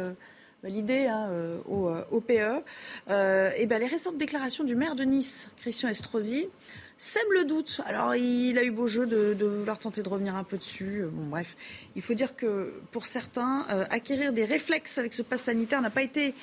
validé 0.63 1.07
hein, 1.07 1.31
au, 1.69 2.21
PE. 2.21 2.63
et 3.09 3.67
ben, 3.67 3.79
les 3.79 3.87
récentes 3.87 4.17
déclarations 4.17 4.65
du 4.65 4.75
maire 4.75 4.95
de 4.95 5.05
Nice, 5.05 5.51
Christian 5.59 5.89
Estrosi, 5.89 6.49
sèment 6.97 7.33
le 7.33 7.45
doute. 7.45 7.81
Alors, 7.87 8.15
il 8.15 8.59
a 8.59 8.65
eu 8.65 8.71
beau 8.71 8.87
jeu 8.87 9.07
de, 9.07 9.35
de, 9.35 9.47
vouloir 9.47 9.79
tenter 9.79 10.03
de 10.03 10.09
revenir 10.09 10.37
un 10.37 10.45
peu 10.45 10.57
dessus. 10.57 11.05
Bon, 11.11 11.27
bref, 11.27 11.57
il 11.97 12.03
faut 12.03 12.15
dire 12.15 12.35
que 12.35 12.73
pour 12.91 13.07
certains, 13.07 13.67
acquérir 13.91 14.33
des 14.33 14.45
réflexes 14.45 14.99
avec 14.99 15.15
ce 15.15 15.23
pass 15.23 15.43
sanitaire 15.43 15.81
n'a 15.81 15.91
pas 15.91 16.03
été 16.03 16.35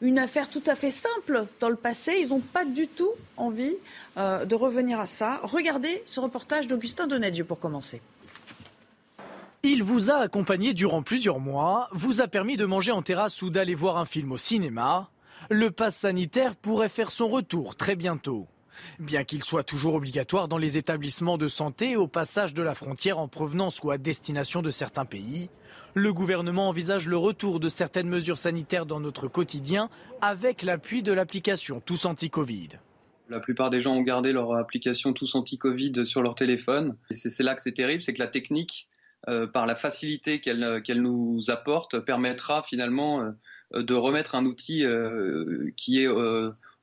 une 0.00 0.18
affaire 0.18 0.48
tout 0.48 0.62
à 0.66 0.74
fait 0.74 0.90
simple 0.90 1.46
dans 1.60 1.68
le 1.68 1.76
passé. 1.76 2.18
Ils 2.20 2.28
n'ont 2.28 2.40
pas 2.40 2.64
du 2.64 2.86
tout 2.86 3.10
envie 3.36 3.74
euh, 4.16 4.44
de 4.44 4.54
revenir 4.54 5.00
à 5.00 5.06
ça. 5.06 5.40
Regardez 5.42 6.02
ce 6.06 6.20
reportage 6.20 6.66
d'Augustin 6.66 7.06
Donadieu 7.06 7.44
pour 7.44 7.58
commencer. 7.58 8.00
Il 9.64 9.82
vous 9.82 10.10
a 10.10 10.18
accompagné 10.18 10.72
durant 10.72 11.02
plusieurs 11.02 11.40
mois, 11.40 11.88
vous 11.90 12.20
a 12.20 12.28
permis 12.28 12.56
de 12.56 12.64
manger 12.64 12.92
en 12.92 13.02
terrasse 13.02 13.42
ou 13.42 13.50
d'aller 13.50 13.74
voir 13.74 13.96
un 13.96 14.04
film 14.04 14.30
au 14.30 14.38
cinéma. 14.38 15.10
Le 15.50 15.70
pass 15.72 15.96
sanitaire 15.96 16.54
pourrait 16.54 16.88
faire 16.88 17.10
son 17.10 17.28
retour 17.28 17.74
très 17.74 17.96
bientôt. 17.96 18.46
Bien 19.00 19.24
qu'il 19.24 19.42
soit 19.42 19.64
toujours 19.64 19.94
obligatoire 19.94 20.46
dans 20.46 20.58
les 20.58 20.76
établissements 20.76 21.38
de 21.38 21.48
santé 21.48 21.96
au 21.96 22.06
passage 22.06 22.54
de 22.54 22.62
la 22.62 22.76
frontière 22.76 23.18
en 23.18 23.26
provenance 23.26 23.80
ou 23.82 23.90
à 23.90 23.98
destination 23.98 24.62
de 24.62 24.70
certains 24.70 25.04
pays, 25.04 25.50
le 25.94 26.12
gouvernement 26.12 26.68
envisage 26.68 27.08
le 27.08 27.16
retour 27.16 27.60
de 27.60 27.68
certaines 27.68 28.08
mesures 28.08 28.38
sanitaires 28.38 28.86
dans 28.86 29.00
notre 29.00 29.28
quotidien 29.28 29.88
avec 30.20 30.62
l'appui 30.62 31.02
de 31.02 31.12
l'application 31.12 31.80
Tous 31.80 32.04
Anti-Covid. 32.04 32.68
La 33.28 33.40
plupart 33.40 33.70
des 33.70 33.80
gens 33.80 33.94
ont 33.94 34.02
gardé 34.02 34.32
leur 34.32 34.54
application 34.54 35.12
Tous 35.12 35.34
Anti-Covid 35.34 36.06
sur 36.06 36.22
leur 36.22 36.34
téléphone. 36.34 36.96
C'est 37.10 37.42
là 37.42 37.54
que 37.54 37.62
c'est 37.62 37.72
terrible, 37.72 38.00
c'est 38.00 38.14
que 38.14 38.20
la 38.20 38.28
technique, 38.28 38.88
euh, 39.28 39.46
par 39.46 39.66
la 39.66 39.74
facilité 39.74 40.40
qu'elle 40.40 41.02
nous 41.02 41.40
apporte, 41.48 41.98
permettra 42.00 42.62
finalement 42.62 43.20
euh, 43.74 43.82
de 43.82 43.94
remettre 43.94 44.34
un 44.34 44.46
outil 44.46 44.84
euh, 44.84 45.70
qui 45.76 46.02
est 46.02 46.08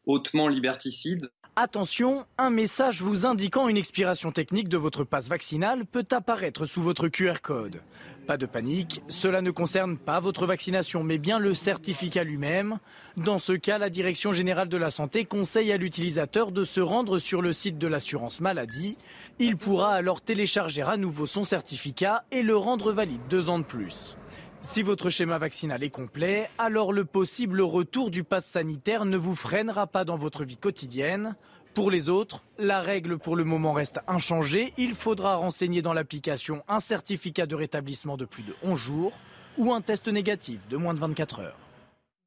hautement 0.06 0.48
liberticide 0.48 1.32
Attention, 1.58 2.26
un 2.38 2.50
message 2.50 3.02
vous 3.02 3.26
indiquant 3.26 3.70
une 3.70 3.78
expiration 3.78 4.34
technique 4.34 4.68
de 4.68 4.76
votre 4.76 5.06
passe 5.06 5.30
vaccinal 5.30 5.86
peut 5.86 6.06
apparaître 6.12 6.66
sous 6.66 6.82
votre 6.82 7.08
QR 7.08 7.36
code. 7.42 7.80
Pas 8.28 8.36
de 8.36 8.46
panique, 8.46 9.02
cela 9.08 9.42
ne 9.42 9.52
concerne 9.52 9.98
pas 9.98 10.20
votre 10.20 10.48
vaccination 10.48 11.02
mais 11.02 11.18
bien 11.18 11.40
le 11.40 11.54
certificat 11.54 12.26
lui-même. 12.26 12.80
Dans 13.16 13.40
ce 13.40 13.54
cas, 13.54 13.78
la 13.78 13.90
Direction 13.90 14.34
générale 14.34 14.68
de 14.68 14.76
la 14.76 14.92
santé 14.92 15.24
conseille 15.24 15.72
à 15.72 15.78
l'utilisateur 15.78 16.52
de 16.52 16.66
se 16.66 16.82
rendre 16.82 17.20
sur 17.20 17.42
le 17.42 17.54
site 17.54 17.78
de 17.78 17.88
l'assurance 17.88 18.42
maladie. 18.42 18.98
Il 19.40 19.56
pourra 19.56 19.94
alors 19.94 20.20
télécharger 20.20 20.82
à 20.82 20.98
nouveau 20.98 21.26
son 21.26 21.46
certificat 21.46 22.26
et 22.32 22.42
le 22.42 22.58
rendre 22.58 22.92
valide 22.92 23.22
deux 23.30 23.50
ans 23.50 23.60
de 23.60 23.64
plus. 23.64 24.18
Si 24.66 24.82
votre 24.82 25.10
schéma 25.10 25.38
vaccinal 25.38 25.84
est 25.84 25.90
complet, 25.90 26.50
alors 26.58 26.92
le 26.92 27.06
possible 27.06 27.62
retour 27.62 28.10
du 28.10 28.24
pass 28.24 28.46
sanitaire 28.46 29.06
ne 29.06 29.16
vous 29.16 29.36
freinera 29.36 29.88
pas 29.88 30.04
dans 30.04 30.18
votre 30.18 30.44
vie 30.44 30.58
quotidienne. 30.58 31.36
Pour 31.76 31.92
les 31.92 32.10
autres, 32.10 32.42
la 32.58 32.82
règle 32.82 33.18
pour 33.18 33.36
le 33.36 33.44
moment 33.44 33.74
reste 33.74 34.00
inchangée. 34.08 34.74
Il 34.78 34.96
faudra 34.96 35.36
renseigner 35.36 35.82
dans 35.82 35.94
l'application 35.94 36.64
un 36.68 36.80
certificat 36.80 37.46
de 37.46 37.56
rétablissement 37.56 38.18
de 38.18 38.26
plus 38.26 38.44
de 38.44 38.54
11 38.64 38.78
jours 38.78 39.14
ou 39.58 39.72
un 39.72 39.82
test 39.82 40.08
négatif 40.08 40.60
de 40.68 40.78
moins 40.78 40.94
de 40.94 41.00
24 41.00 41.40
heures. 41.40 41.58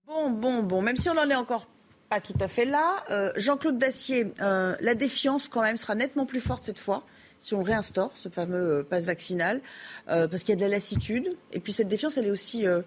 Bon, 0.07 0.30
bon, 0.30 0.62
bon, 0.62 0.80
même 0.80 0.97
si 0.97 1.11
on 1.11 1.14
n'en 1.14 1.28
est 1.28 1.34
encore 1.34 1.66
pas 2.09 2.20
tout 2.20 2.36
à 2.41 2.49
fait 2.49 2.64
là, 2.64 3.05
euh, 3.11 3.32
Jean-Claude 3.36 3.76
Dacier, 3.76 4.32
euh, 4.41 4.74
la 4.80 4.95
défiance 4.95 5.49
quand 5.49 5.61
même 5.61 5.76
sera 5.76 5.95
nettement 5.95 6.24
plus 6.24 6.41
forte 6.41 6.64
cette 6.64 6.78
fois 6.78 7.05
si 7.39 7.55
on 7.55 7.62
réinstaure 7.62 8.11
ce 8.14 8.28
fameux 8.28 8.78
euh, 8.78 8.82
passe 8.82 9.07
vaccinal, 9.07 9.61
euh, 10.09 10.28
parce 10.28 10.43
qu'il 10.43 10.51
y 10.51 10.53
a 10.55 10.57
de 10.57 10.62
la 10.62 10.68
lassitude. 10.68 11.36
Et 11.53 11.61
puis 11.61 11.72
cette 11.72 11.89
défiance, 11.89 12.16
elle 12.16 12.26
est 12.26 12.30
aussi 12.30 12.66
euh, 12.66 12.82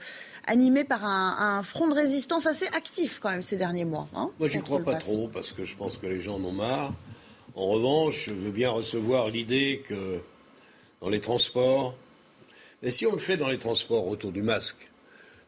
animée 0.46 0.84
par 0.84 1.06
un, 1.06 1.64
front 1.64 1.88
de 1.88 1.94
résistance 1.94 2.46
assez 2.46 2.68
actif 2.68 3.20
quand 3.20 3.32
même 3.32 3.42
ces 3.42 3.58
derniers 3.58 3.86
mois. 3.86 4.08
Hein, 4.16 4.32
Moi, 4.40 4.48
j'y 4.48 4.60
crois 4.60 4.80
pas 4.80 4.96
trop, 4.96 5.28
parce 5.28 5.52
que 5.52 5.66
je 5.66 5.76
pense 5.76 5.98
que 5.98 6.08
les 6.08 6.22
gens 6.22 6.36
en 6.36 6.44
ont 6.44 6.52
marre. 6.52 6.94
En 7.56 7.68
revanche, 7.68 8.26
je 8.28 8.34
veux 8.34 8.52
bien 8.52 8.70
recevoir 8.70 9.30
l'idée 9.30 9.84
que 9.88 10.20
dans 11.02 11.10
les 11.10 11.20
transports, 11.20 11.96
mais 12.82 12.92
si 12.92 13.06
on 13.06 13.12
le 13.12 13.18
fait 13.18 13.38
dans 13.38 13.50
les 13.50 13.60
transports 13.60 14.08
autour 14.08 14.32
du 14.32 14.42
masque, 14.42 14.92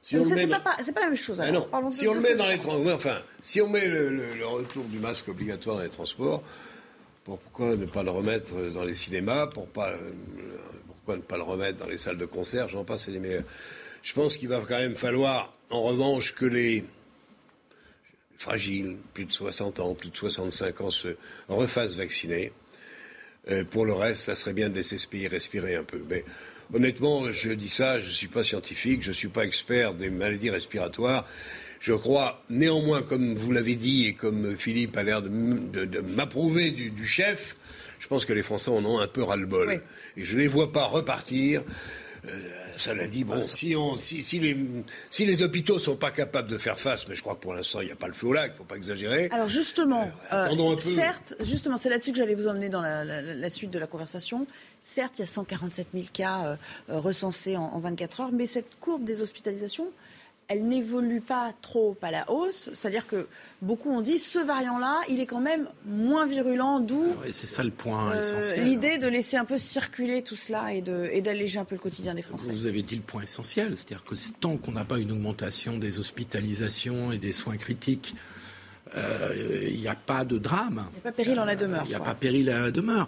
si 0.04 0.18
on 0.18 0.26
c'est, 0.26 0.48
pas, 0.48 0.60
pas, 0.60 0.76
la 0.78 1.08
même 1.08 1.16
chose. 1.16 1.40
Ah 1.40 1.46
alors. 1.46 1.70
si 1.92 2.10
on 2.10 2.14
le 2.14 2.20
met 2.20 2.36
dans 2.36 2.50
les 2.50 2.60
transports, 2.60 2.94
enfin, 2.94 3.20
si 3.42 3.62
on 3.62 3.70
met 3.70 3.88
le, 3.88 4.46
retour 4.46 4.84
du 4.86 5.00
masque 5.00 5.30
obligatoire 5.30 5.78
dans 5.78 5.84
les 5.84 5.90
transports, 5.90 6.44
pourquoi 7.24 7.76
ne 7.76 7.86
pas 7.86 8.04
le 8.04 8.12
remettre 8.12 8.56
dans 8.74 8.84
les 8.84 8.96
cinémas? 8.96 9.48
Pourquoi 9.48 9.98
ne 11.08 11.22
pas 11.22 11.38
le 11.38 11.44
remettre 11.44 11.78
dans 11.78 11.88
les 11.88 11.98
salles 11.98 12.18
de 12.18 12.26
concert? 12.26 12.70
J'en 12.70 12.84
passe, 12.84 13.08
les 13.08 13.20
meilleurs. 13.20 13.44
Je 14.02 14.14
pense 14.14 14.36
qu'il 14.36 14.50
va 14.50 14.60
quand 14.60 14.78
même 14.78 14.98
falloir, 14.98 15.54
en 15.70 15.82
revanche, 15.82 16.36
que 16.36 16.46
les 16.46 16.84
fragiles, 18.38 18.98
plus 19.14 19.26
de 19.26 19.32
60 19.32 19.80
ans, 19.80 19.96
plus 19.96 20.10
de 20.10 20.18
65 20.18 20.82
ans, 20.82 20.90
se 20.90 21.16
refassent 21.48 21.96
vacciner. 21.96 22.52
Euh, 23.50 23.64
pour 23.64 23.86
le 23.86 23.94
reste, 23.94 24.24
ça 24.24 24.36
serait 24.36 24.54
bien 24.54 24.70
de 24.70 24.76
laisser 24.76 24.98
ce 24.98 25.08
pays 25.08 25.28
respirer 25.28 25.76
un 25.76 25.84
peu. 25.86 26.02
Mais 26.10 26.26
honnêtement, 26.74 27.32
je 27.32 27.52
dis 27.52 27.70
ça, 27.70 28.00
je 28.00 28.08
ne 28.08 28.12
suis 28.12 28.28
pas 28.28 28.44
scientifique, 28.44 29.02
je 29.02 29.10
ne 29.10 29.14
suis 29.14 29.30
pas 29.30 29.46
expert 29.46 29.94
des 29.94 30.10
maladies 30.10 30.50
respiratoires. 30.50 31.26
Je 31.84 31.92
crois 31.92 32.42
néanmoins, 32.50 33.02
comme 33.02 33.36
vous 33.36 33.52
l'avez 33.52 33.76
dit 33.76 34.08
et 34.08 34.14
comme 34.14 34.58
Philippe 34.58 34.96
a 34.96 35.04
l'air 35.04 35.22
de, 35.22 35.28
m'approuver 36.16 36.72
du, 36.72 37.06
chef, 37.06 37.58
je 38.00 38.08
pense 38.08 38.24
que 38.24 38.32
les 38.32 38.42
Français 38.42 38.72
en 38.72 38.86
ont 38.86 39.00
un 39.00 39.08
peu 39.08 39.22
ras-le-bol. 39.22 39.82
Et 40.16 40.24
je 40.24 40.38
ne 40.38 40.44
les 40.44 40.48
vois 40.48 40.72
pas 40.72 40.86
repartir. 40.86 41.62
Euh, 42.26 42.40
ça 42.78 42.94
l'a 42.94 43.06
dit, 43.06 43.26
bon, 43.26 43.44
si, 43.44 43.76
on, 43.76 43.98
si, 43.98 44.24
si, 44.24 44.40
les, 44.40 44.56
si 45.10 45.26
les 45.26 45.44
hôpitaux 45.44 45.74
ne 45.74 45.80
sont 45.80 45.98
pas 45.98 46.12
capables 46.12 46.48
de 46.48 46.58
faire 46.58 46.80
face, 46.80 47.06
mais 47.10 47.16
je 47.16 47.22
crois 47.22 47.36
que 47.36 47.42
pour 47.42 47.54
l'instant, 47.54 47.82
il 47.82 47.88
n'y 47.88 47.92
a 47.92 47.98
pas 47.98 48.08
le 48.08 48.14
feu 48.14 48.28
au 48.28 48.34
lac, 48.34 48.52
il 48.52 48.54
ne 48.54 48.58
faut 48.60 48.64
pas 48.64 48.78
exagérer. 48.78 49.28
Alors 49.32 49.50
justement, 49.50 50.10
euh, 50.32 50.56
euh, 50.58 50.78
certes, 50.78 51.36
justement, 51.42 51.76
c'est 51.76 51.90
là-dessus 51.90 52.14
que 52.14 52.18
j'allais 52.18 52.36
vous 52.36 52.48
emmener 52.48 52.70
dans 52.70 52.82
la, 52.82 53.50
suite 53.50 53.72
de 53.72 53.80
la 53.80 53.88
conversation. 53.88 54.48
Certes, 54.82 55.20
il 55.20 55.24
y 55.24 55.26
a 55.26 55.28
147 55.28 55.88
000 55.94 56.06
cas 56.14 56.58
recensés 56.88 57.58
en, 57.58 57.64
en 57.64 57.80
24 57.80 58.22
heures, 58.22 58.32
mais 58.32 58.46
cette 58.46 58.80
courbe 58.80 59.04
des 59.04 59.22
hospitalisations, 59.22 59.92
elle 60.48 60.68
n'évolue 60.68 61.22
pas 61.22 61.54
trop 61.62 61.98
à 62.02 62.12
la 62.12 62.30
hausse. 62.30 62.70
C'est-à-dire 62.74 63.08
que 63.08 63.28
beaucoup 63.62 63.90
ont 63.90 64.02
dit 64.02 64.18
ce 64.18 64.40
variant-là, 64.40 65.02
il 65.10 65.20
est 65.20 65.26
quand 65.26 65.40
même 65.40 65.68
moins 65.86 66.26
virulent, 66.26 66.80
d'où. 66.80 67.16
Ah 67.24 67.28
c'est 67.32 67.48
ça 67.48 67.64
le 67.64 67.72
point 67.72 68.12
euh, 68.12 68.20
essentiel. 68.20 68.64
L'idée 68.66 68.98
de 68.98 69.08
laisser 69.08 69.38
un 69.38 69.46
peu 69.46 69.58
circuler 69.58 70.22
tout 70.22 70.36
cela 70.36 70.74
et 70.74 70.82
d'alléger 71.22 71.60
un 71.60 71.66
peu 71.66 71.76
le 71.76 71.82
quotidien 71.82 72.14
des 72.14 72.22
Français. 72.22 72.52
Vous 72.52 72.68
avez 72.68 72.82
dit 72.82 72.96
le 72.96 73.02
point 73.02 73.24
essentiel, 73.24 73.76
c'est-à-dire 73.76 74.04
que 74.04 74.16
tant 74.40 74.58
qu'on 74.58 74.74
n'a 74.74 74.86
pas 74.86 75.00
une 75.00 75.12
augmentation 75.12 75.78
des 75.78 76.00
hospitalisations 76.00 77.12
et 77.12 77.18
des 77.18 77.32
soins 77.32 77.58
critiques, 77.58 78.16
euh, 78.96 79.70
il 79.72 79.80
n'y 79.80 79.88
a 79.88 79.96
pas 79.96 80.26
de 80.26 80.38
drame. 80.38 80.86
Il 80.92 80.94
n'y 80.94 81.00
a 81.00 81.04
pas 81.04 81.12
péril 81.12 81.40
en 81.40 81.46
la 81.46 81.56
demeure. 81.56 81.84
Il 81.86 81.90
n'y 81.90 81.96
a 81.96 82.00
pas 82.00 82.16
péril 82.16 82.50
à 82.50 82.60
la 82.60 82.72
demeure. 82.72 83.08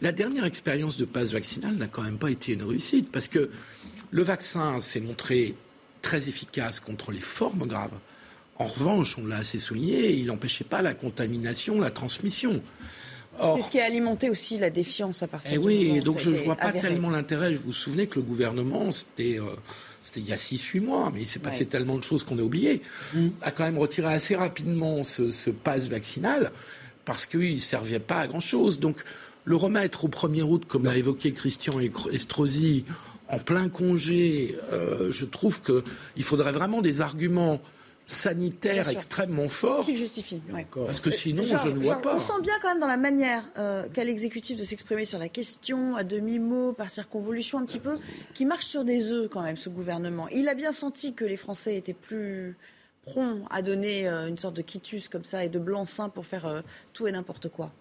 La 0.00 0.10
dernière 0.10 0.44
expérience 0.44 0.96
de 0.96 1.04
passe 1.04 1.32
vaccinale 1.32 1.76
n'a 1.76 1.86
quand 1.86 2.02
même 2.02 2.18
pas 2.18 2.30
été 2.30 2.54
une 2.54 2.64
réussite 2.64 3.12
parce 3.12 3.28
que 3.28 3.50
le 4.10 4.22
vaccin 4.22 4.80
s'est 4.80 5.00
montré 5.00 5.54
très 6.02 6.28
efficace 6.28 6.80
contre 6.80 7.12
les 7.12 7.20
formes 7.20 7.66
graves. 7.66 7.98
En 8.58 8.66
revanche, 8.66 9.16
on 9.18 9.26
l'a 9.26 9.38
assez 9.38 9.58
souligné, 9.58 10.12
il 10.12 10.26
n'empêchait 10.26 10.64
pas 10.64 10.82
la 10.82 10.94
contamination, 10.94 11.80
la 11.80 11.90
transmission. 11.90 12.60
C'est 13.56 13.62
ce 13.62 13.70
qui 13.70 13.80
a 13.80 13.86
alimenté 13.86 14.28
aussi 14.28 14.58
la 14.58 14.68
défiance 14.68 15.22
à 15.22 15.26
partir 15.26 15.52
eh 15.54 15.58
du 15.58 15.64
oui, 15.66 16.00
donc 16.00 16.18
je 16.18 16.28
ne 16.28 16.36
vois 16.36 16.54
pas 16.54 16.72
tellement 16.72 17.10
l'intérêt. 17.10 17.54
Vous 17.54 17.62
vous 17.66 17.72
souvenez 17.72 18.06
que 18.06 18.16
le 18.16 18.22
gouvernement, 18.22 18.90
c'était 18.90 19.40
euh, 19.40 19.56
il 20.16 20.28
y 20.28 20.32
a 20.32 20.36
6-8 20.36 20.80
mois, 20.82 21.10
mais 21.12 21.22
il 21.22 21.26
s'est 21.26 21.38
passé 21.38 21.64
tellement 21.64 21.96
de 21.96 22.02
choses 22.02 22.24
qu'on 22.24 22.38
a 22.38 22.42
oublié, 22.42 22.82
mm. 23.14 23.28
a 23.40 23.50
quand 23.50 23.64
même 23.64 23.78
retiré 23.78 24.12
assez 24.12 24.36
rapidement 24.36 25.02
ce, 25.02 25.30
ce 25.30 25.48
pass 25.48 25.88
vaccinal 25.88 26.52
parce 27.04 27.26
qu'il 27.26 27.54
ne 27.54 27.58
servait 27.58 28.00
pas 28.00 28.20
à 28.20 28.26
grand-chose. 28.26 28.78
Donc 28.78 29.02
le 29.44 29.56
remettre 29.56 30.04
au 30.04 30.08
1er 30.08 30.42
août, 30.42 30.64
comme 30.68 30.84
l'a 30.84 30.96
évoqué 30.96 31.32
Christian 31.32 31.80
Estrosi, 32.12 32.84
en 33.32 33.38
plein 33.38 33.68
congé, 33.70 34.54
euh, 34.72 35.10
je 35.10 35.24
trouve 35.24 35.62
qu'il 35.62 36.22
faudrait 36.22 36.52
vraiment 36.52 36.82
des 36.82 37.00
arguments 37.00 37.60
sanitaires 38.04 38.90
extrêmement 38.90 39.48
forts. 39.48 39.86
Qui 39.86 39.96
justifient. 39.96 40.42
Parce 40.74 41.00
que 41.00 41.10
sinon, 41.10 41.42
je 41.42 41.68
ne 41.68 41.78
vois 41.78 42.02
pas. 42.02 42.16
On 42.16 42.20
sent 42.20 42.42
bien 42.42 42.54
quand 42.60 42.68
même 42.68 42.80
dans 42.80 42.86
la 42.86 42.98
manière 42.98 43.44
euh, 43.56 43.88
qu'a 43.88 44.04
l'exécutif 44.04 44.58
de 44.58 44.64
s'exprimer 44.64 45.06
sur 45.06 45.18
la 45.18 45.30
question, 45.30 45.96
à 45.96 46.04
demi-mot, 46.04 46.74
par 46.74 46.90
circonvolution 46.90 47.58
un 47.58 47.64
petit 47.64 47.78
peu, 47.78 47.98
qui 48.34 48.44
marche 48.44 48.66
sur 48.66 48.84
des 48.84 49.12
œufs 49.12 49.30
quand 49.30 49.42
même, 49.42 49.56
ce 49.56 49.70
gouvernement. 49.70 50.28
Il 50.28 50.48
a 50.48 50.54
bien 50.54 50.72
senti 50.72 51.14
que 51.14 51.24
les 51.24 51.38
Français 51.38 51.76
étaient 51.76 51.94
plus 51.94 52.56
prompts 53.06 53.46
à 53.50 53.62
donner 53.62 54.08
euh, 54.08 54.28
une 54.28 54.36
sorte 54.36 54.56
de 54.56 54.62
quitus 54.62 55.08
comme 55.08 55.24
ça 55.24 55.42
et 55.44 55.48
de 55.48 55.58
blanc-seing 55.58 56.10
pour 56.10 56.26
faire 56.26 56.62
tout 56.92 57.06
et 57.06 57.12
n'importe 57.12 57.48
quoi. 57.48 57.72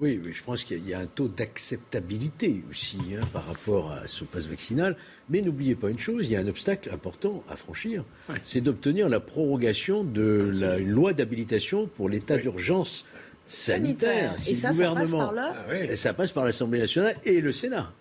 Oui, 0.00 0.18
je 0.32 0.42
pense 0.42 0.64
qu'il 0.64 0.88
y 0.88 0.94
a 0.94 0.98
un 0.98 1.06
taux 1.06 1.28
d'acceptabilité 1.28 2.62
aussi 2.70 2.98
hein, 3.14 3.26
par 3.34 3.46
rapport 3.46 3.92
à 3.92 4.06
ce 4.06 4.24
passe 4.24 4.46
vaccinal. 4.46 4.96
Mais 5.28 5.42
n'oubliez 5.42 5.74
pas 5.74 5.90
une 5.90 5.98
chose, 5.98 6.26
il 6.26 6.32
y 6.32 6.36
a 6.36 6.40
un 6.40 6.46
obstacle 6.46 6.90
important 6.90 7.44
à 7.50 7.56
franchir. 7.56 8.04
C'est 8.42 8.62
d'obtenir 8.62 9.10
la 9.10 9.20
prorogation 9.20 10.02
de 10.02 10.52
la 10.58 10.78
loi 10.78 11.12
d'habilitation 11.12 11.86
pour 11.86 12.08
l'état 12.08 12.38
d'urgence 12.38 13.04
sanitaire. 13.46 14.36
Et 14.48 14.54
ça, 14.54 14.72
ça 14.72 14.94
passe 14.94 15.10
par 15.10 15.32
là 15.32 15.54
ah 15.68 15.96
Ça 15.96 16.14
passe 16.14 16.32
par 16.32 16.46
l'Assemblée 16.46 16.78
nationale 16.78 17.16
et 17.24 17.42
le 17.42 17.52
Sénat. 17.52 17.92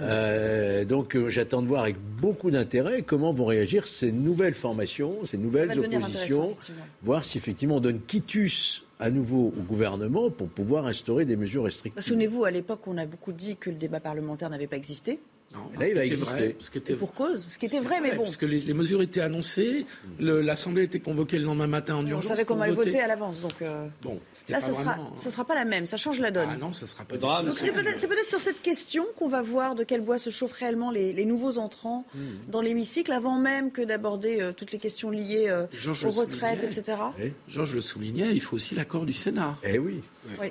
Euh, 0.00 0.84
donc 0.84 1.16
euh, 1.16 1.28
j'attends 1.28 1.60
de 1.60 1.66
voir 1.66 1.82
avec 1.82 1.96
beaucoup 1.98 2.52
d'intérêt 2.52 3.02
comment 3.02 3.32
vont 3.32 3.46
réagir 3.46 3.86
ces 3.88 4.12
nouvelles 4.12 4.54
formations, 4.54 5.26
ces 5.26 5.38
nouvelles 5.38 5.76
oppositions, 5.78 6.56
voir 7.02 7.24
si 7.24 7.36
effectivement 7.36 7.76
on 7.76 7.80
donne 7.80 8.00
quitus 8.00 8.84
à 9.02 9.10
nouveau 9.10 9.52
au 9.58 9.62
gouvernement 9.62 10.30
pour 10.30 10.48
pouvoir 10.48 10.86
instaurer 10.86 11.24
des 11.24 11.34
mesures 11.34 11.64
restrictives. 11.64 12.00
Souvenez-vous, 12.00 12.44
à 12.44 12.52
l'époque, 12.52 12.86
on 12.86 12.96
a 12.98 13.04
beaucoup 13.04 13.32
dit 13.32 13.56
que 13.56 13.68
le 13.68 13.76
débat 13.76 13.98
parlementaire 13.98 14.48
n'avait 14.48 14.68
pas 14.68 14.76
existé. 14.76 15.18
Non, 15.54 15.78
là, 15.78 15.88
il 15.88 15.98
a 15.98 16.04
existé. 16.04 16.56
ce 16.58 16.70
qui 16.70 16.78
était... 16.78 16.94
pour 16.94 17.12
cause, 17.12 17.44
ce 17.44 17.58
qui 17.58 17.66
était 17.66 17.80
vrai, 17.80 18.00
mais 18.00 18.16
bon. 18.16 18.24
Parce 18.24 18.36
que 18.36 18.46
les, 18.46 18.74
mesures 18.74 19.02
étaient 19.02 19.20
annoncées, 19.20 19.86
l'Assemblée 20.18 20.84
était 20.84 21.00
convoquée 21.00 21.38
le 21.38 21.44
lendemain 21.44 21.66
matin 21.66 21.96
en 21.96 22.06
urgence. 22.06 22.26
On 22.26 22.28
savait 22.28 22.44
comment 22.44 22.64
elle 22.64 22.72
voter 22.72 23.00
à 23.00 23.06
l'avance, 23.06 23.40
donc. 23.40 23.60
Euh, 23.60 23.86
bon, 24.02 24.18
là, 24.48 24.60
ça 24.60 24.72
sera, 24.72 24.96
ça 25.16 25.30
sera 25.30 25.44
pas 25.44 25.54
la 25.54 25.64
même, 25.64 25.86
ça 25.86 25.96
change 25.96 26.20
la 26.20 26.30
donne. 26.30 26.48
Ah 26.52 26.56
non, 26.56 26.72
ça 26.72 26.86
sera 26.86 27.04
pas. 27.04 27.16
Drame, 27.16 27.46
donc 27.46 27.56
c'est 27.56 27.72
peut-être 27.72 28.28
sur 28.28 28.40
cette 28.40 28.62
question 28.62 29.04
qu'on 29.16 29.28
va 29.28 29.42
voir 29.42 29.74
de 29.74 29.84
quel 29.84 30.00
bois 30.00 30.18
se 30.18 30.30
chauffent 30.30 30.52
réellement 30.52 30.90
les, 30.90 31.24
nouveaux 31.24 31.58
entrants 31.58 32.04
hmm. 32.14 32.50
dans 32.50 32.60
l'hémicycle, 32.60 33.12
avant 33.12 33.38
même 33.38 33.70
que 33.70 33.82
d'aborder 33.82 34.40
euh, 34.40 34.52
toutes 34.52 34.72
les 34.72 34.78
questions 34.78 35.10
liées 35.10 35.46
euh, 35.48 35.66
aux 36.04 36.10
retraites, 36.10 36.64
etc. 36.64 37.00
Georges 37.48 37.74
le 37.74 37.80
soulignait, 37.80 38.32
il 38.32 38.40
faut 38.40 38.56
aussi 38.56 38.74
l'accord 38.74 39.04
du 39.04 39.12
Sénat. 39.12 39.56
Eh 39.64 39.78
oui. 39.78 40.02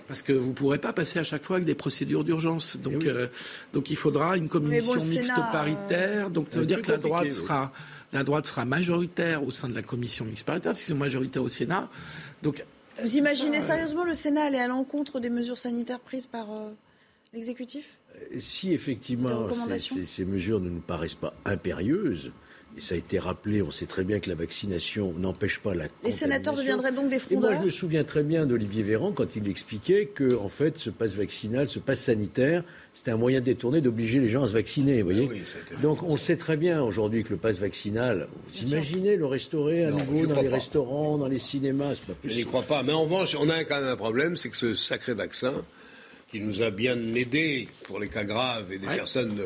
Parce 0.08 0.22
que 0.22 0.34
vous 0.34 0.50
ne 0.50 0.54
pourrez 0.54 0.80
pas 0.80 0.94
passer 0.94 1.20
à 1.20 1.24
chaque 1.24 1.44
fois 1.44 1.58
avec 1.58 1.66
des 1.66 1.76
procédures 1.76 2.24
d'urgence. 2.24 2.78
Eh 2.80 2.84
donc, 2.84 3.06
euh, 3.06 3.28
donc 3.74 3.90
il 3.90 3.96
faudra 3.96 4.38
une 4.38 4.50
commission 4.50 4.91
mixte 5.00 5.34
paritaire. 5.52 6.30
Donc 6.30 6.48
ça 6.50 6.60
veut 6.60 6.66
dire 6.66 6.82
que 6.82 6.92
la 6.92 6.98
droite, 6.98 7.32
sera, 7.32 7.72
la 8.12 8.24
droite 8.24 8.48
sera 8.48 8.66
majoritaire 8.66 9.44
au 9.44 9.52
sein 9.52 9.70
de 9.70 9.76
la 9.76 9.82
commission 9.82 10.26
mixte 10.26 10.46
paritaire, 10.46 10.72
parce 10.72 10.82
qu'ils 10.82 10.94
sont 10.94 11.00
majoritaires 11.00 11.44
au 11.44 11.50
Sénat. 11.50 11.90
Donc, 12.44 12.64
vous 13.02 13.18
imaginez 13.18 13.60
euh, 13.60 13.66
sérieusement 13.66 14.04
le 14.04 14.14
Sénat 14.14 14.44
aller 14.44 14.60
à 14.60 14.68
l'encontre 14.68 15.20
des 15.20 15.30
mesures 15.30 15.58
sanitaires 15.58 16.00
prises 16.00 16.28
par 16.28 16.52
euh, 16.52 16.72
l'exécutif? 17.34 17.98
Si 18.40 18.74
effectivement 18.74 19.48
ces 19.78 20.26
mesures 20.26 20.60
ne 20.60 20.70
nous 20.70 20.82
paraissent 20.82 21.16
pas 21.16 21.34
impérieuses, 21.46 22.32
et 22.78 22.82
ça 22.82 22.96
a 22.96 22.98
été 22.98 23.20
rappelé, 23.20 23.62
on 23.62 23.72
sait 23.72 23.86
très 23.86 24.04
bien 24.04 24.20
que 24.20 24.30
la 24.30 24.36
vaccination 24.36 25.14
n'empêche 25.18 25.60
pas 25.60 25.76
la 25.76 25.86
Les 26.04 26.12
sénateurs 26.12 26.54
deviendraient 26.54 26.94
donc 26.94 27.10
des 27.10 27.20
frondeurs 27.20 27.52
Et 27.52 27.54
moi, 27.54 27.62
je 27.62 27.66
me 27.66 27.70
souviens 27.70 28.04
très 28.06 28.24
bien 28.24 28.46
d'Olivier 28.46 28.82
Véran 28.82 29.12
quand 29.12 29.36
il 29.36 29.50
expliquait 29.50 30.06
que, 30.06 30.38
en 30.38 30.48
fait, 30.48 30.78
ce 30.78 30.90
passe 30.90 31.16
vaccinal, 31.16 31.68
ce 31.68 31.80
passe 31.80 32.00
sanitaire, 32.00 32.64
c'était 32.94 33.12
un 33.12 33.18
moyen 33.18 33.42
détourné 33.42 33.82
d'obliger 33.82 34.20
les 34.20 34.30
gens 34.30 34.44
à 34.44 34.48
se 34.48 34.54
vacciner. 34.54 35.02
Vous 35.02 35.10
voyez 35.10 35.30
ah 35.32 35.82
Donc, 35.82 36.04
on 36.04 36.16
sait 36.16 36.38
très 36.38 36.56
bien 36.56 36.82
aujourd'hui 36.82 37.24
que 37.26 37.32
le 37.32 37.38
passe 37.38 37.60
vaccinal, 37.60 38.30
vous 38.48 38.70
imaginez 38.70 39.18
le 39.18 39.26
restaurer 39.26 39.86
à 39.86 39.92
nouveau 39.92 40.26
dans 40.26 40.42
les 40.42 40.48
restaurants, 40.48 41.18
dans 41.18 41.28
les 41.28 41.40
cinémas, 41.40 41.96
c'est 41.96 42.06
pas 42.06 42.14
possible. 42.14 42.34
Je 42.34 42.38
n'y 42.38 42.46
crois 42.46 42.64
pas. 42.64 42.84
Mais 42.84 42.94
en 42.94 43.04
revanche, 43.04 43.36
on 43.38 43.50
a 43.50 43.66
quand 43.66 43.82
même 43.82 43.90
un 43.90 43.98
problème, 43.98 44.38
c'est 44.38 44.50
que 44.50 44.58
ce 44.58 44.76
sacré 44.76 45.14
vaccin, 45.14 45.66
qui 46.30 46.40
nous 46.40 46.62
a 46.62 46.72
bien 46.72 46.98
aidés 47.16 47.68
pour 47.84 48.00
les 48.00 48.08
cas 48.08 48.24
graves 48.24 48.72
et 48.72 48.78
des 48.78 48.88
personnes 48.88 49.42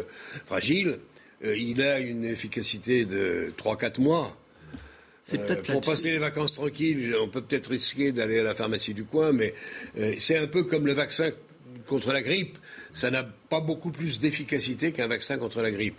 fragiles, 0.45 0.99
euh, 1.43 1.57
il 1.57 1.81
a 1.81 1.99
une 1.99 2.23
efficacité 2.23 3.05
de 3.05 3.53
3-4 3.57 4.01
mois. 4.01 4.37
C'est 5.21 5.39
Euh, 5.49 5.55
pour 5.63 5.81
passer 5.81 6.11
les 6.11 6.19
vacances 6.19 6.53
tranquilles, 6.53 7.15
on 7.19 7.27
peut 7.27 7.41
peut-être 7.41 7.71
risquer 7.71 8.11
d'aller 8.11 8.39
à 8.39 8.43
la 8.43 8.53
pharmacie 8.53 8.93
du 8.93 9.05
coin, 9.05 9.31
mais 9.31 9.55
euh, 9.97 10.13
c'est 10.19 10.37
un 10.37 10.45
peu 10.45 10.65
comme 10.65 10.85
le 10.85 10.93
vaccin 10.93 11.31
contre 11.87 12.13
la 12.13 12.21
grippe. 12.21 12.59
Ça 12.93 13.09
n'a 13.09 13.23
pas 13.23 13.59
beaucoup 13.59 13.89
plus 13.89 14.19
d'efficacité 14.19 14.91
qu'un 14.91 15.07
vaccin 15.07 15.39
contre 15.39 15.61
la 15.61 15.71
grippe. 15.71 15.97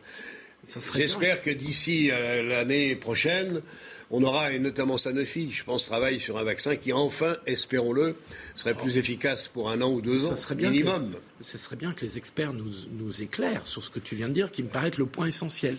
J'espère 0.95 1.43
que 1.43 1.51
d'ici 1.51 2.11
euh, 2.12 2.43
l'année 2.45 2.95
prochaine, 2.95 3.62
on 4.11 4.22
aura, 4.22 4.52
et 4.52 4.59
notamment 4.59 4.98
Sanofi, 4.98 5.50
je 5.50 5.64
pense, 5.64 5.84
travaille 5.84 6.20
sur 6.20 6.38
un 6.38 6.44
vaccin 6.44 6.76
qui, 6.76 6.92
enfin, 6.92 7.36
espérons-le, 7.46 8.14
serait 8.54 8.74
plus 8.74 8.98
efficace 8.98 9.48
pour 9.48 9.70
un 9.70 9.82
an 9.82 9.90
ou 9.90 10.00
deux 10.00 10.26
ans, 10.26 10.36
serait 10.36 10.54
bien 10.54 10.70
minimum. 10.70 11.11
Que 11.11 11.16
les, 11.16 11.44
ça 11.44 11.59
serait 11.59 11.76
bien 11.76 11.92
que 11.92 12.04
les 12.04 12.16
experts 12.16 12.52
nous, 12.52 12.70
nous 12.92 13.22
éclairent 13.22 13.66
sur 13.66 13.82
ce 13.82 13.90
que 13.90 13.98
tu 13.98 14.14
viens 14.14 14.28
de 14.28 14.34
dire, 14.34 14.52
qui 14.52 14.62
me 14.62 14.68
paraît 14.68 14.88
être 14.88 14.98
le 14.98 15.07
point 15.07 15.26
essentiel. 15.26 15.78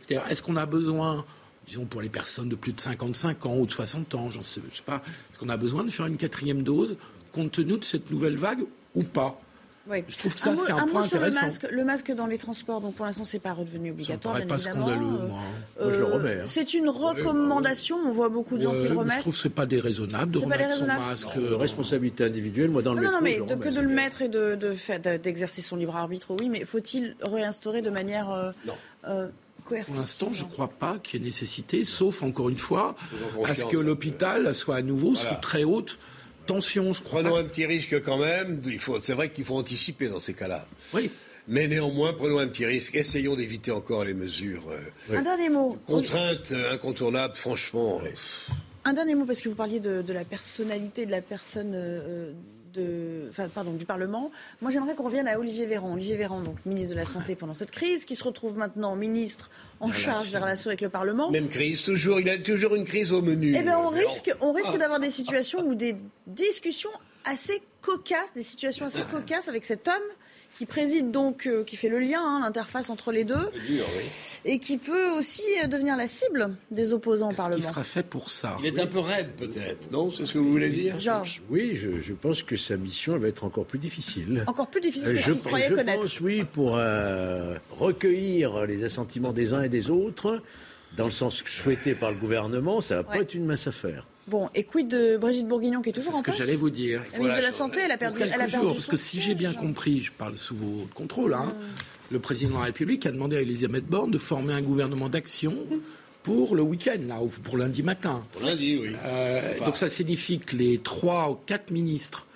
C'est-à-dire, 0.00 0.28
est-ce 0.30 0.42
qu'on 0.42 0.56
a 0.56 0.66
besoin, 0.66 1.24
disons 1.66 1.86
pour 1.86 2.02
les 2.02 2.08
personnes 2.08 2.48
de 2.48 2.56
plus 2.56 2.72
de 2.72 2.80
55 2.80 3.46
ans 3.46 3.56
ou 3.56 3.66
de 3.66 3.70
60 3.70 4.14
ans, 4.16 4.30
j'en 4.30 4.42
sais, 4.42 4.60
je 4.68 4.76
sais 4.76 4.82
pas, 4.82 5.02
est-ce 5.30 5.38
qu'on 5.38 5.48
a 5.48 5.56
besoin 5.56 5.84
de 5.84 5.90
faire 5.90 6.06
une 6.06 6.16
quatrième 6.16 6.64
dose 6.64 6.96
compte 7.32 7.52
tenu 7.52 7.78
de 7.78 7.84
cette 7.84 8.10
nouvelle 8.10 8.36
vague 8.36 8.64
ou 8.94 9.04
pas? 9.04 9.40
Oui. 9.90 10.04
Je 10.06 10.16
trouve 10.16 10.34
que 10.34 10.40
ça, 10.40 10.54
c'est 10.56 10.70
un 10.72 10.86
point 10.86 11.00
mot 11.02 11.06
sur 11.08 11.16
intéressant. 11.16 11.40
Le 11.40 11.44
masque, 11.46 11.66
le 11.70 11.84
masque 11.84 12.12
dans 12.12 12.26
les 12.26 12.38
transports, 12.38 12.80
donc 12.80 12.94
pour 12.94 13.04
l'instant, 13.04 13.24
c'est 13.24 13.40
pas 13.40 13.52
redevenu 13.52 13.90
obligatoire. 13.90 14.34
paraît 14.34 14.46
bien 14.46 14.54
pas 14.54 14.60
scandaleux, 14.60 15.00
Euh, 15.06 15.26
moi. 15.26 15.38
Moi, 15.80 15.92
je 15.92 15.98
le 15.98 16.04
euh, 16.06 16.12
remets, 16.14 16.34
hein. 16.40 16.44
C'est 16.46 16.74
une 16.74 16.88
recommandation. 16.88 17.98
On 18.06 18.12
voit 18.12 18.28
beaucoup 18.28 18.56
de 18.56 18.62
gens 18.62 18.70
qui 18.70 18.76
le 18.76 18.82
mais 18.82 18.88
je 18.90 18.94
remettent. 18.94 19.20
trouve 19.20 19.32
que 19.34 19.38
c'est 19.40 19.48
pas 19.48 19.66
déraisonnable 19.66 20.32
de 20.32 20.38
C'est 20.38 20.46
pas 20.46 20.54
remettre 20.54 20.62
son 20.74 20.84
déraisonnable. 20.84 21.10
masque. 21.10 21.36
Non, 21.36 21.42
de 21.42 21.54
responsabilité 21.54 22.24
individuelle, 22.24 22.70
moi 22.70 22.82
dans 22.82 22.94
le 22.94 23.02
Non, 23.02 23.10
non, 23.12 23.20
métro, 23.20 23.40
non, 23.40 23.46
mais 23.46 23.54
je 23.54 23.54
de- 23.56 23.60
que 23.60 23.74
de 23.74 23.80
le 23.80 23.88
mettre 23.94 24.22
et 24.22 24.28
de, 24.28 24.54
de 24.54 24.72
faire- 24.72 25.00
de- 25.00 25.16
d'exercer 25.16 25.62
son 25.62 25.76
libre 25.76 25.96
arbitre, 25.96 26.28
oui, 26.38 26.48
mais 26.48 26.64
faut-il 26.64 27.16
réinstaurer 27.22 27.82
de 27.82 27.90
manière 27.90 28.30
euh, 28.30 28.52
euh, 29.08 29.28
Pour 29.64 29.96
l'instant, 29.96 30.28
je 30.32 30.44
ne 30.44 30.50
crois 30.50 30.68
pas 30.68 30.98
qu'il 31.02 31.20
y 31.20 31.22
ait 31.22 31.26
nécessité, 31.26 31.84
sauf 31.84 32.22
encore 32.22 32.48
une 32.50 32.58
fois, 32.58 32.94
à 33.44 33.54
ce 33.54 33.64
que 33.64 33.76
l'hôpital 33.76 34.54
soit 34.54 34.76
à 34.76 34.82
nouveau 34.82 35.12
Voilà. 35.12 35.30
sous 35.34 35.40
très 35.40 35.64
haute 35.64 35.98
tension. 36.54 36.92
Je 36.92 37.02
crois 37.02 37.20
Prenons 37.22 37.34
pas 37.36 37.40
un 37.40 37.44
petit 37.44 37.66
risque 37.66 38.00
quand 38.02 38.18
même. 38.18 38.60
Il 38.66 38.78
faut, 38.78 38.98
c'est 38.98 39.14
vrai 39.14 39.30
qu'il 39.30 39.44
faut 39.44 39.56
anticiper 39.56 40.08
dans 40.08 40.20
ces 40.20 40.34
cas-là. 40.34 40.66
Oui. 40.92 41.10
Mais 41.48 41.66
néanmoins, 41.66 42.12
prenons 42.12 42.38
un 42.38 42.46
petit 42.48 42.64
risque. 42.66 42.94
Essayons 42.94 43.34
d'éviter 43.34 43.70
encore 43.72 44.04
les 44.04 44.14
mesures. 44.14 44.64
euh, 44.70 45.16
Un 45.18 45.22
dernier 45.22 45.48
mot. 45.48 45.76
Contraintes 45.86 46.52
euh, 46.52 46.72
incontournables, 46.74 47.34
franchement. 47.34 48.00
euh, 48.04 48.08
Un 48.84 48.92
dernier 48.92 49.14
mot, 49.16 49.24
parce 49.24 49.40
que 49.40 49.48
vous 49.48 49.56
parliez 49.56 49.80
de, 49.80 50.02
de 50.02 50.12
la 50.12 50.24
personnalité 50.24 51.04
de 51.06 51.10
la 51.10 51.20
personne 51.22 51.72
euh, 51.74 52.32
de, 52.72 53.26
enfin, 53.28 53.48
pardon, 53.48 53.72
du 53.72 53.84
Parlement. 53.84 54.30
Moi, 54.60 54.70
j'aimerais 54.70 54.94
qu'on 54.94 55.04
revienne 55.04 55.28
à 55.28 55.38
Olivier 55.38 55.66
Véran. 55.66 55.92
Olivier 55.92 56.16
Véran, 56.16 56.40
donc 56.40 56.56
ministre 56.66 56.94
de 56.94 56.98
la 56.98 57.04
Santé 57.06 57.34
pendant 57.36 57.54
cette 57.54 57.70
crise, 57.70 58.04
qui 58.04 58.14
se 58.14 58.24
retrouve 58.24 58.56
maintenant 58.56 58.96
ministre 58.96 59.50
en 59.80 59.92
charge 59.92 60.30
des 60.30 60.38
relations 60.38 60.68
avec 60.70 60.80
le 60.80 60.88
Parlement. 60.88 61.30
Même 61.30 61.48
crise, 61.48 61.82
toujours. 61.82 62.20
Il 62.20 62.28
a 62.28 62.38
toujours 62.38 62.74
une 62.74 62.84
crise 62.84 63.12
au 63.12 63.22
menu. 63.22 63.54
Eh 63.56 63.62
bien, 63.62 63.78
on 63.78 63.88
risque, 63.88 64.30
on 64.40 64.52
risque 64.52 64.72
Ah. 64.74 64.78
d'avoir 64.78 65.00
des 65.00 65.10
situations 65.10 65.60
où 65.66 65.74
des 65.74 65.96
discussions 66.26 66.90
assez 67.24 67.62
cocasses, 67.80 68.34
des 68.34 68.42
situations 68.42 68.86
assez 68.86 69.02
cocasses 69.10 69.48
avec 69.48 69.64
cet 69.64 69.88
homme 69.88 69.94
qui 70.62 70.66
préside 70.66 71.10
donc, 71.10 71.48
euh, 71.48 71.64
qui 71.64 71.74
fait 71.74 71.88
le 71.88 71.98
lien, 71.98 72.20
hein, 72.22 72.40
l'interface 72.40 72.88
entre 72.88 73.10
les 73.10 73.24
deux, 73.24 73.50
Dur, 73.66 73.84
oui. 73.96 74.04
et 74.44 74.58
qui 74.60 74.76
peut 74.76 75.10
aussi 75.18 75.42
euh, 75.60 75.66
devenir 75.66 75.96
la 75.96 76.06
cible 76.06 76.54
des 76.70 76.92
opposants 76.92 77.32
au 77.32 77.34
Parlement. 77.34 77.58
Il 77.60 77.64
sera 77.66 77.82
fait 77.82 78.04
pour 78.04 78.30
ça. 78.30 78.56
Il 78.60 78.66
est 78.66 78.78
un 78.78 78.86
peu 78.86 79.00
raide, 79.00 79.30
peut-être. 79.36 79.90
Non, 79.90 80.12
c'est 80.12 80.24
ce 80.24 80.34
que 80.34 80.38
vous 80.38 80.52
voulez 80.52 80.70
dire? 80.70 81.00
Georges. 81.00 81.42
Oui, 81.50 81.74
je, 81.74 82.00
je 82.00 82.12
pense 82.12 82.44
que 82.44 82.56
sa 82.56 82.76
mission 82.76 83.18
va 83.18 83.26
être 83.26 83.42
encore 83.42 83.64
plus 83.64 83.80
difficile. 83.80 84.44
Encore 84.46 84.68
plus 84.68 84.80
difficile 84.80 85.08
Euh, 85.08 85.14
que 85.14 85.20
je 85.20 85.32
croyait 85.32 85.68
je 85.68 85.74
connaître. 85.74 86.02
pense, 86.02 86.20
oui, 86.20 86.44
pour 86.44 86.76
euh, 86.76 87.56
recueillir 87.76 88.64
les 88.64 88.84
assentiments 88.84 89.32
des 89.32 89.54
uns 89.54 89.64
et 89.64 89.68
des 89.68 89.90
autres, 89.90 90.40
dans 90.96 91.06
le 91.06 91.10
sens 91.10 91.42
souhaité 91.44 91.94
par 91.96 92.12
le 92.12 92.18
gouvernement, 92.18 92.80
ça 92.80 92.94
va 92.96 93.02
pas 93.02 93.18
être 93.18 93.34
une 93.34 93.46
mince 93.46 93.66
affaire. 93.66 94.06
Bon, 94.28 94.48
et 94.54 94.62
quid 94.64 94.86
de 94.88 95.16
Brigitte 95.16 95.48
Bourguignon 95.48 95.82
qui 95.82 95.88
est 95.90 95.92
toujours 95.92 96.12
C'est 96.12 96.16
en 96.16 96.20
ce 96.20 96.24
que 96.24 96.30
poste 96.30 96.38
j'allais 96.40 96.54
vous 96.56 96.70
dire. 96.70 97.02
La 97.12 97.18
ministre 97.18 97.38
de 97.40 97.44
la 97.44 97.52
Santé, 97.52 97.80
elle 97.84 97.90
a 97.90 97.96
perdu, 97.98 98.20
elle 98.22 98.32
a 98.32 98.36
perdu 98.38 98.52
jours, 98.54 98.72
parce 98.72 98.86
que 98.86 98.96
si 98.96 99.20
j'ai 99.20 99.34
bien 99.34 99.52
compris, 99.52 100.00
je 100.02 100.12
parle 100.12 100.38
sous 100.38 100.54
votre 100.54 100.92
contrôle, 100.94 101.34
hein, 101.34 101.52
le 102.10 102.18
président 102.20 102.52
de 102.54 102.58
la 102.58 102.66
République 102.66 103.04
a 103.06 103.10
demandé 103.10 103.36
à 103.36 103.40
Elisabeth 103.40 103.84
Borne 103.86 104.10
de 104.10 104.18
former 104.18 104.52
un 104.54 104.62
gouvernement 104.62 105.08
d'action 105.08 105.56
pour 106.22 106.54
le 106.54 106.62
week-end, 106.62 107.00
là, 107.08 107.20
ou 107.20 107.26
pour 107.26 107.56
lundi 107.56 107.82
matin. 107.82 108.24
Pour 108.32 108.42
lundi, 108.46 108.78
oui. 108.80 108.90
Euh, 109.04 109.54
Enfin. 109.56 109.64
Donc 109.66 109.76
ça 109.76 109.88
signifie 109.88 110.38
que 110.38 110.54
les 110.54 110.78
trois 110.78 111.30
ou 111.30 111.34
quatre 111.46 111.72
ministres, 111.72 112.26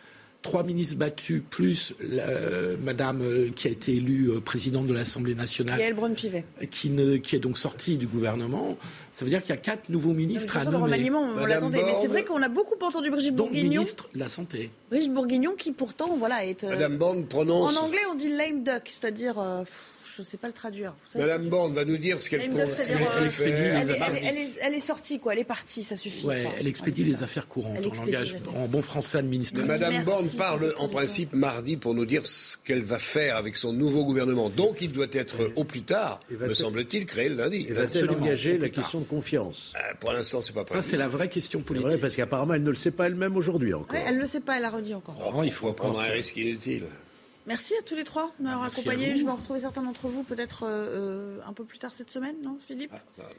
trois 0.46 0.62
ministres 0.62 0.96
battus, 0.96 1.42
plus 1.50 1.92
la- 2.00 2.76
Madame 2.82 3.20
euh, 3.22 3.50
qui 3.50 3.66
a 3.68 3.70
été 3.72 3.94
élue 3.96 4.30
euh, 4.30 4.40
présidente 4.40 4.86
de 4.86 4.94
l'Assemblée 4.94 5.34
nationale, 5.34 5.92
Braun-Pivet. 5.94 6.44
qui, 6.70 6.90
ne, 6.90 7.16
qui 7.16 7.34
est 7.36 7.40
donc 7.40 7.58
sortie 7.58 7.98
du 7.98 8.06
gouvernement, 8.06 8.76
ça 9.12 9.24
veut 9.24 9.30
dire 9.30 9.42
qu'il 9.42 9.50
y 9.50 9.58
a 9.58 9.60
quatre 9.60 9.88
nouveaux 9.88 10.12
ministres 10.12 10.56
à 10.56 10.64
nommer. 10.64 10.76
remaniement, 10.84 11.22
on 11.36 11.44
l'attendait. 11.44 11.82
Mais 11.84 11.94
c'est 12.00 12.06
vrai 12.06 12.24
qu'on 12.24 12.40
a 12.42 12.48
beaucoup 12.48 12.76
entendu 12.80 13.10
Brigitte 13.10 13.34
Donc 13.34 13.48
Bourguignon. 13.48 13.80
ministre 13.82 14.08
de 14.14 14.20
la 14.20 14.28
Santé. 14.28 14.70
Brigitte 14.90 15.12
Bourguignon 15.12 15.54
qui 15.58 15.72
pourtant, 15.72 16.16
voilà, 16.16 16.46
est... 16.46 16.62
euh, 16.64 16.70
Madame 16.70 16.96
Borne 16.96 17.24
prononce. 17.26 17.76
En 17.76 17.84
anglais, 17.84 18.00
on 18.10 18.14
dit 18.14 18.28
lame 18.30 18.62
duck, 18.62 18.82
c'est-à-dire... 18.86 19.38
euh, 19.38 19.64
pff, 19.64 19.92
je 20.16 20.22
ne 20.22 20.26
sais 20.26 20.36
pas 20.38 20.46
le 20.46 20.52
traduire. 20.54 20.92
Vous 21.04 21.10
savez. 21.12 21.24
Madame 21.24 21.48
Borne 21.48 21.74
va 21.74 21.84
nous 21.84 21.98
dire 21.98 22.20
ce 22.22 22.30
qu'elle 22.30 22.48
compte. 22.48 22.58
elle, 22.58 22.68
est, 22.68 23.44
les 23.44 23.50
elle 23.50 23.90
est- 23.90 24.24
elle 24.24 24.36
est- 24.38 24.58
elle 24.62 24.74
est 24.74 24.80
sortie, 24.80 25.18
quoi. 25.20 25.34
Elle 25.34 25.40
est 25.40 25.44
partie, 25.44 25.82
ça 25.82 25.94
suffit. 25.94 26.26
Ouais, 26.26 26.46
elle 26.58 26.66
expédie 26.66 27.04
les 27.04 27.22
affaires 27.22 27.46
courantes, 27.48 27.76
en 27.86 28.04
langage, 28.04 28.36
en 28.54 28.66
bon 28.66 28.80
français 28.82 29.18
administratif. 29.18 29.68
Madame 29.68 30.04
Borne 30.04 30.28
parle 30.38 30.74
en 30.78 30.88
principe 30.88 31.32
mardi 31.34 31.76
pour 31.76 31.94
nous 31.94 32.06
dire 32.06 32.26
ce 32.26 32.56
qu'elle 32.64 32.82
va 32.82 32.98
faire 32.98 33.36
avec 33.36 33.56
son 33.56 33.72
nouveau 33.72 34.04
gouvernement. 34.04 34.48
Donc 34.48 34.80
il 34.80 34.92
doit 34.92 35.06
être 35.12 35.50
au 35.56 35.64
plus 35.64 35.82
tard, 35.82 36.20
me 36.30 36.54
semble-t-il, 36.54 37.06
créé 37.06 37.28
le 37.28 37.36
lundi. 37.36 37.66
Et 37.68 37.72
va-t-elle 37.72 38.10
engager 38.10 38.58
la 38.58 38.68
question 38.70 39.00
de 39.00 39.04
confiance? 39.04 39.72
Euh, 39.76 39.94
Pour 40.00 40.12
l'instant, 40.12 40.40
c'est 40.40 40.52
pas 40.52 40.60
Ça, 40.60 40.64
prévu. 40.66 40.82
c'est 40.82 40.96
la 40.96 41.08
vraie 41.08 41.28
question 41.28 41.60
politique. 41.60 42.00
parce 42.00 42.16
qu'apparemment, 42.16 42.54
elle 42.54 42.62
ne 42.62 42.70
le 42.70 42.76
sait 42.76 42.90
pas 42.90 43.06
elle-même 43.06 43.36
aujourd'hui 43.36 43.74
encore. 43.74 43.96
Elle 43.96 44.16
ne 44.16 44.20
le 44.20 44.26
sait 44.26 44.40
pas, 44.40 44.56
elle 44.56 44.62
l'a 44.62 44.70
redit 44.70 44.94
encore. 44.94 45.16
Avant, 45.26 45.42
il 45.42 45.52
faut 45.52 45.72
prendre 45.72 46.00
un 46.00 46.04
risque 46.08 46.36
inutile. 46.36 46.84
Merci 47.46 47.74
à 47.78 47.82
tous 47.82 47.94
les 47.94 48.04
trois 48.04 48.32
de 48.38 48.44
m'avoir 48.44 48.64
accompagnés. 48.64 49.12
vous. 49.12 49.18
Je 49.20 49.24
vais 49.24 49.30
en 49.30 49.36
retrouver 49.36 49.60
certains 49.60 49.82
d'entre 49.82 50.08
vous 50.08 50.24
peut-être 50.24 50.64
euh, 50.64 51.38
euh, 51.38 51.38
un 51.46 51.52
peu 51.52 51.64
plus 51.64 51.78
tard 51.78 51.94
cette 51.94 52.10
semaine, 52.10 52.34
non, 52.42 52.58
Philippe 52.66 52.92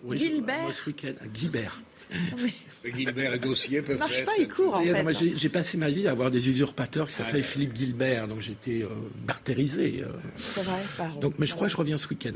Oui, 0.04 0.18
je- 0.18 0.24
Gilbert. 0.26 0.62
Moi, 0.62 0.72
ce 0.72 0.86
week-end, 0.86 1.12
à 1.22 1.28
Guibert. 1.28 1.82
Gilbert 2.86 3.34
et 3.34 3.40
dossier 3.40 3.82
peuvent 3.82 4.00
marche 4.00 4.20
être- 4.20 4.26
pas, 4.26 4.38
il 4.40 4.48
court 4.48 4.76
en 4.76 4.84
fait. 4.84 5.14
J'ai 5.14 5.38
j'ai 5.38 5.50
passé 5.50 5.78
ma 5.78 5.90
vie 5.90 6.08
à 6.08 6.12
avoir 6.12 6.32
des 6.32 6.50
usurpateurs 6.50 7.08
qui 7.08 7.14
s'appelaient 7.14 7.40
ouais. 7.40 7.44
Philippe 7.44 7.76
Gilbert, 7.76 8.28
donc 8.30 8.42
j'étais 8.42 8.84
euh, 8.84 8.88
martyrisé. 9.28 10.04
euh. 10.04 10.12
C'est 10.38 10.62
vrai, 10.64 10.82
pardon. 10.98 11.20
Donc, 11.20 11.34
mais 11.40 11.46
je 11.46 11.54
crois 11.56 11.68
que 11.68 11.74
je 11.74 11.78
reviens 11.78 11.98
ce 11.98 12.08
week-end. 12.08 12.32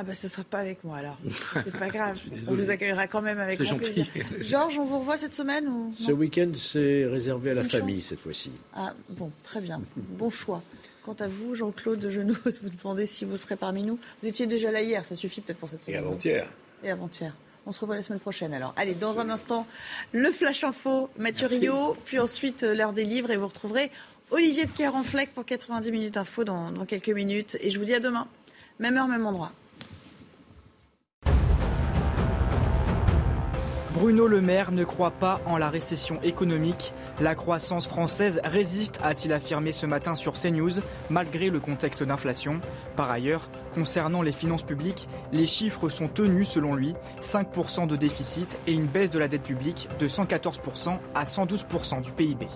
Ah 0.00 0.04
bah 0.04 0.14
ce 0.14 0.28
sera 0.28 0.44
pas 0.44 0.58
avec 0.60 0.84
moi 0.84 0.98
alors. 0.98 1.18
C'est 1.64 1.76
pas 1.76 1.88
grave. 1.88 2.20
on 2.46 2.54
vous 2.54 2.70
accueillera 2.70 3.08
quand 3.08 3.20
même 3.20 3.40
avec 3.40 3.58
C'est 3.58 3.64
grand 3.64 3.74
gentil. 3.82 4.04
plaisir. 4.04 4.26
Georges, 4.42 4.78
on 4.78 4.84
vous 4.84 5.00
revoit 5.00 5.16
cette 5.16 5.34
semaine 5.34 5.66
ou 5.66 5.92
Ce 5.92 6.12
week-end, 6.12 6.52
c'est 6.54 7.04
réservé 7.06 7.50
à 7.50 7.54
la 7.54 7.64
famille 7.64 7.96
chance. 7.96 8.04
cette 8.04 8.20
fois-ci. 8.20 8.52
Ah 8.74 8.94
bon, 9.08 9.32
très 9.42 9.60
bien. 9.60 9.82
Bon 9.96 10.30
choix. 10.30 10.62
Quant 11.04 11.16
à 11.18 11.26
vous, 11.26 11.56
Jean-Claude, 11.56 12.06
je 12.10 12.20
n'ose 12.20 12.60
vous 12.62 12.68
demander 12.70 13.06
si 13.06 13.24
vous 13.24 13.36
serez 13.36 13.56
parmi 13.56 13.82
nous. 13.82 13.98
Vous 14.22 14.28
étiez 14.28 14.46
déjà 14.46 14.70
là 14.70 14.82
hier, 14.82 15.04
ça 15.04 15.16
suffit 15.16 15.40
peut-être 15.40 15.58
pour 15.58 15.68
cette 15.68 15.82
Et 15.82 15.86
semaine. 15.92 16.04
avant-hier. 16.04 16.46
Et 16.84 16.90
avant-hier. 16.92 17.34
On 17.66 17.72
se 17.72 17.80
revoit 17.80 17.96
la 17.96 18.02
semaine 18.02 18.20
prochaine 18.20 18.54
alors. 18.54 18.72
Allez, 18.76 18.94
dans 18.94 19.18
un 19.18 19.28
instant, 19.28 19.66
le 20.12 20.30
Flash 20.30 20.62
Info, 20.62 21.10
Mathieu 21.18 21.48
Merci. 21.50 21.58
Rio, 21.58 21.96
puis 22.04 22.20
ensuite 22.20 22.62
euh, 22.62 22.72
l'heure 22.72 22.92
des 22.92 23.04
livres 23.04 23.32
et 23.32 23.36
vous 23.36 23.48
retrouverez 23.48 23.90
Olivier 24.30 24.64
de 24.64 24.70
Carenfleck 24.70 25.34
pour 25.34 25.44
90 25.44 25.90
minutes 25.90 26.16
info 26.16 26.44
dans, 26.44 26.70
dans 26.70 26.84
quelques 26.86 27.08
minutes. 27.08 27.56
Et 27.62 27.70
je 27.70 27.78
vous 27.80 27.84
dis 27.84 27.94
à 27.94 28.00
demain. 28.00 28.28
Même 28.78 28.96
heure, 28.96 29.08
même 29.08 29.26
endroit. 29.26 29.50
Bruno 33.98 34.28
Le 34.28 34.40
Maire 34.40 34.70
ne 34.70 34.84
croit 34.84 35.10
pas 35.10 35.40
en 35.44 35.58
la 35.58 35.70
récession 35.70 36.20
économique. 36.22 36.92
La 37.20 37.34
croissance 37.34 37.88
française 37.88 38.40
résiste, 38.44 39.00
a-t-il 39.02 39.32
affirmé 39.32 39.72
ce 39.72 39.86
matin 39.86 40.14
sur 40.14 40.34
CNews, 40.34 40.74
malgré 41.10 41.50
le 41.50 41.58
contexte 41.58 42.04
d'inflation. 42.04 42.60
Par 42.94 43.10
ailleurs, 43.10 43.50
concernant 43.74 44.22
les 44.22 44.30
finances 44.30 44.62
publiques, 44.62 45.08
les 45.32 45.48
chiffres 45.48 45.88
sont 45.88 46.06
tenus 46.06 46.48
selon 46.48 46.76
lui. 46.76 46.94
5% 47.22 47.88
de 47.88 47.96
déficit 47.96 48.56
et 48.68 48.72
une 48.72 48.86
baisse 48.86 49.10
de 49.10 49.18
la 49.18 49.26
dette 49.26 49.42
publique 49.42 49.88
de 49.98 50.06
114% 50.06 50.96
à 51.16 51.24
112% 51.24 52.00
du 52.00 52.12
PIB. 52.12 52.46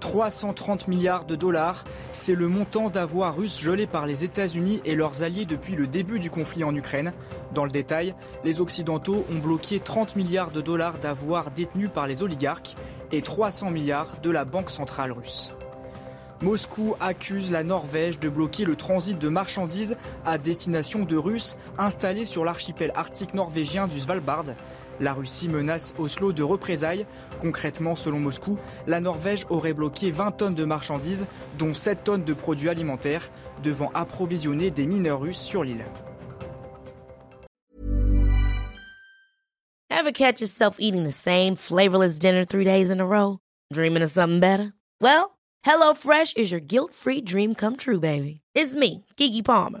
330 0.00 0.88
milliards 0.88 1.24
de 1.24 1.36
dollars, 1.36 1.84
c'est 2.12 2.34
le 2.34 2.48
montant 2.48 2.90
d'avoirs 2.90 3.36
russes 3.36 3.60
gelés 3.60 3.86
par 3.86 4.06
les 4.06 4.24
États-Unis 4.24 4.80
et 4.84 4.94
leurs 4.94 5.22
alliés 5.22 5.44
depuis 5.44 5.74
le 5.74 5.86
début 5.86 6.18
du 6.18 6.30
conflit 6.30 6.64
en 6.64 6.74
Ukraine. 6.74 7.12
Dans 7.54 7.64
le 7.64 7.70
détail, 7.70 8.14
les 8.44 8.60
Occidentaux 8.60 9.24
ont 9.30 9.38
bloqué 9.38 9.80
30 9.80 10.16
milliards 10.16 10.50
de 10.50 10.60
dollars 10.60 10.98
d'avoirs 10.98 11.50
détenus 11.50 11.90
par 11.92 12.06
les 12.06 12.22
oligarques 12.22 12.74
et 13.12 13.22
300 13.22 13.70
milliards 13.70 14.20
de 14.22 14.30
la 14.30 14.44
Banque 14.44 14.70
centrale 14.70 15.12
russe. 15.12 15.52
Moscou 16.40 16.94
accuse 17.00 17.50
la 17.50 17.64
Norvège 17.64 18.20
de 18.20 18.28
bloquer 18.28 18.64
le 18.64 18.76
transit 18.76 19.18
de 19.18 19.28
marchandises 19.28 19.96
à 20.24 20.38
destination 20.38 21.04
de 21.04 21.16
Russes 21.16 21.56
installés 21.78 22.24
sur 22.24 22.44
l'archipel 22.44 22.92
arctique 22.94 23.34
norvégien 23.34 23.88
du 23.88 23.98
Svalbard. 23.98 24.44
La 25.00 25.12
Russie 25.12 25.48
menace 25.48 25.94
Oslo 25.98 26.32
de 26.32 26.42
représailles. 26.42 27.06
Concrètement, 27.40 27.96
selon 27.96 28.18
Moscou, 28.18 28.58
la 28.86 29.00
Norvège 29.00 29.46
aurait 29.48 29.74
bloqué 29.74 30.10
20 30.10 30.32
tonnes 30.32 30.54
de 30.54 30.64
marchandises, 30.64 31.26
dont 31.58 31.74
7 31.74 32.04
tonnes 32.04 32.24
de 32.24 32.34
produits 32.34 32.68
alimentaires, 32.68 33.30
devant 33.62 33.90
approvisionner 33.94 34.70
des 34.70 34.86
mineurs 34.86 35.20
russes 35.20 35.40
sur 35.40 35.64
l'île. 35.64 35.84
Ever 39.90 40.12
catch 40.12 40.40
yourself 40.40 40.76
eating 40.78 41.04
the 41.04 41.12
same 41.12 41.56
flavorless 41.56 42.18
dinner 42.18 42.44
three 42.44 42.64
days 42.64 42.90
in 42.90 43.00
a 43.00 43.06
row? 43.06 43.40
Dreaming 43.72 44.02
of 44.02 44.10
something 44.10 44.38
better? 44.40 44.72
Well, 45.00 45.36
HelloFresh 45.66 46.36
is 46.36 46.52
your 46.52 46.60
guilt-free 46.60 47.22
dream 47.22 47.54
come 47.54 47.76
true, 47.76 47.98
baby. 47.98 48.40
It's 48.54 48.74
me, 48.74 49.04
Kiki 49.16 49.42
Palmer. 49.42 49.80